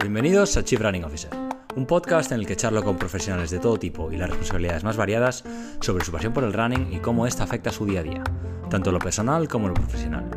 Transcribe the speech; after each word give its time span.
Bienvenidos 0.00 0.58
a 0.58 0.64
Chief 0.64 0.78
Running 0.78 1.04
Officer, 1.04 1.30
un 1.76 1.86
podcast 1.86 2.30
en 2.32 2.40
el 2.40 2.46
que 2.46 2.56
charlo 2.56 2.84
con 2.84 2.98
profesionales 2.98 3.50
de 3.50 3.58
todo 3.58 3.78
tipo 3.78 4.12
y 4.12 4.18
las 4.18 4.28
responsabilidades 4.28 4.84
más 4.84 4.98
variadas 4.98 5.44
sobre 5.80 6.04
su 6.04 6.12
pasión 6.12 6.34
por 6.34 6.44
el 6.44 6.52
running 6.52 6.92
y 6.92 6.98
cómo 6.98 7.26
esta 7.26 7.44
afecta 7.44 7.72
su 7.72 7.86
día 7.86 8.00
a 8.00 8.02
día, 8.02 8.22
tanto 8.68 8.92
lo 8.92 8.98
personal 8.98 9.48
como 9.48 9.68
lo 9.68 9.74
profesional. 9.74 10.30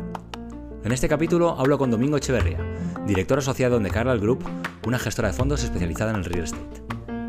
En 0.84 0.92
este 0.92 1.06
capítulo 1.06 1.58
hablo 1.58 1.76
con 1.76 1.90
Domingo 1.90 2.16
Echeverría, 2.16 2.60
director 3.06 3.40
asociado 3.40 3.78
de 3.78 3.90
Carlyle 3.90 4.20
Group, 4.20 4.42
una 4.86 4.98
gestora 4.98 5.28
de 5.28 5.34
fondos 5.34 5.64
especializada 5.64 6.12
en 6.12 6.16
el 6.16 6.24
real 6.24 6.44
estate. 6.44 6.85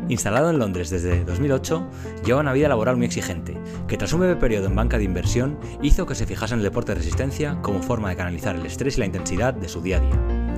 Instalado 0.08 0.48
en 0.48 0.58
Londres 0.58 0.88
desde 0.88 1.22
2008, 1.24 1.86
lleva 2.24 2.40
una 2.40 2.54
vida 2.54 2.68
laboral 2.68 2.96
muy 2.96 3.06
exigente, 3.06 3.58
que 3.86 3.98
tras 3.98 4.12
un 4.14 4.20
breve 4.20 4.36
periodo 4.36 4.66
en 4.66 4.74
banca 4.74 4.96
de 4.96 5.04
inversión 5.04 5.58
hizo 5.82 6.06
que 6.06 6.14
se 6.14 6.26
fijase 6.26 6.54
en 6.54 6.60
el 6.60 6.64
deporte 6.64 6.92
de 6.92 6.98
resistencia 6.98 7.58
como 7.60 7.82
forma 7.82 8.08
de 8.08 8.16
canalizar 8.16 8.56
el 8.56 8.64
estrés 8.64 8.96
y 8.96 9.00
la 9.00 9.06
intensidad 9.06 9.52
de 9.52 9.68
su 9.68 9.82
día 9.82 9.98
a 9.98 10.00
día. 10.00 10.48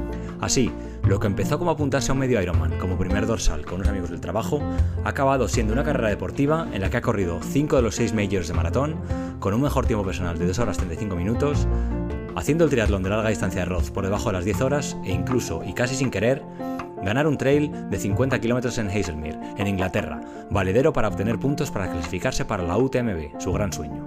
Así, 0.41 0.71
lo 1.03 1.19
que 1.19 1.27
empezó 1.27 1.59
como 1.59 1.73
apuntarse 1.73 2.11
a 2.11 2.15
un 2.15 2.21
medio 2.21 2.41
Ironman 2.41 2.79
como 2.79 2.97
primer 2.97 3.27
dorsal 3.27 3.67
con 3.67 3.77
unos 3.77 3.89
amigos 3.89 4.11
del 4.11 4.21
trabajo, 4.21 4.63
ha 5.05 5.09
acabado 5.09 5.49
siendo 5.49 5.73
una 5.73 5.85
carrera 5.85 6.09
deportiva 6.09 6.69
en 6.73 6.81
la 6.81 6.89
que 6.89 6.99
ha 6.99 7.03
corrido 7.03 7.41
5 7.43 7.77
de 7.77 7.83
los 7.83 7.97
6 7.97 8.15
majors 8.15 8.47
de 8.47 8.55
maratón, 8.55 8.97
con 9.41 9.53
un 9.53 9.63
mejor 9.63 9.87
tiempo 9.87 10.05
personal 10.05 10.39
de 10.39 10.47
2 10.47 10.59
horas 10.61 10.77
35 10.77 11.17
minutos, 11.17 11.67
haciendo 12.37 12.65
el 12.65 12.71
triatlón 12.71 13.03
de 13.03 13.11
larga 13.11 13.29
distancia 13.29 13.61
de 13.61 13.67
Roth 13.67 13.91
por 13.91 14.05
debajo 14.05 14.29
de 14.29 14.35
las 14.35 14.45
10 14.45 14.61
horas 14.61 14.97
e 15.05 15.13
incluso, 15.13 15.63
y 15.67 15.75
casi 15.75 15.97
sin 15.97 16.11
querer, 16.11 16.43
ganar 17.03 17.27
un 17.27 17.39
trail 17.39 17.91
de 17.91 17.99
50 17.99 18.41
kilómetros 18.41 18.79
en 18.79 18.89
Hazelmere, 18.89 19.39
en 19.57 19.67
Inglaterra, 19.67 20.21
valedero 20.51 20.93
para 20.93 21.09
obtener 21.09 21.39
puntos 21.39 21.71
para 21.71 21.91
clasificarse 21.91 22.45
para 22.45 22.63
la 22.63 22.77
UTMB, 22.77 23.41
su 23.41 23.53
gran 23.53 23.73
sueño. 23.73 24.07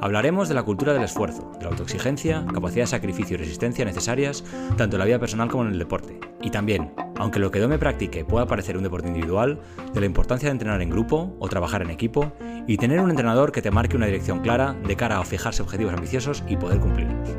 Hablaremos 0.00 0.48
de 0.48 0.54
la 0.54 0.62
cultura 0.62 0.92
del 0.92 1.02
esfuerzo, 1.02 1.50
de 1.58 1.64
la 1.64 1.70
autoexigencia, 1.70 2.46
capacidad 2.54 2.84
de 2.84 2.88
sacrificio 2.88 3.34
y 3.34 3.38
resistencia 3.38 3.84
necesarias 3.84 4.44
tanto 4.76 4.94
en 4.94 5.00
la 5.00 5.06
vida 5.06 5.18
personal 5.18 5.48
como 5.48 5.64
en 5.64 5.72
el 5.72 5.78
deporte. 5.78 6.20
Y 6.40 6.50
también, 6.50 6.92
aunque 7.16 7.40
lo 7.40 7.50
que 7.50 7.58
yo 7.58 7.68
me 7.68 7.80
practique 7.80 8.24
pueda 8.24 8.46
parecer 8.46 8.76
un 8.76 8.84
deporte 8.84 9.08
individual, 9.08 9.58
de 9.92 10.00
la 10.00 10.06
importancia 10.06 10.48
de 10.48 10.52
entrenar 10.52 10.82
en 10.82 10.90
grupo 10.90 11.34
o 11.40 11.48
trabajar 11.48 11.82
en 11.82 11.90
equipo 11.90 12.32
y 12.68 12.76
tener 12.76 13.00
un 13.00 13.10
entrenador 13.10 13.50
que 13.50 13.62
te 13.62 13.72
marque 13.72 13.96
una 13.96 14.06
dirección 14.06 14.38
clara 14.38 14.76
de 14.86 14.94
cara 14.94 15.18
a 15.18 15.24
fijarse 15.24 15.62
objetivos 15.62 15.92
ambiciosos 15.92 16.44
y 16.46 16.56
poder 16.56 16.78
cumplirlos. 16.78 17.30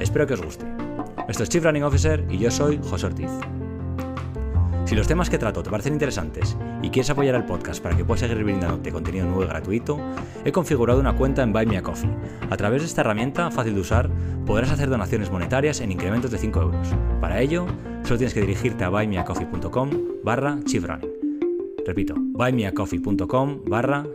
Espero 0.00 0.26
que 0.26 0.34
os 0.34 0.42
guste. 0.42 0.66
Esto 1.28 1.44
es 1.44 1.48
Chief 1.48 1.62
Running 1.62 1.84
Officer 1.84 2.26
y 2.28 2.38
yo 2.38 2.50
soy 2.50 2.80
José 2.82 3.06
Ortiz. 3.06 3.30
Si 4.88 4.94
los 4.94 5.06
temas 5.06 5.28
que 5.28 5.36
trato 5.36 5.62
te 5.62 5.68
parecen 5.68 5.92
interesantes 5.92 6.56
y 6.80 6.88
quieres 6.88 7.10
apoyar 7.10 7.34
el 7.34 7.44
podcast 7.44 7.82
para 7.82 7.94
que 7.94 8.06
pueda 8.06 8.20
seguir 8.20 8.42
brindándote 8.42 8.90
contenido 8.90 9.26
nuevo 9.26 9.44
y 9.44 9.46
gratuito, 9.46 10.00
he 10.46 10.50
configurado 10.50 10.98
una 10.98 11.14
cuenta 11.14 11.42
en 11.42 11.52
Buy 11.52 11.66
Me 11.66 11.76
a 11.76 11.82
Coffee. 11.82 12.08
A 12.48 12.56
través 12.56 12.80
de 12.80 12.88
esta 12.88 13.02
herramienta 13.02 13.50
fácil 13.50 13.74
de 13.74 13.82
usar, 13.82 14.08
podrás 14.46 14.70
hacer 14.70 14.88
donaciones 14.88 15.30
monetarias 15.30 15.82
en 15.82 15.92
incrementos 15.92 16.30
de 16.30 16.38
5 16.38 16.62
euros. 16.62 16.88
Para 17.20 17.42
ello, 17.42 17.66
solo 18.02 18.16
tienes 18.16 18.32
que 18.32 18.40
dirigirte 18.40 18.82
a 18.82 18.88
buymeacoffee.com 18.88 19.90
barra. 20.24 20.58
Repito, 21.84 22.14
buymeacoffee.com 22.16 23.64
barra. 23.66 24.06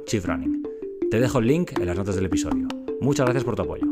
Te 1.12 1.20
dejo 1.20 1.38
el 1.38 1.46
link 1.46 1.78
en 1.78 1.86
las 1.86 1.96
notas 1.96 2.16
del 2.16 2.26
episodio. 2.26 2.68
Muchas 3.00 3.28
gracias 3.28 3.44
por 3.44 3.56
tu 3.56 3.62
apoyo. 3.62 3.86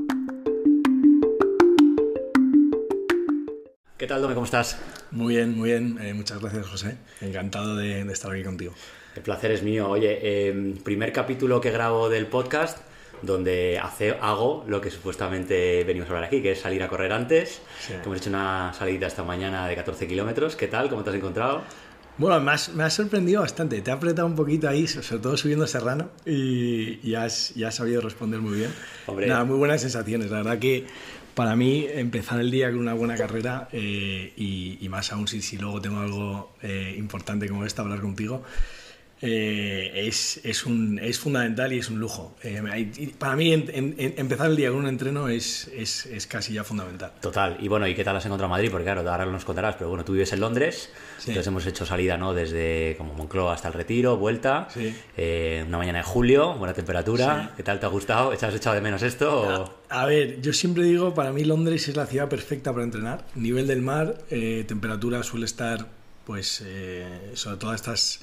¿Qué 4.02 4.08
tal, 4.08 4.20
Dome? 4.20 4.34
¿Cómo 4.34 4.46
estás? 4.46 4.80
Muy 5.12 5.36
bien, 5.36 5.56
muy 5.56 5.70
bien. 5.70 6.00
Eh, 6.02 6.16
muchas 6.16 6.42
gracias, 6.42 6.66
José. 6.66 6.98
Encantado 7.22 7.76
de, 7.76 8.04
de, 8.04 8.12
estar 8.12 8.32
aquí 8.32 8.42
contigo. 8.42 8.74
El 9.16 9.22
placer 9.22 9.52
es 9.52 9.62
mío. 9.62 9.88
Oye, 9.88 10.18
eh, 10.24 10.74
primer 10.84 11.14
capítulo 11.14 11.62
que 11.62 11.70
grabo 11.70 12.10
del 12.10 12.26
podcast 12.26 12.80
donde 13.22 13.78
hace, 13.78 14.18
hago 14.20 14.66
lo 14.68 14.82
que 14.82 14.90
supuestamente 14.90 15.84
venimos 15.84 16.10
a 16.10 16.14
hablar 16.14 16.24
aquí, 16.24 16.42
que 16.42 16.54
es 16.54 16.62
salir 16.62 16.82
a 16.82 16.88
correr 16.88 17.14
antes. 17.14 17.62
Sí. 17.80 17.94
Hemos 18.04 18.18
hecho 18.18 18.32
una 18.32 18.74
salida 18.74 19.06
esta 19.06 19.24
mañana 19.24 19.68
de 19.68 19.76
14 19.76 20.08
kilómetros. 20.08 20.56
¿Qué 20.56 20.68
tal? 20.68 20.90
¿Cómo 20.90 21.04
te 21.04 21.12
has 21.12 21.16
encontrado? 21.18 21.62
Bueno, 22.18 22.40
me 22.42 22.52
has, 22.52 22.70
me 22.70 22.84
has, 22.84 22.94
sorprendido 22.94 23.42
bastante. 23.42 23.82
Te 23.82 23.92
ha 23.92 23.94
apretado 23.94 24.28
un 24.28 24.36
poquito 24.36 24.68
ahí, 24.68 24.88
sobre 24.88 25.22
todo 25.22 25.38
subiendo 25.38 25.66
serrano, 25.66 26.10
y, 26.26 27.00
y 27.08 27.16
has, 27.16 27.54
sabido 27.70 28.02
responder 28.02 28.40
muy 28.42 28.58
bien. 28.58 28.72
Hombre. 29.08 29.28
Nada, 29.28 29.44
muy 29.44 29.58
buenas 29.58 29.82
sensaciones. 29.82 30.30
La 30.30 30.38
verdad 30.38 30.60
que 30.60 30.86
para 31.42 31.56
mí 31.56 31.88
empezar 31.92 32.40
el 32.40 32.52
día 32.52 32.70
con 32.70 32.78
una 32.78 32.94
buena 32.94 33.16
carrera 33.16 33.68
eh, 33.72 34.32
y, 34.38 34.88
más 34.90 35.12
aún 35.12 35.28
si, 35.28 35.42
si 35.42 35.58
luego 35.58 35.82
tengo 35.82 36.00
algo 36.00 36.54
eh, 36.62 36.94
importante 37.00 37.50
como 37.50 37.66
esta, 37.66 37.82
hablar 37.82 38.00
contigo, 38.00 38.44
eh, 39.24 39.92
es, 40.08 40.42
es, 40.44 40.66
un, 40.66 40.98
es 40.98 41.20
fundamental 41.20 41.72
y 41.74 41.78
es 41.78 41.90
un 41.90 42.00
lujo. 42.00 42.36
Eh, 42.44 43.12
para 43.20 43.36
mí 43.36 43.54
en, 43.54 43.70
en, 43.72 43.96
empezar 44.18 44.50
el 44.50 44.56
día 44.56 44.70
con 44.70 44.80
un 44.80 44.88
entreno 44.88 45.30
es, 45.30 45.70
es, 45.76 46.08
es, 46.08 46.26
casi 46.26 46.54
ya 46.54 46.64
fundamental. 46.64 47.12
Total. 47.22 47.58
Y 47.60 47.68
bueno, 47.68 47.88
¿y 47.88 47.94
qué 47.94 48.04
tal 48.04 48.16
has 48.16 48.26
encontrado 48.26 48.50
Madrid? 48.50 48.72
Porque 48.72 48.86
claro, 48.86 49.08
ahora 49.08 49.26
nos 49.28 49.46
contarás, 49.46 49.76
pero 49.76 49.90
bueno, 49.90 50.04
tú 50.04 50.14
vives 50.14 50.34
en 50.34 50.40
Londres, 50.40 50.90
sí. 51.20 51.30
entonces 51.30 51.48
hemos 51.48 51.66
hecho 51.68 51.86
salida 51.86 52.18
¿no? 52.18 52.34
desde 52.34 52.96
como 52.98 53.14
Moncloa 53.14 53.54
hasta 53.54 53.68
el 53.68 53.76
Retiro, 53.76 54.18
vuelta, 54.18 54.68
sí. 54.74 54.96
eh, 55.16 55.64
una 55.68 55.78
mañana 55.78 56.00
de 56.00 56.04
julio, 56.04 56.56
buena 56.56 56.74
temperatura. 56.74 57.50
Sí. 57.50 57.54
¿Qué 57.58 57.64
tal 57.64 57.80
te 57.80 57.86
ha 57.86 57.90
gustado? 57.90 58.34
¿Echas 58.34 58.56
echado 58.56 58.76
de 58.76 58.82
menos 58.82 59.04
esto? 59.04 59.72
A, 59.90 60.02
a, 60.02 60.06
ver, 60.08 60.42
yo 60.42 60.52
siempre 60.52 60.84
digo, 60.84 61.14
para 61.14 61.32
mí 61.32 61.44
Londres 61.44 61.88
es 61.88 61.96
la 61.96 62.08
ciudad 62.08 62.28
perfecta 62.28 62.72
para 62.72 62.86
entrenar. 62.86 63.24
Nivel 63.36 63.68
del 63.68 63.84
mar, 63.84 64.16
temperatura 64.30 65.22
suele 65.22 65.46
estar, 65.46 65.86
pues, 66.26 66.64
sobre 67.36 67.58
todo 67.58 67.76
estas 67.76 68.22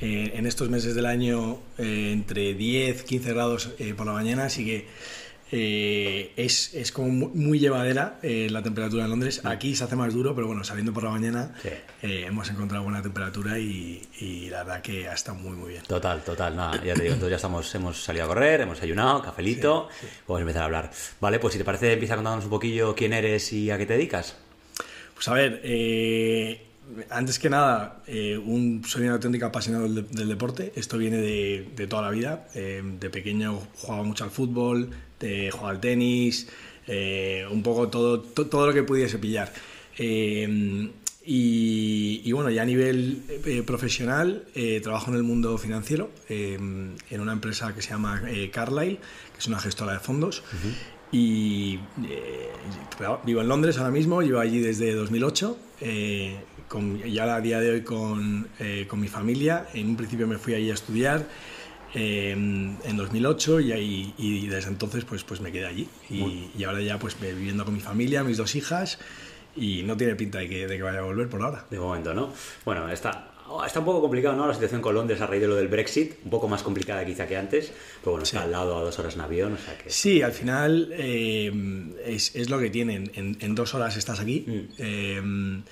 eh, 0.00 0.32
en 0.34 0.46
estos 0.46 0.70
meses 0.70 0.94
del 0.94 1.06
año 1.06 1.58
eh, 1.76 2.10
entre 2.12 2.54
10, 2.54 3.02
15 3.02 3.34
grados 3.34 3.70
eh, 3.78 3.92
por 3.94 4.06
la 4.06 4.12
mañana, 4.12 4.44
así 4.44 4.64
que 4.64 4.86
es, 5.52 6.74
es, 6.74 6.92
como 6.92 7.08
muy, 7.08 7.28
muy 7.34 7.58
llevadera 7.58 8.20
la 8.22 8.62
temperatura 8.62 9.02
en 9.02 9.10
Londres. 9.10 9.40
Aquí 9.44 9.74
se 9.74 9.82
hace 9.82 9.96
más 9.96 10.14
duro, 10.14 10.32
pero 10.32 10.46
bueno, 10.46 10.62
saliendo 10.62 10.92
por 10.92 11.02
la 11.02 11.10
mañana 11.10 11.52
sí. 11.60 11.70
hemos 12.02 12.48
encontrado 12.50 12.84
buena 12.84 13.02
temperatura 13.02 13.58
y, 13.58 14.00
y, 14.20 14.48
la 14.48 14.62
verdad 14.62 14.80
que 14.80 15.08
ha 15.08 15.14
estado 15.14 15.38
muy, 15.38 15.56
muy 15.56 15.70
bien. 15.70 15.82
Total, 15.82 16.22
total, 16.22 16.54
nada, 16.54 16.80
ya 16.84 16.94
te 16.94 17.02
digo, 17.02 17.14
entonces 17.14 17.30
ya 17.30 17.36
estamos, 17.36 17.74
hemos 17.74 18.00
salido 18.00 18.26
a 18.26 18.28
correr, 18.28 18.60
hemos 18.60 18.80
ayunado, 18.80 19.22
cafelito, 19.22 19.88
sí, 20.00 20.06
sí. 20.06 20.12
vamos 20.28 20.38
a 20.38 20.42
empezar 20.42 20.62
a 20.62 20.66
hablar. 20.66 20.90
Vale, 21.20 21.40
pues 21.40 21.54
si 21.54 21.58
te 21.58 21.64
parece, 21.64 21.94
empieza 21.94 22.14
contándonos 22.14 22.44
un 22.44 22.50
poquillo 22.50 22.94
quién 22.94 23.12
eres 23.12 23.52
y 23.52 23.72
a 23.72 23.76
qué 23.76 23.86
te 23.86 23.94
dedicas. 23.94 24.36
Pues 25.14 25.26
a 25.26 25.34
ver, 25.34 25.60
eh, 25.64 26.69
antes 27.10 27.38
que 27.38 27.50
nada, 27.50 28.02
eh, 28.06 28.36
un, 28.38 28.82
soy 28.84 29.04
un 29.04 29.10
auténtico 29.10 29.46
apasionado 29.46 29.88
del, 29.88 30.08
del 30.08 30.28
deporte. 30.28 30.72
Esto 30.74 30.98
viene 30.98 31.18
de, 31.18 31.70
de 31.74 31.86
toda 31.86 32.02
la 32.02 32.10
vida. 32.10 32.48
Eh, 32.54 32.82
de 32.84 33.10
pequeño 33.10 33.60
jugaba 33.76 34.02
mucho 34.02 34.24
al 34.24 34.30
fútbol, 34.30 34.90
jugaba 35.20 35.70
al 35.70 35.80
tenis, 35.80 36.48
eh, 36.86 37.46
un 37.50 37.62
poco 37.62 37.88
todo, 37.88 38.20
to, 38.20 38.46
todo 38.46 38.66
lo 38.66 38.72
que 38.72 38.82
pudiese 38.82 39.18
pillar. 39.18 39.52
Y, 41.22 42.22
y, 42.24 42.32
bueno, 42.32 42.50
ya 42.50 42.62
a 42.62 42.64
nivel 42.64 43.22
profesional, 43.66 44.46
trabajo 44.82 45.10
en 45.10 45.16
el 45.18 45.22
mundo 45.22 45.58
financiero, 45.58 46.10
en 46.28 46.96
una 47.20 47.32
empresa 47.32 47.74
que 47.74 47.82
se 47.82 47.90
llama 47.90 48.22
Carlyle, 48.50 48.96
que 49.32 49.38
es 49.38 49.46
una 49.46 49.60
gestora 49.60 49.92
de 49.92 50.00
fondos. 50.00 50.40
Uh 50.40 50.56
-huh. 50.56 50.74
Y 51.12 51.78
vivo 53.26 53.40
en 53.40 53.48
Londres 53.48 53.76
ahora 53.78 53.90
mismo, 53.90 54.22
llevo 54.22 54.40
allí 54.40 54.60
desde 54.60 54.94
2008 54.94 55.58
con, 56.70 57.02
ya 57.02 57.34
a 57.34 57.40
día 57.40 57.58
de 57.58 57.72
hoy 57.72 57.82
con, 57.82 58.48
eh, 58.60 58.86
con, 58.88 59.00
mi 59.00 59.08
familia. 59.08 59.66
En 59.74 59.88
un 59.88 59.96
principio 59.96 60.28
me 60.28 60.38
fui 60.38 60.54
allí 60.54 60.70
a 60.70 60.74
estudiar 60.74 61.26
eh, 61.94 62.30
en 62.30 62.96
2008 62.96 63.58
y, 63.58 63.72
ahí, 63.72 64.14
y, 64.16 64.46
desde 64.46 64.68
entonces 64.68 65.04
pues, 65.04 65.24
pues 65.24 65.40
me 65.40 65.50
quedé 65.50 65.66
allí. 65.66 65.88
Y, 66.08 66.52
y, 66.56 66.62
ahora 66.62 66.80
ya 66.80 66.96
pues 67.00 67.20
viviendo 67.20 67.64
con 67.64 67.74
mi 67.74 67.80
familia, 67.80 68.22
mis 68.22 68.36
dos 68.36 68.54
hijas 68.54 69.00
y 69.56 69.82
no 69.82 69.96
tiene 69.96 70.14
pinta 70.14 70.38
de 70.38 70.48
que, 70.48 70.68
de 70.68 70.76
que 70.76 70.82
vaya 70.84 71.00
a 71.00 71.02
volver 71.02 71.28
por 71.28 71.42
ahora. 71.42 71.66
De 71.68 71.80
momento, 71.80 72.14
¿no? 72.14 72.32
Bueno, 72.64 72.88
está, 72.88 73.30
Está 73.66 73.80
un 73.80 73.84
poco 73.84 74.00
complicado, 74.00 74.36
¿no? 74.36 74.46
La 74.46 74.54
situación 74.54 74.80
con 74.80 74.94
Londres 74.94 75.20
a 75.20 75.26
raíz 75.26 75.42
de 75.42 75.48
lo 75.48 75.56
del 75.56 75.66
Brexit, 75.66 76.14
un 76.24 76.30
poco 76.30 76.46
más 76.46 76.62
complicada 76.62 77.04
quizá 77.04 77.26
que 77.26 77.36
antes, 77.36 77.72
pero 78.00 78.12
bueno, 78.12 78.24
sí. 78.24 78.36
está 78.36 78.44
al 78.44 78.52
lado 78.52 78.78
a 78.78 78.82
dos 78.82 78.96
horas 79.00 79.16
en 79.16 79.22
avión, 79.22 79.54
o 79.54 79.58
sea 79.58 79.76
que... 79.76 79.90
Sí, 79.90 80.22
al 80.22 80.30
final 80.30 80.90
eh, 80.92 81.52
es, 82.06 82.36
es, 82.36 82.48
lo 82.48 82.60
que 82.60 82.70
tienen, 82.70 83.10
en, 83.14 83.36
en, 83.40 83.54
dos 83.56 83.74
horas 83.74 83.96
estás 83.96 84.20
aquí, 84.20 84.44
mm. 84.46 84.74
eh, 84.78 85.62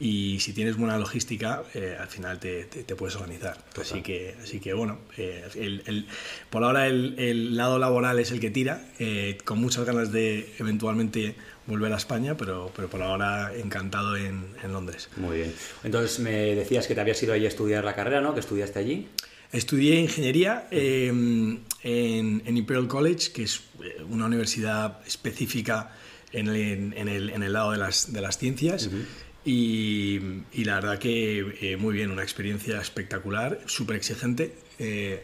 y 0.00 0.38
si 0.40 0.52
tienes 0.52 0.76
buena 0.76 0.96
logística, 0.96 1.64
eh, 1.74 1.96
al 1.98 2.06
final 2.06 2.38
te, 2.38 2.64
te, 2.64 2.84
te, 2.84 2.94
puedes 2.94 3.16
organizar. 3.16 3.58
Así 3.80 4.00
que, 4.00 4.36
así 4.40 4.60
que 4.60 4.72
bueno, 4.72 4.98
eh, 5.16 5.44
el, 5.56 5.82
el, 5.86 6.06
por 6.50 6.62
ahora 6.62 6.86
el, 6.86 7.16
el, 7.18 7.56
lado 7.56 7.78
laboral 7.78 8.18
es 8.20 8.30
el 8.30 8.38
que 8.38 8.50
tira, 8.50 8.92
eh, 9.00 9.38
con 9.44 9.60
muchas 9.60 9.84
ganas 9.84 10.12
de 10.12 10.54
eventualmente 10.58 11.34
volver 11.66 11.92
a 11.92 11.96
España, 11.96 12.36
pero, 12.36 12.70
pero 12.76 12.88
por 12.88 13.02
ahora 13.02 13.52
encantado 13.56 14.16
en, 14.16 14.46
en, 14.62 14.72
Londres. 14.72 15.08
Muy 15.16 15.38
bien. 15.38 15.54
Entonces 15.82 16.20
me 16.20 16.54
decías 16.54 16.86
que 16.86 16.94
te 16.94 17.00
habías 17.00 17.20
ido 17.22 17.32
allí 17.32 17.46
a 17.46 17.48
estudiar 17.48 17.84
la 17.84 17.94
carrera, 17.94 18.20
¿no? 18.20 18.34
¿Que 18.34 18.40
estudiaste 18.40 18.78
allí? 18.78 19.08
Estudié 19.50 19.96
ingeniería 19.96 20.68
eh, 20.70 21.08
en, 21.08 22.42
en, 22.44 22.56
Imperial 22.56 22.86
College, 22.86 23.32
que 23.32 23.42
es 23.42 23.62
una 24.08 24.26
universidad 24.26 25.00
específica 25.06 25.92
en 26.32 26.48
el, 26.48 26.92
en 26.94 27.08
el, 27.08 27.30
en 27.30 27.42
el 27.42 27.52
lado 27.52 27.72
de 27.72 27.78
las, 27.78 28.12
de 28.12 28.20
las 28.20 28.38
ciencias. 28.38 28.86
Uh 28.86 28.90
-huh. 28.90 29.04
Y, 29.44 30.20
y, 30.52 30.64
la 30.64 30.74
verdad 30.74 30.98
que 30.98 31.54
eh, 31.60 31.76
muy 31.76 31.94
bien, 31.94 32.10
una 32.10 32.22
experiencia 32.22 32.80
espectacular, 32.80 33.60
súper 33.66 33.96
exigente. 33.96 34.52
Eh, 34.78 35.22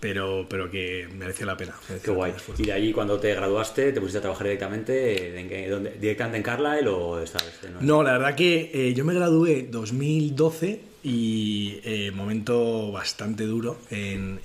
pero, 0.00 0.46
pero 0.48 0.70
que 0.70 1.08
mereció 1.14 1.46
la 1.46 1.56
pena. 1.56 1.74
Qué 2.02 2.10
guay. 2.10 2.32
¿Y 2.56 2.64
de 2.64 2.72
allí 2.72 2.92
cuando 2.92 3.20
te 3.20 3.34
graduaste, 3.34 3.92
te 3.92 4.00
pusiste 4.00 4.18
a 4.18 4.22
trabajar 4.22 4.46
directamente, 4.46 5.38
en, 5.38 6.00
directamente 6.00 6.38
en 6.38 6.42
Carlisle 6.42 6.88
o 6.88 7.20
esta 7.20 7.38
vez? 7.44 7.60
No, 7.80 8.02
la 8.02 8.12
verdad 8.12 8.34
que 8.34 8.70
eh, 8.72 8.94
yo 8.94 9.04
me 9.04 9.12
gradué 9.12 9.68
2012 9.70 10.80
y 11.02 11.80
eh, 11.84 12.10
momento 12.14 12.92
bastante 12.92 13.44
duro 13.44 13.78
en, 13.90 14.40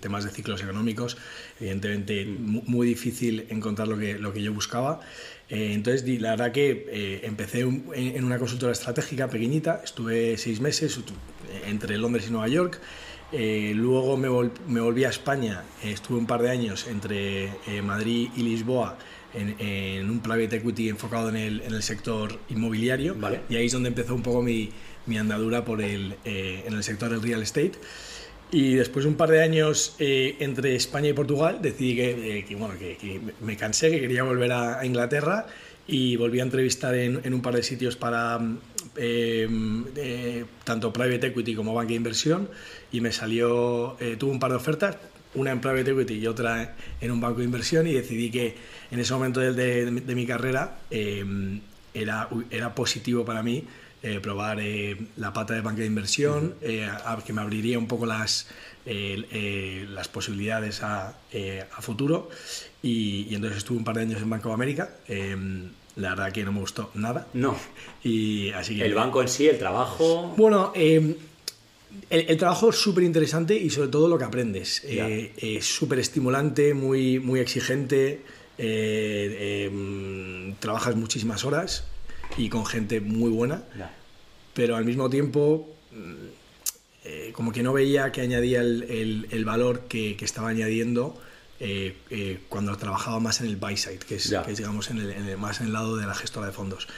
temas 0.00 0.24
de 0.24 0.30
ciclos 0.30 0.62
económicos, 0.62 1.16
evidentemente 1.60 2.24
mm. 2.24 2.62
muy 2.66 2.86
difícil 2.86 3.46
encontrar 3.50 3.88
lo 3.88 3.98
que, 3.98 4.18
lo 4.18 4.32
que 4.32 4.42
yo 4.42 4.52
buscaba. 4.52 5.00
Eh, 5.48 5.72
entonces, 5.72 6.20
la 6.20 6.30
verdad 6.30 6.52
que 6.52 6.86
eh, 6.88 7.20
empecé 7.24 7.60
en 7.60 8.24
una 8.24 8.38
consultora 8.38 8.72
estratégica 8.72 9.28
pequeñita, 9.28 9.82
estuve 9.84 10.36
seis 10.38 10.60
meses 10.60 10.98
entre 11.66 11.98
Londres 11.98 12.26
y 12.28 12.30
Nueva 12.30 12.48
York. 12.48 12.80
luego 13.32 14.16
me, 14.16 14.28
me, 14.68 14.80
volví 14.80 15.04
a 15.04 15.10
España, 15.10 15.64
estuve 15.82 16.18
un 16.18 16.26
par 16.26 16.40
de 16.42 16.50
años 16.50 16.86
entre 16.86 17.50
Madrid 17.82 18.30
y 18.36 18.42
Lisboa 18.42 18.96
en, 19.34 20.10
un 20.10 20.20
private 20.20 20.56
equity 20.56 20.88
enfocado 20.88 21.28
en 21.28 21.36
el, 21.36 21.60
en 21.62 21.74
el 21.74 21.82
sector 21.82 22.38
inmobiliario. 22.48 23.16
Y 23.48 23.56
ahí 23.56 23.66
es 23.66 23.72
donde 23.72 23.88
empezó 23.88 24.14
un 24.14 24.22
poco 24.22 24.42
mi, 24.42 24.70
mi 25.06 25.18
andadura 25.18 25.64
por 25.64 25.82
el, 25.82 26.16
eh, 26.24 26.64
en 26.66 26.74
el 26.74 26.84
sector 26.84 27.10
del 27.10 27.22
real 27.22 27.42
estate. 27.42 27.72
Y 28.54 28.76
después 28.76 29.04
de 29.04 29.08
un 29.08 29.16
par 29.16 29.30
de 29.30 29.42
años 29.42 29.96
eh, 29.98 30.36
entre 30.38 30.76
España 30.76 31.08
y 31.08 31.12
Portugal, 31.12 31.58
decidí 31.60 31.96
que, 31.96 32.38
eh, 32.38 32.44
que 32.44 32.54
bueno, 32.54 32.74
que, 32.78 33.20
me 33.40 33.56
cansé, 33.56 33.90
que 33.90 34.00
quería 34.00 34.22
volver 34.22 34.52
a, 34.52 34.86
Inglaterra 34.86 35.46
y 35.88 36.14
volví 36.14 36.38
a 36.38 36.44
entrevistar 36.44 36.94
en, 36.94 37.20
en 37.24 37.34
un 37.34 37.42
par 37.42 37.56
de 37.56 37.64
sitios 37.64 37.96
para 37.96 38.38
tanto 40.62 40.92
private 40.92 41.26
equity 41.26 41.56
como 41.56 41.74
banca 41.74 41.88
de 41.88 41.94
inversión 41.96 42.48
y 42.92 43.00
me 43.00 43.10
salió, 43.10 43.96
tuve 44.18 44.30
un 44.30 44.38
par 44.38 44.52
de 44.52 44.56
ofertas, 44.58 44.98
una 45.34 45.50
en 45.50 45.60
private 45.60 45.90
equity 45.90 46.14
y 46.14 46.26
otra 46.28 46.76
en 47.00 47.10
un 47.10 47.20
banco 47.20 47.40
de 47.40 47.46
inversión 47.46 47.88
y 47.88 47.92
decidí 47.92 48.30
que 48.30 48.54
en 48.92 49.00
ese 49.00 49.12
momento 49.14 49.40
de, 49.40 49.52
de, 49.52 50.14
mi 50.14 50.26
carrera 50.26 50.78
era, 50.92 52.28
era 52.52 52.74
positivo 52.76 53.24
para 53.24 53.42
mí 53.42 53.64
eh, 54.04 54.20
probar 54.20 54.60
eh, 54.60 54.98
la 55.16 55.32
pata 55.32 55.54
de 55.54 55.62
banca 55.62 55.80
de 55.80 55.86
inversión, 55.86 56.56
eh, 56.60 56.86
que 57.24 57.32
me 57.32 57.40
abriría 57.40 57.78
un 57.78 57.88
poco 57.88 58.04
las, 58.04 58.48
las 58.84 60.08
posibilidades 60.08 60.82
a, 60.82 61.14
a 61.74 61.80
futuro. 61.80 62.28
Y, 62.82 63.34
entonces 63.34 63.56
estuve 63.56 63.78
un 63.78 63.84
par 63.84 63.94
de 63.96 64.02
años 64.02 64.20
en 64.20 64.28
Banco 64.28 64.48
de 64.50 64.54
América. 64.54 64.90
Em, 65.08 65.70
la 65.96 66.10
verdad 66.10 66.32
que 66.32 66.44
no 66.44 66.52
me 66.52 66.60
gustó 66.60 66.90
nada. 66.92 67.28
No. 67.32 67.56
Y 68.04 68.50
así 68.50 68.78
el 68.82 68.92
banco 68.92 69.22
en 69.22 69.28
sí, 69.28 69.48
el 69.48 69.58
trabajo. 69.58 70.34
Bueno, 70.36 70.72
em, 70.74 71.14
el, 72.10 72.36
trabajo 72.36 72.68
es 72.68 72.76
súper 72.76 73.04
interesante 73.04 73.56
y 73.56 73.70
sobre 73.70 73.88
todo 73.88 74.06
lo 74.06 74.18
que 74.18 74.24
aprendes. 74.24 74.82
es 74.84 75.64
súper 75.64 75.98
estimulante, 76.00 76.74
muy, 76.74 77.20
muy 77.20 77.40
exigente. 77.40 78.20
Em, 78.58 80.54
trabajas 80.56 80.94
muchísimas 80.94 81.42
horas 81.46 81.84
y 82.36 82.48
con 82.48 82.66
gente 82.66 83.00
muy 83.00 83.30
buena, 83.30 83.62
pero 84.54 84.76
al 84.76 84.84
mismo 84.84 85.10
tiempo 85.10 85.68
mm, 85.92 86.44
eh, 87.04 87.32
como 87.34 87.52
que 87.52 87.62
no 87.62 87.74
veía 87.74 88.12
que 88.12 88.22
añadía 88.22 88.62
el, 88.62 89.28
el, 89.30 89.44
valor 89.44 89.82
que, 89.88 90.16
que, 90.16 90.24
estaba 90.24 90.48
añadiendo 90.48 91.20
eh, 91.60 91.98
eh, 92.08 92.40
cuando 92.48 92.74
trabajaba 92.78 93.20
más 93.20 93.42
en 93.42 93.46
el 93.46 93.56
buy 93.56 93.76
side, 93.76 93.98
que 93.98 94.14
es, 94.16 94.34
que 94.44 94.52
digamos 94.54 94.88
en 94.90 94.98
el, 94.98 95.36
más 95.36 95.60
en 95.60 95.66
el 95.66 95.74
lado 95.74 95.96
de 95.96 96.06
la 96.06 96.14
gestora 96.14 96.46
de 96.46 96.52
fondos. 96.52 96.88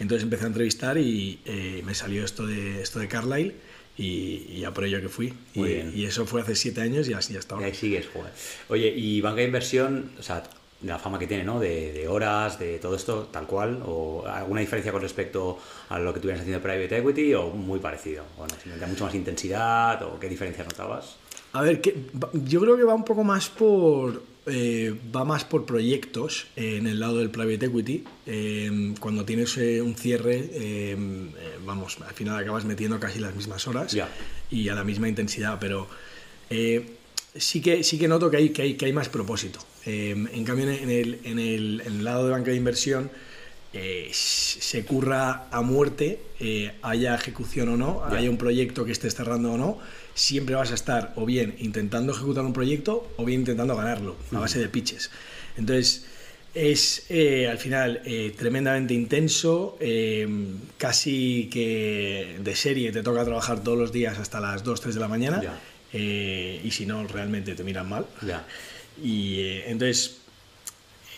Entonces 0.00 0.24
empecé 0.24 0.44
a 0.44 0.46
entrevistar 0.48 0.98
y 0.98 1.38
me 1.84 1.94
salió 1.94 2.24
esto 2.24 2.46
de, 2.46 2.82
esto 2.82 2.98
de 2.98 3.08
Carlyle. 3.08 3.54
Y, 3.94 4.46
y, 4.48 4.64
a 4.64 4.72
por 4.72 4.86
ello 4.86 5.02
que 5.02 5.10
fui. 5.10 5.34
Y, 5.52 5.60
y, 5.60 6.06
eso 6.06 6.24
fue 6.24 6.40
hace 6.40 6.56
siete 6.56 6.80
años 6.80 7.06
y 7.10 7.12
así 7.12 7.34
ya 7.34 7.40
estaba. 7.40 7.60
Y 7.60 7.64
ahí 7.64 7.74
sigues, 7.74 8.06
joder. 8.10 8.32
Oye, 8.70 8.88
y 8.88 9.20
banca 9.20 9.40
de 9.40 9.44
inversión, 9.44 10.12
o 10.18 10.22
sea, 10.22 10.44
la 10.84 10.98
fama 10.98 11.18
que 11.18 11.26
tiene, 11.26 11.44
¿no? 11.44 11.60
De, 11.60 12.06
horas, 12.08 12.58
de 12.58 12.78
todo 12.78 12.96
esto, 12.96 13.28
tal 13.30 13.46
cual, 13.46 13.82
o 13.86 14.24
alguna 14.26 14.60
diferencia 14.60 14.92
con 14.92 15.02
respecto 15.02 15.58
a 15.88 15.98
lo 15.98 16.12
que 16.12 16.20
tú 16.20 16.28
vienes 16.28 16.42
haciendo 16.42 16.62
private 16.62 16.98
equity, 16.98 17.34
o 17.34 17.50
muy 17.50 17.78
parecido, 17.78 18.24
bueno, 18.36 18.54
simplemente 18.54 18.86
mucho 18.86 19.04
más 19.04 19.14
intensidad, 19.14 20.02
o 20.02 20.18
qué 20.18 20.28
diferencias 20.28 20.66
notabas. 20.66 21.16
A 21.52 21.62
ver, 21.62 21.80
que, 21.80 22.06
yo 22.44 22.60
creo 22.60 22.76
que 22.76 22.84
va 22.84 22.94
un 22.94 23.04
poco 23.04 23.24
más 23.24 23.48
por, 23.48 24.22
eh, 24.46 24.94
va 25.14 25.24
más 25.24 25.44
por 25.44 25.66
proyectos 25.66 26.46
eh, 26.56 26.78
en 26.78 26.86
el 26.86 26.98
lado 26.98 27.18
del 27.18 27.30
private 27.30 27.66
equity. 27.66 28.04
Eh, 28.26 28.94
cuando 28.98 29.24
tienes 29.24 29.56
un 29.56 29.94
cierre, 29.94 30.96
vamos, 31.64 31.98
al 32.06 32.14
final 32.14 32.38
acabas 32.38 32.64
metiendo 32.64 32.98
casi 32.98 33.18
las 33.20 33.34
mismas 33.34 33.68
horas 33.68 33.96
y 34.50 34.68
a 34.68 34.74
la 34.74 34.84
misma 34.84 35.08
intensidad, 35.08 35.58
pero 35.60 35.86
sí 37.34 37.60
que, 37.60 37.82
sí 37.82 37.98
que 37.98 38.08
noto 38.08 38.30
que 38.30 38.36
hay, 38.36 38.48
que 38.50 38.62
hay, 38.62 38.74
que 38.74 38.86
hay 38.86 38.92
más 38.92 39.08
propósito. 39.08 39.60
Em, 39.84 40.28
en 40.32 40.44
cambio, 40.44 40.68
en 40.68 40.90
el, 40.90 41.20
en, 41.24 41.38
el, 41.38 41.80
en 41.80 41.94
el, 41.94 42.04
lado 42.04 42.26
de 42.26 42.32
banca 42.32 42.50
de 42.50 42.56
inversión 42.56 43.10
eh, 43.72 44.10
se 44.12 44.84
curra 44.84 45.48
a 45.50 45.62
muerte, 45.62 46.20
eh, 46.40 46.72
haya 46.82 47.14
ejecución 47.14 47.70
o 47.70 47.76
no, 47.76 48.04
haya 48.04 48.28
un 48.28 48.36
proyecto 48.36 48.84
que 48.84 48.92
estés 48.92 49.14
cerrando 49.14 49.52
o 49.52 49.58
no, 49.58 49.78
siempre 50.14 50.54
vas 50.54 50.70
a 50.72 50.74
estar 50.74 51.12
o 51.16 51.24
bien 51.24 51.54
intentando 51.58 52.12
ejecutar 52.12 52.44
un 52.44 52.52
proyecto 52.52 53.10
o 53.16 53.24
bien 53.24 53.40
intentando 53.40 53.74
ganarlo 53.76 54.16
a 54.32 54.40
base 54.40 54.58
de 54.58 54.68
pitches. 54.68 55.10
Entonces, 55.56 56.04
es 56.54 57.06
eh, 57.08 57.48
al 57.48 57.56
final 57.56 58.02
tremendamente 58.36 58.92
intenso, 58.92 59.78
casi 60.76 61.48
que 61.50 62.36
de 62.40 62.54
serie 62.54 62.92
te 62.92 63.02
toca 63.02 63.24
trabajar 63.24 63.64
todos 63.64 63.78
los 63.78 63.90
días 63.90 64.18
hasta 64.18 64.38
las 64.38 64.62
2, 64.62 64.80
3 64.82 64.94
de 64.94 65.00
la 65.00 65.08
mañana. 65.08 65.42
Y 65.92 66.70
si 66.70 66.86
no, 66.86 67.06
realmente 67.06 67.54
te 67.54 67.64
miran 67.64 67.88
mal. 67.88 68.06
Y 69.02 69.40
eh, 69.40 69.70
entonces, 69.70 70.18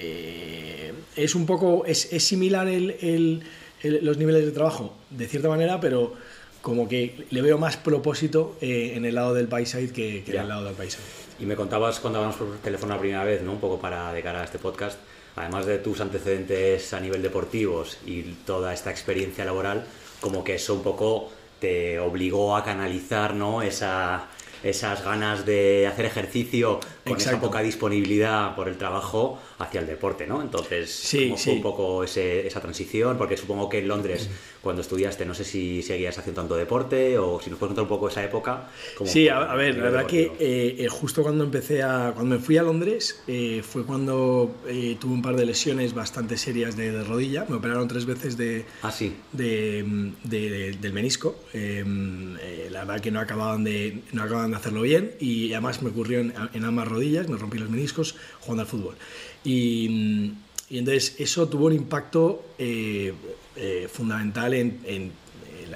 eh, 0.00 0.92
es 1.16 1.34
un 1.34 1.46
poco, 1.46 1.84
es, 1.86 2.12
es 2.12 2.24
similar 2.24 2.68
el, 2.68 3.42
los 3.82 4.18
niveles 4.18 4.44
de 4.44 4.52
trabajo, 4.52 4.94
de 5.10 5.26
cierta 5.26 5.48
manera, 5.48 5.80
pero 5.80 6.14
como 6.62 6.88
que 6.88 7.26
le 7.30 7.42
veo 7.42 7.58
más 7.58 7.76
propósito 7.76 8.56
eh, 8.60 8.92
en 8.94 9.04
el 9.04 9.14
lado 9.14 9.34
del 9.34 9.48
paiside 9.48 9.92
que, 9.92 10.24
que 10.24 10.32
en 10.32 10.40
el 10.40 10.48
lado 10.48 10.64
del 10.64 10.74
paiside. 10.74 11.02
Y 11.38 11.46
me 11.46 11.56
contabas 11.56 12.00
cuando 12.00 12.20
hablamos 12.20 12.38
por 12.38 12.56
teléfono 12.58 12.94
la 12.94 13.00
primera 13.00 13.24
vez, 13.24 13.42
¿no? 13.42 13.52
Un 13.52 13.60
poco 13.60 13.78
para 13.78 14.12
de 14.12 14.22
cara 14.22 14.40
a 14.40 14.44
este 14.44 14.58
podcast, 14.58 14.98
además 15.36 15.66
de 15.66 15.78
tus 15.78 16.00
antecedentes 16.00 16.92
a 16.94 17.00
nivel 17.00 17.22
deportivos 17.22 17.98
y 18.06 18.22
toda 18.46 18.72
esta 18.72 18.90
experiencia 18.90 19.44
laboral, 19.44 19.84
como 20.20 20.42
que 20.42 20.54
eso 20.54 20.74
un 20.74 20.82
poco 20.82 21.30
te 21.60 21.98
obligó 21.98 22.56
a 22.56 22.64
canalizar, 22.64 23.34
¿no? 23.34 23.62
Esa 23.62 24.28
esas 24.64 25.04
ganas 25.04 25.44
de 25.46 25.86
hacer 25.86 26.06
ejercicio 26.06 26.80
con 27.06 27.16
esa 27.18 27.38
poca 27.40 27.60
disponibilidad 27.60 28.54
por 28.56 28.68
el 28.68 28.76
trabajo 28.76 29.38
hacia 29.58 29.80
el 29.80 29.86
deporte, 29.86 30.26
¿no? 30.26 30.40
Entonces, 30.42 30.90
sí, 30.90 31.28
¿cómo 31.28 31.36
fue 31.36 31.52
un 31.52 31.62
poco 31.62 32.04
esa 32.04 32.60
transición? 32.60 33.18
Porque 33.18 33.36
supongo 33.36 33.68
que 33.68 33.78
en 33.78 33.88
Londres, 33.88 34.28
cuando 34.62 34.82
estudiaste, 34.82 35.26
no 35.26 35.34
sé 35.34 35.44
si 35.44 35.82
seguías 35.82 36.18
haciendo 36.18 36.40
tanto 36.40 36.56
deporte 36.56 37.18
o 37.18 37.40
si 37.40 37.50
nos 37.50 37.58
puedes 37.58 37.70
contar 37.70 37.82
un 37.82 37.88
poco 37.88 38.08
esa 38.08 38.24
época. 38.24 38.68
Sí, 39.04 39.28
a, 39.28 39.54
ver, 39.54 39.76
la 39.76 39.84
verdad 39.84 40.06
que 40.06 40.32
eh, 40.38 40.76
eh, 40.78 40.88
justo 40.88 41.22
cuando 41.22 41.44
empecé 41.44 41.82
a... 41.82 42.12
Cuando 42.14 42.36
me 42.36 42.40
fui 42.40 42.56
a 42.56 42.62
Londres 42.62 43.22
eh, 43.26 43.62
fue 43.62 43.84
cuando 43.84 44.54
tuve 44.98 45.12
un 45.12 45.22
par 45.22 45.36
de 45.36 45.44
lesiones 45.44 45.94
bastante 45.94 46.36
serias 46.36 46.76
de, 46.76 47.04
rodilla. 47.04 47.44
Me 47.48 47.56
operaron 47.56 47.86
tres 47.86 48.06
veces 48.06 48.36
de, 48.36 48.64
ah, 48.82 48.90
sí. 48.90 49.14
de, 49.32 49.84
del 50.24 50.92
menisco. 50.92 51.36
la 51.52 52.80
verdad 52.84 53.00
que 53.00 53.10
no 53.10 53.20
acababan, 53.20 53.64
de, 53.64 54.02
no 54.12 54.22
acababan 54.22 54.53
de 54.54 54.60
hacerlo 54.60 54.82
bien 54.82 55.14
y 55.20 55.52
además 55.52 55.82
me 55.82 55.90
ocurrió 55.90 56.20
en, 56.20 56.34
en 56.52 56.64
ambas 56.64 56.88
rodillas, 56.88 57.28
me 57.28 57.36
rompí 57.36 57.58
los 57.58 57.70
meniscos 57.70 58.16
jugando 58.40 58.62
al 58.62 58.68
fútbol. 58.68 58.96
Y, 59.44 60.32
entonces 60.70 61.16
eso 61.18 61.48
tuvo 61.48 61.66
un 61.66 61.74
impacto 61.74 62.44
eh, 62.58 63.12
eh, 63.54 63.88
fundamental 63.92 64.54
en, 64.54 65.12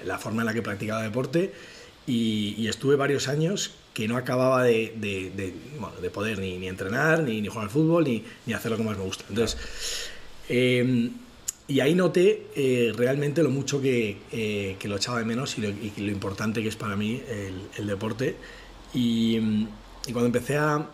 la 0.05 0.19
forma 0.19 0.43
en 0.43 0.47
la 0.47 0.55
que 0.55 0.63
practicaba 0.63 1.03
deporte 1.03 1.53
y, 2.07 2.67
estuve 2.67 2.97
varios 2.97 3.29
años 3.29 3.73
que 3.93 4.09
no 4.09 4.17
acababa 4.17 4.65
de, 4.65 4.95
de, 4.97 6.11
poder 6.11 6.39
ni, 6.39 6.57
ni, 6.57 6.69
entrenar, 6.69 7.23
ni, 7.23 7.41
ni, 7.41 7.49
jugar 7.49 7.65
al 7.65 7.71
fútbol, 7.71 8.05
ni, 8.05 8.25
ni 8.47 8.55
hacer 8.55 8.71
lo 8.71 8.77
que 8.77 8.85
más 8.85 8.97
me 8.97 9.05
gusta. 9.05 9.25
Entonces, 9.29 9.59
em, 10.49 11.11
y 11.67 11.81
ahí 11.81 11.95
noté 11.95 12.47
eh, 12.57 12.93
realmente 12.97 13.43
lo 13.43 13.51
mucho 13.51 13.83
que, 13.83 14.17
que, 14.31 14.89
lo 14.89 14.97
echaba 14.97 15.19
de 15.19 15.27
menos 15.27 15.59
y 15.59 15.61
lo, 15.61 15.69
y 15.69 15.93
lo, 15.99 16.11
importante 16.11 16.63
que 16.63 16.69
es 16.69 16.77
para 16.77 16.97
mí 16.97 17.21
el, 17.29 17.61
el 17.77 17.87
deporte. 17.87 18.37
Y, 18.95 19.37
y 20.07 20.13
cuando 20.13 20.27
empecé 20.27 20.57
a 20.57 20.89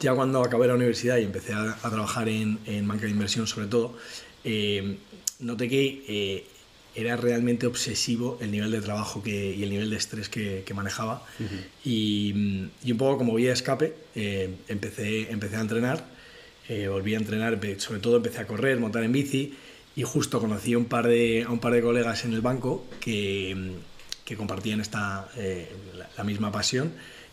ya 0.00 0.14
cuando 0.14 0.42
acabé 0.42 0.66
la 0.66 0.74
universidad 0.74 1.18
y 1.18 1.24
empecé 1.24 1.52
a, 1.54 1.74
trabajar 1.74 2.28
en, 2.28 2.58
en, 2.66 2.86
banca 2.86 3.04
de 3.04 3.10
inversión 3.10 3.46
sobre 3.46 3.66
todo, 3.66 3.96
eh, 4.44 4.98
noté 5.40 5.68
que 5.68 6.04
eh, 6.06 6.46
era 6.94 7.16
realmente 7.16 7.66
obsesivo 7.66 8.38
el 8.40 8.50
nivel 8.50 8.70
de 8.70 8.80
trabajo 8.80 9.22
que, 9.22 9.54
y 9.54 9.62
el 9.62 9.70
nivel 9.70 9.90
de 9.90 9.96
estrés 9.96 10.28
que, 10.28 10.64
manejaba. 10.74 11.24
y, 11.84 12.68
y, 12.84 12.92
un 12.92 12.98
poco 12.98 13.18
como 13.18 13.34
vía 13.34 13.48
de 13.48 13.54
escape, 13.54 13.94
eh, 14.14 14.54
empecé, 14.68 15.30
empecé 15.30 15.56
a 15.56 15.60
entrenar, 15.60 16.04
volví 16.88 17.14
a 17.14 17.18
entrenar, 17.18 17.60
sobre 17.78 18.00
todo 18.00 18.16
empecé 18.16 18.40
a 18.40 18.46
correr, 18.46 18.78
montar 18.80 19.04
en 19.04 19.12
bici 19.12 19.54
y 19.94 20.02
justo 20.02 20.40
conocí 20.40 20.72
a 20.72 20.78
un 20.78 20.86
par 20.86 21.06
de, 21.06 21.44
a 21.46 21.50
un 21.50 21.60
par 21.60 21.72
de 21.72 21.80
colegas 21.80 22.24
en 22.24 22.32
el 22.32 22.40
banco 22.40 22.84
que, 23.00 23.76
que 24.26 24.36
compartían 24.36 24.80
esta, 24.80 25.28
la, 25.36 26.08
la 26.18 26.24
misma 26.24 26.52
pasión 26.52 26.92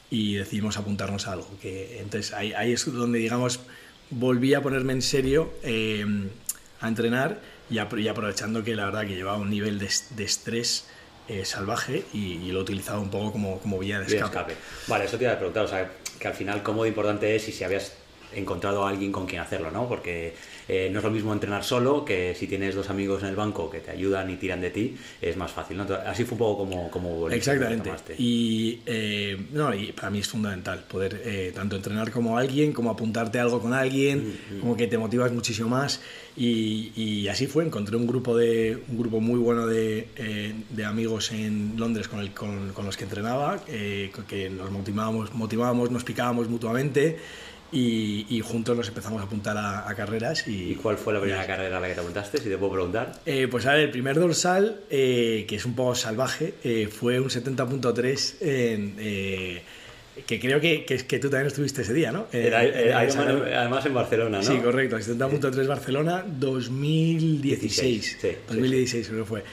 y 0.09 0.35
decidimos 0.35 0.77
apuntarnos 0.77 1.27
a 1.27 1.33
algo. 1.33 1.49
Que, 1.59 1.99
entonces 1.99 2.33
ahí, 2.33 2.53
ahí 2.53 2.71
es 2.71 2.85
donde, 2.85 3.17
digamos, 3.19 3.59
volví 4.11 4.53
a 4.53 4.61
ponerme 4.61 4.93
en 4.93 5.01
serio 5.01 5.51
eh, 5.63 6.05
a 6.79 6.87
entrenar 6.87 7.39
y, 7.69 7.79
aprovechando 7.79 8.63
que 8.63 8.75
la 8.75 8.85
verdad 8.85 9.07
que 9.07 9.15
llevaba 9.15 9.37
un 9.37 9.49
nivel 9.49 9.79
de, 9.79 9.89
de 10.11 10.23
estrés 10.23 10.85
eh, 11.27 11.45
salvaje 11.45 12.05
y, 12.13 12.51
lo 12.51 12.59
utilizaba 12.59 12.99
un 12.99 13.09
poco 13.09 13.31
como, 13.31 13.59
como 13.59 13.79
vía 13.79 13.99
de 13.99 14.17
escape. 14.17 14.55
Vale, 14.87 15.05
eso 15.05 15.17
te 15.17 15.23
iba 15.23 15.33
a 15.33 15.37
preguntar, 15.37 15.65
o 15.65 15.67
sea, 15.67 15.91
que 16.19 16.27
al 16.27 16.35
final 16.35 16.61
cómo 16.61 16.83
de 16.83 16.89
importante 16.89 17.35
es 17.35 17.47
y 17.47 17.51
si 17.51 17.63
habías 17.63 17.93
encontrado 18.33 18.85
a 18.85 18.89
alguien 18.89 19.11
con 19.11 19.25
quien 19.25 19.41
hacerlo, 19.41 19.71
¿no? 19.71 19.87
Porque 19.87 20.35
eh, 20.67 20.89
no 20.91 20.99
es 20.99 21.03
lo 21.03 21.11
mismo 21.11 21.33
entrenar 21.33 21.63
solo 21.63 22.05
que 22.05 22.35
si 22.35 22.47
tienes 22.47 22.75
dos 22.75 22.89
amigos 22.89 23.23
en 23.23 23.29
el 23.29 23.35
banco 23.35 23.69
que 23.69 23.79
te 23.79 23.91
ayudan 23.91 24.29
y 24.29 24.35
tiran 24.35 24.61
de 24.61 24.69
ti, 24.69 24.95
es 25.21 25.35
más 25.35 25.51
fácil, 25.51 25.77
¿no? 25.77 25.85
así 26.05 26.23
fue 26.23 26.33
un 26.33 26.39
poco 26.39 26.57
como... 26.59 26.89
como 26.89 27.29
Exactamente. 27.29 27.91
Y, 28.17 28.79
eh, 28.85 29.37
no, 29.51 29.73
y 29.73 29.91
para 29.91 30.09
mí 30.09 30.19
es 30.19 30.27
fundamental 30.27 30.83
poder 30.87 31.21
eh, 31.23 31.51
tanto 31.53 31.75
entrenar 31.75 32.11
como 32.11 32.37
alguien, 32.37 32.71
como 32.71 32.89
apuntarte 32.89 33.39
a 33.39 33.43
algo 33.43 33.59
con 33.61 33.73
alguien, 33.73 34.19
mm, 34.19 34.57
mm. 34.57 34.59
como 34.59 34.77
que 34.77 34.87
te 34.87 34.97
motivas 34.97 35.31
muchísimo 35.31 35.69
más. 35.69 36.01
Y, 36.35 37.27
así 37.27 37.45
fue, 37.45 37.63
encontré 37.63 37.95
un 37.95 38.07
grupo, 38.07 38.35
de, 38.35 38.81
un 38.89 38.97
grupo 38.97 39.19
muy 39.19 39.39
bueno 39.39 39.67
de, 39.67 40.07
de 40.69 40.85
amigos 40.85 41.31
en 41.31 41.75
Londres 41.77 42.07
con, 42.07 42.19
el, 42.21 42.31
con, 42.31 42.69
con 42.73 42.85
los 42.85 42.97
que 42.97 43.03
entrenaba, 43.03 43.63
que 43.65 44.49
nos 44.49 44.71
motivábamos, 44.71 45.33
motivábamos, 45.33 45.91
nos 45.91 46.03
picábamos 46.03 46.49
mutuamente 46.49 47.19
y, 47.73 48.39
juntos 48.41 48.77
nos 48.77 48.87
empezamos 48.87 49.21
a 49.21 49.25
apuntar 49.25 49.57
a, 49.57 49.93
carreras. 49.95 50.47
Y, 50.47 50.75
cuál 50.75 50.97
fue 50.97 51.13
la 51.13 51.21
primera 51.21 51.45
carrera 51.45 51.77
a 51.77 51.79
la 51.79 51.87
que 51.87 51.93
te 51.95 52.01
apuntaste, 52.01 52.37
si 52.37 52.49
te 52.49 52.57
puedo 52.57 52.73
preguntar? 52.73 53.13
Eh, 53.25 53.47
pues 53.49 53.65
a 53.65 53.73
ver, 53.73 53.85
el 53.85 53.91
primer 53.91 54.19
dorsal, 54.19 54.81
eh, 54.89 55.45
que 55.47 55.55
es 55.55 55.65
un 55.65 55.75
poco 55.75 55.95
salvaje, 55.95 56.55
eh, 56.63 56.87
fue 56.91 57.19
un 57.19 57.29
70.3 57.29 59.61
que 60.27 60.39
creo 60.39 60.61
que, 60.61 60.85
que, 60.85 61.19
tú 61.19 61.27
también 61.27 61.47
estuviste 61.47 61.81
ese 61.81 61.91
día, 61.91 62.11
¿no? 62.11 62.27
además 62.31 63.83
en 63.87 63.95
Barcelona, 63.95 64.37
¿no? 64.37 64.43
Sí, 64.43 64.59
correcto, 64.59 64.99
70.3 64.99 65.67
Barcelona 65.67 66.23
2016. 66.27 68.19
2016 68.47 69.07
creo 69.07 69.23
que 69.23 69.27
fue. 69.27 69.43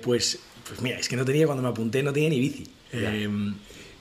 pues, 0.00 0.38
pues 0.68 0.80
mira, 0.80 0.98
es 0.98 1.08
que 1.08 1.16
no 1.16 1.24
tenía, 1.24 1.46
cuando 1.46 1.64
me 1.64 1.70
apunté, 1.70 2.04
no 2.04 2.12
tenía 2.12 2.30
ni 2.30 2.38
bici. 2.38 2.68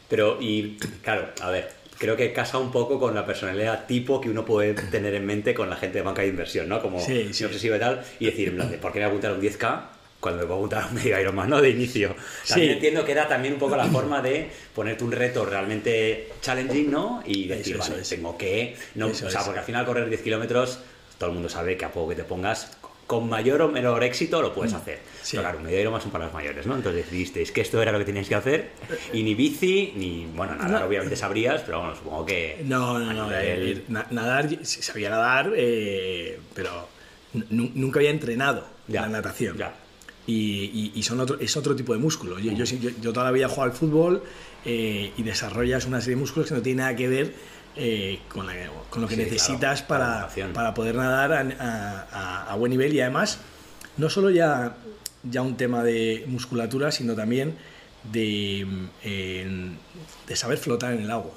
Pero, 0.07 0.37
y 0.39 0.77
claro, 1.01 1.29
a 1.41 1.49
ver, 1.49 1.76
creo 1.97 2.15
que 2.15 2.33
casa 2.33 2.57
un 2.57 2.71
poco 2.71 2.99
con 2.99 3.15
la 3.15 3.25
personalidad 3.25 3.85
tipo 3.85 4.21
que 4.21 4.29
uno 4.29 4.45
puede 4.45 4.73
tener 4.73 5.13
en 5.13 5.25
mente 5.25 5.53
con 5.53 5.69
la 5.69 5.75
gente 5.75 5.99
de 5.99 6.03
banca 6.03 6.21
de 6.21 6.29
inversión, 6.29 6.69
¿no? 6.69 6.81
Como 6.81 6.99
sí, 6.99 7.33
sí. 7.33 7.43
obsesivo 7.43 7.75
y 7.75 7.79
tal, 7.79 8.03
y 8.19 8.25
decir, 8.25 8.49
en 8.49 8.55
plan, 8.55 8.77
¿por 8.81 8.91
qué 8.91 8.99
me 8.99 9.05
apuntar 9.05 9.33
un 9.33 9.41
10K 9.41 9.81
cuando 10.19 10.47
me 10.47 10.53
apuntar 10.53 10.83
a 10.83 10.87
un 10.87 10.95
medio 10.95 11.19
Ironman, 11.19 11.49
¿no? 11.49 11.61
De 11.61 11.69
inicio. 11.69 12.15
También 12.47 12.73
entiendo 12.73 13.05
que 13.05 13.11
era 13.11 13.27
también 13.27 13.53
un 13.53 13.59
poco 13.59 13.75
la 13.75 13.85
forma 13.85 14.21
de 14.21 14.49
ponerte 14.73 15.03
un 15.03 15.11
reto 15.11 15.45
realmente 15.45 16.29
challenging, 16.41 16.89
¿no? 16.89 17.21
Y 17.25 17.47
decir, 17.47 17.77
vale, 17.77 18.01
tengo 18.01 18.37
que... 18.37 18.75
No, 18.95 19.07
o 19.07 19.13
sea, 19.13 19.43
porque 19.43 19.59
al 19.59 19.65
final 19.65 19.85
correr 19.85 20.09
10 20.09 20.21
kilómetros, 20.21 20.79
todo 21.17 21.29
el 21.29 21.33
mundo 21.33 21.49
sabe 21.49 21.77
que 21.77 21.85
a 21.85 21.91
poco 21.91 22.09
que 22.09 22.15
te 22.15 22.23
pongas 22.23 22.77
con 23.07 23.29
mayor 23.29 23.61
o 23.61 23.69
menor 23.69 24.03
éxito 24.03 24.41
lo 24.41 24.53
puedes 24.53 24.73
mm. 24.73 24.75
hacer. 24.75 24.99
Sí. 25.23 25.31
Pero 25.31 25.43
claro, 25.43 25.57
un 25.59 25.63
medio 25.63 25.89
más 25.89 26.03
son 26.03 26.11
para 26.11 26.25
los 26.25 26.33
mayores, 26.33 26.65
¿no? 26.67 26.75
Entonces 26.75 27.05
decidisteis 27.05 27.51
que 27.51 27.61
esto 27.61 27.81
era 27.81 27.91
lo 27.91 27.99
que 27.99 28.05
teníais 28.05 28.27
que 28.27 28.35
hacer 28.35 28.71
y 29.13 29.23
ni 29.23 29.33
bici, 29.33 29.93
ni, 29.95 30.25
bueno, 30.35 30.55
nadar 30.55 30.83
obviamente 30.83 31.15
sabrías, 31.15 31.63
pero 31.65 31.79
bueno, 31.79 31.95
supongo 31.95 32.25
que... 32.25 32.61
No, 32.65 32.99
no, 32.99 33.13
no, 33.13 33.29
eh, 33.33 33.83
nadar, 33.87 34.49
sabía 34.63 35.09
nadar, 35.09 35.53
eh, 35.55 36.37
pero 36.53 36.89
nunca 37.49 37.99
había 37.99 38.11
entrenado 38.11 38.67
la 38.89 39.07
natación. 39.07 39.57
Ya. 39.57 39.73
Y, 40.27 40.91
y, 40.93 41.03
son 41.03 41.21
otro, 41.21 41.39
es 41.39 41.55
otro 41.55 41.73
tipo 41.73 41.93
de 41.93 41.99
músculo. 41.99 42.37
Yo, 42.37 42.51
yo, 42.51 42.65
yo, 42.65 43.13
toda 43.13 43.25
la 43.25 43.31
vida 43.31 43.45
he 43.45 43.49
jugado 43.49 43.71
al 43.71 43.77
fútbol 43.77 44.23
eh, 44.65 45.13
y 45.15 45.23
desarrollas 45.23 45.85
una 45.85 46.01
serie 46.01 46.15
de 46.15 46.21
músculos 46.21 46.49
que 46.49 46.55
no 46.55 46.61
tienen 46.61 46.79
nada 46.79 46.95
que 46.97 47.07
ver 47.07 47.33
eh, 47.77 48.19
con, 48.29 48.47
lo 49.01 49.07
que 49.07 49.17
necesitas 49.17 49.81
para, 49.81 50.29
para, 50.53 50.73
poder 50.73 50.95
nadar 50.95 51.55
a, 51.59 52.55
buen 52.57 52.71
nivel. 52.71 52.93
Y 52.93 53.01
además 53.01 53.39
no 53.97 54.09
solo 54.09 54.29
ya, 54.29 54.75
ya 55.23 55.41
un 55.41 55.57
tema 55.57 55.83
de 55.83 56.25
musculatura, 56.27 56.91
sino 56.91 57.15
también 57.15 57.55
de, 58.11 58.65
de 59.03 60.35
saber 60.35 60.57
flotar 60.57 60.93
en 60.93 61.01
el 61.01 61.11
agua. 61.11 61.33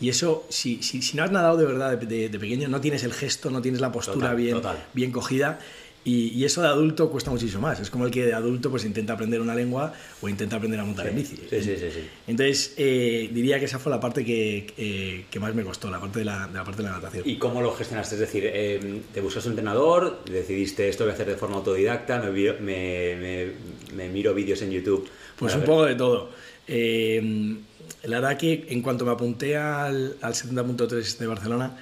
Y 0.00 0.08
eso, 0.08 0.46
si, 0.48 0.82
si, 0.82 1.02
si, 1.02 1.16
no 1.16 1.24
has 1.24 1.30
nadado 1.30 1.56
de 1.56 1.66
verdad 1.66 1.98
de, 1.98 2.30
pequeño, 2.30 2.68
no 2.68 2.80
tienes 2.80 3.04
el 3.04 3.12
gesto, 3.12 3.50
no 3.50 3.62
tienes 3.62 3.80
la 3.80 3.92
postura 3.92 4.34
bien, 4.34 4.60
bien 4.94 5.12
cogida 5.12 5.58
y, 6.02 6.44
eso 6.44 6.62
de 6.62 6.68
adulto 6.68 7.10
cuesta 7.10 7.30
muchísimo 7.30 7.62
más. 7.62 7.78
Es 7.78 7.90
como 7.90 8.06
el 8.06 8.10
que 8.10 8.24
de 8.24 8.32
adulto 8.32 8.70
pues 8.70 8.84
intenta 8.86 9.12
aprender 9.12 9.40
una 9.40 9.54
lengua 9.54 9.92
o 10.22 10.28
intenta 10.30 10.56
aprender 10.56 10.80
a 10.80 10.84
montar 10.84 11.08
en 11.08 11.16
bici. 11.16 11.36
Sí, 11.36 11.62
sí, 11.62 11.76
sí, 11.76 12.08
Entonces, 12.26 12.74
eh, 12.78 13.28
diría 13.30 13.58
que 13.58 13.66
esa 13.66 13.78
fue 13.78 13.90
la 13.92 14.00
parte 14.00 14.24
que, 14.24 14.72
eh, 14.78 15.26
que, 15.30 15.40
más 15.40 15.54
me 15.54 15.62
costó, 15.62 15.90
la 15.90 16.00
parte 16.00 16.20
de 16.20 16.24
la, 16.24 16.46
de 16.46 16.54
la, 16.54 16.64
parte 16.64 16.82
de 16.82 16.88
la 16.88 16.94
natación. 16.94 17.28
¿Y 17.28 17.36
cómo 17.36 17.60
lo 17.60 17.72
gestionaste? 17.72 18.14
Es 18.14 18.20
decir, 18.20 18.44
eh, 18.46 19.02
¿te 19.12 19.20
buscaste 19.20 19.50
un 19.50 19.52
entrenador? 19.52 20.24
¿Decidiste 20.24 20.88
esto 20.88 21.04
voy 21.04 21.10
a 21.10 21.14
hacer 21.14 21.26
de 21.26 21.36
forma 21.36 21.56
autodidacta? 21.56 22.18
¿Me, 22.18 22.52
me, 22.54 23.52
me, 23.94 24.08
miro 24.08 24.32
vídeos 24.32 24.62
en 24.62 24.70
YouTube? 24.70 25.06
Pues 25.38 25.54
un 25.54 25.64
poco 25.64 25.84
de 25.84 25.96
todo. 25.96 26.30
la 26.66 28.20
verdad 28.20 28.38
que 28.38 28.66
en 28.70 28.80
cuanto 28.80 29.04
me 29.04 29.12
apunté 29.12 29.58
al, 29.58 30.16
al 30.22 30.32
70.3 30.32 31.18
de 31.18 31.26
Barcelona, 31.26 31.76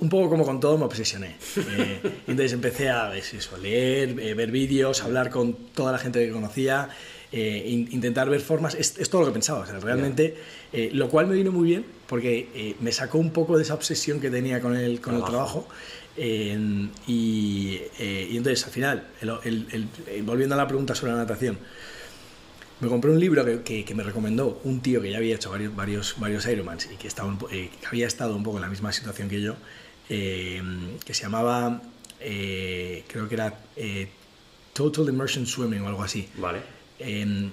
un 0.00 0.08
poco 0.08 0.30
como 0.30 0.44
con 0.44 0.60
todo 0.60 0.78
me 0.78 0.84
obsesioné. 0.84 1.36
Eh, 1.56 2.00
entonces 2.26 2.52
empecé 2.52 2.90
a 2.90 3.12
leer, 3.60 4.18
eh, 4.20 4.34
ver 4.34 4.50
vídeos, 4.50 5.02
hablar 5.02 5.30
con 5.30 5.54
toda 5.74 5.92
la 5.92 5.98
gente 5.98 6.24
que 6.24 6.32
conocía, 6.32 6.88
eh, 7.32 7.64
intentar 7.90 8.28
ver 8.28 8.40
formas. 8.40 8.74
Es, 8.74 8.94
todo 9.08 9.22
lo 9.22 9.26
que 9.28 9.32
pensaba, 9.32 9.64
realmente. 9.80 10.36
lo 10.92 11.08
cual 11.08 11.26
me 11.26 11.34
vino 11.34 11.52
muy 11.52 11.68
bien 11.68 11.84
porque 12.06 12.76
me 12.80 12.92
sacó 12.92 13.18
un 13.18 13.30
poco 13.30 13.56
de 13.56 13.62
esa 13.62 13.74
obsesión 13.74 14.20
que 14.20 14.30
tenía 14.30 14.60
con 14.60 14.76
el, 14.76 15.00
con 15.00 15.16
el 15.16 15.24
trabajo. 15.24 15.68
y, 16.16 17.80
entonces 17.98 18.64
al 18.64 18.72
final, 18.72 19.06
volviendo 20.22 20.54
a 20.54 20.58
la 20.58 20.66
pregunta 20.66 20.94
sobre 20.94 21.12
la 21.12 21.18
natación, 21.18 21.58
me 22.80 22.88
compré 22.88 23.10
un 23.10 23.18
libro 23.18 23.44
que, 23.64 23.84
que, 23.84 23.94
me 23.94 24.02
recomendó 24.02 24.60
un 24.64 24.80
tío 24.80 25.00
que 25.00 25.10
ya 25.10 25.16
había 25.16 25.34
hecho 25.34 25.50
varios, 25.50 25.74
varios, 25.74 26.14
varios 26.18 26.46
Ironmans 26.46 26.88
y 26.92 26.96
que, 26.96 27.08
estaba 27.08 27.34
eh, 27.50 27.70
había 27.88 28.06
estado 28.06 28.36
un 28.36 28.42
poco 28.42 28.58
en 28.58 28.62
la 28.62 28.68
misma 28.68 28.92
situación 28.92 29.28
que 29.28 29.40
yo, 29.40 29.54
eh, 30.10 30.62
que 31.04 31.14
se 31.14 31.22
llamaba, 31.22 31.80
eh, 32.20 33.04
creo 33.08 33.28
que 33.28 33.34
era 33.34 33.54
Total 34.74 35.08
Immersion 35.08 35.46
Swimming 35.46 35.80
o 35.80 35.88
algo 35.88 36.02
así. 36.02 36.28
Vale. 36.36 36.60
Em, 36.98 37.50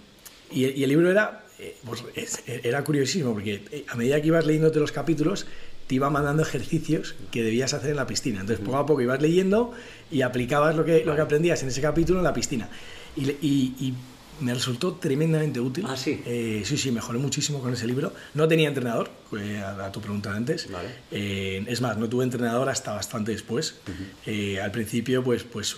y, 0.52 0.66
y, 0.66 0.84
el 0.84 0.90
libro 0.90 1.10
era, 1.10 1.46
pues, 1.86 2.04
era 2.46 2.84
curiosísimo 2.84 3.34
porque 3.34 3.86
a 3.88 3.96
medida 3.96 4.22
que 4.22 4.28
ibas 4.28 4.46
leyéndote 4.46 4.80
los 4.80 4.92
capítulos, 4.92 5.48
te 5.88 5.96
iba 5.96 6.10
mandando 6.10 6.44
ejercicios 6.44 7.16
que 7.32 7.44
debías 7.44 7.74
hacer 7.74 7.92
en 7.92 7.96
la 7.96 8.08
piscina. 8.08 8.42
Entonces, 8.42 8.64
poco 8.64 8.78
a 8.78 8.86
poco 8.86 9.02
ibas 9.02 9.22
leyendo 9.22 9.72
y 10.12 10.22
aplicabas 10.22 10.76
lo 10.76 10.84
que, 10.84 11.06
lo 11.06 11.16
que 11.16 11.22
aprendías 11.22 11.64
en 11.64 11.70
ese 11.70 11.80
capítulo 11.80 12.20
en 12.20 12.26
la 12.26 12.34
piscina. 12.34 12.70
y, 13.16 13.30
y 13.80 13.94
me 14.40 14.54
resultó 14.54 14.94
tremendamente 14.96 15.60
útil. 15.60 15.86
Ah, 15.88 15.98
sí. 15.98 16.22
Eh, 16.26 16.64
sí, 16.66 16.78
sí, 16.78 16.92
mejoré 16.92 17.20
muchísimo 17.20 17.60
con 17.60 17.74
ese 17.74 17.88
libro. 17.88 18.14
No 18.34 18.48
tenía 18.48 18.68
entrenador, 18.68 19.10
eh, 19.38 19.58
a, 19.60 19.92
tu 19.92 20.02
pregunta 20.02 20.34
antes. 20.34 20.70
Vale. 20.72 20.90
Eh, 21.12 21.64
es 21.68 21.82
más, 21.82 21.98
no 21.98 22.10
tuve 22.10 22.24
entrenador 22.24 22.70
hasta 22.70 22.94
bastante 22.94 23.32
después. 23.32 23.76
al 24.62 24.72
principio, 24.72 25.24
pues, 25.24 25.44
pues 25.44 25.78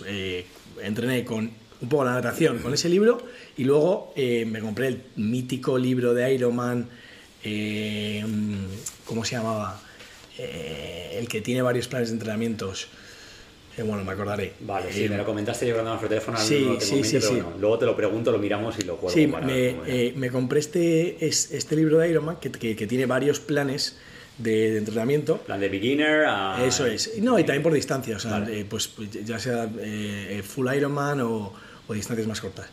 entrené 0.82 1.24
con 1.24 1.50
un 1.78 1.88
poco 1.88 2.04
la 2.04 2.14
natación 2.14 2.58
con 2.58 2.72
ese 2.72 2.88
libro 2.88 3.18
y 3.56 3.64
luego 3.64 4.12
me 4.16 4.60
compré 4.60 4.88
el 4.88 5.02
mítico 5.16 5.78
libro 5.78 6.14
de 6.14 6.34
Ironman. 6.34 6.88
¿Cómo 9.04 9.24
se 9.24 9.36
llamaba? 9.36 9.82
el 10.38 11.28
que 11.28 11.40
tiene 11.40 11.62
varios 11.62 11.88
planes 11.88 12.10
de 12.10 12.14
entrenamientos 12.14 12.88
bueno, 13.82 14.04
me 14.04 14.12
acordaré. 14.12 14.54
Vale, 14.60 14.92
sí, 14.92 15.08
me 15.08 15.16
lo 15.16 15.24
comentaste 15.24 15.66
yo 15.66 15.74
cuando 15.74 15.94
el 15.94 16.08
teléfono 16.08 16.38
sí, 16.38 16.76
sí, 16.80 17.04
sí, 17.04 17.20
sí. 17.20 17.42
luego 17.60 17.78
te 17.78 17.84
lo 17.84 17.94
pregunto, 17.94 18.32
lo 18.32 18.38
miramos 18.38 18.78
y 18.78 18.82
lo 18.82 18.96
juego. 18.96 19.14
Sí, 19.14 19.26
me, 19.26 19.76
eh, 19.86 20.12
me, 20.16 20.30
compré 20.30 20.60
este, 20.60 21.24
este 21.26 21.76
libro 21.76 21.98
de 21.98 22.08
Ironman 22.08 22.36
que, 22.36 22.50
que, 22.50 22.74
que 22.74 22.86
tiene 22.86 23.06
varios 23.06 23.40
planes 23.40 23.98
de, 24.38 24.78
entrenamiento. 24.78 25.38
Plan 25.38 25.60
de 25.60 25.68
beginner 25.68 26.24
a... 26.26 26.64
Eso 26.64 26.86
es. 26.86 27.18
No, 27.20 27.38
y 27.38 27.44
también 27.44 27.62
por 27.62 27.72
distancia, 27.72 28.16
o 28.16 28.20
sea, 28.20 28.46
eh, 28.48 28.64
pues, 28.68 28.88
pues, 28.88 29.10
ya 29.24 29.38
sea 29.38 29.68
eh, 29.78 30.42
full 30.42 30.68
Ironman 30.74 31.20
o, 31.20 31.52
o, 31.86 31.94
distancias 31.94 32.26
más 32.26 32.40
cortas. 32.40 32.66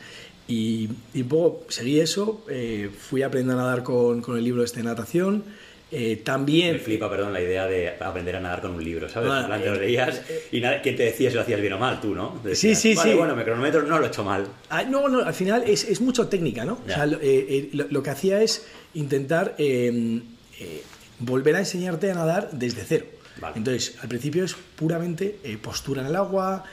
Y, 0.48 0.90
y 1.14 1.22
un 1.22 1.28
poco 1.28 1.66
seguí 1.70 2.00
eso, 2.00 2.46
fui 2.98 3.24
aprendiendo 3.24 3.62
a 3.62 3.66
nadar 3.66 3.84
con, 3.84 4.22
con 4.22 4.38
el 4.38 4.44
libro 4.44 4.64
este 4.64 4.78
de 4.78 4.84
natación, 4.84 5.44
eh, 5.96 6.22
también... 6.24 6.74
Me 6.74 6.80
flipa, 6.80 7.08
perdón, 7.08 7.34
la 7.34 7.42
idea 7.42 7.68
de 7.68 7.90
aprender 8.00 8.36
a 8.36 8.40
nadar 8.40 8.62
con 8.62 8.72
un 8.72 8.84
libro, 8.84 9.08
¿sabes? 9.08 9.30
Ah, 9.32 9.48
lo 9.48 9.76
eh, 9.76 9.80
leías 9.80 10.22
eh, 10.28 10.48
y 10.52 10.60
nada, 10.60 10.82
¿quién 10.82 10.96
te 10.96 11.04
decía 11.04 11.30
si 11.30 11.36
lo 11.36 11.42
hacías 11.42 11.62
bien 11.62 11.74
o 11.74 11.78
mal? 11.78 12.02
Tú, 12.02 12.16
¿no? 12.16 12.42
sí, 12.54 12.74
sí, 12.74 12.96
vale, 12.96 13.12
sí. 13.12 13.18
bueno, 13.18 13.36
me 13.36 13.44
cronometro 13.44 13.84
no 13.84 14.00
lo 14.00 14.06
he 14.06 14.08
hecho 14.08 14.24
mal. 14.24 14.48
Ah, 14.72 14.84
no, 14.84 15.08
no, 15.08 15.24
al 15.24 15.34
final 15.34 15.64
es, 15.68 15.84
es 15.84 16.02
mucho 16.02 16.28
técnica, 16.28 16.66
¿no? 16.66 16.80
O 16.84 16.90
sea, 16.90 17.06
lo, 17.06 18.04
que 18.04 18.10
hacía 18.10 18.42
es 18.42 18.66
intentar 18.96 19.56
volver 21.20 21.56
a 21.56 21.60
enseñarte 21.60 22.10
a 22.10 22.16
nadar 22.16 22.50
desde 22.52 22.84
cero. 22.84 23.06
Entonces, 23.56 23.96
al 24.02 24.10
principio 24.10 24.46
es 24.46 24.56
puramente 24.76 25.38
postura 25.62 26.02
en 26.02 26.08
el 26.08 26.16
agua, 26.16 26.64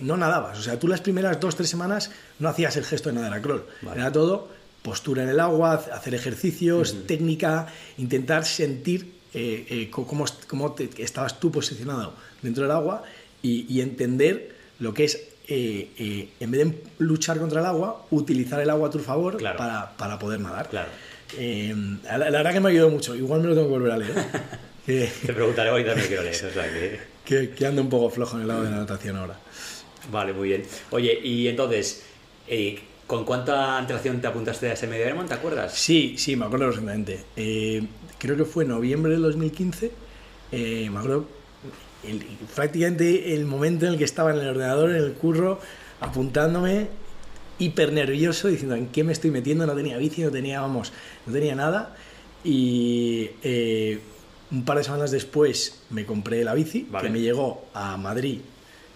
no 0.00 0.16
nadabas. 0.18 0.58
O 0.58 0.62
sea, 0.62 0.78
tú 0.78 0.86
las 0.86 1.00
primeras 1.00 1.40
dos, 1.40 1.56
tres 1.56 1.70
semanas 1.70 2.10
no 2.38 2.50
hacías 2.50 2.76
el 2.76 2.84
gesto 2.84 3.08
de 3.08 3.14
nadar 3.14 3.32
a 3.32 3.40
crawl. 3.40 3.64
Era 3.94 4.12
todo 4.12 4.57
postura 4.82 5.22
en 5.22 5.28
el 5.28 5.40
agua, 5.40 5.74
hacer 5.92 6.14
ejercicios, 6.14 7.06
técnica, 7.06 7.66
intentar 7.98 8.44
sentir 8.44 9.12
eh, 9.34 9.66
eh, 9.68 9.88
cómo, 9.90 10.24
cómo 10.46 10.72
te- 10.72 10.88
estabas 11.02 11.38
tú 11.40 11.50
posicionado 11.50 12.14
dentro 12.42 12.62
del 12.62 12.72
agua 12.72 13.02
y, 13.42 13.66
y 13.72 13.80
entender 13.82 14.54
lo 14.80 14.94
que 14.94 15.04
es, 15.04 15.20
eh, 15.48 16.28
en 16.40 16.50
vez 16.50 16.64
de 16.66 16.82
luchar 16.98 17.38
contra 17.38 17.60
el 17.60 17.66
agua, 17.66 18.06
utilizar 18.10 18.60
el 18.60 18.70
agua 18.70 18.88
a 18.88 18.90
tu 18.90 18.98
favor 19.00 19.36
Claro. 19.36 19.58
para, 19.58 19.96
para 19.96 20.18
poder 20.18 20.40
nadar. 20.40 20.68
Claro. 20.70 20.88
La, 21.38 22.18
la 22.18 22.30
verdad 22.30 22.52
que 22.54 22.60
me 22.60 22.70
ayudó 22.70 22.88
mucho, 22.90 23.14
igual 23.14 23.40
me 23.42 23.48
lo 23.48 23.54
tengo 23.54 23.66
que 23.66 23.72
volver 23.72 23.92
a 23.92 23.98
leer. 23.98 24.14
Te 24.86 25.34
preguntaré 25.34 25.68
hoy 25.70 25.84
también 25.84 26.06
quiero 26.08 26.22
leer. 26.22 26.34
O 26.34 26.50
sea 26.52 26.64
que... 26.72 27.00
que, 27.28 27.50
que 27.50 27.66
ando 27.66 27.82
un 27.82 27.90
poco 27.90 28.08
flojo 28.08 28.36
en 28.36 28.42
el 28.42 28.48
lado 28.48 28.62
de 28.64 28.70
la 28.70 28.76
natación 28.78 29.16
ahora. 29.16 29.38
Vale, 30.10 30.32
muy 30.32 30.48
bien. 30.48 30.62
Oye, 30.90 31.20
y 31.22 31.46
entonces, 31.48 32.02
¿con 33.08 33.24
cuánta 33.24 33.76
antelación 33.78 34.20
te 34.20 34.28
apuntaste 34.28 34.70
a 34.70 34.74
ese 34.74 34.86
medio 34.86 35.06
Ironman? 35.06 35.26
¿Te 35.26 35.34
acuerdas? 35.34 35.74
Sí, 35.74 36.14
sí, 36.18 36.36
me 36.36 36.44
acuerdo 36.44 36.66
perfectamente. 36.66 37.24
Eh, 37.36 37.82
creo 38.18 38.36
que 38.36 38.44
fue 38.44 38.62
en 38.62 38.70
noviembre 38.70 39.10
del 39.12 39.22
2015. 39.22 39.90
eh, 40.52 40.88
me 40.92 40.98
acuerdo 40.98 41.26
el- 42.04 42.22
prácticamente 42.54 43.34
el 43.34 43.44
momento 43.44 43.84
en 43.86 43.92
el 43.94 43.98
que 43.98 44.04
estaba 44.04 44.30
en 44.32 44.38
el 44.38 44.48
ordenador, 44.48 44.90
en 44.90 44.96
el 45.02 45.12
curro, 45.14 45.58
apuntándome, 46.00 46.86
hiper 47.58 47.92
nervioso, 47.92 48.46
diciendo 48.48 48.76
en 48.76 48.86
qué 48.86 49.02
me 49.04 49.12
estoy 49.12 49.30
metiendo. 49.32 49.66
No 49.66 49.74
tenía 49.74 49.96
bici, 49.98 50.22
no 50.22 50.30
tenía, 50.30 50.60
vamos, 50.60 50.92
no 51.26 51.32
tenía 51.32 51.54
nada. 51.56 51.96
Y 52.44 53.30
eh, 53.42 53.98
un 54.50 54.64
par 54.64 54.78
de 54.78 54.84
semanas 54.84 55.10
después 55.10 55.82
me 55.90 56.06
compré 56.06 56.44
la 56.44 56.54
bici, 56.54 56.86
Vale. 56.90 57.06
que 57.08 57.12
me 57.12 57.20
llegó 57.20 57.66
a 57.74 57.96
Madrid. 57.96 58.40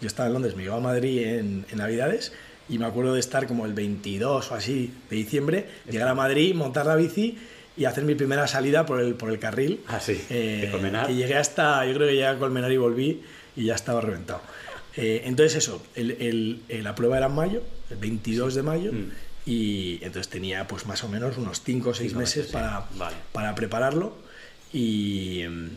Yo 0.01 0.07
estaba 0.07 0.27
en 0.29 0.33
Londres, 0.35 0.57
me 0.57 0.63
llegó 0.63 0.77
a 0.77 0.81
Madrid 0.81 1.19
en, 1.27 1.67
en 1.71 1.79
Navidades. 1.79 2.33
Y 2.69 2.79
me 2.79 2.87
acuerdo 2.87 3.15
de 3.15 3.21
estar 3.21 3.47
como 3.47 3.67
el 3.67 3.75
22 3.75 4.51
o 4.51 4.55
así 4.55 4.93
de 5.11 5.17
diciembre, 5.17 5.67
llegar 5.91 6.09
a 6.09 6.15
Madrid, 6.15 6.55
montar 6.55 6.87
la 6.87 6.97
bici 6.97 7.37
y 7.77 7.85
hacer 7.87 8.05
mi 8.05 8.15
primera 8.15 8.47
salida 8.47 8.87
por 8.87 9.01
el, 9.01 9.15
por 9.15 9.31
el 9.31 9.39
carril. 9.39 9.81
Ah, 9.89 10.01
sí, 10.01 10.21
Eh, 10.31 10.61
de 10.67 10.71
Colmenar. 10.71 11.07
que 11.07 11.15
llegué 11.15 11.35
hasta, 11.37 11.85
yo 11.87 11.95
creo 11.95 12.07
que 12.09 12.15
llegué 12.15 12.27
a 12.27 12.39
Colmenar 12.39 12.71
y 12.73 12.77
volví 12.77 13.23
y 13.57 13.65
ya 13.65 13.75
estaba 13.75 14.01
reventado. 14.01 14.41
Eh, 14.97 15.23
entonces 15.25 15.57
eso, 15.57 15.83
el- 15.95 16.61
el- 16.69 16.85
la 16.85 16.95
prueba 16.95 17.17
era 17.17 17.27
en 17.27 17.35
mayo, 17.35 17.63
el 17.91 17.97
22 17.97 18.55
de 18.55 18.63
mayo, 18.63 18.93
Mm. 18.93 19.11
y 19.47 19.95
entonces 20.03 20.29
tenía 20.29 20.67
pues 20.69 20.87
más 20.87 21.03
o 21.05 21.09
menos 21.09 21.37
unos 21.39 21.63
5 21.63 21.91
o 21.91 21.95
6 21.95 22.11
Cinco 22.11 22.21
meses, 22.21 22.47
sí. 22.47 22.53
para, 22.53 22.87
Vale. 22.97 23.17
para 23.33 23.55
prepararlo 23.55 24.15
y, 24.73 25.43
mm, 25.49 25.69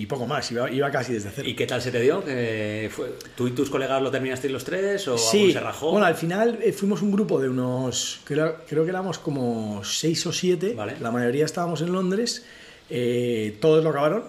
y 0.00 0.06
poco 0.06 0.26
más, 0.26 0.50
iba, 0.50 0.70
iba 0.70 0.90
casi 0.90 1.12
desde 1.12 1.30
cero. 1.34 1.48
¿Y 1.48 1.54
qué 1.54 1.66
tal 1.66 1.82
se 1.82 1.90
te 1.90 2.00
dio? 2.00 2.24
¿Que 2.24 2.90
fue- 2.90 3.12
¿Tú 3.36 3.46
y 3.48 3.50
tus 3.50 3.68
colegas 3.68 4.00
lo 4.02 4.10
terminasteis 4.10 4.52
los 4.52 4.64
tres 4.64 5.06
o 5.08 5.18
Sí, 5.18 5.52
se 5.52 5.60
rajó? 5.60 5.90
bueno, 5.90 6.06
al 6.06 6.14
final 6.14 6.58
eh, 6.62 6.72
fuimos 6.72 7.02
un 7.02 7.12
grupo 7.12 7.40
de 7.40 7.48
unos, 7.48 8.20
creo, 8.24 8.56
creo 8.68 8.84
que 8.84 8.90
éramos 8.90 9.18
como 9.18 9.82
seis 9.84 10.24
o 10.26 10.32
siete, 10.32 10.72
Vale. 10.74 10.94
la 11.00 11.10
mayoría 11.10 11.44
estábamos 11.44 11.82
en 11.82 11.92
Londres, 11.92 12.44
eh, 12.88 13.56
todos 13.60 13.84
lo 13.84 13.90
acabaron, 13.90 14.24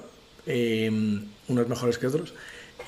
eh, 0.46 0.90
unos 1.48 1.68
mejores 1.68 1.98
que 1.98 2.08
otros, 2.08 2.34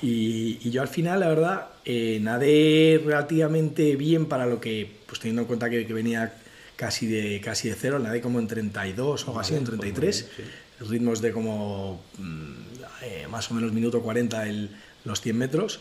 y, 0.01 0.59
y 0.61 0.69
yo 0.71 0.81
al 0.81 0.87
final, 0.89 1.21
la 1.21 1.29
verdad, 1.29 1.67
eh, 1.85 2.19
nadé 2.21 3.01
relativamente 3.05 3.95
bien 3.95 4.25
para 4.25 4.45
lo 4.45 4.59
que, 4.59 4.89
pues 5.05 5.19
teniendo 5.19 5.43
en 5.43 5.47
cuenta 5.47 5.69
que, 5.69 5.85
que 5.87 5.93
venía 5.93 6.33
casi 6.75 7.07
de, 7.07 7.39
casi 7.39 7.69
de 7.69 7.75
cero, 7.75 7.99
nadé 7.99 8.19
como 8.19 8.39
en 8.39 8.47
32 8.47 9.23
o 9.23 9.27
algo 9.27 9.39
así, 9.39 9.53
en 9.55 9.59
pues 9.63 9.77
muy 9.77 9.91
33, 9.91 10.27
bien, 10.37 10.49
ritmos 10.89 11.21
de 11.21 11.31
como 11.31 12.03
mm, 12.17 12.53
eh, 13.03 13.27
más 13.29 13.51
o 13.51 13.53
menos 13.53 13.71
minuto 13.73 14.01
40 14.01 14.47
el- 14.47 14.69
los 15.05 15.21
100 15.21 15.37
metros. 15.37 15.79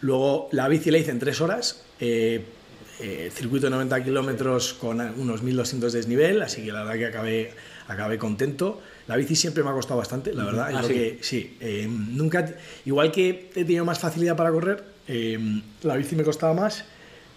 Luego 0.00 0.48
la 0.52 0.68
bici 0.68 0.90
la 0.90 0.98
hice 0.98 1.10
en 1.10 1.18
3 1.18 1.40
horas, 1.40 1.84
eh, 2.00 2.44
eh, 3.00 3.30
circuito 3.34 3.66
de 3.66 3.70
90 3.70 4.02
kilómetros 4.04 4.74
con 4.74 5.00
unos 5.00 5.42
1200 5.42 5.92
de 5.92 5.98
desnivel, 5.98 6.42
así 6.42 6.64
que 6.64 6.72
la 6.72 6.80
verdad 6.84 6.94
que 6.98 7.06
acabé, 7.06 7.52
acabé 7.88 8.18
contento. 8.18 8.80
La 9.08 9.16
bici 9.16 9.34
siempre 9.34 9.62
me 9.64 9.70
ha 9.70 9.72
costado 9.72 9.98
bastante, 9.98 10.32
la 10.32 10.44
verdad. 10.44 10.68
Ah, 10.74 10.82
¿sí? 10.82 10.92
que- 10.92 11.18
sí, 11.22 11.56
eh, 11.60 11.88
nunca, 11.88 12.54
igual 12.84 13.10
que 13.10 13.50
he 13.54 13.64
tenido 13.64 13.84
más 13.84 13.98
facilidad 13.98 14.36
para 14.36 14.50
correr, 14.52 14.84
eh, 15.08 15.38
la 15.82 15.96
bici 15.96 16.14
me 16.16 16.22
costaba 16.24 16.54
más 16.54 16.84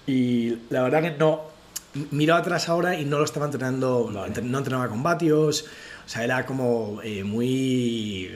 y 0.05 0.55
la 0.69 0.83
verdad 0.83 1.01
que 1.01 1.11
no. 1.17 1.53
Miro 2.11 2.35
atrás 2.35 2.67
ahora 2.67 2.99
y 2.99 3.05
no 3.05 3.19
lo 3.19 3.23
estaba 3.23 3.45
entrenando, 3.45 4.11
Vale. 4.13 4.41
no 4.41 4.57
entrenaba 4.57 4.89
con 4.89 5.01
vatios, 5.01 5.65
o 6.05 6.09
sea, 6.09 6.23
era 6.25 6.45
como 6.45 6.99
eh, 7.03 7.23
muy. 7.23 8.29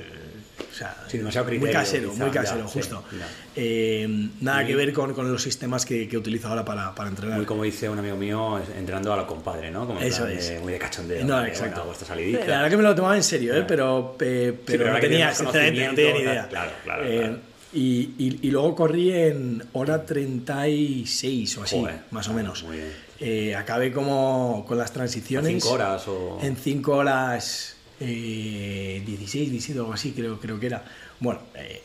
Eh, 0.82 0.86
sea, 0.94 0.96
Sí, 1.08 1.18
demasiado 1.18 1.46
muy 1.48 1.58
criterio, 1.58 1.80
casero, 1.80 2.12
quizá, 2.12 2.24
muy 2.26 2.34
ya, 2.34 2.42
casero, 2.42 2.68
sí, 2.68 2.74
justo. 2.80 3.04
ya. 3.18 3.28
Eh, 3.56 4.30
nada 4.42 4.63
Y- 4.63 4.68
que 4.68 4.76
ver 4.76 4.94
con, 4.94 5.13
con 5.13 5.32
los 5.32 5.42
sistemas 5.44 5.86
que, 5.86 6.08
que 6.08 6.18
utilizo 6.18 6.48
ahora 6.48 6.63
para, 6.65 6.94
para 6.96 7.10
entrenar. 7.10 7.38
Muy 7.38 7.46
como 7.46 7.63
dice 7.63 7.89
un 7.89 8.00
amigo 8.00 8.15
mío, 8.15 8.60
entrenando 8.78 9.13
a 9.13 9.18
lo 9.18 9.28
compadre, 9.28 9.72
¿no? 9.72 9.86
Como 9.88 10.00
en 10.00 10.08
Eso 10.08 10.28
es. 10.28 10.50
de- 10.50 10.60
muy 10.60 10.74
de 10.74 10.80
cachondeo. 10.80 11.26
No, 11.26 11.42
de, 11.42 11.50
exacto. 11.50 11.84
Bueno, 11.86 11.98
Eh, 12.02 12.06
salidita. 12.06 12.39
La 12.48 12.56
verdad 12.58 12.70
que 12.70 12.78
me 12.78 12.84
lo 12.84 12.96
tomaba 12.96 13.15
en 13.18 13.24
serio, 13.24 13.54
¿eh? 13.54 13.60
Ya. 13.60 13.68
pero, 13.68 14.15
pe- 14.18 14.54
pero, 14.65 14.84
pero 14.84 14.94
no 14.94 15.00
tenía, 15.00 15.34
sinceramente, 15.34 15.86
no 15.89 15.96
tenía 15.96 16.13
ni 16.13 16.20
idea. 16.22 16.48
claro, 16.48 16.72
claro, 16.84 17.04
Eh, 17.06 17.18
claro. 17.20 17.38
Y, 17.72 18.13
y- 18.18 18.39
y 18.48 18.50
luego 18.52 18.74
corrí 18.76 19.12
en 19.13 19.63
hora 19.74 20.04
36 20.04 21.58
o 21.58 21.63
así, 21.63 21.80
Joder, 21.80 22.00
más 22.12 22.28
o 22.28 22.34
menos. 22.34 22.63
muy 22.63 22.78
bien. 22.78 22.92
Eh, 23.20 23.56
acabé 23.56 23.92
como 23.92 24.65
con 24.68 24.78
las 24.78 24.89
¿En 24.89 24.94
transiciones. 24.96 25.52
cinco 25.62 25.72
horas 25.76 26.08
o...? 26.08 26.39
En 26.42 26.56
5 26.56 26.96
horas 26.96 27.76
eh, 28.00 29.02
16, 29.06 29.52
17 29.52 29.80
o 29.80 29.84
algo 29.84 29.94
así, 29.94 30.12
creo, 30.12 30.40
creo 30.40 30.60
que 30.60 30.66
era. 30.68 30.86
Bueno, 31.20 31.42
eh, 31.56 31.82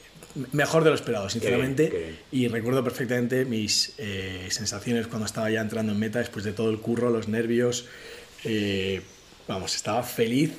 mejor 0.53 0.85
de 0.85 0.91
lo 0.91 0.97
esperado, 0.97 1.29
sinceramente. 1.29 1.89
qué 1.91 1.99
bien. 1.99 2.19
Y 2.33 2.49
recuerdo 2.49 2.83
perfectamente 2.85 3.45
mis 3.45 3.95
eh, 3.99 4.47
sensaciones 4.51 5.07
cuando 5.07 5.27
estaba 5.27 5.51
ya 5.51 5.61
entrando 5.61 5.93
en 5.93 5.99
meta, 5.99 6.19
después 6.19 6.45
de 6.45 6.53
todo 6.53 6.71
el 6.71 6.79
curro, 6.79 7.11
los 7.11 7.29
nervios. 7.29 7.87
eh, 8.45 9.03
vamos, 9.47 9.75
estaba 9.75 10.03
feliz 10.03 10.53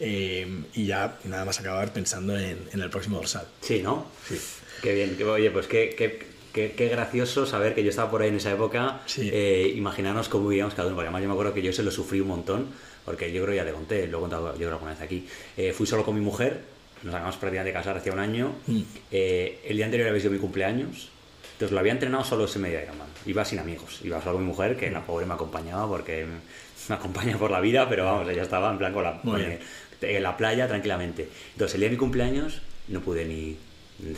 eh, 0.00 0.46
y 0.74 0.86
ya 0.86 1.18
nada 1.24 1.44
más 1.44 1.60
acabar 1.60 1.92
pensando 1.92 2.36
en, 2.38 2.58
en 2.72 2.80
el 2.80 2.90
próximo 2.90 3.16
dorsal. 3.18 3.46
Sí, 3.60 3.82
¿no? 3.82 4.06
Sí. 4.28 4.38
Qué 4.82 4.94
bien. 4.94 5.16
Qué, 5.16 5.24
oye, 5.24 5.50
pues 5.50 5.66
qué, 5.66 5.94
qué, 5.96 6.18
qué, 6.52 6.72
qué 6.72 6.88
gracioso 6.88 7.46
saber 7.46 7.74
que 7.74 7.84
yo 7.84 7.90
estaba 7.90 8.10
por 8.10 8.22
ahí 8.22 8.28
en 8.30 8.36
esa 8.36 8.50
época. 8.52 9.02
Sí. 9.06 9.30
Eh, 9.32 9.72
imaginarnos 9.76 10.28
cómo 10.28 10.48
vivíamos 10.48 10.74
cada 10.74 10.88
uno. 10.88 10.96
Porque 10.96 11.06
además 11.08 11.22
yo 11.22 11.28
me 11.28 11.34
acuerdo 11.34 11.54
que 11.54 11.62
yo 11.62 11.72
se 11.72 11.82
lo 11.82 11.90
sufrí 11.90 12.20
un 12.20 12.28
montón. 12.28 12.66
Porque 13.04 13.32
yo 13.32 13.42
creo 13.44 13.56
ya 13.56 13.64
te 13.64 13.72
conté, 13.72 14.06
lo 14.06 14.18
he 14.18 14.20
contado 14.20 14.52
yo 14.52 14.58
creo 14.58 14.72
alguna 14.72 14.92
vez 14.92 15.00
aquí. 15.00 15.26
Eh, 15.56 15.72
fui 15.72 15.86
solo 15.86 16.04
con 16.04 16.14
mi 16.14 16.20
mujer. 16.20 16.60
Nos 17.02 17.14
acabamos 17.14 17.36
prácticamente 17.36 17.72
de 17.72 17.78
casar 17.78 17.96
hacía 17.96 18.12
un 18.12 18.20
año. 18.20 18.52
Mm. 18.66 18.80
Eh, 19.10 19.60
el 19.64 19.76
día 19.76 19.86
anterior 19.86 20.08
había 20.08 20.20
sido 20.20 20.32
mi 20.32 20.38
cumpleaños. 20.38 21.10
Entonces 21.54 21.72
lo 21.72 21.80
había 21.80 21.92
entrenado 21.92 22.24
solo 22.24 22.44
ese 22.44 22.58
medio 22.58 22.80
Ironman. 22.80 23.08
Iba 23.26 23.44
sin 23.44 23.58
amigos. 23.58 24.00
Iba 24.04 24.20
solo 24.20 24.34
con 24.34 24.42
mi 24.42 24.48
mujer, 24.48 24.76
que 24.76 24.90
la 24.90 25.00
pobre 25.02 25.26
me 25.26 25.34
acompañaba 25.34 25.86
porque 25.88 26.26
me 26.88 26.94
acompaña 26.94 27.36
por 27.38 27.50
la 27.50 27.60
vida, 27.60 27.88
pero 27.88 28.04
vamos, 28.04 28.28
ella 28.28 28.42
estaba 28.42 28.70
en 28.70 28.78
plan 28.78 28.92
con 28.92 29.02
la, 29.04 29.20
el- 29.36 29.58
en 30.00 30.22
la 30.22 30.36
playa 30.36 30.66
tranquilamente. 30.68 31.28
Entonces 31.52 31.74
el 31.74 31.80
día 31.80 31.88
de 31.88 31.94
mi 31.94 31.98
cumpleaños 31.98 32.62
no 32.88 33.00
pude 33.00 33.24
ni 33.24 33.56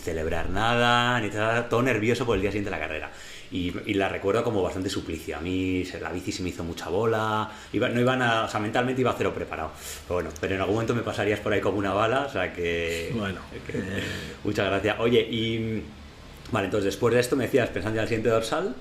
celebrar 0.03 0.49
nada, 0.51 1.21
ni 1.21 1.29
nada, 1.29 1.69
todo 1.69 1.83
nervioso 1.83 2.25
por 2.25 2.37
el 2.37 2.43
día 2.43 2.51
siguiente 2.51 2.71
de 2.71 2.77
la 2.77 2.83
carrera. 2.83 3.13
Y, 3.55 3.73
y 3.87 3.95
la 3.95 4.09
recuerdo 4.09 4.43
como 4.43 4.63
bastante 4.63 4.91
suplicio. 4.91 5.37
A 5.37 5.41
mí 5.41 5.85
la 6.01 6.11
bici 6.11 6.33
se 6.33 6.43
me 6.43 6.49
hizo 6.49 6.65
mucha 6.65 6.89
bola, 6.89 7.51
iba, 7.73 7.89
no 7.89 8.01
iba 8.01 8.17
nada, 8.17 8.45
o 8.47 8.49
sea, 8.49 8.59
mentalmente 8.59 9.01
iba 9.01 9.13
a 9.13 9.15
cero 9.17 9.33
preparado. 9.33 9.71
Pero 10.09 10.15
bueno, 10.17 10.31
pero 10.41 10.57
en 10.57 10.61
algún 10.61 10.75
momento 10.75 10.95
me 10.95 11.03
pasarías 11.03 11.39
por 11.39 11.53
ahí 11.53 11.61
como 11.61 11.79
una 11.79 11.93
bala, 11.93 12.27
o 12.27 12.31
sea 12.33 12.53
que... 12.53 13.13
Bueno, 13.15 13.39
que- 13.67 13.79
eh. 13.79 14.03
Muchas 14.43 14.67
gracias. 14.67 14.97
Oye, 14.99 15.21
y... 15.21 15.83
Vale, 16.51 16.67
entonces 16.67 16.87
después 16.87 17.15
de 17.15 17.21
esto 17.21 17.37
me 17.37 17.45
decías, 17.45 17.69
pensando 17.71 17.99
en 17.99 18.03
el 18.03 18.09
siguiente 18.09 18.29
dorsal, 18.29 18.75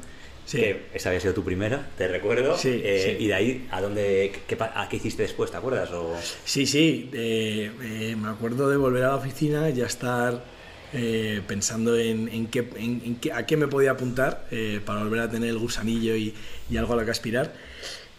Sí. 0.46 0.58
que 0.58 0.88
esa 0.94 1.08
había 1.10 1.22
sido 1.22 1.34
tu 1.36 1.44
primera, 1.46 1.88
te 1.98 2.06
recuerdo. 2.08 2.58
Sí, 2.58 2.82
eh, 2.84 3.16
sí. 3.18 3.24
Y 3.24 3.28
de 3.28 3.34
ahí, 3.34 3.68
¿a 3.72 3.80
dónde, 3.80 4.34
qué, 4.46 4.58
a 4.60 4.90
qué 4.90 4.98
hiciste 4.98 5.22
después, 5.24 5.52
te 5.52 5.56
acuerdas? 5.58 5.90
O... 5.92 6.16
Sí, 6.44 6.66
sí, 6.66 7.10
eh, 7.14 7.72
eh, 7.82 8.16
me 8.20 8.28
acuerdo 8.30 8.70
de 8.70 8.76
volver 8.76 9.04
a 9.06 9.10
la 9.10 9.16
oficina 9.16 9.70
y 9.70 9.74
ya 9.76 9.86
estar 9.86 10.44
eh, 10.93 11.41
pensando 11.47 11.97
en, 11.97 12.27
en 12.29 12.47
qué, 12.47 12.60
en- 12.77 13.01
en 13.06 13.15
qué- 13.17 13.34
a 13.34 13.45
qué 13.45 13.58
me 13.58 13.67
podía 13.67 13.91
apuntar 13.91 14.47
eh, 14.51 14.79
para 14.86 15.03
volver 15.03 15.19
a 15.21 15.29
tener 15.32 15.49
el 15.49 15.58
gusanillo 15.58 16.15
y, 16.15 16.34
y 16.69 16.77
algo 16.77 16.93
a 16.93 16.97
lo 16.97 17.06
que 17.06 17.12
aspirar. 17.12 17.53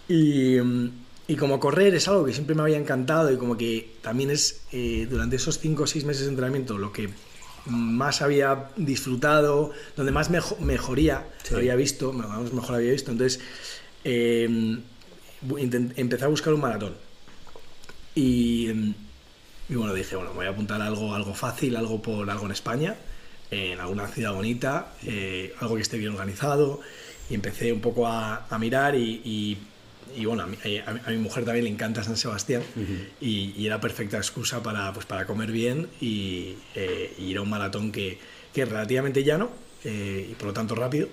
Y, 0.09 0.57
mm, 0.61 0.91
y 1.29 1.37
como 1.37 1.59
correr 1.61 1.95
es 1.95 2.07
algo 2.09 2.25
que 2.27 2.33
siempre 2.35 2.55
me 2.55 2.63
había 2.63 2.77
encantado 2.77 3.33
y 3.33 3.37
como 3.39 3.57
que 3.57 3.95
también 4.03 4.31
es 4.31 4.63
eh, 4.73 5.07
durante 5.09 5.37
esos 5.37 5.59
5 5.59 5.85
o 5.85 5.87
6 5.87 6.05
meses 6.05 6.25
de 6.25 6.29
entrenamiento 6.31 6.77
lo 6.77 6.93
que 6.93 7.09
más 7.67 8.21
había 8.21 8.69
disfrutado, 8.77 9.73
donde 9.97 10.13
más 10.13 10.29
mejo- 10.31 10.59
mejoría 10.61 11.25
Sí. 11.45 11.55
había 11.55 11.75
visto, 11.77 12.13
mejor 12.13 12.75
había 12.75 12.93
visto. 12.93 13.11
Entonces 13.11 13.41
empecé 15.97 16.25
a 16.25 16.29
buscar 16.29 16.53
un 16.55 16.61
maratón. 16.61 16.95
Y, 18.15 18.69
mm, 18.75 18.95
y 19.69 19.75
bueno, 19.75 19.95
dije, 19.95 20.17
bueno, 20.17 20.31
me 20.33 20.37
voy 20.39 20.47
a 20.47 20.51
apuntar 20.51 20.81
a 20.83 20.87
algo, 20.87 21.15
algo 21.15 21.35
fácil, 21.35 21.77
algo 21.77 22.01
por 22.03 22.29
algo 22.31 22.47
en 22.47 22.53
España, 22.53 22.97
en 23.51 23.81
alguna 23.81 24.07
ciudad 24.09 24.33
bonita, 24.33 24.93
eh, 25.05 25.55
algo 25.61 25.77
que 25.77 25.83
esté 25.83 25.97
bien 25.99 26.13
organizado. 26.13 26.81
Y 27.31 27.35
empecé 27.35 27.73
un 27.73 27.81
poco 27.81 28.07
a, 28.07 28.47
a 28.49 28.59
mirar 28.59 28.95
y, 28.95 29.23
y- 29.25 29.59
y 30.17 30.25
bueno, 30.27 30.43
a 30.43 30.47
mi, 30.47 30.57
a 30.87 30.93
mi- 30.93 31.01
a 31.07 31.11
mi 31.11 31.17
mujer 31.17 31.45
también 31.45 31.65
le 31.65 31.71
encanta 31.71 32.05
San 32.05 32.17
Sebastián 32.17 32.63
y, 33.21 33.55
y 33.57 33.67
era 33.67 33.81
perfecta 33.81 34.19
excusa 34.19 34.63
para, 34.63 34.93
pues, 34.93 35.07
para 35.07 35.27
comer 35.27 35.51
bien 35.51 35.89
y, 36.01 36.57
eh, 36.75 37.15
ir 37.19 37.39
a 37.39 37.43
un 37.43 37.49
maratón 37.51 37.91
que, 37.93 38.19
que 38.53 38.63
es 38.63 38.69
relativamente 38.69 39.25
llano 39.25 39.51
eh, 39.85 40.29
y 40.31 40.35
por 40.35 40.49
lo 40.49 40.53
tanto 40.53 40.75
rápido 40.75 41.09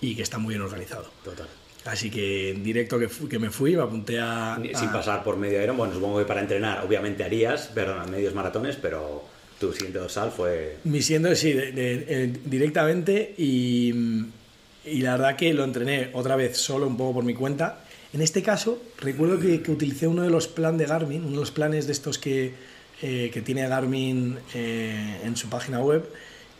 y 0.00 0.14
que 0.14 0.22
está 0.22 0.36
muy 0.38 0.54
bien 0.54 0.62
organizado. 0.62 1.10
Total. 1.24 1.48
Así 1.86 2.10
que 2.10 2.50
en 2.50 2.64
directo 2.64 2.98
que, 2.98 3.08
que 3.28 3.38
me 3.38 3.50
fui, 3.50 3.76
me 3.76 3.82
apunté 3.82 4.18
a, 4.20 4.58
Sin 4.74 4.90
pasar 4.90 5.22
por 5.22 5.36
medio 5.36 5.62
Iron, 5.62 5.76
bueno, 5.76 5.94
supongo 5.94 6.18
que 6.18 6.24
para 6.24 6.40
entrenar, 6.40 6.84
obviamente 6.84 7.24
harías, 7.24 7.68
perdón, 7.68 8.10
medios 8.10 8.34
maratones, 8.34 8.76
pero 8.76 9.24
tu 9.58 9.72
siguiente 9.72 9.98
dorsal 9.98 10.30
fue... 10.30 10.78
Mi 10.84 11.02
siguiente, 11.02 11.36
sí, 11.36 11.52
directamente 12.44 13.34
y, 13.38 13.92
y, 14.84 15.00
la 15.00 15.12
verdad 15.12 15.36
que 15.36 15.54
lo 15.54 15.64
entrené 15.64 16.10
otra 16.12 16.36
vez 16.36 16.56
solo, 16.56 16.86
un 16.86 16.96
poco 16.96 17.14
por 17.14 17.24
mi 17.24 17.34
cuenta. 17.34 17.80
En 18.12 18.22
este 18.22 18.42
caso, 18.42 18.82
recuerdo 18.98 19.38
que, 19.38 19.62
que 19.62 19.70
utilicé 19.70 20.06
uno 20.06 20.22
de 20.22 20.30
los 20.30 20.48
planes 20.48 20.78
de 20.78 20.86
Garmin, 20.86 21.22
uno 21.22 21.32
de 21.32 21.36
los 21.36 21.50
planes 21.50 21.86
de 21.86 21.92
estos 21.92 22.18
que, 22.18 22.54
eh, 23.02 23.30
que 23.32 23.42
tiene 23.42 23.66
Garmin 23.68 24.38
eh, 24.54 25.20
en 25.24 25.36
su 25.36 25.48
página 25.48 25.80
web 25.80 26.08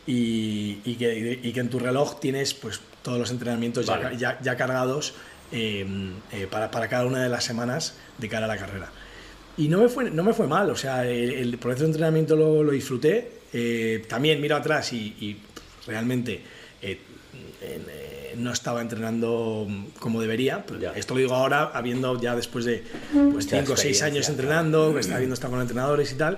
y, 0.07 0.79
y, 0.85 0.95
que, 0.95 1.39
y, 1.43 1.51
que, 1.51 1.59
en 1.59 1.69
tu 1.69 1.79
reloj 1.79 2.19
tienes 2.19 2.53
pues 2.53 2.79
todos 3.01 3.19
los 3.19 3.29
entrenamientos 3.29 3.85
ya, 3.85 4.13
ya, 4.13 4.39
ya, 4.41 4.55
cargados 4.55 5.13
em, 5.51 6.13
eh, 6.31 6.47
para, 6.49 6.71
para, 6.71 6.87
cada 6.87 7.05
una 7.05 7.21
de 7.21 7.29
las 7.29 7.43
semanas 7.43 7.95
de 8.17 8.29
cara 8.29 8.45
a 8.45 8.47
la 8.47 8.57
carrera. 8.57 8.89
Y 9.57 9.67
no 9.67 9.79
me 9.79 9.89
fue, 9.89 10.09
no 10.09 10.23
me 10.23 10.33
fue 10.33 10.47
mal, 10.47 10.69
o 10.69 10.75
sea, 10.75 11.05
el, 11.05 11.31
el 11.31 11.57
proceso 11.57 11.83
de 11.83 11.89
entrenamiento 11.89 12.35
lo, 12.35 12.63
lo 12.63 12.71
disfruté. 12.71 13.31
Eh, 13.53 14.03
también 14.07 14.41
miro 14.41 14.55
atrás 14.55 14.91
y, 14.93 15.15
y 15.19 15.37
realmente 15.85 16.41
eh, 16.81 16.99
eh, 17.61 18.35
no 18.37 18.53
estaba 18.53 18.81
entrenando 18.81 19.67
como 19.99 20.21
debería. 20.21 20.63
Esto 20.95 21.15
lo 21.15 21.19
digo 21.19 21.33
ahora, 21.33 21.71
habiendo 21.73 22.19
ya 22.21 22.35
después 22.35 22.65
de 22.65 22.83
5 23.13 23.31
pues, 23.33 23.69
o 23.69 23.77
6 23.77 24.03
años 24.03 24.29
entrenando, 24.29 24.97
está 24.99 25.17
viendo 25.17 25.33
estar 25.33 25.49
con 25.49 25.59
entrenadores 25.59 26.11
y 26.11 26.15
tal. 26.15 26.37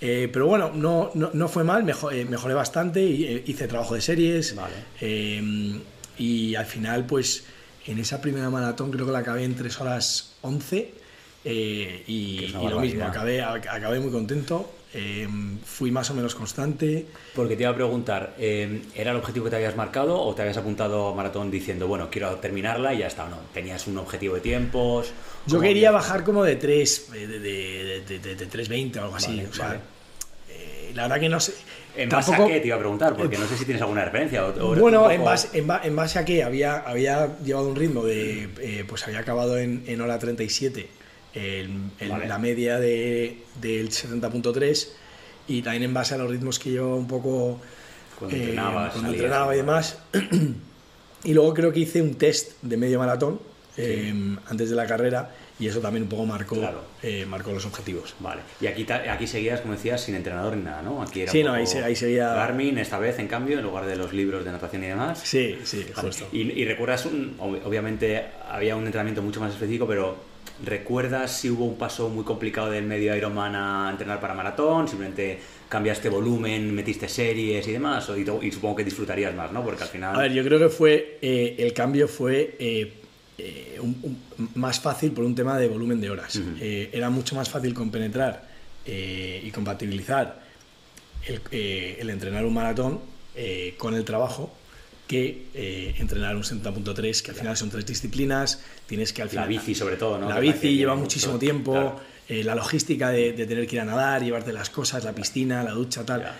Eh, 0.00 0.28
pero 0.32 0.46
bueno, 0.46 0.70
no, 0.74 1.10
no, 1.14 1.30
no 1.32 1.48
fue 1.48 1.64
mal, 1.64 1.82
mejor, 1.82 2.14
eh, 2.14 2.24
mejoré 2.24 2.54
bastante, 2.54 3.02
y, 3.02 3.42
hice 3.46 3.66
trabajo 3.66 3.94
de 3.94 4.00
series. 4.00 4.54
Vale. 4.54 4.74
eh, 5.00 5.80
y 6.18 6.54
al 6.56 6.66
final 6.66 7.06
pues 7.06 7.44
en 7.86 7.98
esa 7.98 8.20
primera 8.20 8.50
maratón 8.50 8.90
creo 8.90 9.06
que 9.06 9.12
la 9.12 9.20
acabé 9.20 9.44
en 9.44 9.54
3 9.54 9.80
horas 9.80 10.34
11 10.42 10.92
eh, 11.44 12.04
y, 12.06 12.44
y 12.44 12.68
lo 12.68 12.80
mismo, 12.80 13.04
acabé, 13.04 13.42
acabé 13.42 14.00
muy 14.00 14.10
contento, 14.10 14.70
eh, 14.94 15.28
fui 15.64 15.90
más 15.90 16.10
o 16.10 16.14
menos 16.14 16.34
constante. 16.34 17.06
Porque 17.34 17.56
te 17.56 17.62
iba 17.64 17.70
a 17.72 17.74
preguntar, 17.74 18.34
eh, 18.38 18.82
¿era 18.94 19.10
el 19.12 19.16
objetivo 19.18 19.44
que 19.44 19.50
te 19.50 19.56
habías 19.56 19.76
marcado 19.76 20.20
o 20.20 20.34
te 20.34 20.42
habías 20.42 20.56
apuntado 20.56 21.08
a 21.08 21.14
maratón 21.14 21.50
diciendo, 21.50 21.86
bueno, 21.88 22.08
quiero 22.10 22.34
terminarla 22.36 22.94
y 22.94 22.98
ya 22.98 23.06
está? 23.06 23.24
¿o 23.24 23.28
no? 23.28 23.36
¿Tenías 23.52 23.86
un 23.86 23.98
objetivo 23.98 24.34
de 24.36 24.40
tiempos? 24.40 25.12
Yo 25.46 25.60
quería 25.60 25.90
bajar 25.90 26.24
como 26.24 26.42
de 26.44 26.56
3, 26.56 27.10
de, 27.12 27.26
de, 27.26 27.38
de, 28.06 28.18
de, 28.18 28.34
de 28.36 28.48
3.20 28.48 28.96
o 28.98 29.02
algo 29.04 29.16
así. 29.16 29.36
Vale, 29.36 29.48
o 29.48 29.52
sea, 29.52 29.66
vale. 29.68 29.80
eh, 30.50 30.92
la 30.94 31.02
verdad 31.02 31.20
que 31.20 31.28
no 31.28 31.40
sé. 31.40 31.54
¿En 31.96 32.08
base 32.10 32.32
a 32.32 32.46
qué 32.46 32.60
te 32.60 32.66
iba 32.68 32.76
a 32.76 32.78
preguntar? 32.78 33.16
Porque 33.16 33.36
no 33.38 33.46
sé 33.48 33.56
si 33.56 33.64
tienes 33.64 33.82
alguna 33.82 34.04
referencia. 34.04 34.44
O, 34.46 34.70
o- 34.72 34.74
Bueno, 34.76 35.10
en 35.10 35.24
base, 35.24 35.58
en, 35.58 35.66
ba- 35.66 35.80
en 35.82 35.96
base 35.96 36.18
a 36.20 36.24
que 36.24 36.44
había, 36.44 36.78
había 36.78 37.36
llevado 37.44 37.68
un 37.68 37.74
ritmo 37.76 38.04
de. 38.04 38.48
eh, 38.60 38.84
pues 38.86 39.04
había 39.06 39.18
acabado 39.20 39.58
en, 39.58 39.82
en 39.86 40.00
hora 40.00 40.16
37, 40.18 40.88
el- 41.34 41.70
el- 42.00 42.08
Vale. 42.10 42.26
la 42.28 42.38
media 42.38 42.78
de, 42.78 43.38
del 43.60 43.90
70.3, 43.90 44.88
y 45.48 45.62
también 45.62 45.84
en 45.84 45.94
base 45.94 46.14
a 46.14 46.18
los 46.18 46.30
ritmos 46.30 46.58
que 46.58 46.72
yo 46.72 46.94
un 46.96 47.06
poco. 47.08 47.60
Cuando 48.18 48.36
eh, 48.36 48.40
entrenabas, 48.40 48.92
cuando 48.92 49.08
salías, 49.10 49.14
entrenaba 49.24 49.54
y 49.54 49.56
demás. 49.58 49.98
y 51.24 51.34
luego 51.34 51.54
creo 51.54 51.72
que 51.72 51.80
hice 51.80 52.02
un 52.02 52.14
test 52.14 52.52
de 52.62 52.76
medio 52.76 52.98
maratón 52.98 53.40
eh, 53.76 54.12
antes 54.46 54.70
de 54.70 54.76
la 54.76 54.86
carrera, 54.86 55.30
y 55.60 55.66
eso 55.68 55.78
también 55.80 56.02
un 56.04 56.08
poco 56.08 56.26
marcó, 56.26 56.56
Claro. 56.56 56.82
eh, 57.02 57.24
marcó 57.26 57.52
los 57.52 57.64
objetivos. 57.64 58.14
Vale. 58.18 58.42
Y 58.60 58.66
aquí, 58.66 58.84
aquí 58.90 59.26
seguías, 59.28 59.60
como 59.60 59.74
decías, 59.74 60.00
sin 60.02 60.16
entrenador 60.16 60.56
ni 60.56 60.64
nada, 60.64 60.82
¿no? 60.82 61.00
Aquí 61.02 61.20
era 61.22 61.30
Sí, 61.32 61.42
no, 61.44 61.52
ahí 61.52 61.66
se- 61.66 61.84
ahí 61.84 61.94
seguía- 61.94 62.32
Garmin, 62.34 62.78
esta 62.78 62.98
vez, 62.98 63.18
en 63.20 63.28
cambio, 63.28 63.58
en 63.58 63.64
lugar 63.64 63.86
de 63.86 63.94
los 63.96 64.12
libros 64.12 64.44
de 64.44 64.50
natación 64.52 64.82
y 64.82 64.88
demás. 64.88 65.20
Sí, 65.22 65.58
sí, 65.64 65.86
Vale. 65.94 66.08
justo. 66.08 66.26
Y, 66.32 66.42
y 66.60 66.64
recuerdas, 66.64 67.06
un, 67.06 67.36
ob- 67.38 67.60
obviamente 67.64 68.26
había 68.50 68.74
un 68.74 68.84
entrenamiento 68.86 69.22
mucho 69.22 69.40
más 69.40 69.52
específico, 69.52 69.86
pero 69.86 70.16
¿recuerdas 70.64 71.32
si 71.38 71.50
hubo 71.50 71.64
un 71.64 71.76
paso 71.76 72.08
muy 72.08 72.24
complicado 72.24 72.70
del 72.70 72.84
medio 72.84 73.14
Ironman 73.16 73.54
a 73.54 73.88
entrenar 73.90 74.20
para 74.20 74.34
maratón? 74.34 74.88
Simplemente 74.88 75.38
cambiaste 75.68 76.08
volumen, 76.08 76.74
metiste 76.74 77.08
series 77.08 77.66
y 77.68 77.72
demás, 77.72 78.08
y, 78.16 78.50
supongo 78.52 78.76
que 78.76 78.84
disfrutarías 78.84 79.34
más, 79.34 79.52
¿no? 79.52 79.62
Porque 79.64 79.82
al 79.82 79.88
final... 79.88 80.16
A 80.16 80.20
ver, 80.22 80.32
yo 80.32 80.42
creo 80.44 80.58
que 80.58 80.68
fue 80.68 81.18
eh, 81.22 81.56
el 81.58 81.72
cambio 81.72 82.08
fue 82.08 82.56
eh, 82.58 82.92
eh, 83.38 83.78
un- 83.80 83.98
un- 84.38 84.48
más 84.54 84.80
fácil 84.80 85.12
por 85.12 85.24
un 85.24 85.34
tema 85.34 85.58
de 85.58 85.68
volumen 85.68 86.00
de 86.00 86.10
horas. 86.10 86.40
Era 86.60 87.10
mucho 87.10 87.34
más 87.36 87.48
fácil 87.50 87.74
compenetrar 87.74 88.48
y 88.86 89.50
compatibilizar 89.50 90.40
el, 91.26 91.40
el 91.98 92.10
entrenar 92.10 92.44
un 92.46 92.54
maratón 92.54 93.00
con 93.76 93.94
el 93.94 94.04
trabajo 94.04 94.52
que 95.08 95.46
eh, 95.54 95.94
entrenar 95.98 96.36
un 96.36 96.42
70.3, 96.44 97.22
que 97.22 97.30
al 97.32 97.36
final 97.36 97.56
son 97.56 97.70
tres 97.70 97.84
disciplinas, 97.86 98.60
tienes 98.86 99.12
que 99.12 99.22
al 99.22 99.26
la 99.28 99.30
final... 99.30 99.48
bici 99.48 99.74
sobre 99.74 99.96
todo, 99.96 100.18
¿no? 100.18 100.28
La 100.28 100.38
bici 100.38 100.76
lleva 100.76 100.94
muchísimo 100.94 101.32
mucho- 101.32 101.40
tiempo, 101.40 101.72
claro. 101.72 102.00
eh, 102.28 102.44
la 102.44 102.54
logística 102.54 103.10
de, 103.10 103.32
de 103.32 103.46
tener 103.46 103.66
que 103.66 103.76
ir 103.76 103.80
a 103.80 103.84
nadar, 103.86 104.22
llevarte 104.22 104.52
las 104.52 104.70
cosas, 104.70 105.02
la 105.04 105.12
piscina, 105.14 105.64
la 105.64 105.72
ducha, 105.72 106.04
tal. 106.04 106.30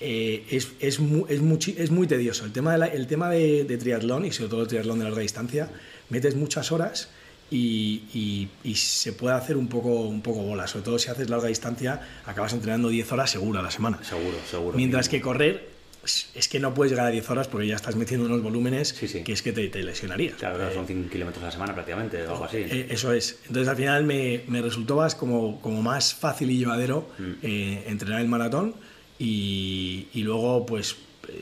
Eh, 0.00 0.44
es, 0.50 0.72
es, 0.80 1.00
mu- 1.00 1.24
es, 1.28 1.40
es 1.78 1.90
muy 1.90 2.06
tedioso. 2.06 2.44
El 2.44 2.52
tema, 2.52 2.72
de 2.72 2.78
la- 2.78 2.86
el 2.88 3.06
tema 3.06 3.30
de, 3.30 3.64
de 3.64 3.78
triatlón, 3.78 4.26
y 4.26 4.32
sobre 4.32 4.50
todo 4.50 4.62
el 4.62 4.68
triatlón 4.68 4.98
de 4.98 5.04
larga 5.04 5.22
distancia, 5.22 5.70
metes 6.10 6.34
muchas 6.34 6.70
horas 6.72 7.08
y, 7.50 8.02
y- 8.12 8.48
y 8.64 8.74
se 8.74 9.12
puede 9.12 9.36
hacer 9.36 9.56
un 9.56 9.68
poco, 9.68 10.00
un 10.00 10.20
poco 10.20 10.42
bola. 10.42 10.66
Sobre 10.66 10.84
todo 10.84 10.98
si 10.98 11.08
haces 11.10 11.30
larga 11.30 11.46
distancia, 11.48 12.00
acabas 12.26 12.52
entrenando 12.52 12.88
10 12.88 13.12
horas 13.12 13.30
seguro 13.30 13.60
a 13.60 13.62
la 13.62 13.70
semana. 13.70 14.00
Seguro, 14.02 14.36
seguro. 14.50 14.76
Mientras 14.76 15.08
que 15.08 15.20
correr, 15.20 15.75
es 16.06 16.30
es 16.34 16.48
que 16.48 16.58
no 16.58 16.72
puedes 16.72 16.90
llegar 16.92 17.06
a 17.06 17.10
10 17.10 17.28
horas 17.30 17.46
porque 17.48 17.66
ya 17.66 17.76
estás 17.76 17.94
metiendo 17.96 18.24
unos 18.26 18.42
volúmenes 18.42 18.88
Sí, 18.88 19.06
sí. 19.06 19.22
que 19.22 19.32
es 19.32 19.42
que 19.42 19.52
te, 19.52 19.68
te 19.68 19.82
lesionarías. 19.82 20.36
Claro, 20.36 20.66
Eh, 20.66 20.72
son 20.74 20.86
100 20.86 21.10
kilómetros 21.10 21.42
a 21.42 21.46
la 21.48 21.52
semana 21.52 21.74
prácticamente, 21.74 22.26
o 22.26 22.30
algo 22.32 22.44
así. 22.44 22.58
eh, 22.58 22.86
eso 22.90 23.12
es. 23.12 23.38
Entonces 23.46 23.68
al 23.68 23.76
final 23.76 24.04
me, 24.04 24.42
me 24.48 24.62
resultó 24.62 24.96
más 24.96 25.14
como, 25.14 25.60
como 25.60 25.82
más 25.82 26.14
fácil 26.14 26.50
y 26.50 26.56
llevadero 26.58 27.08
Mm. 27.18 27.32
eh, 27.42 27.84
entrenar 27.88 28.20
el 28.22 28.28
maratón 28.28 28.74
y, 29.18 30.08
y 30.14 30.22
luego 30.22 30.64
pues 30.66 30.96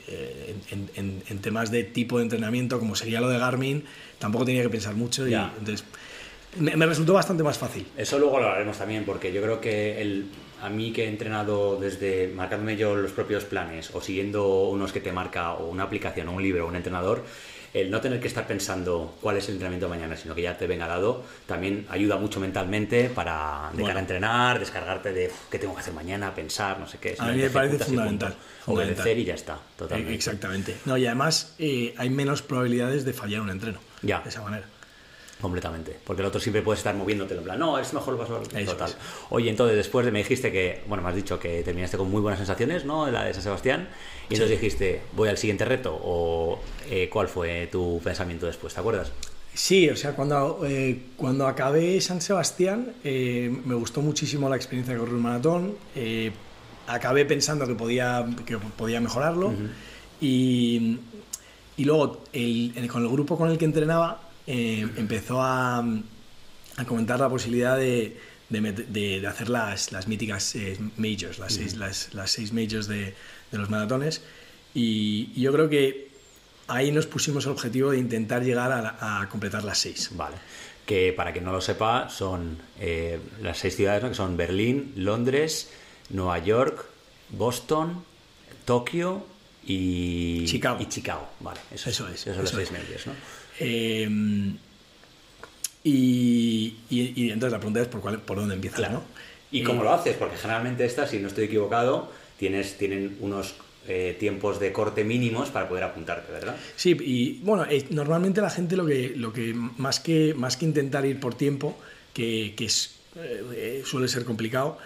eh, 0.07 0.55
en, 0.71 0.89
en- 0.95 1.23
en 1.29 1.39
temas 1.39 1.69
de 1.71 1.83
tipo 1.83 2.17
de 2.17 2.23
entrenamiento 2.23 2.79
como 2.79 2.95
sería 2.95 3.21
lo 3.21 3.29
de 3.29 3.37
Garmin 3.37 3.83
tampoco 4.19 4.43
tenía 4.45 4.63
que 4.63 4.69
pensar 4.69 4.95
mucho 4.95 5.27
y 5.27 5.31
Ya. 5.31 5.53
entonces 5.59 5.85
me, 6.59 6.75
me 6.75 6.85
resultó 6.85 7.13
bastante 7.13 7.43
más 7.43 7.57
fácil. 7.57 7.85
Eso 7.97 8.17
luego 8.17 8.39
lo 8.39 8.45
hablaremos 8.45 8.77
también, 8.77 9.03
porque 9.05 9.31
yo 9.33 9.41
creo 9.41 9.59
que 9.59 10.01
el, 10.01 10.25
a 10.65 10.69
mí 10.69 10.91
que 10.91 11.05
he 11.05 11.07
entrenado 11.07 11.77
desde 11.79 12.27
marcándome 12.27 12.75
yo 12.75 12.95
los 12.95 13.11
propios 13.11 13.43
planes 13.45 13.91
o 13.93 14.01
siguiendo 14.01 14.63
unos 14.69 14.91
que 14.91 14.99
te 14.99 15.11
marca 15.11 15.53
o 15.53 15.67
una 15.67 15.83
aplicación 15.83 16.27
o 16.29 16.31
un 16.33 16.41
libro 16.41 16.65
o 16.65 16.67
un 16.67 16.75
entrenador, 16.75 17.23
el 17.73 17.91
no 17.91 17.99
tener 17.99 18.21
que 18.21 18.27
estar 18.27 18.47
pensando 18.47 19.15
cuál 19.21 19.35
es 19.37 19.47
el 19.49 19.55
entrenamiento 19.55 19.87
de 19.87 19.89
mañana, 19.97 20.15
sino 20.15 20.33
que 20.33 20.41
ya 20.41 20.57
te 20.57 20.65
venga 20.65 20.87
dado, 20.87 21.23
también 21.45 21.85
ayuda 21.89 22.15
mucho 22.17 22.39
mentalmente 22.39 23.09
para 23.09 23.69
de 23.73 23.81
Bueno. 23.81 23.87
cara 23.87 23.99
a 23.99 24.01
entrenar, 24.01 24.59
descargarte 24.59 25.11
de 25.11 25.27
"Uf, 25.27 25.33
qué 25.51 25.59
tengo 25.59 25.73
que 25.75 25.81
hacer 25.81 25.93
mañana, 25.93 26.33
pensar, 26.33 26.79
no 26.79 26.87
sé 26.87 26.97
qué. 26.99 27.15
A 27.19 27.25
mí 27.27 27.37
me 27.41 27.49
parece 27.49 27.75
ejecutas 27.75 27.87
y 27.89 27.91
fundamental, 27.91 28.35
fundamental. 28.63 29.01
Obedecer 29.03 29.19
y 29.19 29.25
ya 29.25 29.33
está, 29.35 29.59
totalmente. 29.77 30.13
Eh, 30.13 30.15
Exactamente. 30.15 30.77
No, 30.85 30.97
y 30.97 31.05
además 31.05 31.53
eh, 31.59 31.93
hay 31.97 32.09
menos 32.09 32.41
probabilidades 32.41 33.03
de 33.03 33.11
fallar 33.13 33.41
un 33.41 33.49
entreno. 33.49 33.79
Ya. 34.01 34.21
De 34.21 34.29
esa 34.29 34.41
manera. 34.41 34.65
Completamente, 35.41 35.97
porque 36.05 36.21
el 36.21 36.27
otro 36.27 36.39
siempre 36.39 36.61
puedes 36.61 36.79
estar 36.79 36.95
moviéndote 36.95 37.35
en 37.35 37.43
plan, 37.43 37.59
no, 37.59 37.77
es 37.77 37.93
mejor 37.93 38.17
paso 38.17 38.41
Eso 38.55 38.71
total. 38.71 38.89
es. 38.91 38.97
Oye, 39.29 39.49
entonces 39.49 39.75
después 39.75 40.05
de 40.05 40.11
me 40.11 40.19
dijiste 40.19 40.51
que, 40.51 40.81
bueno, 40.87 41.03
me 41.03 41.09
has 41.09 41.15
dicho 41.15 41.37
que 41.39 41.61
terminaste 41.61 41.97
con 41.97 42.09
muy 42.09 42.21
buenas 42.21 42.39
sensaciones, 42.39 42.85
¿no? 42.85 43.11
La 43.11 43.25
de 43.25 43.33
San 43.33 43.43
Sebastián, 43.43 43.89
y 44.29 44.33
entonces 44.35 44.59
dijiste, 44.59 45.01
voy 45.13 45.27
al 45.29 45.37
siguiente 45.37 45.65
reto, 45.65 45.99
o 46.01 46.59
eh, 46.89 47.09
¿cuál 47.11 47.27
fue 47.27 47.67
tu 47.67 47.99
pensamiento 48.03 48.45
después? 48.45 48.73
¿Te 48.73 48.79
acuerdas? 48.79 49.11
Sí, 49.53 49.89
o 49.89 49.95
sea, 49.95 50.13
cuando, 50.15 50.61
eh, 50.65 50.99
cuando 51.15 51.47
acabé 51.47 51.99
San 52.01 52.21
Sebastián 52.21 52.93
eh, 53.03 53.53
me 53.65 53.75
gustó 53.75 54.01
muchísimo 54.01 54.49
la 54.49 54.55
experiencia 54.55 54.93
de 54.93 54.99
correr 54.99 55.15
un 55.15 55.21
maratón. 55.21 55.75
acabé 56.87 57.25
pensando 57.25 57.65
que 57.67 57.73
podía, 57.75 58.25
que 58.45 58.57
podía 58.57 59.01
mejorarlo. 59.01 59.53
y, 60.21 60.97
y 61.77 61.83
luego 61.83 62.21
el- 62.31 62.71
el- 62.75 62.87
con 62.87 63.03
el 63.03 63.09
grupo 63.09 63.37
con 63.37 63.49
el 63.49 63.57
que 63.57 63.65
entrenaba 63.65 64.21
eh, 64.47 64.87
empezó 64.97 65.41
a, 65.41 65.79
a 65.79 66.85
comentar 66.85 67.19
la 67.19 67.29
posibilidad 67.29 67.77
de, 67.77 68.17
de, 68.49 68.61
met- 68.61 68.85
de- 68.87 69.19
de 69.21 69.27
hacer 69.27 69.49
las, 69.49 69.91
las 69.91 70.07
míticas 70.07 70.55
eh, 70.55 70.77
majors, 70.97 71.39
las, 71.39 71.53
seis, 71.53 71.75
las, 71.75 72.13
las 72.13 72.31
seis 72.31 72.53
majors 72.53 72.87
de, 72.87 73.13
los 73.51 73.69
maratones. 73.69 74.21
Y, 74.73 75.31
y 75.35 75.41
yo 75.41 75.53
creo 75.53 75.69
que 75.69 76.09
ahí 76.67 76.91
nos 76.91 77.05
pusimos 77.07 77.45
el 77.45 77.51
objetivo 77.51 77.91
de 77.91 77.97
intentar 77.99 78.43
llegar 78.43 78.71
a, 78.99 79.27
completar 79.31 79.63
las 79.63 79.77
seis. 79.79 80.09
Vale. 80.13 80.35
Que 80.85 81.13
para 81.13 81.31
quien 81.31 81.45
no 81.45 81.51
lo 81.51 81.61
sepa, 81.61 82.09
son 82.09 82.57
eh, 82.79 83.19
las 83.41 83.57
seis 83.57 83.75
ciudades, 83.75 84.03
¿no? 84.03 84.09
Que 84.09 84.15
son 84.15 84.37
Berlín, 84.37 84.91
Londres, 84.97 85.69
Nueva 86.09 86.37
York, 86.39 86.85
Boston, 87.29 88.03
Tokio 88.65 89.25
y 89.65 90.45
Chicago. 90.45 90.77
Y 90.81 90.85
Chicago, 90.87 91.27
vale. 91.39 91.59
Eso, 91.73 91.89
Eso 91.89 92.07
es. 92.09 92.27
es, 92.27 92.27
Esos 92.27 92.35
son 92.35 92.43
los 92.43 92.49
eso 92.51 92.57
seis 92.57 92.69
es. 92.71 92.83
medios, 92.83 93.07
¿no? 93.07 93.13
Eh, 93.59 94.09
y, 95.83 96.73
y- 96.89 97.13
y 97.15 97.31
entonces 97.31 97.51
la 97.51 97.59
pregunta 97.59 97.81
es 97.81 97.87
por, 97.87 98.01
cuál, 98.01 98.19
por 98.19 98.37
dónde 98.37 98.55
empiezas, 98.55 98.79
Claro. 98.79 98.93
¿no? 98.95 99.03
¿Y 99.51 99.63
cómo 99.63 99.83
lo 99.83 99.93
haces? 99.93 100.15
Porque 100.17 100.35
generalmente 100.37 100.83
estas, 100.85 101.11
si 101.11 101.19
no 101.19 101.27
estoy 101.27 101.45
equivocado, 101.45 102.11
tienes, 102.37 102.77
tienen 102.77 103.17
unos 103.21 103.55
eh, 103.87 104.15
tiempos 104.19 104.59
de 104.59 104.71
corte 104.73 105.03
mínimos 105.03 105.49
para 105.51 105.69
poder 105.69 105.83
apuntarte, 105.83 106.31
¿verdad? 106.31 106.55
Sí, 106.75 106.97
y 106.99 107.39
bueno, 107.43 107.65
eh, 107.69 107.85
normalmente 107.91 108.41
la 108.41 108.49
gente 108.49 108.75
lo 108.75 108.85
que, 108.85 109.13
lo 109.15 109.31
que 109.31 109.53
más, 109.53 109.99
que 109.99 110.33
más 110.33 110.57
que 110.57 110.65
intentar 110.65 111.05
ir 111.05 111.19
por 111.19 111.35
tiempo, 111.35 111.77
que, 112.13 112.53
que 112.57 112.65
es, 112.65 112.95
eh, 113.17 113.83
suele 113.85 114.07
ser 114.07 114.25
complicado, 114.25 114.77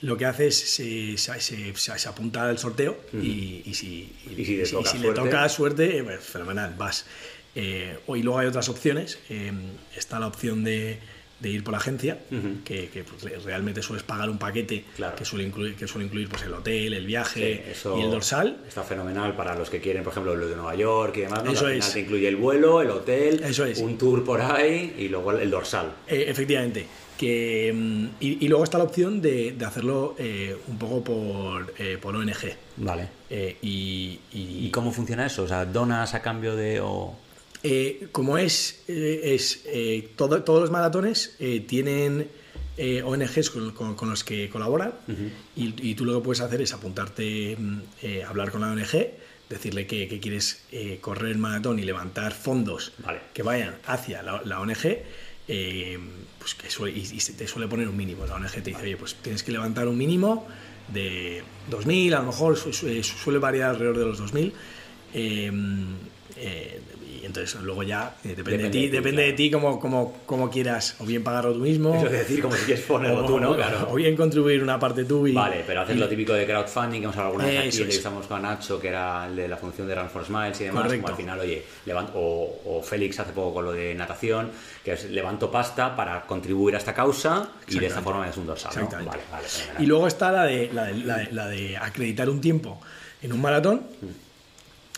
lo 0.00 0.16
que 0.16 0.24
hace 0.26 0.46
es 0.46 0.56
se, 0.58 1.18
se, 1.18 1.40
se, 1.40 1.74
se 1.74 2.08
apunta 2.08 2.48
al 2.48 2.58
sorteo 2.58 2.96
y, 3.12 3.62
y, 3.66 3.74
si, 3.74 4.12
y, 4.36 4.40
y 4.40 4.44
si, 4.44 4.56
le 4.98 5.12
toca 5.12 5.48
suerte, 5.48 5.98
eh, 5.98 6.04
pues, 6.04 6.20
fenomenal, 6.20 6.74
vas. 6.78 7.04
Eh, 7.54 7.98
y 8.08 8.22
luego 8.22 8.38
hay 8.38 8.46
otras 8.46 8.68
opciones. 8.68 9.18
eh, 9.30 9.52
está 9.96 10.18
la 10.18 10.26
opción 10.26 10.64
de, 10.64 10.98
de 11.40 11.48
ir 11.50 11.62
por 11.62 11.72
la 11.72 11.78
agencia, 11.78 12.18
que, 12.64 12.88
que, 12.88 13.04
pues, 13.04 13.44
realmente 13.44 13.82
sueles 13.82 14.02
pagar 14.02 14.30
un 14.30 14.38
paquete 14.38 14.84
Claro. 14.96 15.14
que 15.16 15.24
suele 15.24 15.44
incluir, 15.44 15.74
que 15.76 15.86
suele 15.86 16.06
incluir 16.06 16.28
pues, 16.28 16.42
el 16.42 16.52
hotel, 16.54 16.94
el 16.94 17.06
viaje 17.06 17.74
Sí, 17.74 17.88
y 17.96 18.00
el 18.02 18.10
dorsal. 18.10 18.58
Está 18.66 18.82
fenomenal 18.82 19.36
para 19.36 19.54
los 19.54 19.68
que 19.70 19.80
quieren, 19.80 20.02
por 20.04 20.12
ejemplo, 20.12 20.34
los 20.34 20.48
de 20.48 20.56
Nueva 20.56 20.74
York 20.74 21.16
y 21.16 21.20
demás. 21.22 21.44
¿no? 21.44 21.52
Eso 21.52 21.66
al 21.66 21.72
final 21.74 21.88
es. 21.88 21.92
te 21.94 22.00
incluye 22.00 22.28
el 22.28 22.36
vuelo, 22.36 22.80
el 22.80 22.90
hotel, 22.90 23.42
Eso 23.44 23.64
es. 23.66 23.78
un 23.78 23.98
tour 23.98 24.24
por 24.24 24.40
ahí 24.40 24.94
y 24.98 25.08
luego 25.08 25.32
el, 25.32 25.50
dorsal. 25.50 25.92
Eh, 26.06 26.24
efectivamente. 26.28 26.86
Que, 27.18 27.72
mm, 27.72 28.06
y, 28.18 28.44
y 28.44 28.48
luego 28.48 28.64
está 28.64 28.76
la 28.78 28.84
opción 28.84 29.20
de, 29.22 29.52
de 29.52 29.64
hacerlo 29.64 30.16
eh, 30.18 30.56
un 30.66 30.78
poco 30.78 31.04
por, 31.04 31.72
eh, 31.78 31.96
por 32.00 32.16
ONG. 32.16 32.56
Vale. 32.78 33.08
Eh, 33.30 33.56
y, 33.62 34.18
y- 34.32 34.66
¿Y 34.66 34.70
cómo 34.70 34.90
funciona 34.92 35.24
eso? 35.26 35.44
O 35.44 35.48
sea, 35.48 35.64
¿donas 35.64 36.14
a 36.14 36.22
cambio 36.22 36.56
de...? 36.56 36.80
O... 36.80 37.16
eh, 37.64 38.06
como 38.12 38.38
es, 38.38 38.82
eh, 38.88 39.32
es 39.34 39.62
eh, 39.66 40.10
todo- 40.16 40.42
todos 40.44 40.60
los 40.60 40.70
maratones 40.70 41.34
eh, 41.40 41.60
tienen 41.66 42.28
eh, 42.76 43.02
ONGs 43.02 43.50
con, 43.50 43.70
con- 43.72 43.94
con 43.96 44.10
los 44.10 44.22
que 44.22 44.48
colaboran 44.50 44.92
y, 45.56 45.74
y 45.90 45.94
tú 45.94 46.04
lo 46.04 46.18
que 46.20 46.24
puedes 46.24 46.40
hacer 46.40 46.60
es 46.60 46.72
apuntarte, 46.72 47.56
mm, 47.58 47.78
eh, 48.02 48.22
hablar 48.24 48.50
con 48.50 48.60
la 48.60 48.70
ONG, 48.72 49.08
decirle 49.48 49.86
que, 49.86 50.08
que 50.08 50.20
quieres 50.20 50.62
eh, 50.72 50.98
correr 51.00 51.32
el 51.32 51.38
maratón 51.38 51.78
y 51.78 51.82
levantar 51.82 52.32
fondos 52.32 52.92
Vale. 52.98 53.20
que 53.32 53.42
vayan 53.42 53.76
hacia 53.86 54.22
la, 54.22 54.42
la 54.44 54.60
ONG. 54.60 54.98
eh, 55.48 55.98
pues 56.38 56.54
que 56.54 56.68
suele- 56.70 56.96
y, 56.96 57.00
y 57.00 57.20
se 57.20 57.32
te 57.34 57.46
suele 57.46 57.68
poner 57.68 57.88
un 57.88 57.96
mínimo. 57.96 58.26
La 58.26 58.34
ONG 58.34 58.50
te 58.52 58.60
dice, 58.70 58.82
oye, 58.82 58.96
pues 58.98 59.14
tienes 59.16 59.42
que 59.42 59.52
levantar 59.52 59.86
un 59.88 59.96
mínimo 59.96 60.46
de 60.92 61.42
2.000, 61.70 62.14
a 62.14 62.20
lo 62.20 62.26
mejor 62.26 62.56
su- 62.58 62.72
su- 62.72 63.02
suele 63.02 63.38
variar 63.38 63.70
alrededor 63.70 63.96
de 63.98 64.04
los 64.04 64.18
2.000. 64.20 64.52
eh, 65.14 65.50
eh, 66.36 66.80
y 67.24 67.26
entonces 67.26 67.58
luego 67.62 67.82
ya 67.82 68.16
eh, 68.22 68.34
depende, 68.36 68.52
Depende 68.52 68.64
de 68.64 68.70
ti, 68.70 68.80
de 68.82 68.88
ti, 68.88 68.96
depende 68.96 69.22
de 69.22 69.32
ti 69.32 69.50
cómo, 69.50 69.80
cómo, 69.80 70.18
cómo 70.26 70.50
quieras, 70.50 70.96
o 70.98 71.06
bien 71.06 71.24
pagarlo 71.24 71.54
tú 71.54 71.60
mismo, 71.60 71.94
Eso 71.94 72.04
es 72.06 72.12
decir, 72.12 72.42
como 72.42 72.54
si 72.54 72.66
quieres 72.66 72.84
ponerlo 72.84 73.24
tú, 73.24 73.40
¿no? 73.40 73.52
o- 73.52 73.56
Claro. 73.56 73.88
o 73.90 73.94
bien 73.94 74.14
contribuir 74.14 74.62
una 74.62 74.78
parte 74.78 75.06
tú 75.06 75.26
y... 75.26 75.32
Vale, 75.32 75.64
pero 75.66 75.80
haces 75.80 75.96
y- 75.96 75.98
lo 76.00 76.06
típico 76.06 76.34
de 76.34 76.44
crowdfunding 76.44 76.98
que 77.00 77.04
hemos 77.04 77.16
hablado 77.16 77.30
alguna 77.36 77.46
vez 77.46 77.58
aquí, 77.60 77.76
entrevistamos 77.78 78.26
con 78.26 78.42
Nacho, 78.42 78.78
que 78.78 78.88
era 78.88 79.26
el 79.26 79.36
de 79.36 79.48
la 79.48 79.56
función 79.56 79.88
de 79.88 79.94
Run 79.94 80.10
for 80.10 80.22
Smiles 80.26 80.60
y 80.60 80.64
demás, 80.64 80.82
Correcto. 80.82 81.02
como 81.06 81.14
al 81.16 81.20
final, 81.22 81.40
oye, 81.40 81.64
levanto, 81.86 82.12
o, 82.16 82.60
o 82.66 82.82
Félix 82.82 83.18
hace 83.20 83.32
poco 83.32 83.54
con 83.54 83.64
lo 83.64 83.72
de 83.72 83.94
natación, 83.94 84.50
que 84.84 84.92
es 84.92 85.04
levanto 85.10 85.50
pasta 85.50 85.96
para 85.96 86.20
contribuir 86.26 86.74
a 86.74 86.78
esta 86.78 86.92
causa 86.92 87.48
y 87.68 87.78
de 87.78 87.86
esta 87.86 88.02
forma 88.02 88.28
es 88.28 88.36
un 88.36 88.46
dorsal, 88.46 88.72
¿no? 88.76 88.88
Vale. 88.90 89.22
Y 89.78 89.86
luego 89.86 90.06
está 90.06 90.30
la 90.30 90.44
de, 90.44 90.70
la, 90.74 90.84
de, 90.84 90.94
la 90.98 91.16
de- 91.16 91.32
la 91.32 91.46
de 91.48 91.76
acreditar 91.78 92.28
un 92.28 92.40
tiempo 92.42 92.78
en 93.22 93.32
un 93.32 93.40
maratón. 93.40 93.80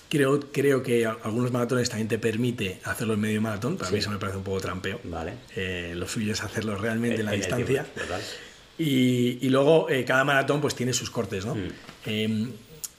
Creo, 0.08 0.38
creo 0.52 0.82
que 0.82 1.04
algunos 1.04 1.50
maratones 1.50 1.88
también 1.88 2.06
te 2.08 2.18
permite 2.18 2.80
hacerlo 2.84 3.14
en 3.14 3.20
medio 3.20 3.40
maratón, 3.42 3.76
pero 3.76 3.88
a 3.88 3.90
mí 3.90 3.96
Sí. 3.96 4.02
eso 4.02 4.10
me 4.10 4.18
parece 4.18 4.38
un 4.38 4.44
poco 4.44 4.60
trampeo. 4.60 5.00
Vale. 5.04 5.32
Eh, 5.56 5.94
lo 5.96 6.06
suyo 6.06 6.32
es 6.32 6.42
hacerlo 6.42 6.76
realmente 6.76 7.20
en 7.20 7.26
la 7.26 7.32
distancia. 7.32 7.82
tiempo, 7.84 8.00
total. 8.00 8.20
Y, 8.78 9.38
y 9.44 9.48
luego 9.48 9.88
eh, 9.90 10.04
cada 10.04 10.22
maratón 10.24 10.60
pues 10.60 10.74
tiene 10.74 10.92
sus 10.92 11.10
cortes, 11.10 11.44
¿no? 11.44 11.54
Mm. 11.56 11.68
Eh, 12.06 12.46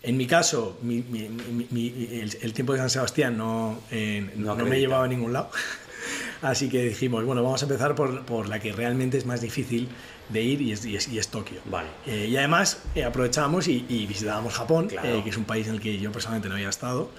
en 0.04 0.18
mi 0.18 0.28
caso, 0.28 0.78
mi- 0.82 1.02
mi- 1.04 1.30
mi- 1.30 1.68
mi- 1.72 2.08
el, 2.20 2.38
el 2.42 2.54
tiempo 2.54 2.74
de 2.74 2.80
San 2.80 2.90
Sebastián 2.90 3.38
no, 3.38 3.80
eh, 3.92 4.30
No 4.36 4.56
no, 4.56 4.66
me 4.66 4.80
llevaba 4.80 5.06
a 5.06 5.08
ningún 5.08 5.32
lado. 5.34 5.50
Así 6.42 6.70
que 6.70 6.84
dijimos, 6.84 7.24
bueno, 7.26 7.42
vamos 7.44 7.62
a 7.62 7.66
empezar 7.66 7.96
por, 7.96 8.26
por 8.26 8.48
la 8.50 8.60
que 8.60 8.72
realmente 8.74 9.18
es 9.18 9.26
más 9.26 9.42
difícil 9.42 9.88
de 10.30 10.42
ir 10.42 10.62
y 10.62 10.72
es, 10.74 10.86
y 10.86 10.96
es, 10.96 11.08
y 11.08 11.20
es 11.20 11.28
Tokio. 11.30 11.60
Vale. 11.66 11.88
Eh, 12.06 12.28
y 12.30 12.38
además 12.38 12.82
eh, 12.96 13.04
aprovechábamos 13.04 13.68
y, 13.68 13.86
y 13.88 14.06
visitábamos 14.06 14.54
Japón, 14.54 14.88
Claro. 14.88 15.08
eh, 15.20 15.22
que 15.24 15.30
es 15.30 15.38
un 15.38 15.46
país 15.46 15.68
en 15.68 15.76
el 15.76 15.80
que 15.82 15.98
yo 16.00 16.12
personalmente 16.12 16.50
no 16.50 16.56
había 16.56 16.70
estado. 16.70 17.10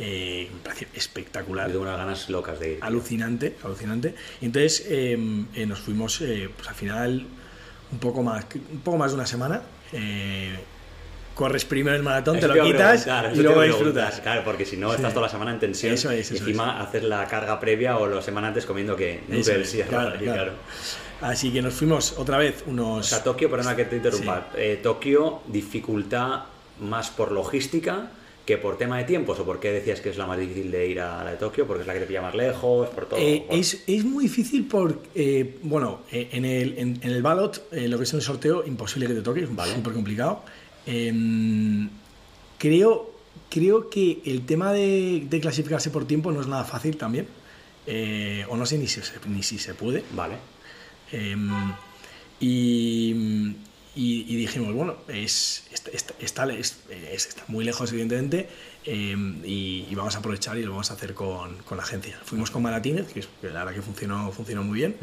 Eh, 0.00 0.48
me 0.54 0.60
pareció 0.60 0.86
espectacular 0.94 1.66
tengo 1.68 1.82
unas 1.82 1.96
ganas 1.96 2.30
locas 2.30 2.60
de 2.60 2.74
ir. 2.74 2.78
alucinante, 2.82 3.56
alucinante. 3.64 4.14
Y 4.40 4.44
entonces 4.46 4.84
eh, 4.88 5.18
eh, 5.54 5.66
nos 5.66 5.80
fuimos, 5.80 6.20
eh, 6.20 6.48
pues 6.56 6.68
al 6.68 6.74
final, 6.76 7.26
un 7.90 7.98
poco 7.98 8.22
más, 8.22 8.44
un 8.70 8.80
poco 8.80 8.96
más 8.98 9.10
de 9.10 9.16
una 9.16 9.26
semana. 9.26 9.62
Eh, 9.92 10.54
corres 11.34 11.64
primero 11.64 11.96
el 11.96 12.02
maratón, 12.02 12.36
Eso 12.36 12.48
te 12.48 12.54
lo 12.54 12.64
quitas 12.64 13.06
y 13.34 13.42
luego 13.42 13.62
disfrutas. 13.62 14.20
Claro, 14.20 14.42
porque 14.44 14.64
si 14.66 14.76
no 14.76 14.92
estás 14.92 15.12
toda 15.14 15.26
la 15.26 15.32
semana 15.32 15.52
en 15.52 15.60
tensión 15.60 15.94
Eso 15.94 16.10
es, 16.10 16.30
y 16.30 16.34
eso 16.34 16.44
encima 16.44 16.80
haces 16.82 17.02
la 17.04 17.26
carga 17.26 17.58
previa 17.60 17.96
o 17.96 18.06
la 18.08 18.20
semana 18.22 18.48
antes 18.48 18.66
comiendo 18.66 18.94
que 18.96 19.22
noodles 19.28 19.72
y 19.74 19.82
claro, 19.82 20.14
y 20.16 20.24
claro. 20.24 20.52
Así 21.20 21.50
que 21.52 21.60
nos 21.62 21.74
fuimos 21.74 22.14
otra 22.18 22.38
vez 22.38 22.62
unos... 22.66 22.98
O 23.06 23.08
sea, 23.08 23.22
Tokio, 23.24 23.50
perdona 23.50 23.74
que 23.74 23.84
te 23.84 23.96
interrumpa. 23.96 24.50
Eh, 24.56 24.78
Tokio, 24.82 25.40
dificultad 25.48 26.44
más 26.80 27.10
por 27.10 27.32
logística 27.32 28.10
que 28.46 28.56
por 28.56 28.78
tema 28.78 28.96
de 28.96 29.04
tiempos, 29.04 29.38
o 29.40 29.44
por 29.44 29.60
qué 29.60 29.70
decías 29.72 30.00
que 30.00 30.08
es 30.08 30.16
la 30.16 30.26
más 30.26 30.38
difícil 30.38 30.70
de 30.70 30.88
ir 30.88 31.00
a 31.00 31.22
la 31.22 31.32
de 31.32 31.36
Tokio, 31.36 31.66
porque 31.66 31.82
es 31.82 31.86
la 31.86 31.92
que 31.92 32.00
te 32.00 32.06
pilla 32.06 32.22
más 32.22 32.34
lejos, 32.34 32.88
por 32.88 33.04
todo. 33.06 33.18
Eh, 33.20 33.44
por- 33.46 33.58
es, 33.58 33.82
es 33.86 34.04
muy 34.06 34.24
difícil 34.24 34.64
por, 34.66 35.02
eh, 35.14 35.58
bueno, 35.64 36.00
eh, 36.10 36.30
en 36.32 36.46
el, 36.46 36.78
en, 36.78 36.98
en 37.02 37.10
el 37.10 37.20
ballot, 37.22 37.62
eh, 37.72 37.88
lo 37.88 37.98
que 37.98 38.04
es 38.04 38.12
el 38.14 38.22
sorteo, 38.22 38.64
imposible 38.64 39.06
que 39.06 39.12
te 39.14 39.20
toque, 39.20 39.42
es 39.42 39.54
Vale. 39.54 39.74
súper 39.74 39.92
complicado. 39.92 40.44
Em, 40.86 41.90
creo, 42.56 43.10
creo 43.50 43.90
que 43.90 44.22
el 44.24 44.46
tema 44.46 44.72
de, 44.72 45.26
de 45.28 45.40
clasificarse 45.40 45.90
por 45.90 46.06
tiempo 46.06 46.32
no 46.32 46.40
es 46.40 46.46
nada 46.46 46.64
fácil 46.64 46.96
también, 46.96 47.26
eh, 47.86 48.46
o 48.48 48.56
no 48.56 48.64
sé 48.64 48.78
ni 48.78 48.86
si, 48.86 49.02
se- 49.02 49.12
ni 49.28 49.42
si 49.42 49.58
se 49.58 49.74
puede. 49.74 50.04
Vale. 50.12 50.36
Em, 51.12 51.50
y, 52.40 53.12
y- 53.96 54.24
y 54.28 54.36
dijimos, 54.36 54.72
bueno, 54.74 54.96
es, 55.08 55.64
está, 55.72 55.90
está- 56.20 56.46
es- 56.52 56.78
es- 56.90 57.26
está 57.26 57.44
muy 57.48 57.64
lejos, 57.64 57.90
evidentemente, 57.92 58.48
em, 58.84 59.42
y, 59.44 59.86
y 59.90 59.94
vamos 59.94 60.14
a 60.14 60.18
aprovechar 60.18 60.56
y 60.58 60.62
lo 60.62 60.70
vamos 60.72 60.90
a 60.90 60.94
hacer 60.94 61.14
con, 61.14 61.56
con 61.58 61.76
la 61.78 61.82
agencia. 61.84 62.18
Fuimos 62.24 62.50
con 62.50 62.62
Maratínez, 62.62 63.12
que, 63.12 63.20
es, 63.20 63.28
que 63.40 63.48
la 63.48 63.64
verdad 63.64 63.74
que 63.74 63.82
funcionó, 63.82 64.30
funcionó 64.32 64.62
muy 64.62 64.78
bien, 64.78 64.96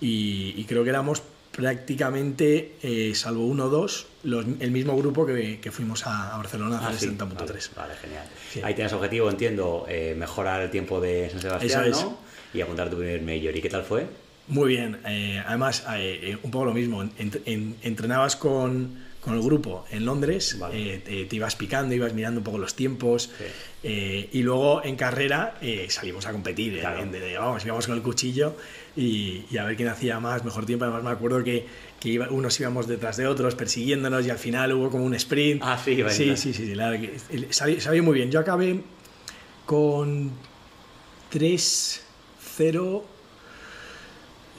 y, 0.00 0.54
y 0.56 0.64
creo 0.64 0.84
que 0.84 0.90
éramos 0.90 1.22
prácticamente, 1.52 2.76
eh, 2.82 3.12
salvo 3.14 3.44
uno 3.46 3.64
o 3.66 3.68
dos, 3.68 4.06
los- 4.22 4.46
el 4.60 4.70
mismo 4.70 4.96
grupo 4.96 5.26
que, 5.26 5.60
que 5.60 5.70
fuimos 5.70 6.06
a, 6.06 6.32
a 6.34 6.36
Barcelona 6.38 6.78
a 6.78 6.86
Ah, 6.86 6.88
hacer 6.90 7.10
sí. 7.10 7.16
70.3. 7.16 7.26
Vale, 7.36 7.88
vale, 7.88 7.94
genial. 8.00 8.26
Sí. 8.52 8.60
Ahí 8.62 8.74
tienes 8.74 8.92
objetivo, 8.92 9.28
entiendo, 9.28 9.84
eh, 9.88 10.14
mejorar 10.16 10.62
el 10.62 10.70
tiempo 10.70 11.00
de 11.00 11.28
San 11.30 11.40
Sebastián, 11.42 11.84
Eso 11.84 11.98
es. 12.00 12.04
¿no? 12.04 12.18
Y 12.54 12.60
apuntar 12.62 12.88
tu 12.90 12.96
primer 12.96 13.20
major. 13.22 13.54
¿Y 13.56 13.60
qué 13.60 13.68
tal 13.68 13.84
fue? 13.84 14.06
Muy 14.50 14.68
bien. 14.68 14.98
eh, 15.06 15.42
además, 15.46 15.84
eh, 15.96 16.20
eh, 16.22 16.38
un 16.42 16.50
poco 16.50 16.66
lo 16.66 16.74
mismo. 16.74 17.02
Ent- 17.02 17.40
en- 17.46 17.76
entrenabas 17.82 18.36
con, 18.36 19.08
con 19.20 19.34
el 19.34 19.40
grupo 19.42 19.84
en 19.90 20.04
Londres, 20.04 20.56
Vale. 20.58 20.94
eh, 20.94 20.98
te, 20.98 21.24
te 21.24 21.36
ibas 21.36 21.56
picando, 21.56 21.94
ibas 21.94 22.12
mirando 22.14 22.40
un 22.40 22.44
poco 22.44 22.58
los 22.58 22.74
tiempos. 22.74 23.30
Sí. 23.38 23.44
y 24.32 24.42
luego 24.42 24.84
en 24.84 24.94
carrera 24.96 25.54
salimos 25.88 26.26
a 26.26 26.32
competir. 26.32 26.80
Claro. 26.80 27.02
vamos, 27.40 27.64
íbamos 27.64 27.86
con 27.86 27.96
el 27.96 28.02
cuchillo 28.02 28.54
y, 28.94 29.44
y 29.50 29.56
a 29.56 29.64
ver 29.64 29.74
quién 29.76 29.88
hacía 29.88 30.20
más, 30.20 30.44
mejor 30.44 30.66
tiempo. 30.66 30.84
Además, 30.84 31.02
me 31.02 31.10
acuerdo 31.10 31.42
que, 31.42 31.64
que 31.98 32.08
iba- 32.10 32.28
unos 32.28 32.58
íbamos 32.60 32.86
detrás 32.88 33.16
de 33.16 33.26
otros 33.26 33.54
persiguiéndonos 33.54 34.26
y 34.26 34.30
al 34.30 34.38
final 34.38 34.72
hubo 34.74 34.90
como 34.90 35.04
un 35.04 35.14
sprint. 35.14 35.62
Ah, 35.64 35.80
sí, 35.82 36.02
a 36.02 36.10
sí, 36.10 36.36
sí, 36.36 36.52
sí, 36.52 36.66
sí, 36.66 36.74
la 36.74 36.90
salió, 37.50 37.80
salió 37.80 38.02
muy 38.02 38.14
bien. 38.14 38.30
Yo 38.30 38.40
acabé 38.40 38.80
con 39.64 40.30
3-0. 41.32 43.02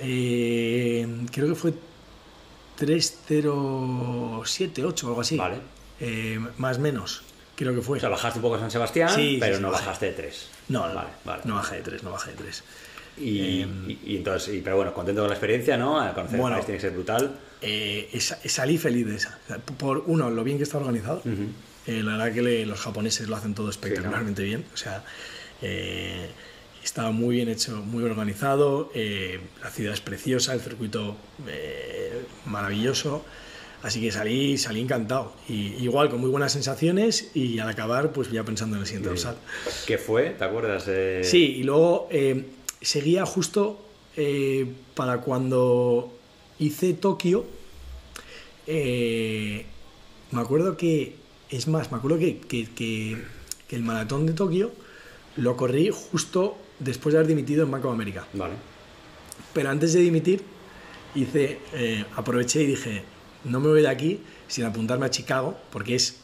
Eh, 0.01 1.07
creo 1.31 1.47
que 1.49 1.55
fue 1.55 1.73
3-0-7, 2.79 4.83
8 4.85 5.05
o 5.05 5.09
algo 5.09 5.21
así. 5.21 5.37
Vale. 5.37 5.57
Eh, 5.99 6.39
más 6.57 6.77
o 6.77 6.81
menos, 6.81 7.21
creo 7.55 7.73
que 7.75 7.81
fue. 7.81 7.97
O 7.97 8.01
sea, 8.01 8.09
bajaste 8.09 8.39
un 8.39 8.43
poco 8.43 8.55
a 8.55 8.59
San 8.59 8.71
Sebastián, 8.71 9.09
Sí, 9.13 9.37
pero 9.39 9.57
sí, 9.57 9.61
no 9.61 9.71
bajé. 9.71 9.85
bajaste 9.85 10.05
de 10.07 10.11
tres. 10.13 10.47
no, 10.69 10.87
no, 10.87 10.95
vale, 10.95 11.09
vale. 11.25 11.41
no 11.45 11.55
bajé 11.55 11.75
de 11.77 11.81
3, 11.83 12.03
no 12.03 12.11
bajé 12.11 12.31
de 12.31 12.37
3. 12.37 12.63
Y, 13.17 13.61
Em, 13.61 13.89
y- 14.05 14.15
entonces, 14.17 14.55
y- 14.55 14.61
pero 14.61 14.77
bueno, 14.77 14.93
contento 14.93 15.21
con 15.21 15.29
la 15.29 15.35
experiencia, 15.35 15.77
¿no? 15.77 15.99
A 15.99 16.13
conocer 16.13 16.39
Bueno. 16.39 16.55
el 16.55 16.59
país 16.61 16.65
tiene 16.65 16.77
que 16.77 16.81
ser 16.87 16.93
brutal. 16.93 17.39
Eh, 17.61 18.09
esa- 18.13 18.39
salí 18.47 18.77
feliz 18.77 19.05
de 19.05 19.15
esa. 19.17 19.37
Por 19.77 20.03
uno, 20.07 20.29
lo 20.31 20.43
bien 20.43 20.57
que 20.57 20.63
está 20.63 20.77
organizado. 20.77 21.21
Eh, 21.87 22.01
la 22.03 22.13
verdad 22.17 22.33
que 22.33 22.41
le- 22.41 22.65
los 22.65 22.79
japoneses 22.79 23.27
lo 23.27 23.35
hacen 23.35 23.53
todo 23.53 23.69
espectacularmente 23.69 24.43
bien. 24.43 24.65
O 24.73 24.77
sea, 24.77 25.03
eh, 25.61 26.29
estaba 26.83 27.11
muy 27.11 27.35
bien 27.35 27.49
hecho, 27.49 27.77
muy 27.83 28.03
organizado. 28.03 28.91
eh, 28.95 29.39
la 29.61 29.69
ciudad 29.69 29.93
es 29.93 30.01
preciosa, 30.01 30.53
el 30.53 30.61
circuito 30.61 31.15
eh, 31.47 32.21
maravilloso. 32.45 33.23
Así 33.83 33.99
que 33.99 34.11
salí, 34.11 34.57
salí 34.59 34.79
encantado. 34.81 35.33
Y, 35.49 35.73
igual, 35.83 36.09
con 36.09 36.19
muy 36.21 36.29
buenas 36.29 36.51
sensaciones 36.53 37.31
y 37.35 37.57
al 37.59 37.67
acabar, 37.69 38.11
pues 38.11 38.29
ya 38.31 38.43
pensando 38.43 38.75
en 38.75 38.81
el 38.81 38.85
siguiente 38.87 39.09
dorsal. 39.09 39.37
¿Qué 39.87 39.97
fue? 39.97 40.29
¿Te 40.31 40.43
acuerdas? 40.43 40.85
Sí, 41.27 41.55
y 41.57 41.63
luego 41.63 42.07
eh, 42.11 42.45
seguía 42.81 43.25
justo 43.25 43.83
eh, 44.17 44.71
para 44.93 45.21
cuando 45.21 46.13
hice 46.59 46.93
Tokio. 46.93 47.45
me 48.67 49.65
acuerdo 50.39 50.77
que 50.77 51.15
es 51.49 51.67
más, 51.67 51.91
me 51.91 51.97
acuerdo 51.97 52.19
que, 52.19 52.37
que- 52.39 52.69
que- 52.69 53.17
que 53.67 53.75
el 53.75 53.83
maratón 53.83 54.25
de 54.25 54.33
Tokio 54.33 54.71
lo 55.37 55.55
corrí 55.57 55.89
justo 55.91 56.57
después 56.83 57.13
de 57.13 57.19
haber 57.19 57.27
dimitido 57.27 57.63
en 57.63 57.71
Banco 57.71 57.87
de 57.87 57.93
América. 57.93 58.25
Vale. 58.33 58.53
Pero 59.53 59.69
antes 59.69 59.93
de 59.93 59.99
dimitir, 60.01 60.43
hice, 61.15 61.59
eh, 61.73 62.05
aproveché 62.15 62.63
y 62.63 62.67
dije, 62.67 63.03
no 63.45 63.59
me 63.59 63.67
voy 63.69 63.81
de 63.81 63.87
aquí 63.89 64.21
sin 64.47 64.65
apuntarme 64.65 65.05
a 65.05 65.09
Chicago, 65.09 65.57
porque 65.71 65.95
es 65.95 66.17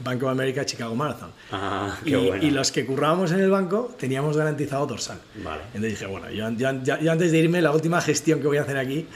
Banco 0.00 0.26
de 0.26 0.32
América 0.32 0.64
Chicago 0.64 0.94
Marathon. 0.94 1.30
Ah, 1.52 1.96
qué 2.02 2.10
Y, 2.10 2.26
bueno. 2.28 2.42
y 2.44 2.50
los 2.50 2.72
que 2.72 2.84
currábamos 2.86 3.30
en 3.32 3.40
el 3.40 3.50
banco 3.50 3.94
teníamos 3.98 4.36
garantizado 4.36 4.86
dorsal. 4.86 5.20
Vale. 5.44 5.62
Entonces 5.66 5.90
dije, 5.92 6.06
bueno, 6.06 6.30
yo, 6.30 6.50
yo- 6.50 6.82
yo- 6.82 6.98
yo 6.98 7.12
antes 7.12 7.30
de 7.32 7.38
irme, 7.38 7.60
la 7.62 7.72
última 7.72 8.00
gestión 8.00 8.40
que 8.40 8.46
voy 8.46 8.56
a 8.56 8.62
hacer 8.62 8.78
aquí 8.78 9.06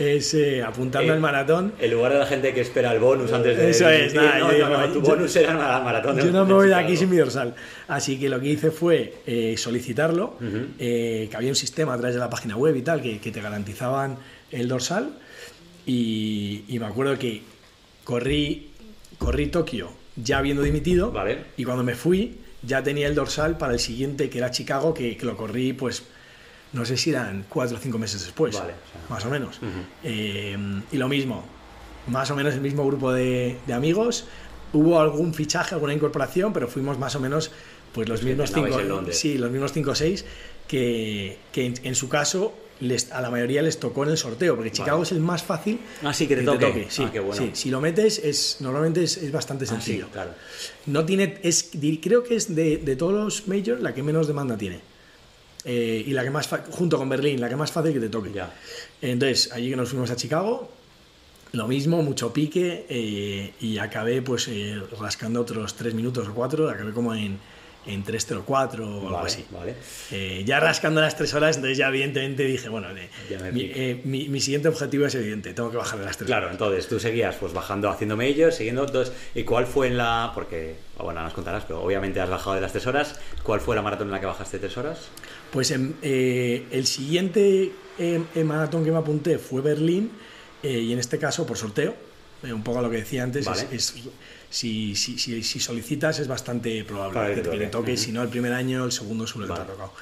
es 0.00 0.34
eh, 0.34 0.62
apuntarme 0.62 1.08
Eh, 1.08 1.12
al 1.12 1.20
maratón. 1.20 1.72
En 1.78 1.90
lugar 1.90 2.12
de 2.12 2.18
la 2.18 2.26
gente 2.26 2.52
que 2.54 2.60
espera 2.62 2.92
el 2.92 2.98
bonus 3.00 3.32
antes 3.32 3.56
de. 3.56 3.70
Eso 3.70 3.88
es, 3.88 4.14
nada, 4.14 4.38
no, 4.38 4.52
yo 4.56 4.68
no, 4.68 4.78
no, 4.86 4.92
tu 4.92 5.02
yo- 5.02 5.06
bonus 5.14 5.34
era 5.36 5.52
el 5.52 5.58
maratón. 5.84 6.16
Yo 6.18 6.24
no 6.32 6.44
me 6.46 6.52
voy 6.54 6.68
de 6.68 6.74
aquí 6.74 6.96
sin 6.96 7.10
mi 7.10 7.16
dorsal. 7.16 7.54
Así 7.88 8.18
que 8.18 8.28
lo 8.28 8.40
que 8.40 8.48
hice 8.48 8.70
fue 8.70 9.14
eh, 9.26 9.54
solicitarlo, 9.56 10.36
Ujú. 10.40 10.66
eh, 10.78 11.28
que 11.30 11.36
había 11.36 11.50
un 11.50 11.56
sistema 11.56 11.94
a 11.94 11.98
través 11.98 12.14
de 12.14 12.20
la 12.20 12.30
página 12.30 12.56
web 12.56 12.74
y 12.76 12.82
tal, 12.82 13.02
que, 13.02 13.18
que 13.18 13.30
te 13.30 13.40
garantizaban 13.40 14.16
el 14.50 14.68
dorsal. 14.68 15.10
Y, 15.86 16.64
y 16.68 16.78
me 16.78 16.86
acuerdo 16.86 17.18
que 17.18 17.42
corrí, 18.04 18.70
corrí 19.18 19.46
Tokio 19.46 19.90
ya 20.16 20.38
habiendo 20.38 20.62
dimitido. 20.62 21.10
Vale. 21.12 21.38
Y 21.56 21.64
cuando 21.64 21.82
me 21.82 21.94
fui, 21.94 22.38
ya 22.62 22.82
tenía 22.82 23.06
el 23.06 23.14
dorsal 23.14 23.56
para 23.58 23.72
el 23.72 23.78
siguiente, 23.80 24.28
que 24.28 24.38
era 24.38 24.50
Chicago, 24.50 24.92
que, 24.92 25.16
que 25.16 25.24
lo 25.26 25.36
corrí, 25.36 25.72
pues, 25.72 26.04
no 26.72 26.84
sé 26.84 26.96
si 26.96 27.10
eran 27.10 27.44
cuatro 27.48 27.76
o 27.76 27.80
cinco 27.80 27.98
meses 27.98 28.22
después. 28.22 28.54
Vale, 28.58 28.72
o 28.74 28.92
sea. 28.92 29.00
Más 29.10 29.24
o 29.24 29.30
menos. 29.30 29.58
Eh, 30.04 30.56
y 30.92 30.96
lo 30.96 31.08
mismo, 31.08 31.44
más 32.06 32.30
o 32.30 32.36
menos 32.36 32.54
el 32.54 32.60
mismo 32.60 32.86
grupo 32.86 33.12
de, 33.12 33.58
de 33.66 33.72
amigos. 33.72 34.26
Hubo 34.72 35.00
algún 35.00 35.34
fichaje, 35.34 35.74
alguna 35.74 35.92
incorporación, 35.94 36.52
pero 36.52 36.68
fuimos 36.68 36.96
más 36.98 37.14
o 37.16 37.20
menos 37.20 37.50
pues 37.92 38.08
los 38.08 38.20
que 38.20 38.26
mismos 38.26 38.52
cinco, 38.52 39.02
sí, 39.10 39.36
los 39.36 39.50
mismos 39.50 39.72
cinco 39.72 39.90
o 39.90 39.94
seis 39.96 40.24
que, 40.68 41.38
que 41.52 41.66
en, 41.66 41.74
en 41.82 41.94
su 41.96 42.08
caso 42.08 42.54
les, 42.78 43.10
a 43.10 43.20
la 43.20 43.30
mayoría 43.32 43.62
les 43.62 43.80
tocó 43.80 44.04
en 44.04 44.10
el 44.10 44.16
sorteo, 44.16 44.54
porque 44.54 44.70
Chicago 44.70 44.98
Vale. 44.98 45.02
es 45.08 45.10
el 45.12 45.18
más 45.18 45.42
fácil 45.42 45.80
Ah, 46.04 46.14
sí, 46.14 46.28
que 46.28 46.36
te 46.36 46.44
toque. 46.44 46.86
Sí, 46.88 47.02
Ah, 47.04 47.10
qué 47.12 47.18
bueno. 47.18 47.34
sí. 47.34 47.50
Si 47.54 47.68
lo 47.70 47.80
metes, 47.80 48.18
es, 48.20 48.58
normalmente 48.60 49.02
es, 49.02 49.16
es 49.16 49.32
bastante 49.32 49.64
Ah, 49.64 49.68
sencillo. 49.68 50.06
claro. 50.12 50.30
No 50.86 51.04
tiene, 51.04 51.38
es, 51.42 51.70
creo 52.00 52.22
que 52.22 52.36
es 52.36 52.54
de, 52.54 52.76
de 52.76 52.94
todos 52.94 53.12
los 53.12 53.48
majors 53.48 53.82
la 53.82 53.92
que 53.92 54.04
menos 54.04 54.28
demanda 54.28 54.56
tiene. 54.56 54.80
Eh, 55.64 56.04
y 56.06 56.12
la 56.12 56.22
que 56.22 56.30
más, 56.30 56.48
junto 56.70 56.96
con 56.98 57.08
Berlín, 57.08 57.40
la 57.40 57.48
que 57.48 57.56
más 57.56 57.72
fácil 57.72 57.92
que 57.92 58.00
te 58.00 58.08
toque. 58.08 58.32
Ya. 58.32 58.52
Entonces, 59.02 59.52
allí 59.52 59.70
que 59.70 59.76
nos 59.76 59.90
fuimos 59.90 60.10
a 60.10 60.16
Chicago, 60.16 60.70
lo 61.52 61.66
mismo, 61.66 62.02
mucho 62.02 62.32
pique, 62.32 62.86
eh, 62.88 63.52
y 63.60 63.78
acabé 63.78 64.22
pues 64.22 64.48
eh, 64.48 64.80
rascando 64.98 65.40
otros 65.40 65.74
tres 65.74 65.94
minutos 65.94 66.28
o 66.28 66.34
cuatro, 66.34 66.70
acabé 66.70 66.92
como 66.92 67.14
en, 67.14 67.38
en 67.86 68.04
3.04 68.04 68.46
o 68.80 68.84
algo 68.84 69.10
Vale, 69.10 69.26
así. 69.26 69.44
vale. 69.50 69.74
Eh, 70.10 70.42
ya 70.46 70.60
rascando 70.60 71.00
las 71.00 71.16
tres 71.16 71.32
horas, 71.34 71.56
entonces 71.56 71.78
ya 71.78 71.88
evidentemente 71.88 72.44
dije, 72.44 72.68
bueno, 72.68 72.88
eh, 72.90 73.08
mi, 73.52 73.62
eh, 73.74 74.00
mi- 74.04 74.28
mi 74.28 74.40
siguiente 74.40 74.68
objetivo 74.68 75.06
es 75.06 75.14
evidente, 75.14 75.54
tengo 75.54 75.70
que 75.70 75.78
bajar 75.78 75.98
de 75.98 76.04
las 76.04 76.16
tres 76.18 76.26
Claro, 76.26 76.50
entonces 76.50 76.86
tú 76.88 77.00
seguías 77.00 77.36
pues 77.36 77.52
bajando, 77.54 77.88
haciendo 77.88 78.20
ellos, 78.20 78.54
siguiendo. 78.54 78.84
Entonces, 78.84 79.14
¿y 79.34 79.44
cuál 79.44 79.66
fue 79.66 79.86
en 79.86 79.96
la.? 79.96 80.32
Porque, 80.34 80.74
ah, 80.98 81.02
bueno, 81.04 81.22
nos 81.22 81.32
contarás, 81.32 81.64
pero 81.64 81.82
obviamente 81.82 82.20
has 82.20 82.28
bajado 82.28 82.54
de 82.56 82.60
las 82.60 82.72
tres 82.72 82.86
horas. 82.86 83.18
¿Cuál 83.42 83.60
fue 83.60 83.74
la 83.74 83.82
maratón 83.82 84.08
en 84.08 84.12
la 84.12 84.20
que 84.20 84.26
bajaste 84.26 84.58
tres 84.58 84.76
horas? 84.76 84.98
Pues 85.50 85.72
eh, 86.02 86.66
el 86.70 86.86
siguiente 86.86 87.72
em, 87.98 88.24
em, 88.34 88.46
maratón 88.46 88.84
que 88.84 88.92
me 88.92 88.98
apunté 88.98 89.38
fue 89.38 89.62
Berlín 89.62 90.10
eh, 90.62 90.78
y 90.80 90.92
en 90.92 90.98
este 90.98 91.18
caso 91.18 91.46
por 91.46 91.56
sorteo, 91.56 91.94
eh, 92.42 92.52
un 92.52 92.62
poco 92.62 92.78
a 92.80 92.82
lo 92.82 92.90
que 92.90 92.98
decía 92.98 93.22
antes, 93.22 93.46
Vale. 93.46 93.62
es, 93.72 93.94
es- 93.94 93.94
si, 94.50 94.96
si, 94.96 95.18
si, 95.18 95.42
si 95.42 95.60
solicitas 95.60 96.18
es 96.18 96.28
bastante 96.28 96.82
probable 96.84 97.12
Probable 97.12 97.34
que, 97.36 97.42
que 97.42 97.48
te 97.48 97.50
que 97.58 97.64
te 97.64 97.70
toque. 97.70 97.78
toque, 97.82 97.92
Ujú. 97.94 98.02
si 98.02 98.12
no 98.12 98.22
el 98.22 98.28
primer 98.28 98.52
año, 98.52 98.84
el 98.84 98.92
segundo 98.92 99.26
seguro 99.26 99.46
que 99.46 99.52
te 99.54 99.58
Vale. 99.60 99.70
ha 99.70 99.74
tocado. 99.74 99.92